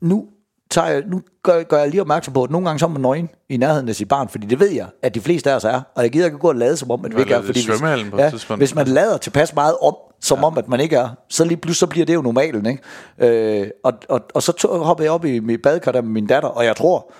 nu, 0.00 0.26
tager 0.70 0.88
jeg, 0.88 1.02
nu 1.06 1.20
gør, 1.42 1.62
gør 1.62 1.78
jeg 1.78 1.90
lige 1.90 2.00
opmærksom 2.00 2.34
på, 2.34 2.42
at 2.42 2.50
nogle 2.50 2.66
gange 2.66 2.78
så 2.78 2.86
er 2.86 2.90
man 2.90 3.02
nøgen 3.02 3.28
i 3.48 3.56
nærheden 3.56 3.88
af 3.88 3.94
sit 3.94 4.08
barn, 4.08 4.28
fordi 4.28 4.46
det 4.46 4.60
ved 4.60 4.70
jeg, 4.70 4.86
at 5.02 5.14
de 5.14 5.20
fleste 5.20 5.50
af 5.50 5.56
os 5.56 5.64
er, 5.64 5.80
og 5.94 6.02
jeg 6.02 6.10
gider 6.10 6.26
ikke 6.26 6.38
gå 6.38 6.48
og 6.48 6.54
lade 6.54 6.76
som 6.76 6.90
om, 6.90 7.04
at 7.04 7.16
vi 7.16 7.20
ikke 7.20 7.34
er. 7.34 7.42
Fordi 7.42 7.62
svømmehallen 7.62 8.10
på 8.10 8.18
ja, 8.18 8.30
tidspunkt. 8.30 8.60
hvis 8.60 8.74
man 8.74 8.86
lader 8.86 9.16
tilpas 9.16 9.54
meget 9.54 9.74
om, 9.82 9.96
som 10.20 10.38
ja. 10.38 10.44
om, 10.44 10.58
at 10.58 10.68
man 10.68 10.80
ikke 10.80 10.96
er, 10.96 11.08
så 11.28 11.44
lige 11.44 11.56
pludselig 11.56 11.78
så 11.78 11.86
bliver 11.86 12.06
det 12.06 12.14
jo 12.14 12.22
normalen, 12.22 12.66
ikke? 12.66 13.62
Øh, 13.62 13.68
og, 13.84 13.92
og, 14.08 14.20
og 14.34 14.42
så 14.42 14.52
tog, 14.52 14.84
hoppede 14.84 15.04
jeg 15.06 15.12
op 15.12 15.24
i 15.24 15.38
mit 15.38 15.62
badekar 15.62 15.92
der 15.92 16.02
med 16.02 16.10
min 16.10 16.26
datter, 16.26 16.48
og 16.48 16.64
jeg 16.64 16.76
tror, 16.76 17.12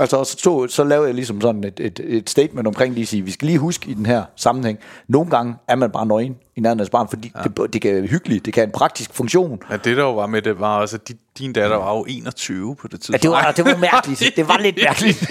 Altså, 0.00 0.16
og 0.16 0.26
så, 0.26 0.66
så 0.68 0.84
lavede 0.84 1.06
jeg 1.06 1.14
ligesom 1.14 1.40
sådan 1.40 1.64
et, 1.64 1.80
et, 1.80 2.00
et 2.04 2.30
statement 2.30 2.66
omkring 2.66 2.94
lige 2.94 3.02
at 3.02 3.08
sige, 3.08 3.22
vi 3.22 3.30
skal 3.30 3.46
lige 3.46 3.58
huske 3.58 3.90
i 3.90 3.94
den 3.94 4.06
her 4.06 4.24
sammenhæng, 4.36 4.78
nogle 5.08 5.30
gange 5.30 5.54
er 5.68 5.74
man 5.74 5.90
bare 5.90 6.06
nøgen 6.06 6.36
i 6.56 6.62
sit 6.82 6.90
barn, 6.90 7.08
fordi 7.08 7.32
ja. 7.36 7.42
det, 7.42 7.72
det 7.72 7.82
kan 7.82 7.94
være 7.94 8.06
hyggeligt, 8.06 8.44
det 8.46 8.54
kan 8.54 8.60
have 8.60 8.66
en 8.66 8.72
praktisk 8.72 9.14
funktion. 9.14 9.58
Ja, 9.70 9.76
det 9.76 9.96
der 9.96 10.02
jo 10.02 10.14
var 10.14 10.26
med 10.26 10.42
det, 10.42 10.60
var 10.60 10.80
også, 10.80 10.96
at 10.96 11.12
din, 11.38 11.52
datter 11.52 11.76
var 11.76 11.96
jo 11.96 12.04
21 12.08 12.76
på 12.76 12.88
det 12.88 12.92
Ja, 12.92 12.98
tidspunkt. 12.98 13.22
det, 13.22 13.30
var, 13.30 13.52
det 13.52 13.64
var 13.64 13.76
mærkeligt. 13.76 14.22
Det 14.36 14.48
var 14.48 14.58
lidt 14.58 14.78
mærkeligt. 14.84 15.30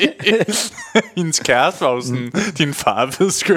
Hendes 1.18 1.40
kæreste 1.40 1.82
var 1.82 1.92
jo 1.92 2.02
sådan, 2.02 2.32
din 2.58 2.74
far 2.74 3.16
ved 3.20 3.32
skør. 3.32 3.56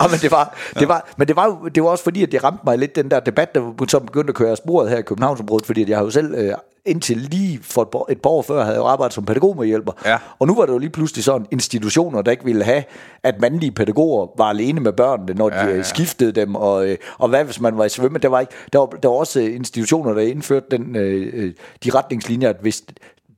Ja, 0.00 0.08
men 0.12 0.18
det 0.22 0.30
var, 0.30 0.58
det 0.78 0.88
var, 0.88 1.08
men 1.16 1.28
det 1.28 1.36
var, 1.36 1.46
jo, 1.46 1.68
det 1.68 1.82
var 1.82 1.88
også 1.88 2.04
fordi, 2.04 2.22
at 2.22 2.32
det 2.32 2.44
ramte 2.44 2.60
mig 2.64 2.78
lidt, 2.78 2.96
den 2.96 3.10
der 3.10 3.20
debat, 3.20 3.54
der 3.54 3.84
så 3.88 3.98
begyndte 3.98 4.30
at 4.30 4.34
køre 4.34 4.50
af 4.50 4.56
sporet 4.56 4.90
her 4.90 4.98
i 4.98 5.02
Københavnsområdet, 5.02 5.66
fordi 5.66 5.82
at 5.82 5.88
jeg 5.88 5.98
har 5.98 6.04
jo 6.04 6.10
selv, 6.10 6.34
øh, 6.34 6.54
indtil 6.84 7.16
lige 7.16 7.58
for 7.62 7.82
et, 7.82 8.12
et 8.12 8.22
par 8.22 8.30
år 8.30 8.42
før, 8.42 8.62
havde 8.62 8.74
jeg 8.74 8.80
jo 8.80 8.86
arbejdet 8.86 9.14
som 9.14 9.24
pædagogmedhjælper. 9.24 9.92
Ja. 10.04 10.18
Og 10.38 10.46
nu 10.46 10.54
var 10.54 10.66
det 10.66 10.72
jo 10.72 10.78
lige 10.78 10.90
pludselig 10.90 11.24
sådan 11.24 11.46
institutioner, 11.50 12.22
der 12.22 12.30
ikke 12.30 12.44
ville 12.44 12.64
have, 12.64 12.84
at 13.22 13.40
mandlige 13.40 13.72
pædagoger 13.72 14.26
var 14.36 14.44
alene 14.44 14.80
med 14.80 14.92
børnene, 14.92 15.34
når 15.34 15.50
de 15.50 15.56
Ja, 15.60 15.66
ja, 15.66 15.76
ja, 15.76 15.82
skiftede 15.82 16.32
dem, 16.32 16.54
og, 16.54 16.88
øh, 16.88 16.96
og 17.18 17.28
hvad 17.28 17.44
hvis 17.44 17.60
man 17.60 17.78
var 17.78 17.84
i 17.84 17.88
svømme, 17.88 18.18
der 18.18 18.28
var, 18.28 18.40
ikke, 18.40 18.52
der 18.72 18.78
var, 18.78 18.86
der 18.86 19.08
var 19.08 19.16
også 19.16 19.40
institutioner, 19.40 20.12
der 20.12 20.20
indførte 20.20 20.66
den, 20.70 20.96
øh, 20.96 21.30
øh, 21.32 21.54
de 21.84 21.90
retningslinjer, 21.90 22.48
at 22.48 22.56
hvis 22.60 22.82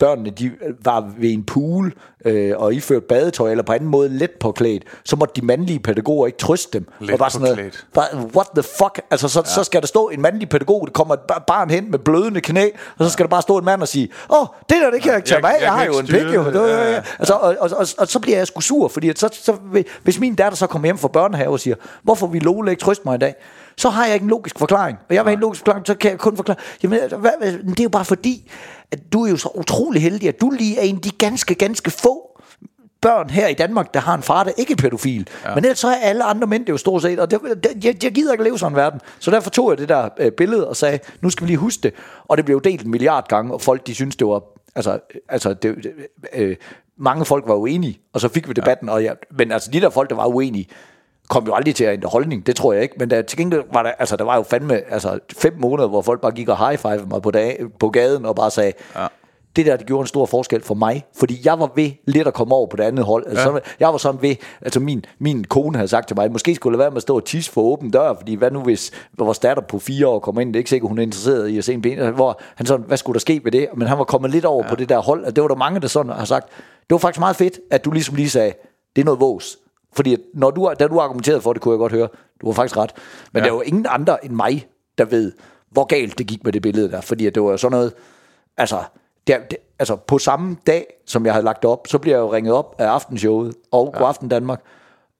børnene 0.03 0.30
de 0.30 0.50
var 0.84 1.11
ved 1.18 1.30
en 1.32 1.44
pool 1.44 1.92
øh, 2.24 2.53
og 2.57 2.74
iført 2.74 3.05
badetøj 3.05 3.50
eller 3.50 3.64
på 3.64 3.72
anden 3.72 3.88
måde 3.90 4.09
let 4.09 4.30
påklædt, 4.40 4.82
så 5.05 5.16
måtte 5.16 5.40
de 5.40 5.46
mandlige 5.46 5.78
pædagoger 5.78 6.26
ikke 6.26 6.38
trøste 6.38 6.78
dem. 6.78 6.86
Let 7.00 7.12
og 7.12 7.18
bare 7.18 7.30
sådan 7.30 7.48
noget, 7.48 7.86
what 8.36 8.46
the 8.55 8.62
fuck? 8.62 9.00
Altså, 9.11 9.28
så, 9.28 9.40
ja. 9.40 9.44
så 9.44 9.64
skal 9.64 9.80
der 9.80 9.86
stå 9.86 10.09
en 10.09 10.20
mandlig 10.22 10.48
pædagog, 10.48 10.86
der 10.86 10.92
kommer 10.92 11.14
et 11.14 11.20
bar- 11.20 11.44
barn 11.46 11.70
hen 11.70 11.90
med 11.90 11.98
blødende 11.98 12.40
knæ, 12.40 12.68
og 12.98 13.05
så 13.05 13.11
skal 13.11 13.24
der 13.24 13.30
bare 13.30 13.42
stå 13.42 13.59
en 13.59 13.64
mand 13.64 13.82
og 13.82 13.88
sige, 13.88 14.09
åh, 14.30 14.40
oh, 14.40 14.46
det 14.68 14.76
der, 14.82 14.90
det 14.90 15.03
kan 15.03 15.11
jeg 15.11 15.18
ikke 15.18 15.28
tage 15.28 15.40
mig 15.40 15.50
af, 15.50 15.55
jeg 15.55 15.62
jeg, 15.62 15.72
har 15.72 15.84
jo 15.84 15.98
en 15.98 16.07
pik, 16.07 16.22
jo. 16.34 16.44
det." 16.44 16.55
Ja, 16.55 16.66
Ja, 16.66 16.90
ja. 16.92 17.03
Altså, 17.18 17.34
og, 17.34 17.57
og, 17.61 17.70
og, 17.76 17.86
og, 17.98 18.09
så 18.09 18.18
bliver 18.18 18.36
jeg 18.38 18.46
sgu 18.46 18.61
sur, 18.61 18.88
fordi 18.88 19.09
at 19.09 19.18
så, 19.18 19.28
så, 19.32 19.57
hvis 20.03 20.20
min 20.20 20.34
datter 20.34 20.57
så 20.57 20.66
kommer 20.66 20.86
hjem 20.86 20.98
fra 20.98 21.09
børnehave 21.09 21.53
og 21.53 21.61
siger, 21.61 21.76
hvorfor 22.03 22.26
vil 22.26 22.42
Lole 22.42 22.70
ikke 22.70 22.80
trøste 22.80 23.03
mig 23.05 23.14
i 23.14 23.18
dag? 23.18 23.34
Så 23.77 23.91
har 23.91 24.05
jeg 24.05 24.14
ikke 24.14 24.25
en 24.25 24.31
logisk 24.31 24.59
forklaring. 24.59 24.99
Og 25.09 25.14
jeg 25.14 25.25
vil 25.25 25.29
have 25.29 25.35
en 25.35 25.41
logisk 25.41 25.59
forklaring, 25.61 25.87
så 25.87 25.95
kan 25.95 26.11
jeg 26.11 26.18
kun 26.18 26.37
forklare. 26.37 26.59
Jamen, 26.83 26.99
hvad, 27.18 27.33
det 27.53 27.81
er 27.81 27.85
jo 27.85 27.89
bare 27.89 28.05
fordi, 28.05 28.51
at 28.91 29.12
du 29.12 29.25
er 29.25 29.31
jo 29.31 29.37
så 29.37 29.49
utrolig 29.55 30.03
heldig, 30.03 30.29
at 30.29 30.41
du 30.41 30.51
lige 30.51 30.79
er 30.79 30.83
en 30.83 30.97
af 30.97 31.03
de 31.03 31.11
ganske, 31.11 31.55
ganske 31.55 31.91
få 31.91 32.33
børn 33.03 33.31
her 33.31 33.49
i 33.49 33.55
Danmark, 33.55 33.95
der 33.95 34.01
har 34.01 34.14
en 34.14 34.23
far, 34.23 34.45
der 34.45 34.51
ikke 34.57 34.73
er 34.73 34.77
pædofil. 34.77 35.29
Ja. 35.45 35.55
Men 35.55 35.64
ellers 35.64 35.79
så 35.79 35.89
er 35.89 35.95
alle 35.95 36.25
andre 36.25 36.47
mænd 36.47 36.66
det 36.66 36.73
jo 36.73 36.77
stort 36.77 37.03
set, 37.03 37.18
og 37.18 37.31
det, 37.31 37.41
det, 37.62 37.85
jeg, 37.85 38.05
jeg 38.05 38.12
gider 38.12 38.33
ikke 38.33 38.45
leve 38.45 38.59
sådan 38.59 38.73
en 38.73 38.77
verden. 38.77 39.01
Så 39.18 39.31
derfor 39.31 39.51
tog 39.51 39.70
jeg 39.70 39.79
det 39.79 39.89
der 39.89 40.09
øh, 40.18 40.33
billede 40.33 40.68
og 40.68 40.77
sagde, 40.77 40.99
nu 41.20 41.31
skal 41.31 41.45
vi 41.45 41.51
lige 41.51 41.59
huske 41.59 41.83
det. 41.83 41.95
Og 42.25 42.37
det 42.37 42.45
blev 42.45 42.57
jo 42.57 42.61
delt 42.61 42.83
en 42.83 42.91
milliard 42.91 43.29
gange, 43.29 43.53
og 43.53 43.61
folk 43.61 43.87
de 43.87 43.95
synes 43.95 44.16
det 44.16 44.27
var, 44.27 44.43
altså, 44.75 44.99
altså 45.29 45.55
det, 45.55 45.77
det, 45.77 45.93
øh, 46.35 46.57
mange 46.99 47.25
folk 47.25 47.45
var 47.47 47.55
uenige, 47.55 48.01
og 48.12 48.20
så 48.20 48.29
fik 48.29 48.49
vi 48.49 48.53
debatten, 48.53 48.89
ja. 48.89 48.95
og 48.95 49.05
jeg, 49.05 49.16
men 49.31 49.53
altså 49.53 49.70
de 49.70 49.81
der 49.81 49.91
folk, 49.91 50.11
der 50.11 50.16
var 50.16 50.27
uenige, 50.27 50.68
kom 51.29 51.47
jo 51.47 51.55
aldrig 51.55 51.75
til 51.75 51.85
at 51.85 51.93
ændre 51.93 52.09
holdning, 52.09 52.47
det 52.47 52.57
tror 52.57 52.73
jeg 52.73 52.83
ikke, 52.83 52.95
men 52.99 53.11
der, 53.11 53.23
til 53.23 53.39
gengæld 53.39 53.62
var 53.73 53.83
der, 53.83 53.91
altså 53.91 54.16
der 54.16 54.25
var 54.25 54.37
jo 54.37 54.43
fandme 54.43 54.93
altså, 54.93 55.18
fem 55.37 55.55
måneder, 55.59 55.89
hvor 55.89 56.03
folk 56.03 56.20
bare 56.20 56.33
gik 56.33 56.49
og 56.49 56.68
high-five 56.68 57.07
mig 57.11 57.23
på, 57.23 57.31
dag, 57.31 57.64
på 57.81 57.91
gaden 57.91 58.27
og 58.27 58.37
bare 58.37 58.51
sagde, 58.51 58.73
ja. 58.97 59.07
det 59.57 59.66
der, 59.66 59.77
det 59.77 59.87
gjorde 59.87 60.01
en 60.01 60.07
stor 60.07 60.27
forskel 60.27 60.62
for 60.62 60.75
mig, 60.75 61.05
fordi 61.18 61.41
jeg 61.45 61.59
var 61.59 61.70
ved 61.75 61.91
lidt 62.07 62.29
at 62.29 62.35
komme 62.35 62.55
over 62.55 62.66
på 62.66 62.77
det 62.77 62.85
andet 62.85 63.05
hold. 63.05 63.27
Altså, 63.27 63.53
ja. 63.53 63.59
Jeg 63.81 63.89
var 63.89 63.97
sådan 63.97 64.23
ved, 64.23 64.37
altså 64.61 64.81
min, 64.81 65.05
min 65.18 65.45
kone 65.45 65.77
havde 65.77 65.89
sagt 65.89 66.09
til 66.09 66.16
mig, 66.16 66.33
måske 66.33 66.55
skulle 66.55 66.73
det 66.73 66.79
være 66.79 66.91
med 66.91 66.97
at 66.97 67.03
stå 67.03 67.16
og 67.16 67.25
tisse 67.25 67.53
for 67.53 67.62
åben 67.62 67.91
dør, 67.91 68.14
fordi 68.14 68.35
hvad 68.35 68.51
nu 68.51 68.61
hvis 68.61 68.93
vores 69.18 69.39
datter 69.39 69.62
på 69.62 69.79
fire 69.79 70.07
år 70.07 70.18
kommer 70.18 70.41
ind, 70.41 70.49
det 70.49 70.57
er 70.57 70.61
ikke 70.61 70.70
sikkert, 70.70 70.89
hun 70.89 70.99
er 70.99 71.03
interesseret 71.03 71.49
i 71.49 71.59
at 71.59 71.64
se 71.64 71.73
en 71.73 71.83
ben, 71.83 72.14
hvor 72.14 72.41
han 72.55 72.66
sådan, 72.66 72.87
hvad 72.87 72.97
skulle 72.97 73.14
der 73.14 73.20
ske 73.20 73.41
ved 73.45 73.53
det? 73.53 73.68
Men 73.77 73.89
han 73.89 73.99
var 73.99 74.05
kommet 74.05 74.31
lidt 74.31 74.45
over 74.45 74.64
ja. 74.64 74.70
på 74.70 74.77
det 74.77 74.89
der 74.89 74.99
hold, 74.99 75.25
og 75.25 75.37
det 75.37 75.43
var 75.43 75.49
der 75.49 75.55
mange, 75.55 75.81
der 75.81 75.89
sådan 75.89 76.12
har 76.12 76.25
sagt, 76.25 76.49
det 76.81 76.91
var 76.91 76.99
faktisk 76.99 77.20
meget 77.20 77.37
fedt, 77.37 77.61
at 77.70 77.85
du 77.85 77.91
ligesom 77.91 78.16
lige 78.16 78.31
sagde, 78.31 78.53
det 78.97 79.03
er 79.03 79.05
noget 79.05 79.20
vås. 79.20 79.59
Fordi 79.93 80.16
når 80.34 80.51
du, 80.51 80.72
da 80.78 80.86
du 80.86 81.01
argumenterede 81.01 81.40
for 81.40 81.53
det, 81.53 81.62
kunne 81.62 81.72
jeg 81.72 81.78
godt 81.78 81.93
høre, 81.93 82.09
du 82.40 82.47
var 82.47 82.53
faktisk 82.53 82.76
ret. 82.76 82.93
Men 83.32 83.40
ja. 83.40 83.45
der 83.45 83.53
er 83.53 83.57
jo 83.57 83.61
ingen 83.61 83.86
andre 83.88 84.24
end 84.24 84.32
mig, 84.32 84.66
der 84.99 85.05
ved, 85.05 85.32
hvor 85.70 85.84
galt 85.84 86.18
det 86.18 86.26
gik 86.26 86.45
med 86.45 86.53
det 86.53 86.62
billede 86.62 86.90
der. 86.90 87.01
Fordi 87.01 87.30
det 87.30 87.43
var 87.43 87.57
sådan 87.57 87.72
noget, 87.72 87.93
altså, 88.57 88.82
det, 89.26 89.36
det, 89.51 89.59
altså 89.78 89.97
på 89.97 90.18
samme 90.18 90.57
dag, 90.66 90.86
som 91.07 91.26
jeg 91.26 91.34
havde 91.34 91.45
lagt 91.45 91.62
det 91.62 91.70
op, 91.70 91.86
så 91.86 91.99
bliver 91.99 92.16
jeg 92.16 92.22
jo 92.22 92.32
ringet 92.32 92.55
op 92.55 92.74
af 92.78 92.86
Aftenshowet 92.86 93.55
og 93.70 93.95
ja. 93.99 94.05
Aften 94.05 94.28
Danmark 94.28 94.61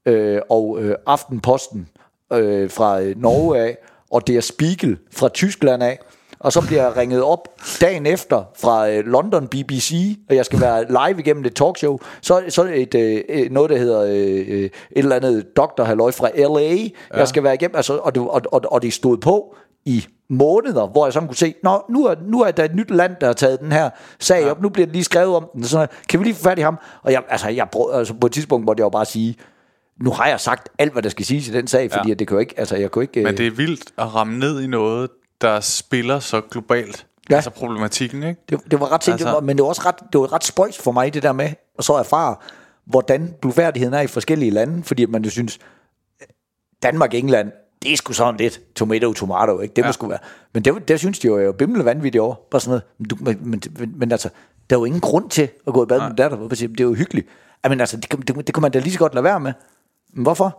øh, 0.07 0.41
og 0.51 0.79
øh, 0.81 0.97
Aftenposten 1.07 1.89
øh, 2.33 2.70
fra 2.70 3.01
øh, 3.01 3.16
Norge 3.16 3.59
af, 3.59 3.79
og 4.11 4.27
det 4.27 4.37
er 4.37 4.41
Spiegel 4.41 4.99
fra 5.12 5.29
Tyskland 5.29 5.83
af, 5.83 5.99
og 6.43 6.53
så 6.53 6.61
bliver 6.66 6.82
jeg 6.82 6.97
ringet 6.97 7.22
op 7.22 7.49
dagen 7.80 8.07
efter 8.07 8.45
fra 8.61 8.90
øh, 8.90 9.07
London 9.07 9.49
BBC, 9.49 10.18
og 10.30 10.36
jeg 10.36 10.45
skal 10.45 10.61
være 10.61 10.84
live 10.88 11.20
igennem 11.20 11.45
et 11.45 11.55
talkshow. 11.55 11.99
Så, 12.20 12.43
så 12.49 12.70
et, 12.74 12.95
øh, 12.95 13.51
noget, 13.51 13.70
der 13.70 13.76
hedder 13.76 14.01
øh, 14.03 14.45
øh, 14.49 14.64
et 14.64 14.70
eller 14.95 15.16
andet 15.16 15.57
doktor 15.57 15.84
halløj 15.84 16.11
fra 16.11 16.28
LA. 16.36 16.74
Ja. 16.74 16.88
Jeg 17.18 17.28
skal 17.28 17.43
være 17.43 17.55
igennem, 17.55 17.76
altså, 17.76 17.97
og, 17.97 18.14
det, 18.14 18.22
og, 18.22 18.43
og, 18.53 18.61
og 18.64 18.82
det 18.82 18.93
stod 18.93 19.16
på 19.18 19.55
i 19.84 20.07
måneder, 20.30 20.86
hvor 20.86 21.07
jeg 21.07 21.12
så 21.12 21.20
kunne 21.20 21.34
se, 21.36 21.55
Nå, 21.62 21.82
nu 21.90 22.07
er, 22.07 22.14
nu 22.26 22.40
er 22.40 22.51
der 22.51 22.64
et 22.64 22.74
nyt 22.74 22.90
land, 22.90 23.16
der 23.20 23.26
har 23.26 23.34
taget 23.34 23.61
den 23.61 23.72
her 23.72 23.90
sag 24.20 24.43
ja. 24.43 24.51
op, 24.51 24.62
nu 24.62 24.68
bliver 24.68 24.86
det 24.86 24.93
lige 24.93 25.05
skrevet 25.05 25.36
om 25.36 25.49
den, 25.55 25.64
så 25.64 25.86
kan 26.09 26.20
vi 26.20 26.24
lige 26.24 26.34
få 26.34 26.43
fat 26.43 26.59
i 26.59 26.62
ham? 26.62 26.78
Og 27.03 27.12
jeg, 27.12 27.22
altså, 27.28 27.49
jeg, 27.49 27.68
altså, 27.95 28.14
på 28.20 28.26
et 28.26 28.32
tidspunkt 28.32 28.66
måtte 28.66 28.80
jeg 28.80 28.84
jo 28.84 28.90
bare 28.90 29.05
sige, 29.05 29.36
nu 30.01 30.11
har 30.11 30.28
jeg 30.28 30.40
sagt 30.40 30.68
alt, 30.78 30.93
hvad 30.93 31.03
der 31.03 31.09
skal 31.09 31.24
siges 31.24 31.49
i 31.49 31.53
den 31.53 31.66
sag, 31.66 31.90
fordi 31.93 32.09
Ja. 32.09 32.14
det 32.14 32.28
kan 32.28 32.34
jo 32.34 32.38
ikke, 32.38 32.55
altså 32.57 32.76
jeg 32.76 32.90
kunne 32.90 33.05
ikke... 33.05 33.22
Men 33.22 33.32
øh, 33.32 33.38
det 33.38 33.47
er 33.47 33.51
vildt 33.51 33.84
at 33.99 34.14
ramme 34.14 34.38
ned 34.38 34.61
i 34.61 34.66
noget, 34.66 35.11
der 35.43 35.61
spiller 35.61 36.18
så 36.20 36.40
globalt. 36.40 37.07
Ja. 37.30 37.34
Ja. 37.34 37.36
Altså 37.36 37.51
problematikken, 37.51 38.22
ikke? 38.22 38.40
Det, 38.49 38.61
det 38.70 38.80
var 38.80 38.93
ret 38.93 39.05
sindssygt, 39.05 39.28
Altså- 39.28 39.40
men 39.40 39.57
det 39.57 39.62
var 39.62 39.68
også 39.68 39.82
ret, 39.86 39.95
det 40.12 40.20
var 40.20 40.32
ret 40.32 40.45
spøjs 40.45 40.78
for 40.78 40.93
mig, 40.93 41.14
det 41.14 41.22
der 41.22 41.32
med 41.32 41.51
at 41.78 41.84
så 41.84 41.93
erfare, 41.93 42.36
hvordan 42.84 43.34
blufærdigheden 43.40 43.95
er 43.95 44.01
i 44.01 44.07
forskellige 44.07 44.51
lande, 44.51 44.82
fordi 44.82 45.07
man 45.07 45.24
jo 45.24 45.30
synes, 45.30 45.59
Danmark, 46.82 47.14
England, 47.14 47.53
det 47.82 47.93
er 47.93 47.97
sgu 47.97 48.12
sådan 48.12 48.36
lidt 48.36 48.61
tomato, 48.74 49.12
tomato, 49.12 49.61
ikke? 49.61 49.74
Det 49.74 49.82
ja. 49.82 49.88
må 49.88 49.93
sgu 49.93 50.07
være. 50.07 50.18
Men 50.55 50.64
det, 50.64 50.88
det 50.88 50.99
synes 50.99 51.18
de 51.18 51.26
jo 51.26 51.38
jo 51.38 51.53
bimle 51.53 51.84
vanvittigt 51.84 52.22
over. 52.22 52.34
Bare 52.51 52.61
sådan 52.61 52.70
noget. 52.70 52.82
Men, 52.99 53.09
du, 53.09 53.16
men, 53.20 53.51
men, 53.51 53.62
men, 53.78 53.99
men, 53.99 54.12
altså, 54.12 54.28
der 54.70 54.76
er 54.76 54.80
jo 54.80 54.84
ingen 54.84 55.01
grund 55.01 55.30
til 55.30 55.49
at 55.66 55.72
gå 55.72 55.82
i 55.82 55.86
bad 55.86 56.01
med 56.01 56.16
datter. 56.16 56.49
Det 56.49 56.80
er 56.80 56.84
jo 56.84 56.95
hyggeligt. 56.95 57.26
Jamen 57.64 57.80
altså, 57.80 57.97
det, 57.97 58.28
det, 58.28 58.47
det 58.47 58.55
kan 58.55 58.62
man 58.62 58.70
da 58.70 58.78
lige 58.78 58.93
så 58.93 58.99
godt 58.99 59.14
lade 59.14 59.24
være 59.24 59.40
med. 59.40 59.53
Men 60.12 60.22
hvorfor? 60.22 60.59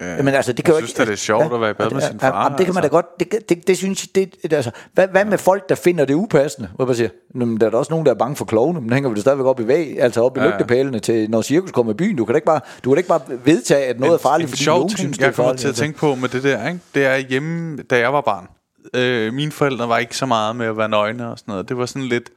Jamen, 0.00 0.34
altså, 0.34 0.52
det 0.52 0.64
kan 0.64 0.74
jeg 0.74 0.80
jo 0.82 0.86
synes 0.86 0.90
ikke, 0.90 0.98
da, 0.98 1.04
det 1.04 1.12
er 1.12 1.16
sjovt 1.16 1.54
at 1.54 1.60
være 1.60 1.70
i 1.70 1.74
bad 1.74 1.90
med 1.90 2.00
sin 2.00 2.18
ja, 2.22 2.28
far, 2.28 2.42
jamen, 2.44 2.58
det 2.58 2.66
kan 2.66 2.74
man 2.74 2.82
da 2.82 2.86
altså. 2.86 2.96
godt, 2.96 3.06
det, 3.20 3.48
det, 3.48 3.66
det 3.66 3.76
synes 3.76 4.02
jeg, 4.04 4.14
det, 4.14 4.42
det, 4.42 4.52
altså, 4.52 4.70
hvad, 4.92 5.08
hvad 5.08 5.24
med 5.24 5.38
folk, 5.38 5.68
der 5.68 5.74
finder 5.74 6.04
det 6.04 6.14
upassende? 6.14 6.68
Jeg 6.78 6.86
bare 6.86 6.96
siger, 6.96 7.08
"Jamen, 7.34 7.60
der 7.60 7.66
er 7.66 7.70
da 7.70 7.76
også 7.76 7.90
nogen, 7.92 8.06
der 8.06 8.12
er 8.12 8.16
bange 8.18 8.36
for 8.36 8.44
klovne, 8.44 8.80
men 8.80 8.92
hænger 8.92 9.08
vi 9.08 9.14
det 9.14 9.20
stadigvæk 9.22 9.46
op 9.46 9.60
i 9.60 9.66
væg, 9.66 10.00
altså 10.00 10.22
op 10.22 10.36
i 10.36 10.40
ja, 10.40 10.46
Ja. 10.46 10.52
lygtepælene 10.52 10.98
til, 11.00 11.30
når 11.30 11.42
cirkus 11.42 11.70
kommer 11.70 11.92
i 11.92 11.96
byen. 11.96 12.16
Du 12.16 12.24
kan 12.24 12.32
da 12.32 12.36
ikke 12.36 12.46
bare, 12.46 12.60
du 12.84 12.90
kan 12.90 12.94
da 12.94 12.98
ikke 12.98 13.08
bare 13.08 13.20
vedtage, 13.44 13.86
at 13.86 14.00
noget 14.00 14.14
er 14.14 14.18
farligt, 14.18 14.46
en 14.46 14.50
fordi 14.50 14.62
sjov 14.64 14.74
nogen 14.76 14.88
ting, 14.88 14.98
synes, 14.98 15.16
det 15.18 15.22
jeg 15.22 15.28
er 15.28 15.32
kommer 15.32 15.48
farligt. 15.48 15.60
til 15.60 15.66
at 15.66 15.70
altså. 15.70 15.82
tænke 15.82 15.98
på 15.98 16.14
med 16.14 16.28
det 16.28 16.42
der, 16.42 16.68
ikke? 16.68 16.80
det 16.94 17.06
er 17.06 17.16
hjemme, 17.16 17.76
da 17.82 17.98
jeg 17.98 18.12
var 18.12 18.20
barn. 18.20 18.46
Øh, 18.94 19.32
mine 19.34 19.52
forældre 19.52 19.88
var 19.88 19.98
ikke 19.98 20.16
så 20.16 20.26
meget 20.26 20.56
med 20.56 20.66
at 20.66 20.76
være 20.76 20.88
nøgne 20.88 21.28
og 21.30 21.38
sådan 21.38 21.52
noget. 21.52 21.68
Det 21.68 21.78
var 21.78 21.86
sådan 21.86 22.02
lidt, 22.08 22.30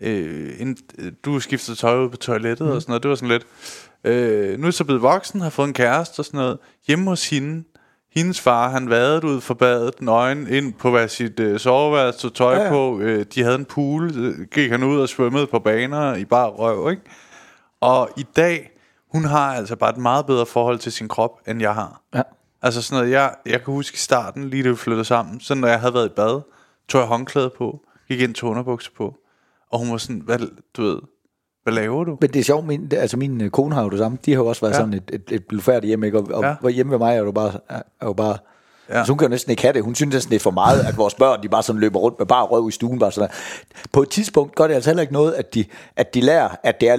øh, 0.00 0.50
en, 0.58 0.76
øh, 0.98 1.12
du 1.24 1.40
skiftede 1.40 1.76
tøj 1.76 1.98
ud 2.04 2.08
på 2.10 2.16
toilettet 2.16 2.66
mm. 2.66 2.72
og 2.72 2.82
sådan 2.82 2.90
noget. 2.90 3.02
Det 3.02 3.08
var 3.08 3.14
sådan 3.14 3.28
lidt, 3.28 3.46
øh, 4.04 4.58
nu 4.58 4.66
er 4.66 4.70
så 4.70 4.84
blevet 4.84 5.02
voksen, 5.02 5.40
har 5.40 5.50
fået 5.50 5.68
en 5.68 5.74
kæreste 5.74 6.20
og 6.20 6.24
sådan 6.24 6.38
noget. 6.38 6.58
Hjemme 6.86 7.10
hos 7.10 7.30
hende, 7.30 7.64
hendes 8.14 8.40
far, 8.40 8.70
han 8.70 8.90
vadede 8.90 9.26
ud 9.26 9.40
for 9.40 9.54
badet, 9.54 10.02
nøgen, 10.02 10.46
ind 10.46 10.74
på 10.74 10.90
hvad 10.90 11.08
sit 11.08 11.40
øh, 11.40 11.60
soveværelse, 11.60 12.20
tog 12.20 12.34
tøj 12.34 12.54
ja. 12.54 12.62
ja. 12.62 12.70
på. 12.70 13.00
Øh, 13.00 13.26
de 13.34 13.42
havde 13.42 13.54
en 13.54 13.64
pool, 13.64 14.12
øh, 14.16 14.46
gik 14.46 14.70
han 14.70 14.82
ud 14.82 15.00
og 15.00 15.08
svømmede 15.08 15.46
på 15.46 15.58
baner 15.58 16.14
i 16.14 16.24
bare 16.24 16.48
røv, 16.48 16.90
ikke? 16.90 17.02
Og 17.80 18.10
i 18.16 18.26
dag, 18.36 18.70
hun 19.12 19.24
har 19.24 19.54
altså 19.54 19.76
bare 19.76 19.90
et 19.90 19.96
meget 19.96 20.26
bedre 20.26 20.46
forhold 20.46 20.78
til 20.78 20.92
sin 20.92 21.08
krop, 21.08 21.40
end 21.46 21.60
jeg 21.60 21.74
har. 21.74 22.02
Ja. 22.14 22.22
Altså 22.62 22.82
sådan 22.82 23.02
noget, 23.02 23.12
jeg, 23.12 23.34
jeg 23.46 23.64
kan 23.64 23.74
huske 23.74 23.94
i 23.94 23.98
starten, 23.98 24.50
lige 24.50 24.62
da 24.62 24.68
vi 24.68 24.76
flyttede 24.76 25.04
sammen, 25.04 25.40
så 25.40 25.54
når 25.54 25.68
jeg 25.68 25.80
havde 25.80 25.94
været 25.94 26.06
i 26.06 26.12
bad, 26.16 26.40
tog 26.88 27.00
jeg 27.00 27.08
håndklæde 27.08 27.50
på, 27.58 27.80
gik 28.08 28.20
ind 28.20 28.34
til 28.34 28.44
underbukser 28.44 28.90
på, 28.96 29.16
og 29.70 29.78
hun 29.78 29.90
var 29.90 29.96
sådan, 29.96 30.20
hvad, 30.20 30.38
du 30.76 30.82
ved, 30.82 30.98
hvad 31.72 31.82
laver 31.82 32.04
du? 32.04 32.18
Men 32.20 32.30
det 32.30 32.40
er 32.40 32.44
sjovt, 32.44 32.66
min, 32.66 32.88
altså 32.92 33.16
min 33.16 33.40
øh, 33.40 33.50
kone 33.50 33.74
har 33.74 33.82
jo 33.82 33.90
det 33.90 33.98
samme. 33.98 34.18
De 34.26 34.32
har 34.32 34.38
jo 34.42 34.46
også 34.46 34.60
været 34.60 34.72
ja. 34.72 34.78
Sådan 34.78 34.92
et, 34.94 35.10
et, 35.12 35.22
et 35.30 35.46
blufærdigt 35.46 35.88
hjem, 35.88 36.04
ikke? 36.04 36.18
Og, 36.18 36.28
og 36.34 36.42
Ja. 36.42 36.54
ja. 36.64 36.68
hjemme 36.68 36.92
ved 36.92 36.98
mig 36.98 37.16
er 37.16 37.18
jo 37.18 37.32
bare, 37.32 37.52
er 37.68 37.82
jo 38.02 38.12
bare 38.12 38.36
Ja. 38.88 38.94
Ja. 38.94 38.98
Altså, 38.98 39.12
hun 39.12 39.18
kan 39.18 39.26
jo 39.26 39.30
næsten 39.30 39.50
ikke 39.50 39.62
have 39.62 39.72
det. 39.72 39.82
Hun 39.82 39.94
synes 39.94 40.14
næsten, 40.14 40.30
det 40.30 40.36
er 40.36 40.40
for 40.40 40.50
meget, 40.50 40.80
at 40.80 40.96
vores 40.96 41.14
børn, 41.14 41.42
de 41.42 41.48
bare 41.48 41.62
sådan 41.62 41.80
løber 41.80 41.98
rundt 41.98 42.18
med 42.18 42.26
bare 42.26 42.44
røv 42.44 42.68
i 42.68 42.72
stuen. 42.72 42.98
Bare 42.98 43.12
sådan 43.12 43.28
der. 43.28 43.34
På 43.92 44.02
et 44.02 44.08
tidspunkt 44.10 44.54
gør 44.54 44.66
det 44.66 44.74
altså 44.74 44.90
heller 44.90 45.00
ikke 45.00 45.12
noget, 45.12 45.32
at 45.32 45.54
de, 45.54 45.64
at 45.96 46.14
de 46.14 46.20
lærer, 46.20 46.48
at 46.62 46.80
det 46.80 46.88
er 46.88 46.96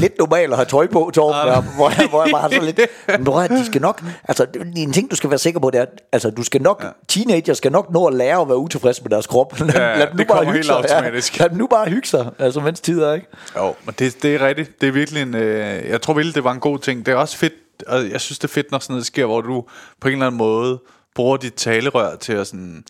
lidt 0.00 0.18
normalt 0.18 0.52
at 0.52 0.56
have 0.56 0.66
tøj 0.66 0.86
på, 0.86 1.10
Torben, 1.14 1.52
der, 1.52 1.60
hvor, 1.60 1.88
jeg, 1.98 2.08
hvor 2.10 2.22
jeg 2.22 2.30
bare 2.32 2.42
har 2.42 2.48
sådan 2.48 2.64
lidt... 2.64 2.80
Men 3.08 3.24
du 3.24 3.46
de 3.48 3.66
skal 3.66 3.80
nok... 3.80 4.02
Altså, 4.28 4.46
en 4.76 4.92
ting, 4.92 5.10
du 5.10 5.16
skal 5.16 5.30
være 5.30 5.38
sikker 5.38 5.60
på, 5.60 5.70
det 5.70 5.80
er, 5.80 5.84
altså, 6.12 6.30
du 6.30 6.42
skal 6.42 6.62
nok... 6.62 6.84
Ja. 6.84 6.88
Teenager 7.08 7.54
skal 7.54 7.72
nok 7.72 7.92
nå 7.92 8.06
at 8.06 8.14
lære 8.14 8.40
at 8.40 8.48
være 8.48 8.58
utilfreds 8.58 9.02
med 9.02 9.10
deres 9.10 9.26
krop. 9.26 9.60
Lad, 9.60 9.68
Ja, 9.74 9.98
lad 9.98 10.06
dem 10.06 10.16
nu 10.16 10.18
det 10.18 10.26
bare 10.28 10.36
kommer 10.38 10.52
hygge 10.52 10.66
helt 10.66 10.70
automatisk. 10.70 11.38
Ja, 11.38 11.44
lad 11.44 11.50
dem 11.50 11.58
nu 11.58 11.66
bare 11.66 11.88
hygge 11.88 12.08
sig, 12.08 12.30
altså 12.38 12.60
mens 12.60 12.80
tid 12.80 13.00
er, 13.00 13.12
ikke? 13.14 13.26
Jo, 13.56 13.74
men 13.84 13.94
det, 13.98 14.22
det 14.22 14.34
er 14.34 14.46
rigtigt. 14.46 14.80
Det 14.80 14.88
er 14.88 14.92
virkelig 14.92 15.22
en... 15.22 15.34
Øh, 15.34 15.88
jeg 15.88 16.02
tror 16.02 16.14
virkelig, 16.14 16.34
det 16.34 16.44
var 16.44 16.52
en 16.52 16.60
god 16.60 16.78
ting. 16.78 17.06
Det 17.06 17.12
er 17.12 17.16
også 17.16 17.36
fedt, 17.36 17.52
og 17.86 18.10
jeg 18.10 18.20
synes, 18.20 18.38
det 18.38 18.48
er 18.48 18.52
fedt, 18.52 18.70
når 18.70 18.78
sådan 18.78 18.94
noget 18.94 19.06
sker, 19.06 19.24
hvor 19.26 19.40
du 19.40 19.64
på 20.00 20.08
en 20.08 20.12
eller 20.12 20.26
anden 20.26 20.38
måde 20.38 20.78
bruger 21.14 21.36
dit 21.36 21.54
talerør 21.54 22.16
til 22.16 22.32
at 22.32 22.46
sådan... 22.46 22.84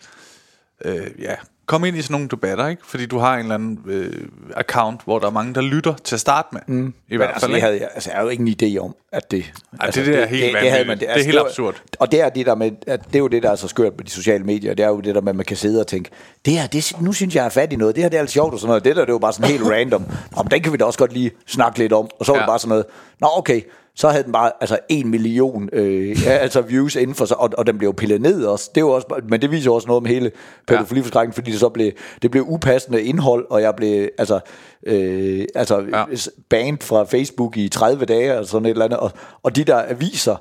Øh, 0.85 1.07
ja, 1.19 1.35
komme 1.67 1.89
ind 1.89 1.97
i 1.97 2.03
sådan 2.03 2.15
nogle 2.15 2.29
debatter, 2.29 2.69
ikke? 2.69 2.83
Fordi 2.87 3.07
du 3.07 3.19
har 3.19 3.35
en 3.35 3.41
eller 3.41 3.55
anden 3.55 3.79
øh, 3.87 4.13
account, 4.57 5.01
hvor 5.05 5.19
der 5.19 5.27
er 5.27 5.31
mange, 5.31 5.55
der 5.55 5.61
lytter 5.61 5.95
til 6.05 6.17
at 6.17 6.21
starte 6.21 6.49
med. 6.53 6.61
Mm. 6.67 6.95
I 7.09 7.17
hvert 7.17 7.29
altså, 7.29 7.41
fald, 7.41 7.51
det 7.53 7.57
ikke? 7.57 7.67
havde 7.67 7.81
jeg, 7.81 7.89
altså, 7.95 8.11
jeg 8.11 8.17
havde 8.17 8.25
jo 8.27 8.31
ikke 8.31 8.65
en 8.67 8.77
idé 8.77 8.79
om, 8.85 8.95
at 9.13 9.31
det... 9.31 9.53
altså, 9.81 10.01
det 10.01 10.15
der 10.15 10.21
er 10.21 10.27
helt 10.27 10.55
vanvittigt. 10.55 11.01
Det 11.01 11.11
er 11.11 11.25
helt 11.25 11.37
var- 11.37 11.45
absurd. 11.45 11.83
Og 11.99 12.13
det 12.13 12.21
er, 12.21 12.29
det, 12.29 12.47
der 12.47 12.55
med, 12.55 12.71
at 12.87 13.07
det 13.07 13.15
er 13.15 13.19
jo 13.19 13.29
det, 13.29 13.43
der 13.43 13.51
er 13.51 13.57
så 13.57 13.69
skørt 13.69 13.93
med 13.97 14.05
de 14.05 14.11
sociale 14.11 14.45
medier. 14.45 14.75
Det 14.75 14.85
er 14.85 14.89
jo 14.89 15.01
det 15.01 15.15
der 15.15 15.21
med, 15.21 15.29
at 15.33 15.37
man 15.37 15.45
kan 15.47 15.57
sidde 15.57 15.81
og 15.81 15.87
tænke, 15.87 16.11
det 16.45 16.53
her, 16.53 16.67
det, 16.67 16.93
nu 17.01 17.13
synes 17.13 17.35
jeg 17.35 17.45
er 17.45 17.49
fat 17.49 17.73
i 17.73 17.77
noget. 17.77 17.95
Det 17.95 18.05
her, 18.05 18.09
det 18.09 18.17
er 18.17 18.21
alt 18.21 18.31
sjovt 18.31 18.55
og 18.55 18.61
sådan 18.61 18.69
noget. 18.69 18.85
Det 18.85 18.97
der, 18.97 19.03
det 19.03 19.09
er 19.09 19.15
jo 19.15 19.19
bare 19.19 19.33
sådan 19.33 19.51
helt 19.51 19.65
random. 19.75 20.05
Men 20.37 20.51
den 20.51 20.63
kan 20.63 20.73
vi 20.73 20.77
da 20.77 20.85
også 20.85 20.99
godt 20.99 21.13
lige 21.13 21.31
snakke 21.47 21.79
lidt 21.79 21.93
om. 21.93 22.09
Og 22.19 22.27
så 22.27 22.33
var. 22.33 22.39
Ja. 22.39 22.43
det 22.43 22.49
bare 22.49 22.59
sådan 22.59 22.69
noget, 22.69 22.85
nå 23.21 23.29
okay, 23.37 23.61
så 23.95 24.09
havde 24.09 24.25
den 24.25 24.33
bare 24.33 24.53
altså 24.61 24.79
en 24.89 25.11
million 25.11 25.69
øh, 25.73 26.23
ja, 26.23 26.31
altså 26.31 26.61
views 26.61 26.97
inden 26.97 27.15
for 27.15 27.25
sig, 27.25 27.37
og, 27.37 27.51
og 27.59 27.67
den 27.67 27.79
blev 27.79 27.95
pillet 27.95 28.21
ned 28.21 28.45
også. 28.45 28.71
Det 28.75 28.81
jo 28.81 28.91
også. 28.91 29.21
Men 29.29 29.43
det 29.43 29.51
viser 29.51 29.71
også 29.71 29.87
noget 29.87 29.97
om 29.97 30.07
hele 30.07 30.33
pædofiliforskrækken, 30.67 31.33
fordi 31.33 31.51
det 31.51 31.61
så 31.61 31.69
blev, 31.69 31.93
det 32.23 32.31
blev 32.31 32.45
upassende 32.49 33.03
indhold, 33.03 33.47
og 33.51 33.63
jeg 33.63 33.77
blev 33.77 34.09
altså, 34.19 34.41
øh, 34.87 35.45
altså 35.55 35.85
ja. 35.93 36.05
Banned 36.49 36.81
fra 36.81 37.05
Facebook 37.05 37.57
i 37.57 37.69
30 37.69 38.05
dage, 38.05 38.39
og 38.39 38.47
sådan 38.47 38.67
et 38.67 38.71
eller 38.71 38.85
andet, 38.85 38.99
og, 38.99 39.13
og 39.43 39.57
de 39.57 39.65
der 39.65 39.85
aviser, 39.89 40.37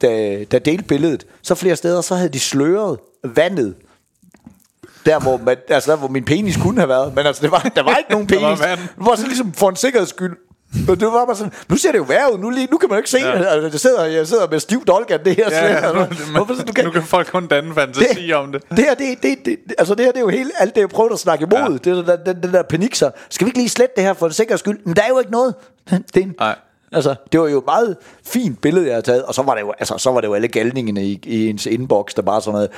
der, 0.00 0.44
der 0.50 0.58
delte 0.58 0.84
billedet, 0.84 1.26
så 1.42 1.54
flere 1.54 1.76
steder, 1.76 2.00
så 2.00 2.14
havde 2.14 2.28
de 2.28 2.40
sløret 2.40 2.98
vandet 3.24 3.74
der 5.06 5.20
hvor, 5.20 5.36
man, 5.36 5.56
altså, 5.68 5.90
der, 5.90 5.96
hvor 5.98 6.08
min 6.08 6.24
penis 6.24 6.56
kunne 6.56 6.78
have 6.78 6.88
været. 6.88 7.14
Men 7.14 7.26
altså, 7.26 7.42
det 7.42 7.50
var, 7.50 7.70
der 7.76 7.82
var 7.82 7.96
ikke 7.96 8.10
nogen 8.10 8.28
var 8.30 8.36
penis. 8.36 8.60
vand. 8.60 8.80
det 8.80 9.06
var 9.06 9.14
så 9.14 9.26
ligesom 9.26 9.52
for 9.52 9.68
en 9.68 9.76
sikkerheds 9.76 10.10
skyld. 10.10 10.36
Men 10.86 11.00
det 11.00 11.06
var 11.06 11.26
bare 11.26 11.36
sådan, 11.36 11.52
nu 11.68 11.76
ser 11.76 11.92
det 11.92 11.98
jo 11.98 12.02
værre 12.02 12.32
ud, 12.34 12.38
nu, 12.38 12.50
lige, 12.50 12.68
nu 12.70 12.78
kan 12.78 12.88
man 12.88 12.96
jo 12.96 12.98
ikke 13.00 13.10
se 13.10 13.18
Ja. 13.18 13.28
ja. 13.30 13.38
det. 13.38 13.46
Altså, 13.46 13.68
jeg, 13.72 13.80
sidder, 13.80 14.04
jeg 14.04 14.26
sidder 14.26 14.48
med 14.50 14.60
stiv 14.60 14.84
dolgan, 14.84 15.24
det 15.24 15.36
her. 15.36 15.48
Ja, 15.50 15.66
ja, 15.66 15.74
altså, 15.74 16.24
hvorfor 16.36 16.54
så- 16.54 16.62
du 16.62 16.72
kan, 16.72 16.84
nu 16.84 16.90
kan 16.90 17.02
folk 17.02 17.26
kun 17.30 17.46
danne 17.46 17.74
fantasi 17.74 18.26
Det- 18.26 18.34
om 18.34 18.52
det. 18.52 18.62
det 18.70 18.78
her, 18.78 18.94
det, 18.94 19.22
det, 19.22 19.38
det, 19.44 19.56
altså 19.78 19.94
det 19.94 20.04
her, 20.04 20.12
det 20.12 20.18
er 20.18 20.22
jo 20.22 20.28
hele, 20.28 20.50
alt 20.58 20.74
det, 20.74 20.80
jeg 20.80 20.88
prøvede 20.88 21.12
at 21.12 21.18
snakke 21.18 21.42
imod. 21.42 21.58
Ja. 21.86 21.90
Ja. 21.90 21.96
Det, 21.96 22.06
der, 22.06 22.16
den, 22.16 22.42
den 22.42 22.52
der 22.52 22.62
panik, 22.62 22.94
så 22.94 23.10
skal 23.30 23.44
vi 23.44 23.48
ikke 23.48 23.58
lige 23.58 23.68
slette 23.68 23.92
det 23.96 24.04
her 24.04 24.12
for 24.14 24.26
en 24.26 24.32
sikkerheds 24.32 24.60
skyld? 24.60 24.78
Men 24.84 24.96
der 24.96 25.02
er 25.02 25.08
jo 25.08 25.18
ikke 25.18 25.30
noget. 25.32 25.54
Det, 25.90 26.00
er 26.16 26.20
en, 26.20 26.34
Nej. 26.38 26.56
Altså, 26.94 27.14
det 27.32 27.40
var 27.40 27.48
jo 27.48 27.58
et 27.58 27.64
meget 27.66 27.96
fint 28.26 28.60
billede, 28.60 28.86
jeg 28.86 28.94
har 28.94 29.00
taget, 29.00 29.22
og 29.22 29.34
så 29.34 29.42
var 29.42 29.54
det 29.54 29.60
jo, 29.60 29.72
altså, 29.78 29.98
så 29.98 30.10
var 30.12 30.20
det 30.20 30.28
jo 30.28 30.34
alle 30.34 30.48
galningene 30.48 31.04
i, 31.04 31.20
i 31.24 31.48
ens 31.50 31.66
inbox, 31.66 32.14
der 32.16 32.22
bare 32.22 32.40
sådan 32.42 32.52
noget, 32.52 32.70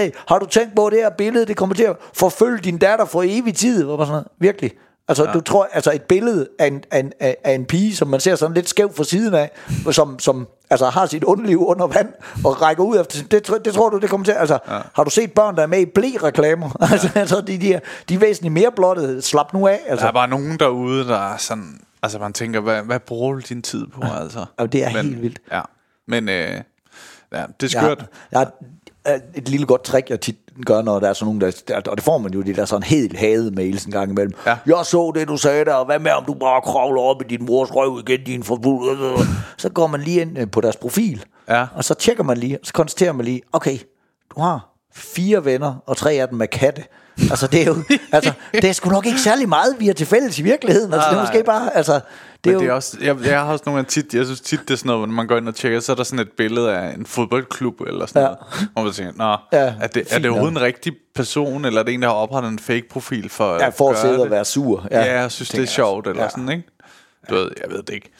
hey, 0.00 0.10
har 0.28 0.38
du 0.38 0.46
tænkt 0.46 0.76
på, 0.76 0.90
det 0.90 0.98
her 0.98 1.10
billede, 1.10 1.46
det 1.46 1.56
kommer 1.56 1.74
til 1.74 1.82
at 1.84 1.96
forfølge 2.14 2.58
din 2.58 2.78
datter 2.78 3.04
for 3.04 3.22
evig 3.26 3.54
tid? 3.54 3.84
Hvor 3.84 3.96
bare 3.96 4.06
sådan 4.06 4.12
noget, 4.12 4.26
virkelig. 4.38 4.70
Altså, 5.08 5.24
ja. 5.24 5.32
du 5.32 5.40
tror, 5.40 5.68
altså 5.72 5.92
et 5.92 6.02
billede 6.02 6.48
af 6.58 6.66
en, 6.66 6.82
af, 6.90 6.98
en, 6.98 7.12
af, 7.20 7.52
en 7.54 7.64
pige, 7.64 7.96
som 7.96 8.08
man 8.08 8.20
ser 8.20 8.36
sådan 8.36 8.54
lidt 8.54 8.68
skævt 8.68 8.96
fra 8.96 9.04
siden 9.04 9.34
af, 9.34 9.50
som, 9.90 10.18
som 10.18 10.48
altså, 10.70 10.88
har 10.88 11.06
sit 11.06 11.24
underliv 11.24 11.66
under 11.66 11.86
vand, 11.86 12.08
og 12.44 12.62
rækker 12.62 12.84
ud 12.84 13.00
efter, 13.00 13.22
det, 13.30 13.64
det 13.64 13.74
tror 13.74 13.88
du, 13.88 13.98
det 13.98 14.10
kommer 14.10 14.24
til, 14.24 14.32
altså, 14.32 14.58
ja. 14.68 14.78
har 14.94 15.04
du 15.04 15.10
set 15.10 15.32
børn, 15.32 15.56
der 15.56 15.62
er 15.62 15.66
med 15.66 15.80
i 15.80 15.84
blæ-reklamer? 15.84 16.70
Ja. 16.80 16.92
altså, 16.92 17.10
altså, 17.14 17.40
de, 17.40 17.60
de, 17.60 17.72
er, 17.74 17.80
de 18.08 18.14
er 18.14 18.18
væsentligt 18.18 18.54
mere 18.54 18.72
blottede, 18.76 19.22
slap 19.22 19.52
nu 19.52 19.66
af, 19.66 19.80
altså. 19.86 20.02
Der 20.02 20.08
er 20.08 20.12
bare 20.14 20.28
nogen 20.28 20.58
derude, 20.58 21.08
der 21.08 21.32
er 21.32 21.36
sådan... 21.36 21.80
Altså, 22.02 22.18
man 22.18 22.32
tænker, 22.32 22.60
hvad, 22.60 22.82
hvad 22.82 23.00
bruger 23.00 23.34
du 23.34 23.40
din 23.48 23.62
tid 23.62 23.86
på, 23.86 24.02
altså? 24.20 24.44
Og 24.56 24.72
det 24.72 24.84
er 24.84 24.88
helt 24.88 25.22
vildt. 25.22 25.38
Ja, 25.52 25.60
men 26.06 26.28
øh, 26.28 26.60
ja, 27.32 27.44
det 27.60 27.74
er 27.74 27.78
skørt. 27.80 28.06
jeg 28.32 28.40
har 28.40 28.52
et- 29.34 29.48
lille 29.48 29.66
godt 29.66 29.82
trick, 29.84 30.10
jeg 30.10 30.20
tit 30.20 30.36
gør, 30.66 30.82
når 30.82 31.00
der 31.00 31.08
er 31.08 31.12
sådan 31.12 31.26
nogen, 31.26 31.40
der, 31.40 31.62
der 31.68 31.90
og 31.90 31.96
det 31.96 32.04
får 32.04 32.18
man 32.18 32.32
jo, 32.34 32.42
det 32.42 32.56
der 32.56 32.64
sådan 32.64 32.82
helt 32.82 33.16
hadet 33.18 33.54
mails 33.54 33.84
en 33.84 33.92
gang 33.92 34.10
imellem. 34.10 34.32
Ja. 34.46 34.56
Jeg 34.66 34.76
så 34.84 35.12
det, 35.14 35.28
du 35.28 35.36
sagde 35.36 35.64
der, 35.64 35.74
og 35.74 35.86
hvad 35.86 35.98
med, 35.98 36.10
om 36.10 36.24
du 36.24 36.34
bare 36.34 36.60
kravler 36.62 37.00
op 37.02 37.22
i 37.22 37.24
din 37.36 37.44
mors 37.46 37.68
røv 37.74 38.02
igen, 38.08 38.24
din 38.24 38.42
forbud. 38.42 39.26
Så 39.56 39.68
går 39.68 39.86
man 39.86 40.00
lige 40.00 40.20
ind 40.20 40.38
øh, 40.38 40.50
på 40.50 40.60
deres 40.60 40.76
profil, 40.76 41.24
Ja. 41.48 41.66
og 41.74 41.84
så 41.84 41.94
tjekker 41.94 42.22
man 42.24 42.36
lige, 42.36 42.58
og 42.60 42.66
så 42.66 42.72
konstaterer 42.72 43.12
man 43.12 43.24
lige, 43.24 43.42
okay, 43.52 43.78
du 44.36 44.40
har 44.40 44.68
fire 44.94 45.44
venner, 45.44 45.74
og 45.86 45.96
tre 45.96 46.12
af 46.12 46.28
dem 46.28 46.40
er 46.40 46.46
katte. 46.46 46.84
Altså, 47.30 47.46
det 47.46 47.62
er 47.62 47.66
jo, 47.66 47.76
altså, 48.12 48.32
det 48.52 48.64
er 48.64 48.72
sgu 48.72 48.90
nok 48.90 49.06
ikke 49.06 49.20
særlig 49.20 49.48
meget, 49.48 49.76
vi 49.78 49.86
har 49.86 49.94
til 49.94 50.06
fælles 50.06 50.38
i 50.38 50.42
virkeligheden. 50.42 50.92
Altså, 50.92 51.08
det 51.08 51.12
er 51.16 51.22
Nej, 51.22 51.26
måske 51.32 51.44
bare, 51.44 51.76
altså, 51.76 52.00
det 52.46 52.50
er 52.50 52.54
jo, 52.54 52.60
det 52.60 52.68
er 52.68 52.72
også, 52.72 52.96
jeg, 53.00 53.16
jeg 53.24 53.40
har 53.40 53.52
også 53.52 53.62
nogle 53.66 53.76
gange 53.78 53.88
tit, 53.90 54.14
jeg 54.14 54.24
synes 54.24 54.40
tit, 54.40 54.60
det 54.60 54.70
er 54.70 54.76
sådan 54.76 54.86
noget, 54.88 55.08
når 55.08 55.14
man 55.14 55.26
går 55.26 55.36
ind 55.36 55.48
og 55.48 55.54
tjekker, 55.54 55.80
så 55.80 55.92
er 55.92 55.96
der 55.96 56.04
sådan 56.04 56.18
et 56.18 56.30
billede 56.32 56.72
af 56.76 56.94
en 56.94 57.06
fodboldklub 57.06 57.80
eller 57.80 58.06
sådan 58.06 58.22
Ja. 58.22 58.28
noget. 58.28 58.68
Og 58.74 58.84
man 58.84 58.92
tænker, 58.92 59.12
nå, 59.16 59.36
Ja, 59.58 59.74
er, 59.80 59.86
det, 59.86 60.04
er 60.10 60.18
det 60.18 60.30
overhovedet 60.30 60.54
nok. 60.54 60.60
en 60.62 60.66
rigtig 60.66 60.92
person, 61.14 61.64
eller 61.64 61.80
er 61.80 61.84
det 61.84 61.94
en, 61.94 62.02
der 62.02 62.08
har 62.08 62.14
oprettet 62.14 62.48
en 62.50 62.58
fake 62.58 62.88
profil 62.90 63.28
for 63.28 63.54
ja, 63.54 63.68
for 63.68 63.88
at 63.90 63.94
gøre 63.94 64.02
sidde 64.02 64.14
det? 64.14 64.22
og 64.22 64.30
være 64.30 64.44
sur. 64.44 64.86
Ja, 64.90 64.98
ja 65.04 65.20
jeg 65.20 65.32
synes, 65.32 65.48
det 65.48 65.60
er 65.62 65.66
sjovt, 65.66 66.06
eller 66.06 66.22
Ja. 66.22 66.28
sådan, 66.28 66.48
ikke? 66.48 66.64
Du 67.30 67.34
ved, 67.34 67.50
jeg 67.62 67.70
ved 67.70 67.82
det 67.82 67.94
ikke. 67.94 68.10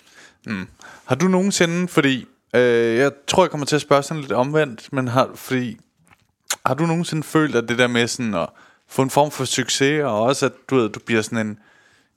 Mm. 0.46 0.66
Har 1.04 1.14
du 1.14 1.28
nogensinde, 1.28 1.88
fordi, 1.88 2.26
øh, 2.54 2.96
jeg 2.96 3.10
tror, 3.28 3.42
jeg 3.44 3.50
kommer 3.50 3.66
til 3.66 3.76
at 3.76 3.82
spørge 3.82 4.02
sådan 4.02 4.20
lidt 4.20 4.32
omvendt, 4.32 4.92
men 4.92 5.08
har, 5.08 5.28
fordi, 5.34 5.78
har 6.66 6.74
du 6.74 6.86
nogensinde 6.86 7.22
følt, 7.22 7.54
at 7.56 7.68
det 7.68 7.78
der 7.78 7.86
med 7.86 8.06
sådan 8.08 8.34
at 8.34 8.46
få 8.88 9.02
en 9.02 9.10
form 9.10 9.30
for 9.30 9.44
succes, 9.44 10.02
og 10.04 10.22
også 10.22 10.46
at 10.46 10.52
du 10.70 10.76
ved, 10.76 10.88
du 10.88 11.00
bliver 11.06 11.22
sådan 11.22 11.46
en, 11.46 11.58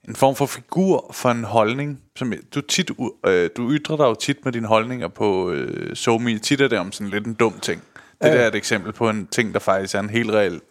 en 0.09 0.15
form 0.15 0.35
for 0.35 0.45
figur 0.45 1.09
for 1.11 1.31
en 1.31 1.43
holdning, 1.43 2.01
som 2.15 2.33
du 2.55 2.61
tit, 2.61 2.91
øh, 3.25 3.49
du 3.57 3.71
ytrer 3.71 3.97
dig 3.97 4.03
jo 4.03 4.15
tit 4.15 4.45
med 4.45 4.53
dine 4.53 4.67
holdninger 4.67 5.07
på 5.07 5.51
øh, 5.51 5.95
SoMe, 5.95 6.39
tit 6.39 6.61
er 6.61 6.67
det 6.67 6.79
om 6.79 6.91
sådan 6.91 7.11
lidt 7.11 7.27
en 7.27 7.33
dum 7.33 7.59
ting. 7.59 7.81
Det 7.93 8.33
der 8.33 8.39
er 8.39 8.47
et 8.47 8.55
eksempel 8.55 8.93
på 8.93 9.09
en 9.09 9.27
ting, 9.27 9.53
der 9.53 9.59
faktisk 9.59 9.95
er 9.95 9.99
en 9.99 10.09
helt 10.09 10.31
reel. 10.31 10.61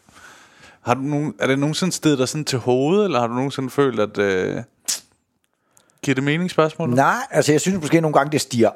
Har 0.80 0.94
du 0.94 1.00
nogen, 1.00 1.34
er 1.38 1.46
det 1.46 1.58
nogensinde 1.58 1.92
sted 1.92 2.16
der 2.16 2.26
sådan 2.26 2.44
til 2.44 2.58
hovedet, 2.58 3.04
eller 3.04 3.20
har 3.20 3.26
du 3.26 3.34
nogensinde 3.34 3.70
følt, 3.70 4.00
at... 4.00 4.18
Øh, 4.18 4.62
giver 6.02 6.14
det 6.14 6.24
mening 6.24 6.50
spørgsmål? 6.50 6.90
Nej, 6.90 7.26
altså 7.30 7.52
jeg 7.52 7.60
synes 7.60 7.80
måske 7.80 8.00
nogle 8.00 8.18
gange, 8.18 8.32
det 8.32 8.40
stiger 8.40 8.70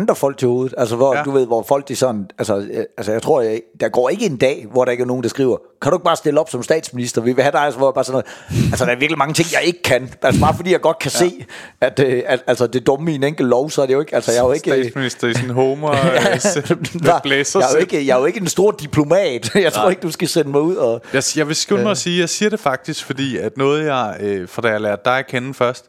andre 0.00 0.16
folk 0.16 0.38
til 0.38 0.48
hovedet. 0.48 0.74
Altså 0.78 0.96
hvor, 0.96 1.12
Ja. 1.12 1.18
ja. 1.18 1.24
du 1.24 1.30
ved, 1.30 1.46
hvor 1.46 1.62
folk 1.68 1.88
det 1.88 1.98
sådan, 1.98 2.30
altså, 2.38 2.56
øh, 2.56 2.84
altså 2.98 3.12
jeg 3.12 3.22
tror, 3.22 3.40
jeg, 3.40 3.60
der 3.80 3.88
går 3.88 4.08
ikke 4.08 4.26
en 4.26 4.36
dag, 4.36 4.66
hvor 4.72 4.84
der 4.84 4.92
ikke 4.92 5.02
er 5.02 5.06
nogen, 5.06 5.22
der 5.22 5.28
skriver, 5.28 5.56
kan 5.82 5.90
du 5.92 5.96
ikke 5.98 6.04
bare 6.04 6.16
stille 6.16 6.40
op 6.40 6.50
som 6.50 6.62
statsminister? 6.62 7.20
Vi 7.22 7.32
vil 7.32 7.42
have 7.42 7.52
dig, 7.52 7.60
altså, 7.60 7.78
hvor 7.78 7.92
bare 7.92 8.04
sådan 8.04 8.22
noget. 8.50 8.70
Altså 8.72 8.84
der 8.84 8.90
er 8.92 8.96
virkelig 8.96 9.18
mange 9.18 9.34
ting, 9.34 9.48
jeg 9.52 9.62
ikke 9.64 9.82
kan. 9.82 10.10
Altså 10.22 10.40
bare 10.40 10.54
fordi 10.56 10.72
jeg 10.72 10.80
godt 10.80 10.98
kan 10.98 11.10
ja. 11.14 11.18
se, 11.18 11.44
at, 11.80 12.00
øh, 12.00 12.22
at 12.26 12.42
altså, 12.46 12.66
det 12.66 12.86
dumme 12.86 13.12
i 13.12 13.14
en 13.14 13.24
enkelt 13.24 13.48
lov, 13.48 13.70
så 13.70 13.82
er 13.82 13.86
det 13.86 13.94
jo 13.94 14.00
ikke, 14.00 14.14
altså 14.14 14.32
jeg 14.32 14.38
er 14.38 14.44
jo 14.44 14.52
ikke... 14.52 14.72
øh, 14.74 14.84
Statsminister 14.84 15.28
i 15.28 15.34
sådan 15.34 15.50
homer 15.50 15.90
øh, 15.96 15.98
med 16.94 17.12
blæser 17.22 17.60
jeg, 17.60 17.68
er 17.68 17.72
jo 17.72 17.78
ikke, 17.78 18.06
jeg 18.06 18.14
er 18.14 18.18
jo 18.20 18.24
ikke 18.26 18.40
en 18.40 18.46
stor 18.48 18.70
diplomat. 18.70 19.50
Jeg 19.66 19.72
tror 19.72 19.90
ikke, 19.90 20.02
du 20.02 20.10
skal 20.10 20.28
sende 20.28 20.50
mig 20.50 20.60
ud 20.60 20.76
og... 20.76 21.00
Jeg, 21.12 21.22
jeg 21.36 21.48
vil 21.48 21.56
skynde 21.56 21.82
mig 21.82 21.90
at 21.90 21.98
sige, 21.98 22.20
jeg 22.20 22.28
siger 22.28 22.50
det 22.50 22.60
faktisk, 22.60 23.04
fordi 23.04 23.38
at 23.38 23.56
noget 23.56 23.84
jeg, 23.86 24.16
øh, 24.20 24.48
fra 24.48 24.62
da 24.62 24.68
jeg 24.68 24.80
lærte 24.80 25.02
dig 25.04 25.18
at 25.18 25.26
kende 25.26 25.54
først, 25.54 25.84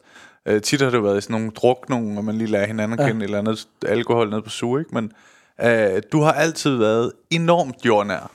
øh, 0.48 0.62
tit 0.62 0.80
har 0.80 0.90
det 0.90 0.96
jo 0.98 1.02
været 1.02 1.18
i 1.18 1.20
sådan 1.20 1.34
nogle 1.34 1.50
druk, 1.50 1.88
nogle, 1.88 2.12
hvor 2.12 2.22
man 2.22 2.38
lige 2.38 2.50
lærer 2.50 2.66
hinanden 2.66 3.00
at 3.00 3.06
kende, 3.06 3.20
ja. 3.20 3.24
eller 3.24 3.38
andet 3.38 3.68
alkohol 3.86 4.30
ned 4.30 4.42
på 4.42 4.50
suge, 4.50 4.80
ikke? 4.80 4.94
Men 4.94 5.12
øh, 5.60 6.02
du 6.12 6.20
har 6.20 6.32
altid 6.32 6.76
været 6.76 7.12
enormt 7.30 7.84
jordnær. 7.84 8.30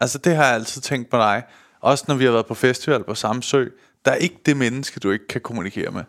Altså 0.00 0.18
det 0.18 0.36
har 0.36 0.44
jeg 0.44 0.54
altid 0.54 0.82
tænkt 0.82 1.10
på 1.10 1.16
dig. 1.16 1.42
Også 1.80 2.04
når 2.08 2.14
vi 2.14 2.24
har 2.24 2.32
været 2.32 2.46
på 2.46 2.54
festival 2.54 3.04
på 3.04 3.14
Samsø. 3.14 3.66
Der 4.04 4.10
er 4.10 4.16
ikke 4.16 4.36
det 4.46 4.56
menneske, 4.56 5.00
du 5.00 5.10
ikke 5.10 5.26
kan 5.26 5.40
kommunikere 5.40 5.90
med. 5.90 6.02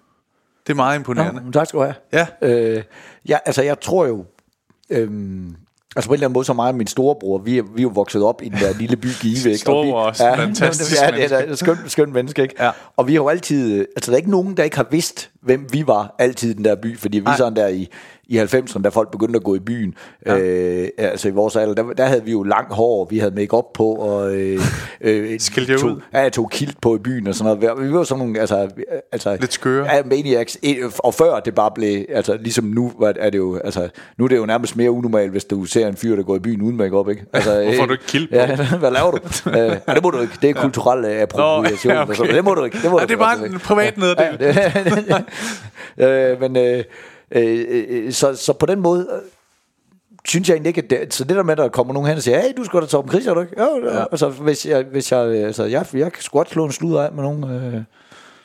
Det 0.67 0.73
er 0.73 0.75
meget 0.75 0.95
imponerende. 0.95 1.41
Nå, 1.45 1.51
tak 1.51 1.67
skal 1.67 1.79
du 1.79 1.83
have. 1.83 1.95
Ja. 2.11 2.27
Øh, 2.41 2.83
ja, 3.27 3.37
altså 3.45 3.61
jeg 3.61 3.79
tror 3.79 4.05
jo, 4.05 4.25
øhm, 4.89 5.55
altså 5.95 6.09
på 6.09 6.13
en 6.13 6.17
eller 6.17 6.27
anden 6.27 6.33
måde, 6.33 6.45
så 6.45 6.53
mig 6.53 6.67
og 6.67 6.75
min 6.75 6.87
storebror, 6.87 7.37
vi 7.37 7.57
er, 7.57 7.63
vi 7.75 7.81
er 7.81 7.83
jo 7.83 7.91
vokset 7.95 8.23
op 8.23 8.41
i 8.43 8.49
den 8.49 8.57
der 8.59 8.73
lille 8.77 8.97
by 8.97 9.07
Give. 9.21 9.57
Storebror 9.57 9.99
Og 9.99 10.05
vi, 10.05 10.09
også, 10.09 10.33
fantastisk 10.35 11.01
Ja, 11.01 11.11
det 11.11 11.23
er 11.23 11.27
da 11.27 11.51
et 11.51 11.59
skønt, 11.59 11.79
skønt 11.87 12.13
menneske, 12.13 12.41
ikke? 12.41 12.55
Ja. 12.59 12.71
Og 12.97 13.07
vi 13.07 13.13
har 13.13 13.21
jo 13.21 13.27
altid, 13.27 13.85
altså 13.95 14.11
der 14.11 14.15
er 14.15 14.17
ikke 14.17 14.31
nogen, 14.31 14.57
der 14.57 14.63
ikke 14.63 14.75
har 14.75 14.87
vidst, 14.91 15.29
hvem 15.41 15.67
vi 15.71 15.87
var 15.87 16.15
altid 16.19 16.49
i 16.49 16.53
den 16.53 16.65
der 16.65 16.75
by, 16.75 16.97
fordi 16.99 17.19
vi 17.19 17.23
Nej. 17.23 17.37
sådan 17.37 17.55
der 17.55 17.67
i, 17.67 17.89
i 18.31 18.39
90'erne, 18.39 18.81
da 18.81 18.89
folk 18.89 19.11
begyndte 19.11 19.37
at 19.37 19.43
gå 19.43 19.55
i 19.55 19.59
byen, 19.59 19.95
ja. 20.25 20.37
øh, 20.37 20.89
altså 20.97 21.27
i 21.27 21.31
vores 21.31 21.55
alder, 21.55 21.73
der, 21.73 21.93
der 21.93 22.05
havde 22.05 22.23
vi 22.23 22.31
jo 22.31 22.43
lang 22.43 22.73
hår, 22.73 23.07
vi 23.09 23.19
havde 23.19 23.35
make 23.35 23.47
på 23.73 23.85
og 23.85 24.35
øh, 24.35 24.59
øh, 25.01 25.39
Skilte 25.39 25.77
tog, 25.77 25.89
ud. 25.89 26.01
Ja, 26.13 26.29
tog 26.29 26.49
kilt 26.51 26.81
på 26.81 26.95
i 26.95 26.99
byen 26.99 27.27
og 27.27 27.35
sådan 27.35 27.57
noget. 27.57 27.85
Vi 27.87 27.93
var 27.93 28.03
sådan 28.03 28.19
nogle, 28.19 28.39
altså, 28.39 28.69
altså 29.11 29.37
Lidt 29.39 29.53
skøre. 29.53 29.93
Ja, 29.93 30.03
Maniacs, 30.03 30.57
eh, 30.63 30.75
og 30.97 31.13
før 31.13 31.39
det 31.39 31.55
bare 31.55 31.71
blev, 31.75 32.05
altså 32.09 32.37
ligesom 32.37 32.65
nu 32.65 32.91
er 32.99 33.29
det 33.29 33.37
jo, 33.37 33.57
altså 33.57 33.89
nu 34.17 34.23
er 34.23 34.27
det 34.27 34.37
jo 34.37 34.45
nærmest 34.45 34.75
mere 34.77 34.91
unormalt, 34.91 35.31
hvis 35.31 35.45
du 35.45 35.65
ser 35.65 35.87
en 35.87 35.95
fyr, 35.95 36.15
der 36.15 36.23
går 36.23 36.35
i 36.35 36.39
byen 36.39 36.61
uden 36.61 36.77
make 36.77 37.09
ikke? 37.09 37.25
Altså, 37.33 37.63
Hvorfor 37.63 37.79
har 37.79 37.87
du 37.87 37.93
ikke 37.93 38.05
kilt 38.07 38.29
på? 38.29 38.35
Ja, 38.41 38.77
hvad 38.79 38.91
laver 38.91 39.11
du? 39.11 39.17
uh, 39.17 39.55
ja, 39.87 39.93
det 39.93 40.03
må 40.03 40.09
du 40.09 40.19
ikke. 40.19 40.33
Det 40.41 40.49
er 40.49 40.53
kulturel 40.53 41.15
uh, 41.15 41.21
appropriation. 41.21 41.93
Nå, 41.93 41.99
ja, 41.99 42.09
okay. 42.09 42.35
Det 42.35 42.43
må 42.43 42.53
du 42.53 42.63
ikke. 42.63 42.77
Det, 42.83 42.91
må 42.91 42.99
Ja, 42.99 43.05
du 43.05 43.07
det 43.07 43.13
er 43.13 43.19
bare 43.19 43.37
godt, 43.37 43.51
en 43.51 43.59
privat 43.59 43.97
neddel. 43.97 44.55
Ja, 45.97 46.31
øh, 46.31 46.41
men 46.41 46.57
øh, 46.57 46.83
øh, 47.31 47.65
øh, 47.89 48.13
så, 48.13 48.35
så 48.35 48.53
på 48.53 48.65
den 48.65 48.79
måde 48.79 49.07
øh, 49.11 49.21
synes 50.25 50.49
jeg 50.49 50.55
egentlig 50.55 50.69
ikke, 50.69 50.81
at 50.81 50.89
det, 50.89 51.13
så 51.13 51.23
det 51.23 51.35
der 51.35 51.43
med, 51.43 51.51
at 51.51 51.57
der 51.57 51.69
kommer 51.69 51.93
nogen 51.93 52.07
hen 52.07 52.17
og 52.17 52.23
siger, 52.23 52.39
hey, 52.39 52.53
du 52.57 52.63
skal 52.63 52.81
da 52.81 52.85
tage 52.85 53.03
Chris, 53.09 53.27
er 53.27 53.33
du 53.33 53.41
ikke? 53.41 53.61
Jo, 53.61 53.85
ja. 53.85 54.05
altså, 54.11 54.29
hvis 54.29 54.65
jeg, 54.65 54.83
hvis 54.83 55.11
jeg, 55.11 55.27
øh, 55.27 55.45
altså, 55.45 55.63
jeg, 55.63 55.85
jeg 55.93 56.13
kan 56.13 56.23
godt 56.31 56.49
slå 56.49 56.65
en 56.65 56.71
sludder 56.71 57.01
af 57.01 57.11
med 57.11 57.23
nogen. 57.23 57.43
Øh, 57.43 57.81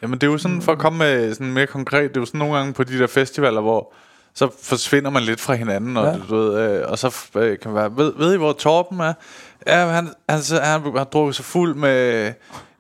Jamen 0.03 0.19
det 0.19 0.27
er 0.27 0.31
jo 0.31 0.39
sådan, 0.39 0.63
for 0.63 0.73
at 0.73 0.79
komme 0.79 0.99
med 0.99 1.35
sådan 1.35 1.53
mere 1.53 1.67
konkret, 1.67 2.09
det 2.09 2.17
er 2.17 2.21
jo 2.21 2.27
sådan 2.27 2.39
nogle 2.39 2.57
gange 2.57 2.73
på 2.73 2.85
de 2.85 2.99
der 2.99 3.07
festivaler, 3.07 3.61
hvor 3.61 3.93
så 4.35 4.49
forsvinder 4.63 5.11
man 5.11 5.23
lidt 5.23 5.41
fra 5.41 5.55
hinanden, 5.55 5.97
og. 5.97 6.07
Ja. 6.07 6.19
du 6.29 6.37
ved, 6.37 6.59
øh, 6.61 6.91
og 6.91 6.99
så 6.99 7.17
øh, 7.35 7.59
kan 7.59 7.71
man 7.71 7.83
være, 7.83 7.97
ved, 7.97 8.13
ved 8.17 8.35
I 8.35 8.37
hvor 8.37 8.53
Torben 8.53 9.01
er? 9.01 9.13
Ja, 9.67 9.87
han, 9.87 10.09
han, 10.29 10.41
han, 10.51 10.61
han 10.63 10.97
har 10.97 11.05
drukket 11.05 11.35
sig 11.37 11.45
fuld 11.45 11.75
med, 11.75 12.33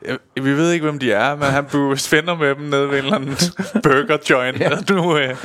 øh, 0.02 0.44
vi 0.44 0.52
ved 0.56 0.72
ikke 0.72 0.84
hvem 0.84 0.98
de 0.98 1.12
er, 1.12 1.34
men 1.36 1.44
han 1.44 1.64
venner 2.10 2.34
med 2.36 2.54
dem 2.54 2.64
nede 2.64 2.88
ved 2.90 2.98
en 2.98 3.04
eller 3.04 3.14
anden 3.16 3.36
burger 3.82 4.16
joint, 4.30 4.60
ja. 4.60 4.70
og 4.70 4.84
nu, 4.90 5.16
øh, 5.18 5.36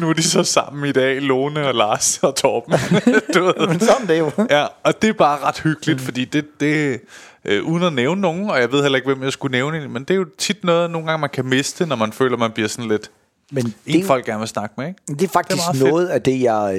nu 0.00 0.08
er 0.08 0.12
de 0.12 0.22
så 0.22 0.42
sammen 0.42 0.88
i 0.88 0.92
dag, 0.92 1.22
Lone 1.22 1.66
og 1.68 1.74
Lars 1.74 2.18
og 2.22 2.34
Torben. 2.36 2.72
du 3.34 3.44
ved. 3.44 3.68
men 3.68 3.80
sådan 3.80 4.06
det 4.06 4.14
er 4.14 4.18
jo. 4.18 4.30
Ja, 4.50 4.66
og 4.84 5.02
det 5.02 5.08
er 5.10 5.14
bare 5.14 5.38
ret 5.44 5.58
hyggeligt, 5.60 6.00
fordi 6.00 6.24
det, 6.24 6.60
det 6.60 7.00
øh, 7.44 7.64
uden 7.64 7.82
at 7.84 7.92
nævne 7.92 8.20
nogen, 8.20 8.50
og 8.50 8.60
jeg 8.60 8.72
ved 8.72 8.82
heller 8.82 8.96
ikke, 8.96 9.08
hvem 9.12 9.22
jeg 9.22 9.32
skulle 9.32 9.52
nævne, 9.52 9.88
men 9.88 10.02
det 10.04 10.10
er 10.10 10.18
jo 10.18 10.26
tit 10.38 10.64
noget, 10.64 10.90
nogle 10.90 11.06
gange 11.06 11.20
man 11.20 11.30
kan 11.30 11.46
miste, 11.46 11.86
når 11.86 11.96
man 11.96 12.12
føler, 12.12 12.36
man 12.36 12.50
bliver 12.52 12.68
sådan 12.68 12.90
lidt 12.90 13.10
Men 13.52 13.64
det, 13.64 13.74
en 13.86 14.02
er- 14.02 14.06
folk 14.06 14.24
gerne 14.24 14.38
vil 14.38 14.48
snakke 14.48 14.74
med, 14.78 14.86
ikke? 14.86 15.00
Det 15.08 15.22
er 15.22 15.28
faktisk 15.28 15.60
det 15.68 15.76
fedt. 15.76 15.84
er 15.86 15.90
noget 15.90 16.06
af 16.08 16.22
det, 16.22 16.40
jeg, 16.42 16.74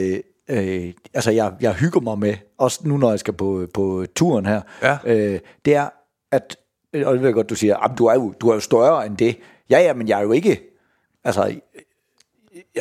øh, 0.49 0.84
øh, 0.86 0.93
altså 1.13 1.32
jeg, 1.32 1.51
jeg 1.61 1.73
hygger 1.73 1.99
mig 2.01 2.19
med, 2.19 2.36
også 2.59 2.79
nu 2.84 2.97
når 2.97 3.09
jeg 3.09 3.19
skal 3.19 3.34
på, 3.34 3.67
på 3.73 4.05
turen 4.15 4.45
her, 4.45 4.61
Ja. 4.82 4.97
øh, 5.05 5.39
det 5.65 5.75
er, 5.75 5.89
at, 6.32 6.55
og 6.93 7.13
det 7.13 7.21
ved 7.21 7.27
jeg 7.27 7.33
godt, 7.33 7.49
du 7.49 7.55
siger, 7.55 7.77
"Jamen, 7.83 7.97
du 7.97 8.05
er, 8.05 8.13
jo, 8.13 8.33
du 8.41 8.49
er 8.49 8.53
jo 8.53 8.59
større 8.59 9.05
end 9.05 9.17
det. 9.17 9.37
Ja, 9.69 9.79
ja, 9.79 9.93
men 9.93 10.07
jeg 10.07 10.19
er 10.19 10.23
jo 10.23 10.31
ikke, 10.31 10.61
altså, 11.23 11.55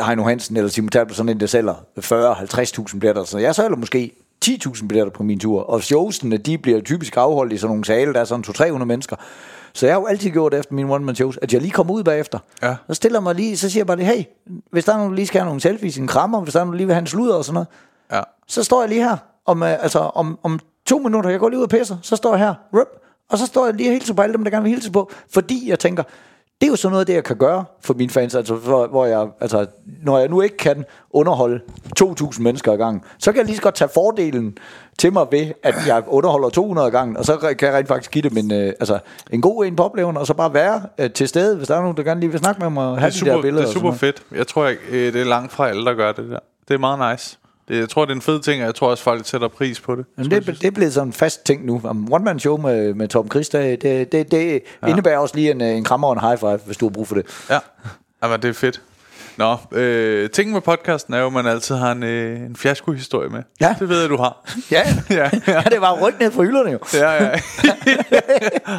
Heino 0.06 0.22
Hansen 0.22 0.56
eller 0.56 0.70
Simon 0.70 0.88
Talbot, 0.88 1.16
sådan 1.16 1.28
en, 1.28 1.40
der 1.40 1.46
sælger 1.46 1.74
40-50.000 2.00 2.98
billetter. 2.98 3.24
Så 3.24 3.38
jeg 3.38 3.54
sælger 3.54 3.76
måske 3.76 4.12
10.000 4.44 4.88
billetter 4.88 5.12
på 5.12 5.22
min 5.22 5.38
tur. 5.38 5.62
Og 5.62 5.82
showsene, 5.82 6.36
de 6.36 6.58
bliver 6.58 6.80
typisk 6.80 7.16
afholdt 7.16 7.52
i 7.52 7.56
sådan 7.56 7.70
nogle 7.70 7.84
sale, 7.84 8.12
der 8.14 8.20
er 8.20 8.24
sådan 8.24 8.44
200-300 8.78 8.84
mennesker. 8.84 9.16
Så 9.72 9.86
jeg 9.86 9.94
har 9.94 10.00
jo 10.00 10.06
altid 10.06 10.30
gjort 10.30 10.54
efter 10.54 10.74
mine 10.74 10.94
one-man 10.94 11.14
shows, 11.14 11.38
at 11.42 11.52
jeg 11.52 11.61
lige 11.61 11.70
kommer 11.72 11.94
ud 11.94 12.04
bagefter. 12.04 12.38
Ja. 12.62 12.76
Så 12.88 12.94
stiller 12.94 13.18
jeg 13.18 13.22
mig 13.22 13.34
lige, 13.34 13.56
så 13.56 13.70
siger 13.70 13.80
jeg 13.80 13.86
bare 13.86 13.96
det, 13.96 14.06
hey, 14.06 14.22
hvis 14.72 14.84
der 14.84 14.92
er 14.92 14.96
nogen, 14.96 15.11
der 15.12 15.16
lige 15.16 15.26
skal 15.26 15.40
have 15.40 15.46
nogle 15.46 15.61
selfies, 15.61 15.98
en 15.98 16.06
krammer, 16.06 16.40
hvis 16.40 16.52
der 16.52 16.61
er 16.61 16.64
nogen, 16.64 16.72
der 16.72 16.76
lige 16.76 16.86
vil 16.86 16.94
have 16.94 17.00
en 17.00 17.06
sludder 17.06 17.34
og 17.34 17.44
sådan 17.44 17.54
noget, 17.54 17.68
Ja. 18.12 18.20
så 18.46 18.64
står 18.64 18.82
jeg 18.82 18.88
lige 18.88 19.02
her 19.08 19.16
om, 19.46 19.62
øh, 19.62 19.82
altså, 19.82 19.98
om, 19.98 20.38
om 20.42 20.58
to 20.86 20.98
minutter, 20.98 21.30
jeg 21.30 21.40
går 21.40 21.48
lige 21.48 21.58
ud 21.58 21.64
og 21.64 21.70
pisser, 21.70 21.96
så 22.02 22.16
står 22.16 22.36
jeg 22.36 22.46
her, 22.46 22.54
rup, 22.74 22.86
Og 23.31 23.39
så 23.39 23.47
står 23.47 23.66
jeg 23.66 23.74
lige 23.74 23.89
og 23.89 23.93
hilser 23.93 24.14
på 24.14 24.22
alle 24.22 24.33
dem, 24.33 24.45
der 24.45 24.51
gerne 24.51 24.62
vil 24.62 24.72
hilse 24.72 24.93
på, 24.93 25.11
fordi 25.31 25.68
jeg 25.70 25.78
tænker, 25.78 26.03
det 26.61 26.66
er 26.66 26.70
jo 26.70 26.76
sådan 26.76 26.93
noget 26.93 27.07
det, 27.07 27.14
jeg 27.14 27.24
kan 27.24 27.37
gøre 27.37 27.64
for 27.81 27.95
mine 27.95 28.11
fans, 28.11 28.35
altså 28.35 28.55
hvor, 28.55 28.87
hvor 28.87 29.07
jeg, 29.07 29.28
altså, 29.41 29.66
når 30.03 30.18
jeg 30.18 30.28
nu 30.28 30.41
ikke 30.41 30.57
kan 30.57 30.85
underholde 31.11 31.61
2.000 32.03 32.43
mennesker 32.43 32.72
ad 32.72 32.78
gangen, 32.78 33.03
så 33.18 33.33
kan 33.33 33.39
jeg 33.39 33.47
lige 33.47 33.57
så 33.57 33.62
godt 33.62 33.74
tage 33.74 33.91
fordelen 33.95 34.59
til 34.99 35.12
mig 35.12 35.26
ved, 35.31 35.47
at 35.62 35.74
jeg 35.87 36.03
underholder 36.07 36.49
200 36.49 36.87
ad 36.87 36.93
gangen, 36.93 37.16
og 37.16 37.24
så 37.24 37.37
kan 37.37 37.68
jeg 37.68 37.74
rent 37.74 37.89
faktisk 37.89 38.11
give 38.11 38.28
dem 38.28 38.37
en, 38.37 38.53
øh, 38.53 38.66
altså, 38.81 38.99
en 39.31 39.41
god 39.41 39.64
en 39.64 39.76
på 39.76 39.83
oplevelsen, 39.83 40.16
og 40.16 40.26
så 40.26 40.35
bare 40.35 40.55
være 40.55 40.83
øh, 40.99 41.11
til 41.11 41.28
stede, 41.28 41.57
hvis 41.57 41.68
der 41.68 41.76
er 41.76 41.81
nogen, 41.81 41.97
der 41.97 42.03
gerne 42.03 42.20
lige 42.20 42.31
vil 42.31 42.39
snakke 42.41 42.61
med 42.61 42.70
mig 42.70 42.85
og 42.85 42.91
Det 42.93 42.99
have 43.01 43.09
er 43.09 43.12
de 43.12 43.18
super, 43.18 43.33
der 43.33 43.43
billeder. 43.43 43.64
det 43.66 43.70
er 43.70 43.74
super 43.81 43.93
fedt. 43.93 44.22
Jeg 44.35 44.47
tror 44.47 44.68
ikke, 44.68 44.83
øh, 44.91 45.12
det 45.12 45.20
er 45.20 45.24
langt 45.24 45.53
fra 45.53 45.68
alle, 45.68 45.85
der 45.85 45.95
gør 45.95 46.12
det 46.12 46.31
der. 46.31 46.39
Det 46.68 46.74
er 46.74 46.78
meget 46.78 47.12
nice. 47.12 47.39
Det, 47.71 47.79
jeg 47.79 47.89
tror, 47.89 48.05
det 48.05 48.11
er 48.11 48.14
en 48.14 48.23
fed 48.23 48.41
ting, 48.41 48.62
og 48.62 48.66
jeg 48.66 48.75
tror 48.75 48.91
også, 48.91 49.03
folk 49.03 49.27
sætter 49.27 49.49
pris 49.49 49.81
på 49.81 49.97
det. 49.97 50.05
Jamen, 50.18 50.31
det, 50.31 50.47
det 50.47 50.64
er 50.64 50.71
blevet 50.71 50.93
sådan 50.93 51.09
en 51.09 51.12
fast 51.12 51.47
ting 51.47 51.66
nu. 51.66 51.81
Um, 51.85 52.12
One 52.12 52.25
man 52.25 52.39
show 52.39 52.57
med, 52.57 52.95
med 52.95 53.09
Tom 53.09 53.29
Chris, 53.31 53.49
det, 53.49 53.83
det, 53.83 54.12
det, 54.12 54.62
ja. 54.83 54.87
indebærer 54.87 55.18
også 55.18 55.37
lige 55.37 55.51
en, 55.51 55.61
en 55.61 55.85
krammer 55.85 56.09
og 56.09 56.12
en 56.12 56.21
high 56.21 56.39
five, 56.39 56.61
hvis 56.66 56.77
du 56.77 56.87
har 56.87 56.91
brug 56.91 57.09
for 57.09 57.14
det. 57.14 57.27
Ja, 57.51 57.59
Jamen, 58.23 58.43
det 58.43 58.49
er 58.49 58.53
fedt. 58.53 58.83
Nå, 59.41 59.57
øh, 59.78 60.30
tingen 60.30 60.53
med 60.53 60.61
podcasten 60.61 61.14
er 61.14 61.18
jo, 61.18 61.26
at 61.26 61.32
man 61.32 61.47
altid 61.47 61.74
har 61.74 61.93
en, 61.93 62.03
øh, 62.03 62.41
en 62.41 62.57
fiasko-historie 62.57 63.28
med. 63.28 63.43
Ja. 63.61 63.74
Det 63.78 63.88
ved 63.88 64.01
jeg, 64.01 64.11
du 64.11 64.16
har. 64.16 64.51
Ja, 64.70 64.82
Ja, 65.11 65.14
ja. 65.16 65.30
ja. 65.47 65.53
ja 65.53 65.62
det 65.70 65.80
var 65.80 66.07
ryk 66.07 66.20
ned 66.20 66.30
fra 66.30 66.43
hylderne 66.43 66.70
jo. 66.70 66.78
Ja, 66.95 67.12
ja. 67.24 67.30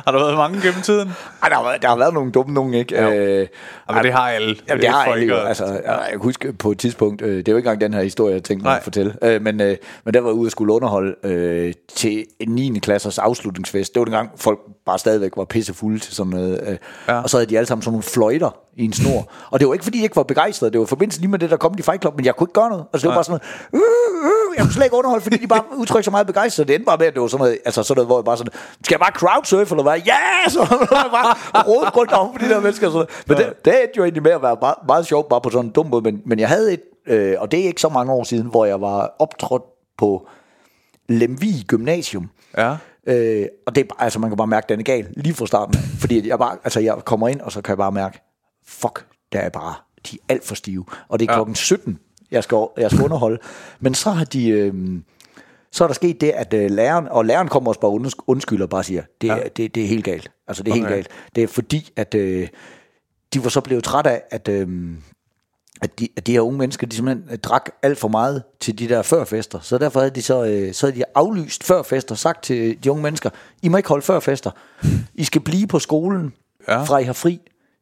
har 0.06 0.12
der 0.12 0.20
været 0.20 0.36
mange 0.38 0.62
gennem 0.62 0.82
tiden? 0.82 1.12
Ej, 1.44 1.50
der, 1.50 1.56
har, 1.56 1.78
der 1.78 1.88
har 1.88 1.98
været 1.98 2.14
nogle 2.14 2.32
dumme 2.32 2.54
nogen, 2.54 2.74
ikke? 2.74 3.02
Jo. 3.02 3.12
Øh, 3.12 3.48
Jamen, 3.90 4.04
det 4.04 4.14
har 4.14 4.30
alle. 4.30 4.56
Jamen, 4.70 4.82
det 4.82 4.90
har 4.90 5.04
alle 5.06 5.26
jo. 5.28 5.36
Altså, 5.36 5.66
jeg, 5.66 5.82
jeg 5.86 6.08
kan 6.12 6.20
huske 6.20 6.54
på 6.54 6.72
et 6.72 6.78
tidspunkt, 6.80 7.22
øh, 7.22 7.38
det 7.38 7.48
er 7.48 7.52
jo 7.52 7.58
ikke 7.58 7.68
engang 7.68 7.82
den 7.82 7.94
her 7.94 8.02
historie, 8.04 8.34
jeg 8.34 8.44
tænkte 8.44 8.64
mig 8.64 8.70
Nej. 8.72 8.78
at 8.78 8.84
fortælle, 8.84 9.14
øh, 9.24 9.42
men, 9.42 9.62
øh, 9.62 9.78
men 10.06 10.14
der 10.14 10.20
var 10.22 10.32
ude 10.32 10.48
og 10.48 10.52
skulle 10.52 10.74
underholde 10.74 11.16
øh, 11.24 11.74
til 11.96 12.26
en 12.40 12.50
9. 12.50 12.80
klassers 12.80 13.18
afslutningsfest. 13.18 13.94
Det 13.94 14.00
var 14.00 14.06
dengang, 14.06 14.30
folk 14.38 14.60
bare 14.86 15.00
stadigvæk 15.00 15.32
var 15.38 15.46
pissefulde 15.46 16.00
til 16.00 16.16
sådan 16.16 16.30
noget. 16.30 16.62
Øh, 16.68 16.78
Ja. 17.08 17.14
ja. 17.14 17.22
Og 17.22 17.30
så 17.30 17.38
havde 17.38 17.50
de 17.50 17.58
alle 17.58 17.68
sammen 17.68 17.82
sådan 17.82 17.92
nogle 17.92 18.04
fløjter 18.04 18.50
i 18.76 18.86
en 18.86 18.94
snor. 18.94 19.32
Og 19.50 19.60
det 19.60 19.68
var 19.68 19.74
ikke, 19.74 19.84
fordi 19.84 19.98
jeg 19.98 20.04
ikke 20.04 20.16
var 20.16 20.24
begejstret. 20.24 20.51
Det 20.60 20.80
var 20.80 20.86
forbindelse 20.86 21.20
lige 21.20 21.32
med 21.32 21.40
det, 21.40 21.50
der 21.50 21.58
kom 21.58 21.76
i 21.80 21.82
Fight 21.82 22.02
Club, 22.02 22.16
men 22.16 22.26
jeg 22.26 22.36
kunne 22.36 22.46
ikke 22.46 22.54
gøre 22.54 22.70
noget. 22.70 22.86
Altså, 22.94 23.08
det 23.08 23.10
var 23.10 23.16
bare 23.16 23.24
sådan 23.24 23.40
noget, 23.74 23.84
øh, 23.86 24.26
øh, 24.26 24.58
jeg 24.58 24.64
kunne 24.66 24.74
slet 24.74 24.84
ikke 24.84 24.96
underholde, 24.96 25.24
fordi 25.24 25.38
de 25.38 25.48
bare 25.48 25.64
udtrykte 25.82 26.04
så 26.04 26.12
meget 26.12 26.28
begejstret. 26.28 26.68
Det 26.68 26.76
endte 26.76 26.86
bare 26.86 26.98
med, 26.98 27.08
at 27.08 27.14
det 27.14 27.22
var 27.22 27.28
sådan 27.28 27.42
noget, 27.44 27.58
altså 27.66 27.84
sådan 27.84 27.98
noget, 27.98 28.08
hvor 28.08 28.18
jeg 28.18 28.26
bare 28.26 28.38
sådan, 28.38 28.54
skal 28.84 28.94
jeg 28.94 29.00
bare 29.00 29.12
crowdsurfe 29.12 29.76
eller 29.76 29.84
hvad? 29.84 29.98
Ja! 30.06 30.50
Så 30.50 30.60
var 30.92 31.02
jeg 31.04 31.12
bare 31.12 31.64
rodet 31.68 31.98
rundt 31.98 32.12
om 32.12 32.38
de 32.40 32.50
der 32.50 32.60
mennesker. 32.60 32.92
Sådan. 32.92 33.08
Men 33.28 33.38
det, 33.38 33.66
det 33.66 33.74
endte 33.84 33.98
jo 33.98 34.04
egentlig 34.04 34.24
med 34.24 34.32
at 34.32 34.42
være 34.42 34.58
meget, 34.62 34.78
meget 34.88 35.06
sjovt, 35.06 35.30
bare 35.30 35.42
på 35.42 35.50
sådan 35.50 35.66
en 35.66 35.72
dum 35.72 35.86
måde. 35.88 36.02
Men, 36.02 36.22
men 36.26 36.40
jeg 36.40 36.48
havde 36.48 36.74
et, 36.74 36.82
øh, 37.08 37.36
og 37.40 37.52
det 37.52 37.60
er 37.60 37.64
ikke 37.64 37.82
så 37.82 37.90
mange 37.90 38.12
år 38.12 38.24
siden, 38.24 38.48
hvor 38.48 38.66
jeg 38.66 38.82
var 38.82 39.16
optrådt 39.20 39.64
på 39.98 40.28
Lemvig 41.10 41.66
Gymnasium. 41.68 42.30
Ja. 42.58 42.78
Øh, 43.08 43.46
og 43.66 43.76
det 43.76 43.82
er 43.82 43.86
bare, 43.86 44.04
altså 44.04 44.20
man 44.20 44.30
kan 44.30 44.38
bare 44.38 44.48
mærke, 44.48 44.66
at 44.66 44.70
den 44.70 44.80
er 44.80 44.84
gal 44.84 45.08
lige 45.18 45.34
fra 45.34 45.48
starten. 45.48 45.80
Fordi 46.00 46.28
jeg 46.28 46.40
bare, 46.40 46.58
altså 46.64 46.80
jeg 46.80 46.96
kommer 47.06 47.28
ind, 47.28 47.42
og 47.42 47.52
så 47.52 47.62
kan 47.62 47.70
jeg 47.70 47.78
bare 47.78 47.92
mærke, 47.92 48.22
fuck, 48.68 49.06
der 49.34 49.40
er 49.40 49.50
bare, 49.50 49.74
de 50.12 50.16
er 50.30 50.34
alt 50.34 50.46
for 50.46 50.56
stive. 50.56 50.86
Og 51.10 51.20
det 51.20 51.28
er 51.28 51.32
Ja. 51.34 51.38
klokken 51.38 51.56
17, 51.56 52.00
jeg 52.32 52.44
skal, 52.44 52.58
jeg 52.78 52.92
skal 52.92 53.04
underholde. 53.04 53.38
Men 53.80 53.94
så 53.94 54.10
har 54.12 54.26
de, 54.26 54.50
øh, 54.50 54.74
så 55.72 55.84
er 55.84 55.88
der 55.88 55.94
sket 55.96 56.22
det, 56.22 56.30
at 56.30 56.54
øh, 56.54 56.72
læreren, 56.72 57.08
og 57.08 57.26
læreren 57.26 57.48
kommer 57.48 57.70
også 57.70 57.80
bare 57.80 57.92
unds- 57.92 58.24
undskylder 58.28 58.66
og 58.66 58.70
bare 58.70 58.84
siger, 58.84 59.04
det 59.22 59.28
Ja. 59.28 59.38
det, 59.58 59.76
det 59.76 59.84
er 59.84 59.88
helt 59.88 60.06
galt. 60.06 60.32
Altså 60.48 60.64
det 60.64 60.72
er 60.72 60.76
helt 60.76 60.86
Okay. 60.86 60.96
galt. 60.96 61.08
Det 61.36 61.44
er 61.44 61.48
fordi, 61.48 61.92
at 61.96 62.16
øh, 62.16 62.48
de 63.34 63.44
var 63.44 63.50
så 63.50 63.62
blevet 63.62 63.84
træt 63.84 64.06
af, 64.08 64.22
at, 64.32 64.48
øh, 64.48 64.68
at, 65.82 66.00
de, 66.00 66.08
at 66.18 66.28
de 66.28 66.32
her 66.32 66.42
unge 66.42 66.58
mennesker, 66.58 66.88
de 66.88 66.96
simpelthen 66.96 67.28
øh, 67.32 67.38
drak 67.38 67.70
alt 67.84 67.98
for 67.98 68.08
meget 68.08 68.44
til 68.60 68.80
de 68.80 68.90
der 68.90 69.02
førfester. 69.02 69.60
Så 69.60 69.78
derfor 69.78 70.00
havde 70.00 70.16
de 70.16 70.22
så, 70.22 70.44
øh, 70.46 70.74
så 70.74 70.86
havde 70.88 71.00
de 71.00 71.04
aflyst 71.16 71.64
førfester, 71.64 72.16
sagt 72.16 72.44
til 72.44 72.84
de 72.84 72.92
unge 72.92 73.04
mennesker, 73.04 73.30
I 73.62 73.68
må 73.68 73.78
ikke 73.78 73.90
holde 73.90 74.06
førfester. 74.06 74.52
I 75.14 75.24
skal 75.24 75.42
blive 75.42 75.68
på 75.68 75.80
skolen, 75.80 76.34
ja. 76.68 76.84
fra 76.84 76.98
I 76.98 77.04
har 77.04 77.14
fri 77.14 77.40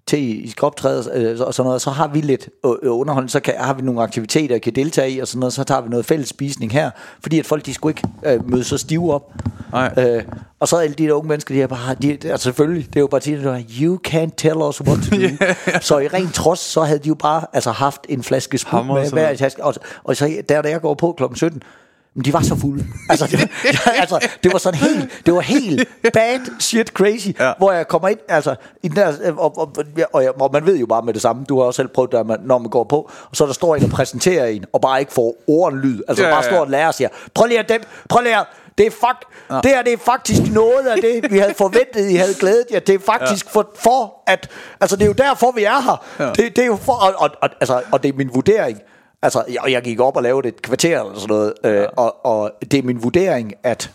til 0.10 0.45
I 0.45 0.49
skal 0.49 0.66
optræde 0.66 1.12
øh, 1.14 1.39
og 1.47 1.53
sådan 1.53 1.68
noget, 1.68 1.82
så 1.82 1.89
har 1.89 2.07
vi 2.07 2.22
lidt 2.22 2.49
øh, 2.66 2.72
øh, 2.84 2.99
underholdning, 2.99 3.32
så 3.32 3.39
kan, 3.39 3.53
har 3.57 3.74
vi 3.74 3.82
nogle 3.82 4.01
aktiviteter, 4.01 4.55
jeg 4.55 4.62
kan 4.62 4.76
deltage 4.76 5.12
i, 5.12 5.20
og 5.20 5.28
sådan 5.28 5.39
noget, 5.39 5.53
så 5.53 5.64
tager 5.64 5.82
vi 5.82 5.89
noget 5.89 6.05
fælles 6.05 6.30
spisning 6.30 6.72
her, 6.72 6.91
fordi 7.22 7.39
at 7.39 7.45
folk, 7.45 7.66
de 7.66 7.74
skulle 7.74 7.91
ikke 7.91 8.07
øh, 8.26 8.49
møde 8.49 8.64
så 8.64 8.78
stive 8.78 9.14
op. 9.14 9.34
Nej. 9.72 9.93
Øh, 9.97 10.24
og 10.60 10.68
så 10.68 10.78
alle 10.78 10.93
de 10.93 11.03
der 11.03 11.14
unge 11.14 11.28
mennesker, 11.28 11.55
de 11.55 11.62
er 11.62 11.68
bare, 11.68 11.95
de, 12.01 12.12
altså 12.12 12.43
selvfølgelig, 12.43 12.88
det 12.88 12.95
er 12.95 12.99
jo 12.99 13.07
bare 13.07 13.22
tit, 13.22 13.43
der 13.43 13.53
er, 13.53 13.62
you 13.82 13.99
can't 14.07 14.36
tell 14.38 14.57
us 14.57 14.82
what 14.82 14.99
to 15.10 15.16
do. 15.16 15.22
yeah. 15.43 15.82
Så 15.82 15.97
i 15.97 16.07
ren 16.07 16.28
trods, 16.28 16.60
så 16.60 16.82
havde 16.82 16.99
de 16.99 17.07
jo 17.07 17.16
bare 17.16 17.45
altså, 17.53 17.72
haft 17.72 18.01
en 18.10 18.24
flaske 18.24 18.60
Hammer 18.68 18.93
med 18.93 19.12
hver 19.12 19.30
i 19.30 19.38
tasken, 19.38 19.64
og, 19.64 19.76
og 20.03 20.16
så 20.16 20.41
der, 20.49 20.62
da 20.62 20.70
jeg 20.70 20.82
går 20.82 20.93
på 20.93 21.14
klokken 21.18 21.36
17, 21.36 21.64
men 22.16 22.26
de 22.26 22.34
var 22.34 22.41
så 22.41 22.55
fulde. 22.55 22.86
Altså, 23.10 23.28
det, 23.28 23.39
var- 23.86 23.91
altså, 23.91 24.28
det 24.43 24.51
var 24.53 24.60
sådan 24.60 24.80
helt, 24.80 25.10
det 25.26 25.34
var 25.34 25.39
helt 25.39 25.89
bad 26.14 26.39
shit 26.60 26.88
crazy, 26.88 27.28
Ja. 27.39 27.53
hvor 27.57 27.72
jeg 27.72 27.88
kommer 27.88 28.07
ind, 28.07 28.20
altså, 28.28 28.55
i 28.84 28.88
den 28.88 28.95
der, 28.95 29.32
og, 29.38 29.57
og, 29.57 29.76
og, 30.14 30.24
jeg, 30.24 30.41
og 30.41 30.49
man 30.53 30.66
ved 30.66 30.78
jo 30.78 30.86
bare 30.86 31.01
med 31.01 31.14
det 31.14 31.22
samme, 31.22 31.43
du 31.49 31.60
har 31.60 31.66
også 31.66 31.78
selv 31.78 31.88
prøvet 31.88 32.12
det, 32.12 32.26
når 32.45 32.57
man 32.57 32.70
går 32.70 32.84
på, 32.84 33.12
og 33.30 33.36
så 33.36 33.45
der 33.45 33.53
står 33.53 33.76
en 33.76 33.84
og 33.84 33.89
præsenterer 33.89 34.45
en, 34.45 34.66
og 34.74 34.82
bare 34.82 34.99
ikke 34.99 35.14
får 35.14 35.36
ordenlyd, 35.47 36.01
altså 36.07 36.24
Ja, 36.24 36.30
bare 36.32 36.43
står 36.43 36.57
og 36.60 36.70
lærer 36.70 36.88
og 36.88 36.93
siger, 36.93 37.10
prøv 37.34 37.47
lige 37.47 37.60
at 37.60 37.70
dem, 37.70 37.82
prøv 38.10 38.22
lige 38.24 38.38
at, 38.38 38.45
det 38.78 38.88
er, 38.88 38.91
fuck, 38.91 39.26
ja. 39.51 39.55
det 39.55 39.66
her 39.66 39.82
det 39.82 39.93
er 39.93 39.97
faktisk 39.97 40.41
noget 40.53 40.88
af 40.88 40.97
det, 41.01 41.32
vi 41.32 41.38
havde 41.38 41.53
forventet, 41.57 42.10
I 42.10 42.16
havde 42.16 42.34
glædet 42.39 42.66
jer. 42.74 42.80
Det 42.80 42.95
er 42.95 42.99
faktisk 43.05 43.45
ja. 43.45 43.51
for, 43.51 43.70
for 43.76 44.14
at, 44.28 44.49
altså 44.82 44.95
det 44.95 45.03
er 45.03 45.07
jo 45.07 45.14
derfor, 45.14 45.51
vi 45.51 45.64
er 45.64 45.82
her. 45.82 46.05
Ja. 46.20 46.26
Det, 46.32 46.55
det 46.55 46.60
er 46.62 46.66
jo 46.66 46.76
for, 46.76 46.93
og, 46.93 47.14
og, 47.18 47.30
og, 47.41 47.49
altså, 47.62 47.82
og 47.91 48.03
det 48.03 48.10
er 48.10 48.14
min 48.18 48.30
vurdering, 48.34 48.80
altså, 49.22 49.43
jeg, 49.49 49.57
og 49.61 49.72
jeg 49.72 49.82
gik 49.82 49.99
op 49.99 50.17
og 50.17 50.24
lavede 50.24 50.47
et 50.47 50.61
kvarter 50.61 50.99
eller 51.01 51.20
sådan 51.20 51.36
noget, 51.36 51.53
øh, 51.65 51.88
og, 51.97 52.26
og 52.26 52.51
det 52.72 52.74
er 52.80 52.84
min 52.84 53.03
vurdering, 53.03 53.53
at 53.63 53.91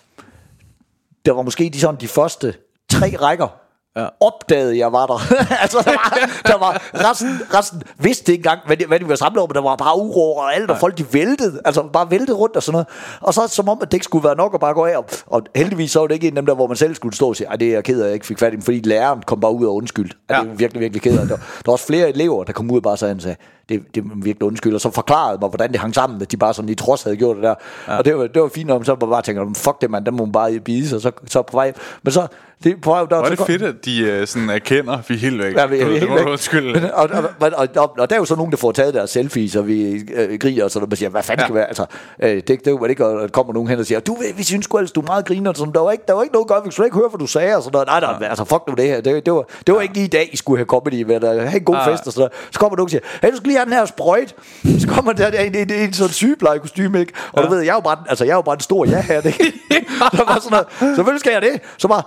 der 1.26 1.32
var 1.32 1.42
måske 1.42 1.70
de, 1.72 1.80
sådan, 1.80 2.00
de 2.00 2.08
første 2.08 2.54
tre 2.92 3.16
rækker, 3.20 3.48
ja. 3.96 4.06
opdagede 4.20 4.78
jeg 4.78 4.92
var 4.92 5.06
der. 5.06 5.18
altså, 5.62 5.78
der 5.78 5.90
var, 5.90 6.32
der 6.46 6.58
var 6.58 6.82
resten, 7.10 7.40
resten 7.54 7.82
vidste 7.98 8.32
ikke 8.32 8.40
engang, 8.40 8.60
hvad 8.66 8.76
de, 8.76 8.86
hvad 8.86 9.00
de 9.00 9.08
var 9.08 9.14
samlet 9.14 9.42
om, 9.42 9.48
men 9.48 9.54
der 9.54 9.62
var 9.62 9.76
bare 9.76 9.98
uro 9.98 10.36
og 10.36 10.54
alt, 10.54 10.70
og 10.70 10.78
folk 10.78 10.98
de 10.98 11.04
væltede, 11.12 11.60
altså 11.64 11.82
bare 11.92 12.10
væltede 12.10 12.36
rundt 12.36 12.56
og 12.56 12.62
sådan 12.62 12.72
noget. 12.72 12.86
Og 13.20 13.34
så 13.34 13.46
som 13.48 13.68
om, 13.68 13.78
at 13.82 13.88
det 13.88 13.94
ikke 13.94 14.04
skulle 14.04 14.24
være 14.24 14.36
nok 14.36 14.54
at 14.54 14.60
bare 14.60 14.74
gå 14.74 14.84
af. 14.84 14.96
Og, 14.96 15.04
og 15.26 15.42
heldigvis 15.56 15.90
så 15.90 16.00
var 16.00 16.06
det 16.06 16.14
ikke 16.14 16.28
en 16.28 16.36
af 16.36 16.42
dem 16.42 16.46
der, 16.46 16.54
hvor 16.54 16.66
man 16.66 16.76
selv 16.76 16.94
skulle 16.94 17.16
stå 17.16 17.28
og 17.28 17.36
sige, 17.36 17.46
"Ej, 17.46 17.56
det 17.56 17.68
er 17.68 17.72
jeg 17.72 17.84
ked 17.84 18.00
af, 18.00 18.06
jeg 18.06 18.14
ikke 18.14 18.26
fik 18.26 18.38
fat 18.38 18.52
i 18.52 18.56
dem, 18.56 18.62
fordi 18.62 18.80
læreren 18.80 19.22
kom 19.22 19.40
bare 19.40 19.52
ud 19.52 19.66
og 19.66 19.74
undskyld. 19.74 20.10
Ja. 20.30 20.36
Ja. 20.36 20.42
Det 20.42 20.50
er 20.50 20.54
virkelig, 20.54 20.80
virkelig 20.80 21.02
ked 21.02 21.18
af. 21.18 21.26
Der, 21.26 21.36
der 21.36 21.42
var 21.66 21.72
også 21.72 21.86
flere 21.86 22.08
elever, 22.08 22.44
der 22.44 22.52
kom 22.52 22.70
ud 22.70 22.76
og 22.76 22.82
bare 22.82 22.96
sagde, 22.96 23.20
sagde 23.20 23.36
det, 23.68 23.82
det 23.94 24.00
er 24.00 24.08
virkelig 24.14 24.42
undskyld, 24.42 24.74
og 24.74 24.80
så 24.80 24.90
forklarede 24.90 25.38
mig, 25.40 25.48
hvordan 25.48 25.72
det 25.72 25.80
hang 25.80 25.94
sammen, 25.94 26.22
at 26.22 26.32
de 26.32 26.36
bare 26.36 26.54
sådan 26.54 26.68
i 26.68 26.74
trods 26.74 27.02
havde 27.02 27.16
gjort 27.16 27.36
det 27.36 27.44
der. 27.44 27.54
Ja. 27.88 27.96
Og 27.98 28.04
det 28.04 28.16
var, 28.16 28.26
det 28.26 28.42
var 28.42 28.48
fint, 28.54 28.70
om 28.70 28.84
så 28.84 28.96
man 29.00 29.10
bare 29.10 29.22
tænker, 29.22 29.46
fuck 29.56 29.80
det 29.80 29.90
mand, 29.90 30.04
den 30.04 30.16
må 30.16 30.24
man 30.24 30.32
bare 30.32 30.58
bide 30.60 30.88
sig, 30.88 31.00
så, 31.02 31.10
så 31.26 31.42
på 31.42 31.56
vej. 31.56 31.72
Men 32.02 32.12
så, 32.12 32.26
det, 32.64 32.80
på 32.80 32.90
vej, 32.90 33.04
der, 33.10 33.16
er 33.16 33.24
så 33.24 33.30
det 33.30 33.38
kom- 33.38 33.46
fedt, 33.46 33.62
at 33.62 33.74
de 33.84 34.00
øh, 34.00 34.26
sådan 34.26 34.50
erkender, 34.50 34.98
vi 35.08 35.14
er 35.14 35.18
helt 35.18 35.38
væk. 35.42 35.56
Ja, 35.56 35.66
vi, 35.66 35.78
det 35.80 35.86
helt 36.00 36.08
må 36.10 36.16
væk. 36.16 36.26
undskylde. 36.26 36.80
Men, 36.80 36.90
og, 36.92 37.08
og, 37.12 37.24
og, 37.40 37.68
og, 37.76 37.94
og, 37.98 38.10
der 38.10 38.16
er 38.16 38.20
jo 38.20 38.24
så 38.24 38.36
nogen, 38.36 38.50
der 38.50 38.56
får 38.56 38.72
taget 38.72 38.94
deres 38.94 39.10
selfies, 39.10 39.56
og 39.56 39.66
vi 39.66 40.02
øh, 40.14 40.38
griner 40.38 40.64
og 40.64 40.70
sådan 40.70 40.80
noget, 40.82 40.92
og 40.92 40.98
siger, 40.98 41.08
hvad 41.10 41.22
fanden 41.22 41.38
Ja. 41.38 41.42
ja. 41.42 41.46
skal 41.46 41.54
være? 41.54 41.66
Altså, 41.66 41.86
øh, 42.22 42.30
det, 42.36 42.48
det 42.48 42.66
er 42.66 42.78
vel 42.80 42.90
ikke, 42.90 43.02
der 43.04 43.28
kommer 43.28 43.52
nogen 43.52 43.68
hen 43.68 43.78
og 43.78 43.86
siger, 43.86 44.00
du, 44.00 44.16
vi 44.36 44.42
synes 44.42 44.64
sgu 44.64 44.78
ellers, 44.78 44.92
du 44.92 45.00
er 45.00 45.04
meget 45.06 45.24
griner, 45.26 45.50
og 45.50 45.56
sådan, 45.56 45.72
der 45.74 45.80
var 45.80 45.92
ikke, 45.92 46.04
der 46.08 46.14
var 46.14 46.22
ikke 46.22 46.32
noget 46.32 46.48
godt, 46.48 46.66
vi 46.66 46.70
skulle 46.70 46.86
ikke 46.86 46.96
høre, 46.96 47.08
hvad 47.08 47.18
du 47.18 47.26
sagde, 47.26 47.56
og 47.56 47.62
sådan 47.62 47.72
noget. 47.72 47.86
Nej, 47.86 48.00
nej, 48.00 48.14
ja. 48.20 48.26
altså, 48.28 48.44
fuck 48.44 48.62
nu 48.68 48.74
det 48.74 48.84
her. 48.86 49.00
Det, 49.00 49.26
det 49.26 49.32
var, 49.34 49.44
det 49.66 49.74
var 49.74 49.80
ikke 49.80 49.94
lige 49.94 50.04
i 50.06 50.08
dag, 50.08 50.30
I 50.32 50.36
skulle 50.36 50.58
have 50.58 50.66
comedy, 50.66 51.02
med 51.02 51.14
at 51.24 51.48
have 51.48 51.56
en 51.58 51.64
god 51.64 51.74
Ja. 51.74 51.92
fest 51.92 52.06
og 52.06 52.12
sådan 52.12 52.20
noget. 52.20 52.32
Så 52.50 52.58
kommer 52.60 52.76
nogen 52.76 52.86
og 52.86 52.90
siger, 52.90 53.00
hey, 53.22 53.30
du 53.30 53.36
skal 53.36 53.48
lige 53.54 53.58
have 53.58 53.64
den 53.64 53.78
her 53.78 53.86
sprøjt. 53.86 54.34
Så 54.80 54.88
kommer 54.88 55.12
der 55.12 55.28
en, 55.28 55.54
en, 55.54 55.70
en, 55.70 55.80
en 55.80 55.92
sådan 55.92 56.12
sygeplejekostyme, 56.12 57.00
ikke? 57.00 57.12
Og 57.32 57.42
du 57.42 57.48
ved, 57.48 57.60
jeg 57.60 57.70
er 57.70 57.74
jo 57.74 57.80
bare, 57.80 57.96
altså, 58.08 58.24
jeg 58.24 58.30
er 58.30 58.36
jo 58.36 58.42
bare 58.42 58.54
en 58.54 58.60
stor 58.60 58.86
ja 58.92 59.00
her, 59.00 59.20
ikke? 59.20 59.52
så 59.98 60.24
var 60.26 60.38
sådan 60.40 60.50
noget, 60.50 60.66
selvfølgelig 60.80 61.20
skal 61.20 61.32
jeg 61.32 61.42
det. 61.42 61.60
Så 61.78 61.88
bare, 61.88 62.02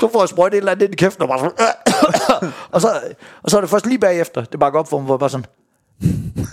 så 0.00 0.08
får 0.12 0.22
jeg 0.22 0.28
sprøjt 0.28 0.54
et 0.54 0.58
eller 0.58 0.72
andet 0.72 0.84
ind 0.84 0.92
i 0.94 0.96
kæften, 0.96 1.22
og 1.22 1.28
bare 1.28 1.38
sådan, 1.38 2.52
og, 2.72 2.80
så, 2.80 2.88
og 3.42 3.50
så 3.50 3.56
er 3.56 3.60
det 3.60 3.70
først 3.70 3.86
lige 3.86 3.98
bagefter, 3.98 4.44
det 4.44 4.60
bakker 4.60 4.80
op 4.80 4.88
for 4.88 4.98
mig, 4.98 5.04
hvor 5.04 5.14
jeg 5.14 5.20
bare 5.20 5.30
sådan, 5.30 5.46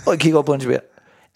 og 0.06 0.12
jeg 0.12 0.20
kigger 0.20 0.38
op 0.38 0.44
på 0.44 0.54
en 0.54 0.60
svær. 0.60 0.78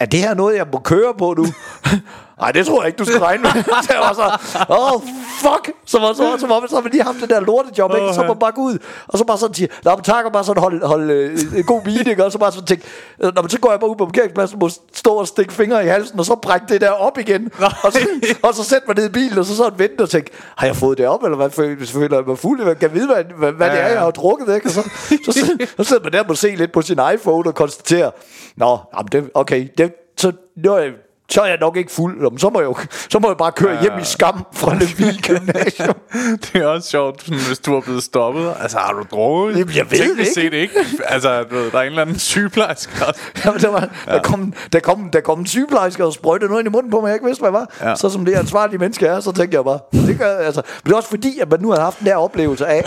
Er 0.01 0.07
det 0.07 0.20
her 0.20 0.34
noget, 0.34 0.57
jeg 0.57 0.66
må 0.72 0.78
køre 0.78 1.14
på 1.18 1.34
nu? 1.36 1.47
Nej, 2.40 2.53
det 2.53 2.66
tror 2.66 2.82
jeg 2.82 2.86
ikke, 2.86 2.99
du 2.99 3.05
skal 3.05 3.20
regne 3.20 3.42
med. 3.42 3.51
jeg 3.90 3.99
var 4.01 4.12
så, 4.12 4.26
åh, 4.68 4.92
oh, 4.92 5.03
fuck. 5.47 5.64
Så 5.86 5.99
var, 5.99 6.12
så, 6.12 6.36
så, 6.38 6.47
var, 6.47 6.66
så 6.68 6.74
har 6.74 6.82
man 6.82 6.92
lige 6.92 7.03
haft 7.03 7.20
det 7.20 7.30
der 7.30 7.40
lortejob, 7.40 7.95
ikke? 7.95 8.14
Så 8.14 8.20
må 8.20 8.26
man 8.26 8.38
bare 8.38 8.53
gå 8.53 8.61
ud, 8.61 8.78
og 9.09 9.18
så 9.18 9.24
bare 9.24 9.38
sådan 9.38 9.55
sige, 9.55 9.68
når 9.84 9.97
man 9.97 10.05
takker 10.05 10.30
bare 10.30 10.45
sådan, 10.45 10.62
hold, 10.62 10.82
hold 10.86 11.11
øh, 11.11 11.38
en 11.57 11.64
god 11.64 11.80
meeting, 11.84 12.22
og 12.22 12.32
så 12.32 12.38
bare 12.38 12.53
sådan 12.53 12.66
tænke, 12.66 12.84
øh, 13.22 13.34
når 13.34 13.42
man 13.42 13.51
så 13.51 13.59
går 13.61 13.70
jeg 13.70 13.80
bare 13.80 13.90
ud 13.90 13.97
på 13.97 14.05
parkeringspladsen, 14.07 14.59
må 14.59 14.68
stå 14.95 15.11
og 15.11 15.28
stikke 15.28 15.53
fingre 15.53 15.84
i 15.84 15.88
halsen, 15.88 16.18
og 16.18 16.24
så 16.24 16.34
brække 16.34 16.66
det 16.68 16.80
der 16.80 16.90
op 16.90 17.18
igen, 17.18 17.51
og 17.84 17.92
så, 17.92 17.99
og 18.42 18.55
så 18.55 18.64
sætte 18.64 18.86
mig 18.86 18.97
ned 18.97 19.07
i 19.07 19.12
bilen, 19.12 19.38
og 19.38 19.45
så 19.45 19.57
sådan 19.57 19.78
vente 19.78 20.03
og 20.03 20.11
tænke, 20.11 20.30
har 20.57 20.66
jeg 20.66 20.76
fået 20.76 20.99
det 20.99 21.07
op, 21.07 21.22
eller 21.22 21.36
hvad 21.36 21.51
føler, 21.51 21.86
føler 21.86 22.16
jeg 22.16 22.24
mig 22.26 22.38
fuld? 22.38 22.66
Jeg 22.66 22.78
kan 22.78 22.95
vide, 22.95 23.07
hvad, 23.07 23.24
hvad, 23.38 23.53
hvad 23.53 23.70
det 23.70 23.76
Ja, 23.76 23.80
er, 23.80 23.88
jeg 23.88 24.01
har 24.01 24.11
drukket, 24.11 24.55
ikke? 24.55 24.66
Og 24.66 24.70
så, 24.72 24.82
så, 25.09 25.32
så, 25.32 25.66
så 25.76 25.84
sidder 25.84 26.03
man 26.03 26.12
der 26.12 26.24
og 26.28 26.36
se 26.36 26.55
lidt 26.57 26.72
på 26.72 26.82
sin 26.82 26.99
iPhone 27.14 27.49
og 27.49 27.55
konstaterer, 27.55 28.11
nå, 28.57 28.78
jamen 28.97 29.09
det, 29.12 29.30
okay, 29.34 29.68
det, 29.78 29.92
så 30.16 30.32
nu 30.57 30.72
er 30.72 30.78
jeg 30.78 30.92
så 31.29 31.41
er 31.41 31.47
jeg 31.47 31.59
nok 31.61 31.77
ikke 31.77 31.93
fuld. 31.93 32.31
Men 32.31 32.39
Så 32.39 32.51
må 32.51 32.61
jeg, 32.61 32.66
jo, 32.66 32.77
så 33.09 33.18
må 33.18 33.29
jeg 33.29 33.37
bare 33.37 33.53
køre 33.53 33.81
hjem 33.83 33.93
i 34.01 34.05
skam 34.05 34.47
fra 34.53 34.75
Lemvig 34.81 35.20
Gymnasium. 35.22 35.95
Det 36.43 36.55
er 36.55 36.66
også 36.66 36.89
sjovt, 36.89 37.22
hvis 37.27 37.59
du 37.59 37.75
er 37.75 37.81
blevet 37.81 38.03
stoppet. 38.03 38.55
Altså, 38.61 38.79
har 38.79 38.93
du 38.93 39.05
drukket? 39.11 39.59
Jamen, 39.59 39.75
jeg 39.77 39.91
ved 39.91 40.18
ikke. 40.18 40.35
set 40.35 40.53
ikke. 40.53 40.75
Altså, 41.05 41.43
du 41.43 41.55
ved, 41.55 41.70
der 41.70 41.79
er 41.79 41.83
en 41.83 41.87
eller 41.87 42.03
anden 42.03 42.18
sygeplejerske. 42.18 42.93
Jamen, 43.45 43.61
der, 43.61 43.68
var, 43.68 43.89
der, 44.07 44.22
kom, 44.22 44.55
der, 44.72 44.81
kom, 44.81 45.11
der 45.11 45.20
kom 45.20 45.39
en 45.39 45.47
sygeplejerske 45.47 46.05
og 46.05 46.12
sprøjtede 46.12 46.49
noget 46.51 46.62
ind 46.62 46.68
i 46.68 46.72
munden 46.72 46.91
på 46.91 47.01
mig, 47.01 47.09
jeg 47.09 47.14
ikke 47.14 47.27
vidste, 47.27 47.41
hvad 47.41 47.49
jeg 47.49 47.55
var. 47.55 47.70
Ja. 47.81 47.89
Ja. 47.89 47.97
Så 47.97 48.11
som 48.11 48.25
det 48.25 48.35
ansvarlige 48.35 48.79
menneske 48.79 49.07
er, 49.07 49.20
så 49.20 49.33
tænkte 49.33 49.57
jeg 49.57 49.64
bare, 49.64 49.79
det 49.93 50.18
gør, 50.18 50.37
altså. 50.39 50.62
Men 50.66 50.85
det 50.85 50.93
er 50.93 50.97
også 50.97 51.09
fordi, 51.09 51.39
at 51.39 51.51
man 51.51 51.61
nu 51.61 51.70
har 51.70 51.81
haft 51.81 51.99
den 51.99 52.07
der 52.07 52.16
oplevelse 52.16 52.66
af, 52.66 52.85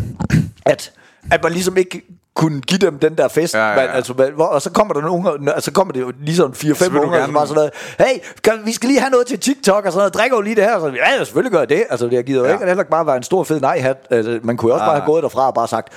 at, 0.72 0.92
at 1.30 1.42
man 1.42 1.52
ligesom 1.52 1.76
ikke 1.76 2.02
kunne 2.34 2.60
give 2.60 2.78
dem 2.78 2.98
den 2.98 3.14
der 3.18 3.28
fest. 3.28 3.54
Ja, 3.54 3.60
ja, 3.60 3.70
ja. 3.70 3.86
Man, 3.86 3.96
altså, 3.96 4.14
man, 4.18 4.32
hvor, 4.34 4.44
og 4.46 4.62
så 4.62 4.70
kommer 4.70 4.94
der 4.94 5.00
nogle 5.00 5.14
unger, 5.16 5.52
altså 5.52 5.72
kommer 5.72 5.92
det 5.92 6.00
jo 6.00 6.12
ligesom 6.20 6.50
4-5 6.56 6.64
vil 6.64 6.92
du 6.92 6.98
unger, 7.00 7.10
gerne- 7.10 7.24
som 7.24 7.34
bare 7.34 7.46
sådan 7.46 7.54
noget, 7.54 7.70
hey, 7.98 8.18
kan, 8.44 8.52
vi 8.64 8.72
skal 8.72 8.88
lige 8.88 9.00
have 9.00 9.10
noget 9.10 9.26
til 9.26 9.38
TikTok 9.38 9.84
og 9.86 9.92
sådan 9.92 9.98
noget, 10.00 10.14
drikker 10.14 10.36
jo 10.36 10.40
lige 10.40 10.56
det 10.56 10.64
her. 10.64 10.80
Så, 10.80 10.86
ja, 10.86 11.10
ja, 11.18 11.24
selvfølgelig 11.24 11.52
gør 11.52 11.58
jeg 11.58 11.68
det. 11.68 11.84
Altså, 11.90 12.06
det 12.06 12.26
gider 12.26 12.40
jo 12.40 12.46
Ja. 12.46 12.52
ikke, 12.52 12.60
det 12.60 12.68
heller 12.68 12.84
bare 12.84 13.06
være 13.06 13.16
en 13.16 13.22
stor 13.22 13.44
fed 13.44 13.60
nej-hat. 13.60 13.96
Altså, 14.10 14.40
man 14.42 14.56
kunne 14.56 14.68
jo 14.68 14.74
også 14.74 14.86
bare 14.86 14.96
have 14.96 15.06
gået 15.06 15.22
derfra 15.22 15.46
og 15.46 15.54
bare 15.54 15.68
sagt, 15.68 15.88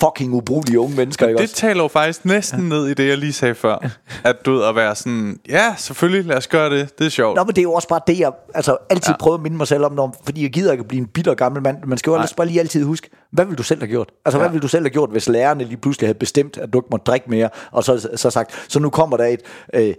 fucking 0.00 0.32
ubrugelige 0.34 0.80
unge 0.80 0.96
mennesker, 0.96 1.28
ikke 1.28 1.36
Det 1.38 1.42
også? 1.44 1.54
taler 1.54 1.82
jo 1.82 1.88
faktisk 1.88 2.24
næsten 2.24 2.68
ned 2.68 2.86
i 2.86 2.94
det, 2.94 3.08
jeg 3.08 3.18
lige 3.18 3.32
sagde 3.32 3.54
før. 3.54 3.90
At 4.24 4.36
du 4.46 4.62
at 4.62 4.76
være 4.76 4.94
sådan, 4.94 5.38
ja, 5.48 5.74
selvfølgelig, 5.78 6.24
lad 6.24 6.36
os 6.36 6.46
gøre 6.48 6.70
det. 6.70 6.98
Det 6.98 7.06
er 7.06 7.10
sjovt. 7.10 7.36
Nå, 7.36 7.44
men 7.44 7.48
det 7.54 7.58
er 7.58 7.62
jo 7.62 7.72
også 7.72 7.88
bare 7.88 8.00
det, 8.06 8.18
jeg 8.18 8.32
altså, 8.54 8.76
altid 8.90 9.08
Ja. 9.08 9.12
ja. 9.12 9.16
prøver 9.16 9.36
at 9.36 9.42
minde 9.42 9.56
mig 9.56 9.66
selv 9.68 9.84
om, 9.84 9.92
når, 9.92 10.14
fordi 10.24 10.42
jeg 10.42 10.50
gider 10.50 10.72
ikke 10.72 10.82
at 10.82 10.88
blive 10.88 11.00
en 11.00 11.06
bitter 11.06 11.34
gammel 11.34 11.62
mand. 11.62 11.76
Man 11.86 11.98
skal 11.98 12.10
jo 12.10 12.14
ellers 12.14 12.34
bare 12.34 12.46
lige 12.46 12.60
altid 12.60 12.84
huske, 12.84 13.10
hvad 13.32 13.44
vil 13.44 13.58
du 13.58 13.62
selv 13.62 13.80
have 13.80 13.88
gjort? 13.88 14.08
Altså, 14.24 14.38
ja. 14.38 14.42
Ja. 14.42 14.48
hvad 14.48 14.52
vil 14.54 14.62
du 14.62 14.68
selv 14.68 14.84
have 14.84 14.90
gjort, 14.90 15.10
hvis 15.10 15.28
lærerne 15.28 15.64
lige 15.64 15.76
pludselig 15.76 16.08
havde 16.08 16.18
bestemt, 16.18 16.58
at 16.58 16.72
du 16.72 16.78
ikke 16.78 16.88
må 16.90 16.96
drikke 16.96 17.30
mere, 17.30 17.48
og 17.70 17.84
så, 17.84 18.08
så 18.16 18.30
sagt, 18.30 18.64
så 18.68 18.78
nu 18.80 18.90
kommer 18.90 19.16
der 19.16 19.24
et, 19.24 19.40
øh, 19.74 19.94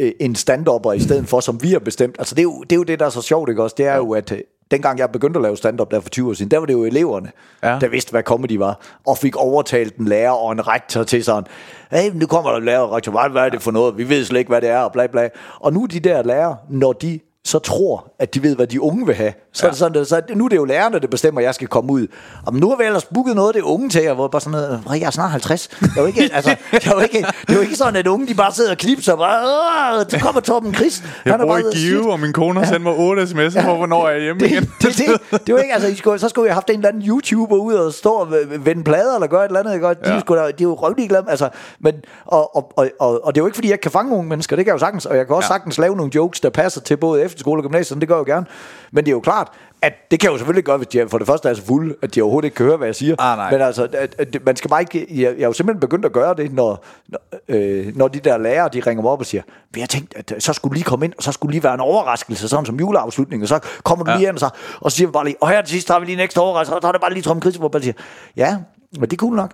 øh, 0.00 0.12
en 0.20 0.34
stand-upper 0.36 0.92
i 0.92 1.00
stedet 1.00 1.28
for, 1.28 1.40
som 1.40 1.62
vi 1.62 1.72
har 1.72 1.78
bestemt. 1.78 2.16
Altså, 2.18 2.34
det 2.34 2.40
er 2.40 2.44
jo 2.44 2.62
det, 2.62 2.72
er 2.72 2.76
jo 2.76 2.82
det 2.82 3.00
der 3.00 3.06
er 3.06 3.10
så 3.10 3.22
sjovt, 3.22 3.48
ikke 3.48 3.62
også? 3.62 3.74
Det 3.78 3.86
er 3.86 3.96
jo, 3.96 4.10
at 4.12 4.32
øh, 4.32 4.38
dengang 4.72 4.98
jeg 4.98 5.10
begyndte 5.10 5.38
at 5.38 5.42
lave 5.42 5.56
stand-up 5.56 5.90
der 5.90 6.00
for 6.00 6.08
20 6.08 6.28
år 6.30 6.34
siden, 6.34 6.50
der 6.50 6.58
var 6.58 6.66
det 6.66 6.72
jo 6.72 6.84
eleverne, 6.84 7.30
Ja. 7.62 7.78
der 7.80 7.88
vidste, 7.88 8.10
hvad 8.10 8.22
comedy 8.22 8.56
var, 8.58 8.80
og 9.06 9.18
fik 9.18 9.36
overtalt 9.36 9.96
en 9.96 10.04
lærer 10.04 10.30
og 10.30 10.52
en 10.52 10.66
rektor 10.68 11.02
til 11.02 11.24
sådan, 11.24 11.44
hey, 11.90 12.10
nu 12.14 12.26
kommer 12.26 12.50
der 12.50 12.58
en 12.58 12.64
lærer 12.64 12.80
og 12.80 12.92
rektor, 12.92 13.12
hvad 13.12 13.30
hvad 13.30 13.42
er 13.42 13.48
det 13.48 13.62
for 13.62 13.70
noget? 13.70 13.98
Vi 13.98 14.08
ved 14.08 14.24
slet 14.24 14.38
ikke, 14.38 14.48
hvad 14.48 14.60
det 14.60 14.68
er, 14.68 14.78
og 14.78 14.92
bla 14.92 15.06
bla. 15.06 15.28
Og 15.60 15.72
nu 15.72 15.86
de 15.86 16.00
der 16.00 16.22
lærere, 16.22 16.56
når 16.68 16.92
de 16.92 17.20
så 17.44 17.58
tror, 17.58 18.12
at 18.18 18.34
de 18.34 18.42
ved, 18.42 18.56
hvad 18.56 18.66
de 18.66 18.80
unge 18.82 19.06
vil 19.06 19.14
have. 19.14 19.32
Så, 19.52 19.66
ja. 19.66 19.68
er 19.68 19.70
det 19.70 19.78
sådan, 19.78 20.04
så 20.28 20.34
nu 20.34 20.44
er 20.44 20.48
det 20.48 20.56
jo 20.56 20.64
lærerne, 20.64 20.98
der 20.98 21.06
bestemmer, 21.06 21.40
at 21.40 21.44
jeg 21.44 21.54
skal 21.54 21.68
komme 21.68 21.92
ud. 21.92 22.06
Og 22.46 22.54
nu 22.54 22.68
har 22.68 22.76
vi 22.76 22.84
ellers 22.84 23.04
booket 23.04 23.34
noget 23.36 23.48
af 23.48 23.54
det 23.54 23.62
unge 23.62 23.88
til 23.88 24.02
jer, 24.02 24.14
hvor 24.14 24.28
bare 24.28 24.40
sådan 24.40 24.50
noget, 24.60 24.78
"Hvor 24.86 24.94
jeg 24.94 25.02
er 25.06 25.10
snart 25.10 25.30
50. 25.30 25.68
Det 25.68 25.90
er 25.96 26.00
jo 26.00 26.06
ikke, 26.06 26.30
altså, 26.34 26.56
det 26.72 26.86
er 26.86 26.90
jo 26.94 27.00
ikke, 27.00 27.18
det 27.18 27.50
er 27.50 27.54
jo 27.54 27.60
ikke 27.60 27.76
sådan, 27.76 27.96
at 27.96 28.06
unge 28.06 28.26
de 28.28 28.34
bare 28.34 28.52
sidder 28.52 28.70
og 28.70 28.76
knipser, 28.78 29.12
og 29.12 29.18
bare, 29.18 29.98
"Åh, 30.00 30.04
så 30.08 30.18
kommer 30.18 30.40
Torben 30.40 30.74
Chris. 30.74 31.02
Jeg 31.24 31.32
Han 31.32 31.40
bor 31.46 31.56
i 31.58 31.62
Give, 31.74 32.12
og 32.12 32.20
min 32.20 32.32
kone 32.32 32.60
har 32.60 32.66
sendt 32.66 32.82
mig 32.82 32.92
8 32.98 33.22
sms'er 33.22 33.64
på, 33.64 33.74
hvornår 33.76 34.08
jeg 34.08 34.18
er 34.18 34.22
hjemme 34.22 34.40
det, 34.40 34.50
igen. 34.50 34.62
det, 34.82 34.96
det, 34.98 35.20
det, 35.30 35.46
det, 35.46 35.54
var 35.54 35.60
ikke, 35.60 35.74
altså, 35.74 35.88
I 35.88 35.94
skulle, 35.94 36.18
så 36.18 36.28
skulle 36.28 36.46
jeg 36.46 36.50
have 36.54 36.56
haft 36.56 36.70
en 36.70 36.76
eller 36.76 36.88
anden 36.88 37.02
YouTuber 37.08 37.56
ud 37.56 37.74
og 37.74 37.92
stå 37.92 38.10
og 38.10 38.28
vende 38.58 38.84
plader 38.84 39.14
eller 39.14 39.26
gøre 39.26 39.44
et 39.44 39.48
eller 39.48 39.60
andet. 39.60 39.74
Ikke? 39.74 39.86
De, 39.86 39.96
Ja. 40.04 40.14
ja. 40.14 40.20
skulle, 40.20 40.40
de 40.42 40.48
er 40.48 40.52
jo 40.62 40.74
røvlige 40.74 41.08
glemme. 41.08 41.30
Altså, 41.30 41.48
men, 41.80 41.94
og, 42.26 42.56
og, 42.56 42.72
og, 42.76 42.88
og, 43.00 43.24
og, 43.24 43.34
det 43.34 43.40
er 43.40 43.42
jo 43.42 43.46
ikke, 43.46 43.56
fordi 43.56 43.70
jeg 43.70 43.80
kan 43.80 43.90
fange 43.90 44.12
unge 44.16 44.28
mennesker. 44.28 44.56
Det 44.56 44.64
kan 44.64 44.70
jeg 44.70 44.74
jo 44.74 44.78
sagtens. 44.86 45.06
Og 45.06 45.16
jeg 45.16 45.26
kan 45.26 45.36
også 45.36 45.46
Ja. 45.50 45.54
ja. 45.54 45.58
sagtens 45.58 45.78
lave 45.78 45.96
nogle 45.96 46.12
jokes, 46.14 46.40
der 46.40 46.50
passer 46.50 46.80
til 46.80 46.96
både 46.96 47.22
efterskole 47.32 47.58
og 47.60 47.62
gymnasiet. 47.62 48.00
Det 48.00 48.08
gør 48.08 48.14
jeg 48.16 48.28
jo 48.28 48.32
gerne. 48.34 48.46
Men 48.92 49.04
det 49.04 49.10
er 49.10 49.14
jo 49.16 49.20
klart, 49.20 49.48
at 49.82 49.92
det 50.10 50.20
kan 50.20 50.26
jeg 50.26 50.32
jo 50.32 50.38
selvfølgelig 50.38 50.64
gøre, 50.64 50.76
hvis 50.76 50.86
de 50.88 51.08
for 51.08 51.18
det 51.18 51.26
første 51.26 51.48
er 51.48 51.54
så 51.54 51.62
fulde, 51.64 51.94
at 52.02 52.14
de 52.14 52.22
overhovedet 52.22 52.46
ikke 52.46 52.54
kan 52.54 52.66
høre, 52.66 52.76
hvad 52.76 52.88
jeg 52.88 52.94
siger. 52.94 53.16
Ah, 53.18 53.36
nej. 53.38 53.50
Men 53.50 53.60
altså, 53.60 53.88
at, 53.92 54.14
at, 54.18 54.36
man 54.46 54.56
skal 54.56 54.70
bare 54.70 54.80
ikke... 54.80 55.06
Jeg, 55.10 55.22
jeg 55.36 55.42
er 55.42 55.46
jo 55.46 55.52
simpelthen 55.52 55.80
begyndt 55.80 56.04
at 56.04 56.12
gøre 56.12 56.34
det, 56.34 56.52
når, 56.52 56.84
når, 57.08 57.18
øh, 57.48 57.96
når 57.96 58.08
de 58.08 58.18
der 58.20 58.38
lærere, 58.38 58.68
de 58.72 58.80
ringer 58.80 59.02
mig 59.02 59.10
op 59.10 59.20
og 59.20 59.26
siger, 59.26 59.42
vi 59.70 59.80
har 59.80 59.86
tænkt, 59.86 60.14
at 60.16 60.32
øh, 60.34 60.40
så 60.40 60.52
skulle 60.52 60.74
lige 60.74 60.84
komme 60.84 61.04
ind, 61.06 61.12
og 61.16 61.22
så 61.22 61.32
skulle 61.32 61.52
lige 61.52 61.64
være 61.64 61.74
en 61.74 61.80
overraskelse, 61.80 62.48
sådan 62.48 62.66
som 62.66 62.78
juleafslutning, 62.78 63.42
og 63.42 63.48
så 63.48 63.60
kommer 63.84 64.04
du 64.04 64.10
Ja. 64.10 64.16
lige 64.16 64.28
ind, 64.28 64.34
og 64.36 64.40
så, 64.40 64.50
og 64.80 64.90
så 64.90 64.96
siger 64.96 65.08
vi 65.08 65.12
bare 65.12 65.24
lige, 65.24 65.36
og 65.40 65.48
her 65.48 65.62
til 65.62 65.70
sidst 65.72 65.88
har 65.88 65.98
vi 66.00 66.06
lige 66.06 66.14
en 66.16 66.20
ekstra 66.20 66.42
overraskelse, 66.42 66.76
og 66.76 66.82
så 66.82 66.88
er 66.88 66.92
det 66.92 67.00
bare 67.00 67.12
lige 67.12 67.22
Trump 67.22 67.42
Chris, 67.42 67.56
hvor 67.56 67.70
man 67.72 67.82
siger, 67.82 67.94
ja, 68.36 68.56
men 68.92 69.02
det 69.02 69.12
er 69.12 69.16
cool 69.16 69.36
nok. 69.36 69.50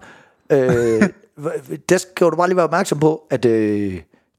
øh, 0.51 1.03
der 1.89 1.97
skal 1.99 2.27
du 2.27 2.37
bare 2.37 2.49
lige 2.49 2.57
være 2.57 2.65
opmærksom 2.65 2.99
på, 3.01 3.23
at 3.31 3.45
øh, 3.45 3.93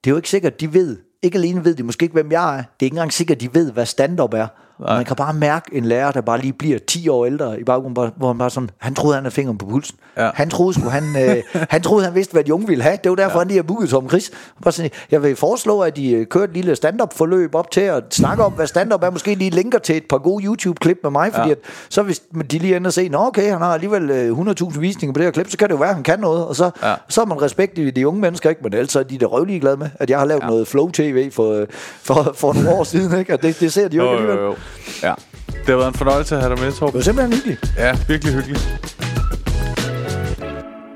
det 0.04 0.08
er 0.08 0.12
jo 0.12 0.16
ikke 0.16 0.30
sikkert, 0.30 0.62
de 0.62 0.74
ved, 0.74 0.98
ikke 1.24 1.38
alene 1.38 1.66
ved 1.66 1.76
de 1.76 1.84
måske 1.84 2.04
ikke, 2.04 2.14
hvem 2.14 2.32
jeg 2.32 2.58
er, 2.58 2.58
det 2.58 2.64
er 2.64 2.86
ikke 2.86 2.94
engang 2.94 3.14
sikkert, 3.14 3.42
de 3.42 3.54
ved, 3.54 3.72
hvad 3.72 3.86
stand-up 3.86 4.34
er. 4.34 4.48
Og 4.80 4.96
man 4.96 5.06
kan 5.06 5.16
bare 5.16 5.34
mærke 5.34 5.66
en 5.78 5.86
lærer, 5.86 6.12
der 6.12 6.22
bare 6.22 6.40
lige 6.42 6.54
bliver 6.54 6.80
10 6.88 7.10
år 7.10 7.26
ældre 7.26 7.60
i 7.60 7.64
baggrunden, 7.64 8.12
hvor- 8.18 8.28
han 8.28 8.38
bare 8.38 8.50
sådan, 8.50 8.70
han 8.78 8.94
troede, 8.96 9.16
han 9.16 9.24
havde 9.24 9.36
fingeren 9.36 9.58
på 9.58 9.66
pulsen. 9.66 9.98
Ja. 10.18 10.30
Han 10.34 10.50
troede 10.50 10.74
sgu, 10.74 10.90
han, 10.90 11.04
øh, 11.30 11.44
han 11.70 11.82
troede, 11.82 12.06
han 12.06 12.16
vidste, 12.16 12.34
hvad 12.34 12.44
de 12.44 12.54
unge 12.54 12.68
ville 12.68 12.84
have. 12.84 12.98
Det 13.04 13.10
var 13.10 13.16
derfor, 13.16 13.34
ja. 13.34 13.40
han 13.40 13.48
lige 13.48 13.58
har 13.58 13.64
booket 13.64 13.90
Tom 13.90 14.10
Chris. 14.10 14.32
Bare 14.64 14.72
sådan, 14.72 14.92
jeg 15.12 15.24
vil 15.24 15.36
foreslå, 15.36 15.80
at 15.80 15.96
de 15.96 16.12
øh, 16.12 16.26
kører 16.26 16.44
et 16.44 16.54
lille 16.54 16.76
stand-up-forløb 16.76 17.56
op 17.56 17.72
til 17.72 17.82
at 17.82 18.04
snakke 18.12 18.44
om, 18.44 18.52
hvad 18.52 18.68
stand-up 18.68 19.04
er. 19.04 19.10
Måske 19.10 19.36
lige 19.36 19.50
linker 19.50 19.80
til 19.80 19.98
et 19.98 20.04
par 20.10 20.18
gode 20.18 20.44
YouTube-klip 20.46 21.00
med 21.04 21.12
mig, 21.12 21.34
fordi 21.34 21.48
Ja. 21.48 21.52
at, 21.52 21.60
så 21.90 22.02
hvis 22.04 22.22
de 22.52 22.58
lige 22.60 22.76
ender 22.76 22.90
og 22.90 22.94
se, 22.94 23.10
nå 23.10 23.18
okay, 23.28 23.52
han 23.52 23.62
har 23.62 23.74
alligevel 23.74 24.10
øh, 24.10 24.40
100.000 24.40 24.80
visninger 24.80 25.14
på 25.14 25.18
det 25.18 25.26
her 25.26 25.32
klip, 25.32 25.50
så 25.52 25.58
kan 25.58 25.68
det 25.68 25.74
jo 25.74 25.80
være, 25.80 25.90
at 25.90 25.96
han 25.96 26.04
kan 26.04 26.20
noget. 26.20 26.46
Og 26.46 26.56
så, 26.56 26.72
Ja. 26.84 26.94
så 27.10 27.22
har 27.22 27.26
man 27.26 27.42
respekt 27.42 27.78
i 27.78 27.92
de 27.92 28.08
unge 28.08 28.22
mennesker, 28.22 28.50
ikke? 28.50 28.62
men 28.64 28.74
ellers 28.74 28.96
er 28.96 29.04
de 29.04 29.18
der 29.18 29.26
røvlige 29.26 29.60
glade 29.60 29.78
med, 29.78 29.90
at 30.00 30.10
jeg 30.10 30.20
har 30.20 30.26
lavet 30.26 30.42
ja. 30.44 30.48
noget 30.48 30.68
Flow-TV 30.68 31.32
for, 31.32 31.54
øh, 31.54 31.68
for, 32.02 32.32
for 32.36 32.54
nogle 32.54 32.70
år 32.70 32.84
siden. 32.84 33.20
Ikke? 33.20 33.34
Og 33.34 33.42
det, 33.42 33.60
det 33.60 33.74
ser 33.74 33.88
de 33.88 33.96
jo 33.98 34.04
ikke 34.04 34.12
Jo, 34.14 34.18
alligevel. 34.18 34.38
jo, 34.44 34.46
jo. 34.50 34.56
Ja. 35.04 35.14
Det 35.48 35.68
har 35.68 35.76
været 35.76 35.88
en 35.88 35.94
fornøjelse 35.94 36.36
at 36.36 36.42
have 36.42 36.56
dig 36.56 36.60
med, 36.64 36.72
Det 36.72 36.76
Torben. 36.76 36.94
var 36.98 37.02
simpelthen 37.02 37.34
hyggeligt. 37.34 37.74
Ja, 37.78 37.98
virkelig 38.08 38.34
hyggeligt. 38.34 38.90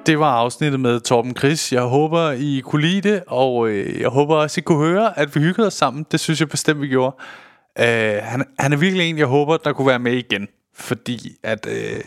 Det 0.06 0.20
var 0.20 0.32
afsnittet 0.32 0.80
med 0.80 1.00
Torben 1.00 1.36
Chris. 1.38 1.74
Jeg 1.74 1.82
håber, 1.82 2.32
I 2.32 2.62
kunne 2.66 2.82
lide 2.82 3.10
det, 3.10 3.24
og 3.28 3.70
øh, 3.70 4.02
jeg 4.02 4.10
håber 4.10 4.36
også, 4.36 4.60
I 4.60 4.62
kunne 4.62 4.88
høre, 4.88 5.20
at 5.20 5.36
vi 5.36 5.40
hyggede 5.42 5.68
os 5.68 5.74
sammen. 5.74 6.06
Det 6.12 6.20
synes 6.20 6.40
jeg 6.40 6.50
bestemt, 6.50 6.82
vi 6.82 6.88
gjorde. 6.88 7.16
Øh, 7.80 8.16
han, 8.24 8.44
han 8.60 8.74
er 8.74 8.78
virkelig 8.78 9.10
en, 9.10 9.18
jeg 9.18 9.26
håber, 9.28 9.58
der 9.58 9.74
kunne 9.74 9.88
være 9.88 10.00
med 10.00 10.14
igen. 10.14 10.48
Fordi 10.76 11.32
at... 11.44 11.68
Øh, 11.70 12.00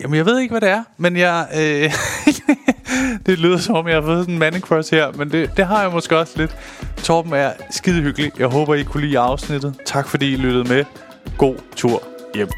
jamen, 0.00 0.16
jeg 0.16 0.26
ved 0.26 0.38
ikke, 0.38 0.52
hvad 0.52 0.60
det 0.60 0.68
er, 0.68 0.82
men 0.98 1.16
jeg... 1.16 1.46
Øh, 1.56 1.92
det 3.26 3.38
lyder 3.38 3.58
som 3.58 3.74
om, 3.74 3.88
jeg 3.88 3.94
har 3.94 4.02
fået 4.02 4.22
sådan 4.22 4.34
en 4.34 4.38
mandecross 4.38 4.90
her, 4.90 5.12
men 5.12 5.30
det, 5.30 5.56
det 5.56 5.66
har 5.66 5.82
jeg 5.82 5.90
måske 5.92 6.18
også 6.18 6.32
lidt. 6.36 6.56
Torben 6.96 7.32
er 7.32 7.52
skide 7.70 8.02
hyggelig. 8.02 8.32
Jeg 8.38 8.48
håber, 8.48 8.74
I 8.74 8.82
kunne 8.82 9.06
lide 9.06 9.18
afsnittet. 9.18 9.76
Tak 9.86 10.08
fordi 10.08 10.32
I 10.32 10.36
lyttede 10.36 10.68
med. 10.68 10.84
God 11.38 11.56
tur 11.76 12.02
hjem. 12.34 12.48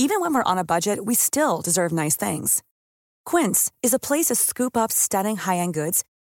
Even 0.00 0.20
when 0.20 0.32
we're 0.32 0.50
on 0.52 0.58
a 0.58 0.64
budget, 0.64 0.98
we 1.06 1.14
still 1.14 1.60
deserve 1.64 1.92
nice 1.92 2.16
things. 2.16 2.62
Quince 3.26 3.70
is 3.82 3.92
a 3.92 3.98
place 3.98 4.26
to 4.26 4.34
scoop 4.34 4.76
up 4.76 4.90
stunning 4.90 5.38
high-end 5.38 5.74
goods 5.74 6.04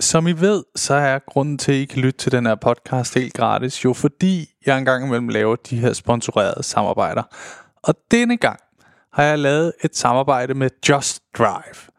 Som 0.00 0.26
I 0.26 0.32
ved, 0.32 0.64
så 0.74 0.94
er 0.94 1.18
grunden 1.18 1.58
til, 1.58 1.72
at 1.72 1.78
I 1.78 1.84
kan 1.84 2.02
lytte 2.02 2.18
til 2.18 2.32
den 2.32 2.46
her 2.46 2.54
podcast 2.54 3.14
helt 3.14 3.34
gratis, 3.34 3.84
jo 3.84 3.92
fordi 3.92 4.50
jeg 4.66 4.78
engang 4.78 5.06
imellem 5.06 5.28
laver 5.28 5.56
de 5.56 5.76
her 5.76 5.92
sponsorerede 5.92 6.62
samarbejder. 6.62 7.22
Og 7.82 7.94
denne 8.10 8.36
gang 8.36 8.60
har 9.12 9.22
jeg 9.22 9.38
lavet 9.38 9.72
et 9.84 9.96
samarbejde 9.96 10.54
med 10.54 10.70
Just 10.88 11.22
Drive. 11.38 11.90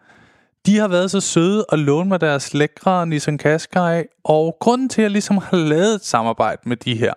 De 0.65 0.77
har 0.77 0.87
været 0.87 1.11
så 1.11 1.21
søde 1.21 1.65
at 1.71 1.79
låne 1.79 2.09
mig 2.09 2.21
deres 2.21 2.53
lækre 2.53 3.07
Nissan 3.07 3.39
Qashqai, 3.39 4.03
og 4.23 4.57
grunden 4.59 4.89
til, 4.89 5.01
at 5.01 5.03
jeg 5.03 5.11
ligesom 5.11 5.37
har 5.37 5.57
lavet 5.57 5.95
et 5.95 6.05
samarbejde 6.05 6.61
med 6.65 6.77
de 6.77 6.95
her 6.95 7.13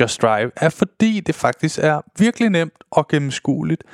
Just 0.00 0.22
Drive, 0.22 0.50
er 0.56 0.68
fordi 0.68 1.20
det 1.20 1.34
faktisk 1.34 1.78
er 1.78 2.00
virkelig 2.18 2.50
nemt 2.50 2.84
og 2.90 3.08
gennemskueligt. 3.08 3.84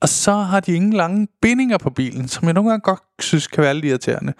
Og 0.00 0.08
så 0.08 0.32
har 0.32 0.60
de 0.60 0.72
ingen 0.72 0.92
lange 0.92 1.28
bindinger 1.42 1.78
på 1.78 1.90
bilen, 1.90 2.28
som 2.28 2.44
jeg 2.44 2.54
nogle 2.54 2.70
gange 2.70 2.82
godt 2.82 3.00
synes 3.18 3.46
kan 3.46 3.62
være 3.62 3.74
lidt 3.74 3.84
irriterende. 3.84 4.32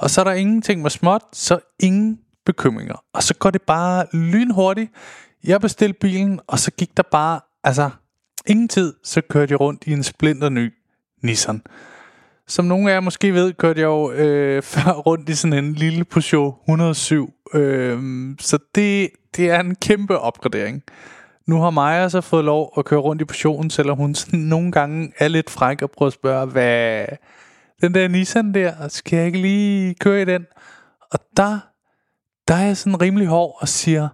Og 0.00 0.10
så 0.10 0.20
er 0.20 0.24
der 0.24 0.32
ingenting 0.32 0.82
med 0.82 0.90
småt, 0.90 1.22
så 1.32 1.58
ingen 1.80 2.18
bekymringer. 2.46 3.04
Og 3.12 3.22
så 3.22 3.34
går 3.34 3.50
det 3.50 3.62
bare 3.62 4.06
lynhurtigt. 4.12 4.90
Jeg 5.44 5.60
bestilte 5.60 5.98
bilen, 5.98 6.40
og 6.46 6.58
så 6.58 6.70
gik 6.70 6.96
der 6.96 7.02
bare, 7.02 7.40
altså 7.64 7.90
ingen 8.46 8.68
tid, 8.68 8.94
så 9.04 9.20
kørte 9.30 9.52
jeg 9.52 9.60
rundt 9.60 9.84
i 9.86 9.92
en 9.92 10.02
splinter 10.02 10.48
ny 10.48 10.72
Nissan. 11.22 11.62
Som 12.48 12.64
nogle 12.64 12.90
af 12.90 12.94
jer 12.94 13.00
måske 13.00 13.34
ved, 13.34 13.52
kørte 13.52 13.80
jeg 13.80 13.86
jo 13.86 14.12
øh, 14.12 14.62
før 14.72 14.92
rundt 14.92 15.28
i 15.28 15.34
sådan 15.34 15.64
en 15.64 15.74
lille 15.74 16.04
Peugeot 16.04 16.54
107. 16.68 17.34
Øh, 17.54 17.98
så 18.38 18.58
det, 18.74 19.10
det 19.36 19.50
er 19.50 19.60
en 19.60 19.74
kæmpe 19.74 20.18
opgradering. 20.18 20.82
Nu 21.46 21.60
har 21.60 21.70
Maja 21.70 22.08
så 22.08 22.20
fået 22.20 22.44
lov 22.44 22.72
at 22.76 22.84
køre 22.84 23.00
rundt 23.00 23.22
i 23.22 23.24
Peugeoten, 23.24 23.70
selvom 23.70 23.96
hun 23.96 24.14
sådan 24.14 24.40
nogle 24.40 24.72
gange 24.72 25.12
er 25.18 25.28
lidt 25.28 25.50
fræk 25.50 25.82
og 25.82 25.90
prøver 25.90 26.06
at 26.06 26.12
spørge, 26.12 26.46
hvad 26.46 27.06
den 27.80 27.94
der 27.94 28.08
Nissan 28.08 28.54
der, 28.54 28.88
skal 28.88 29.16
jeg 29.16 29.26
ikke 29.26 29.38
lige 29.38 29.94
køre 29.94 30.22
i 30.22 30.24
den? 30.24 30.46
Og 31.12 31.18
der, 31.36 31.58
der 32.48 32.54
er 32.54 32.66
jeg 32.66 32.76
sådan 32.76 33.00
rimelig 33.00 33.26
hård 33.28 33.58
og 33.60 33.68
siger, 33.68 34.08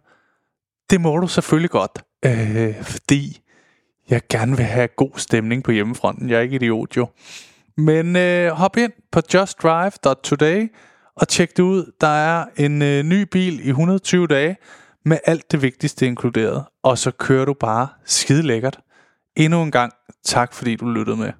det 0.91 1.01
må 1.01 1.17
du 1.17 1.27
selvfølgelig 1.27 1.71
godt, 1.71 2.05
øh, 2.25 2.83
fordi 2.83 3.41
jeg 4.11 4.21
gerne 4.29 4.57
vil 4.57 4.64
have 4.64 4.89
god 4.97 5.11
stemning 5.17 5.64
på 5.64 5.71
hjemmefronten. 5.71 6.31
Jeg 6.31 6.37
er 6.37 6.41
ikke 6.41 6.57
idiot 6.57 6.97
jo. 6.97 7.09
Men 7.77 8.17
øh, 8.17 8.51
hop 8.51 8.77
ind 8.77 8.93
på 9.12 9.21
justdrive.today 9.35 10.73
og 11.17 11.29
tjek 11.29 11.57
det 11.57 11.62
ud. 11.62 11.93
Der 12.01 12.07
er 12.07 12.45
en 12.57 12.83
øh, 12.83 13.03
ny 13.03 13.23
bil 13.23 13.67
i 13.67 13.69
120 13.69 14.27
dage 14.27 14.57
med 15.05 15.19
alt 15.25 15.53
det 15.53 15.62
vigtigste 15.62 16.07
inkluderet. 16.07 16.64
Og 16.83 16.99
så 16.99 17.11
kører 17.11 17.45
du 17.45 17.55
bare 17.55 17.89
skide 18.05 18.43
lækkert. 18.43 18.79
Endnu 19.37 19.62
en 19.62 19.71
gang, 19.71 19.93
tak 20.25 20.55
fordi 20.55 20.77
du 20.77 20.91
lyttede 20.91 21.17
med. 21.17 21.33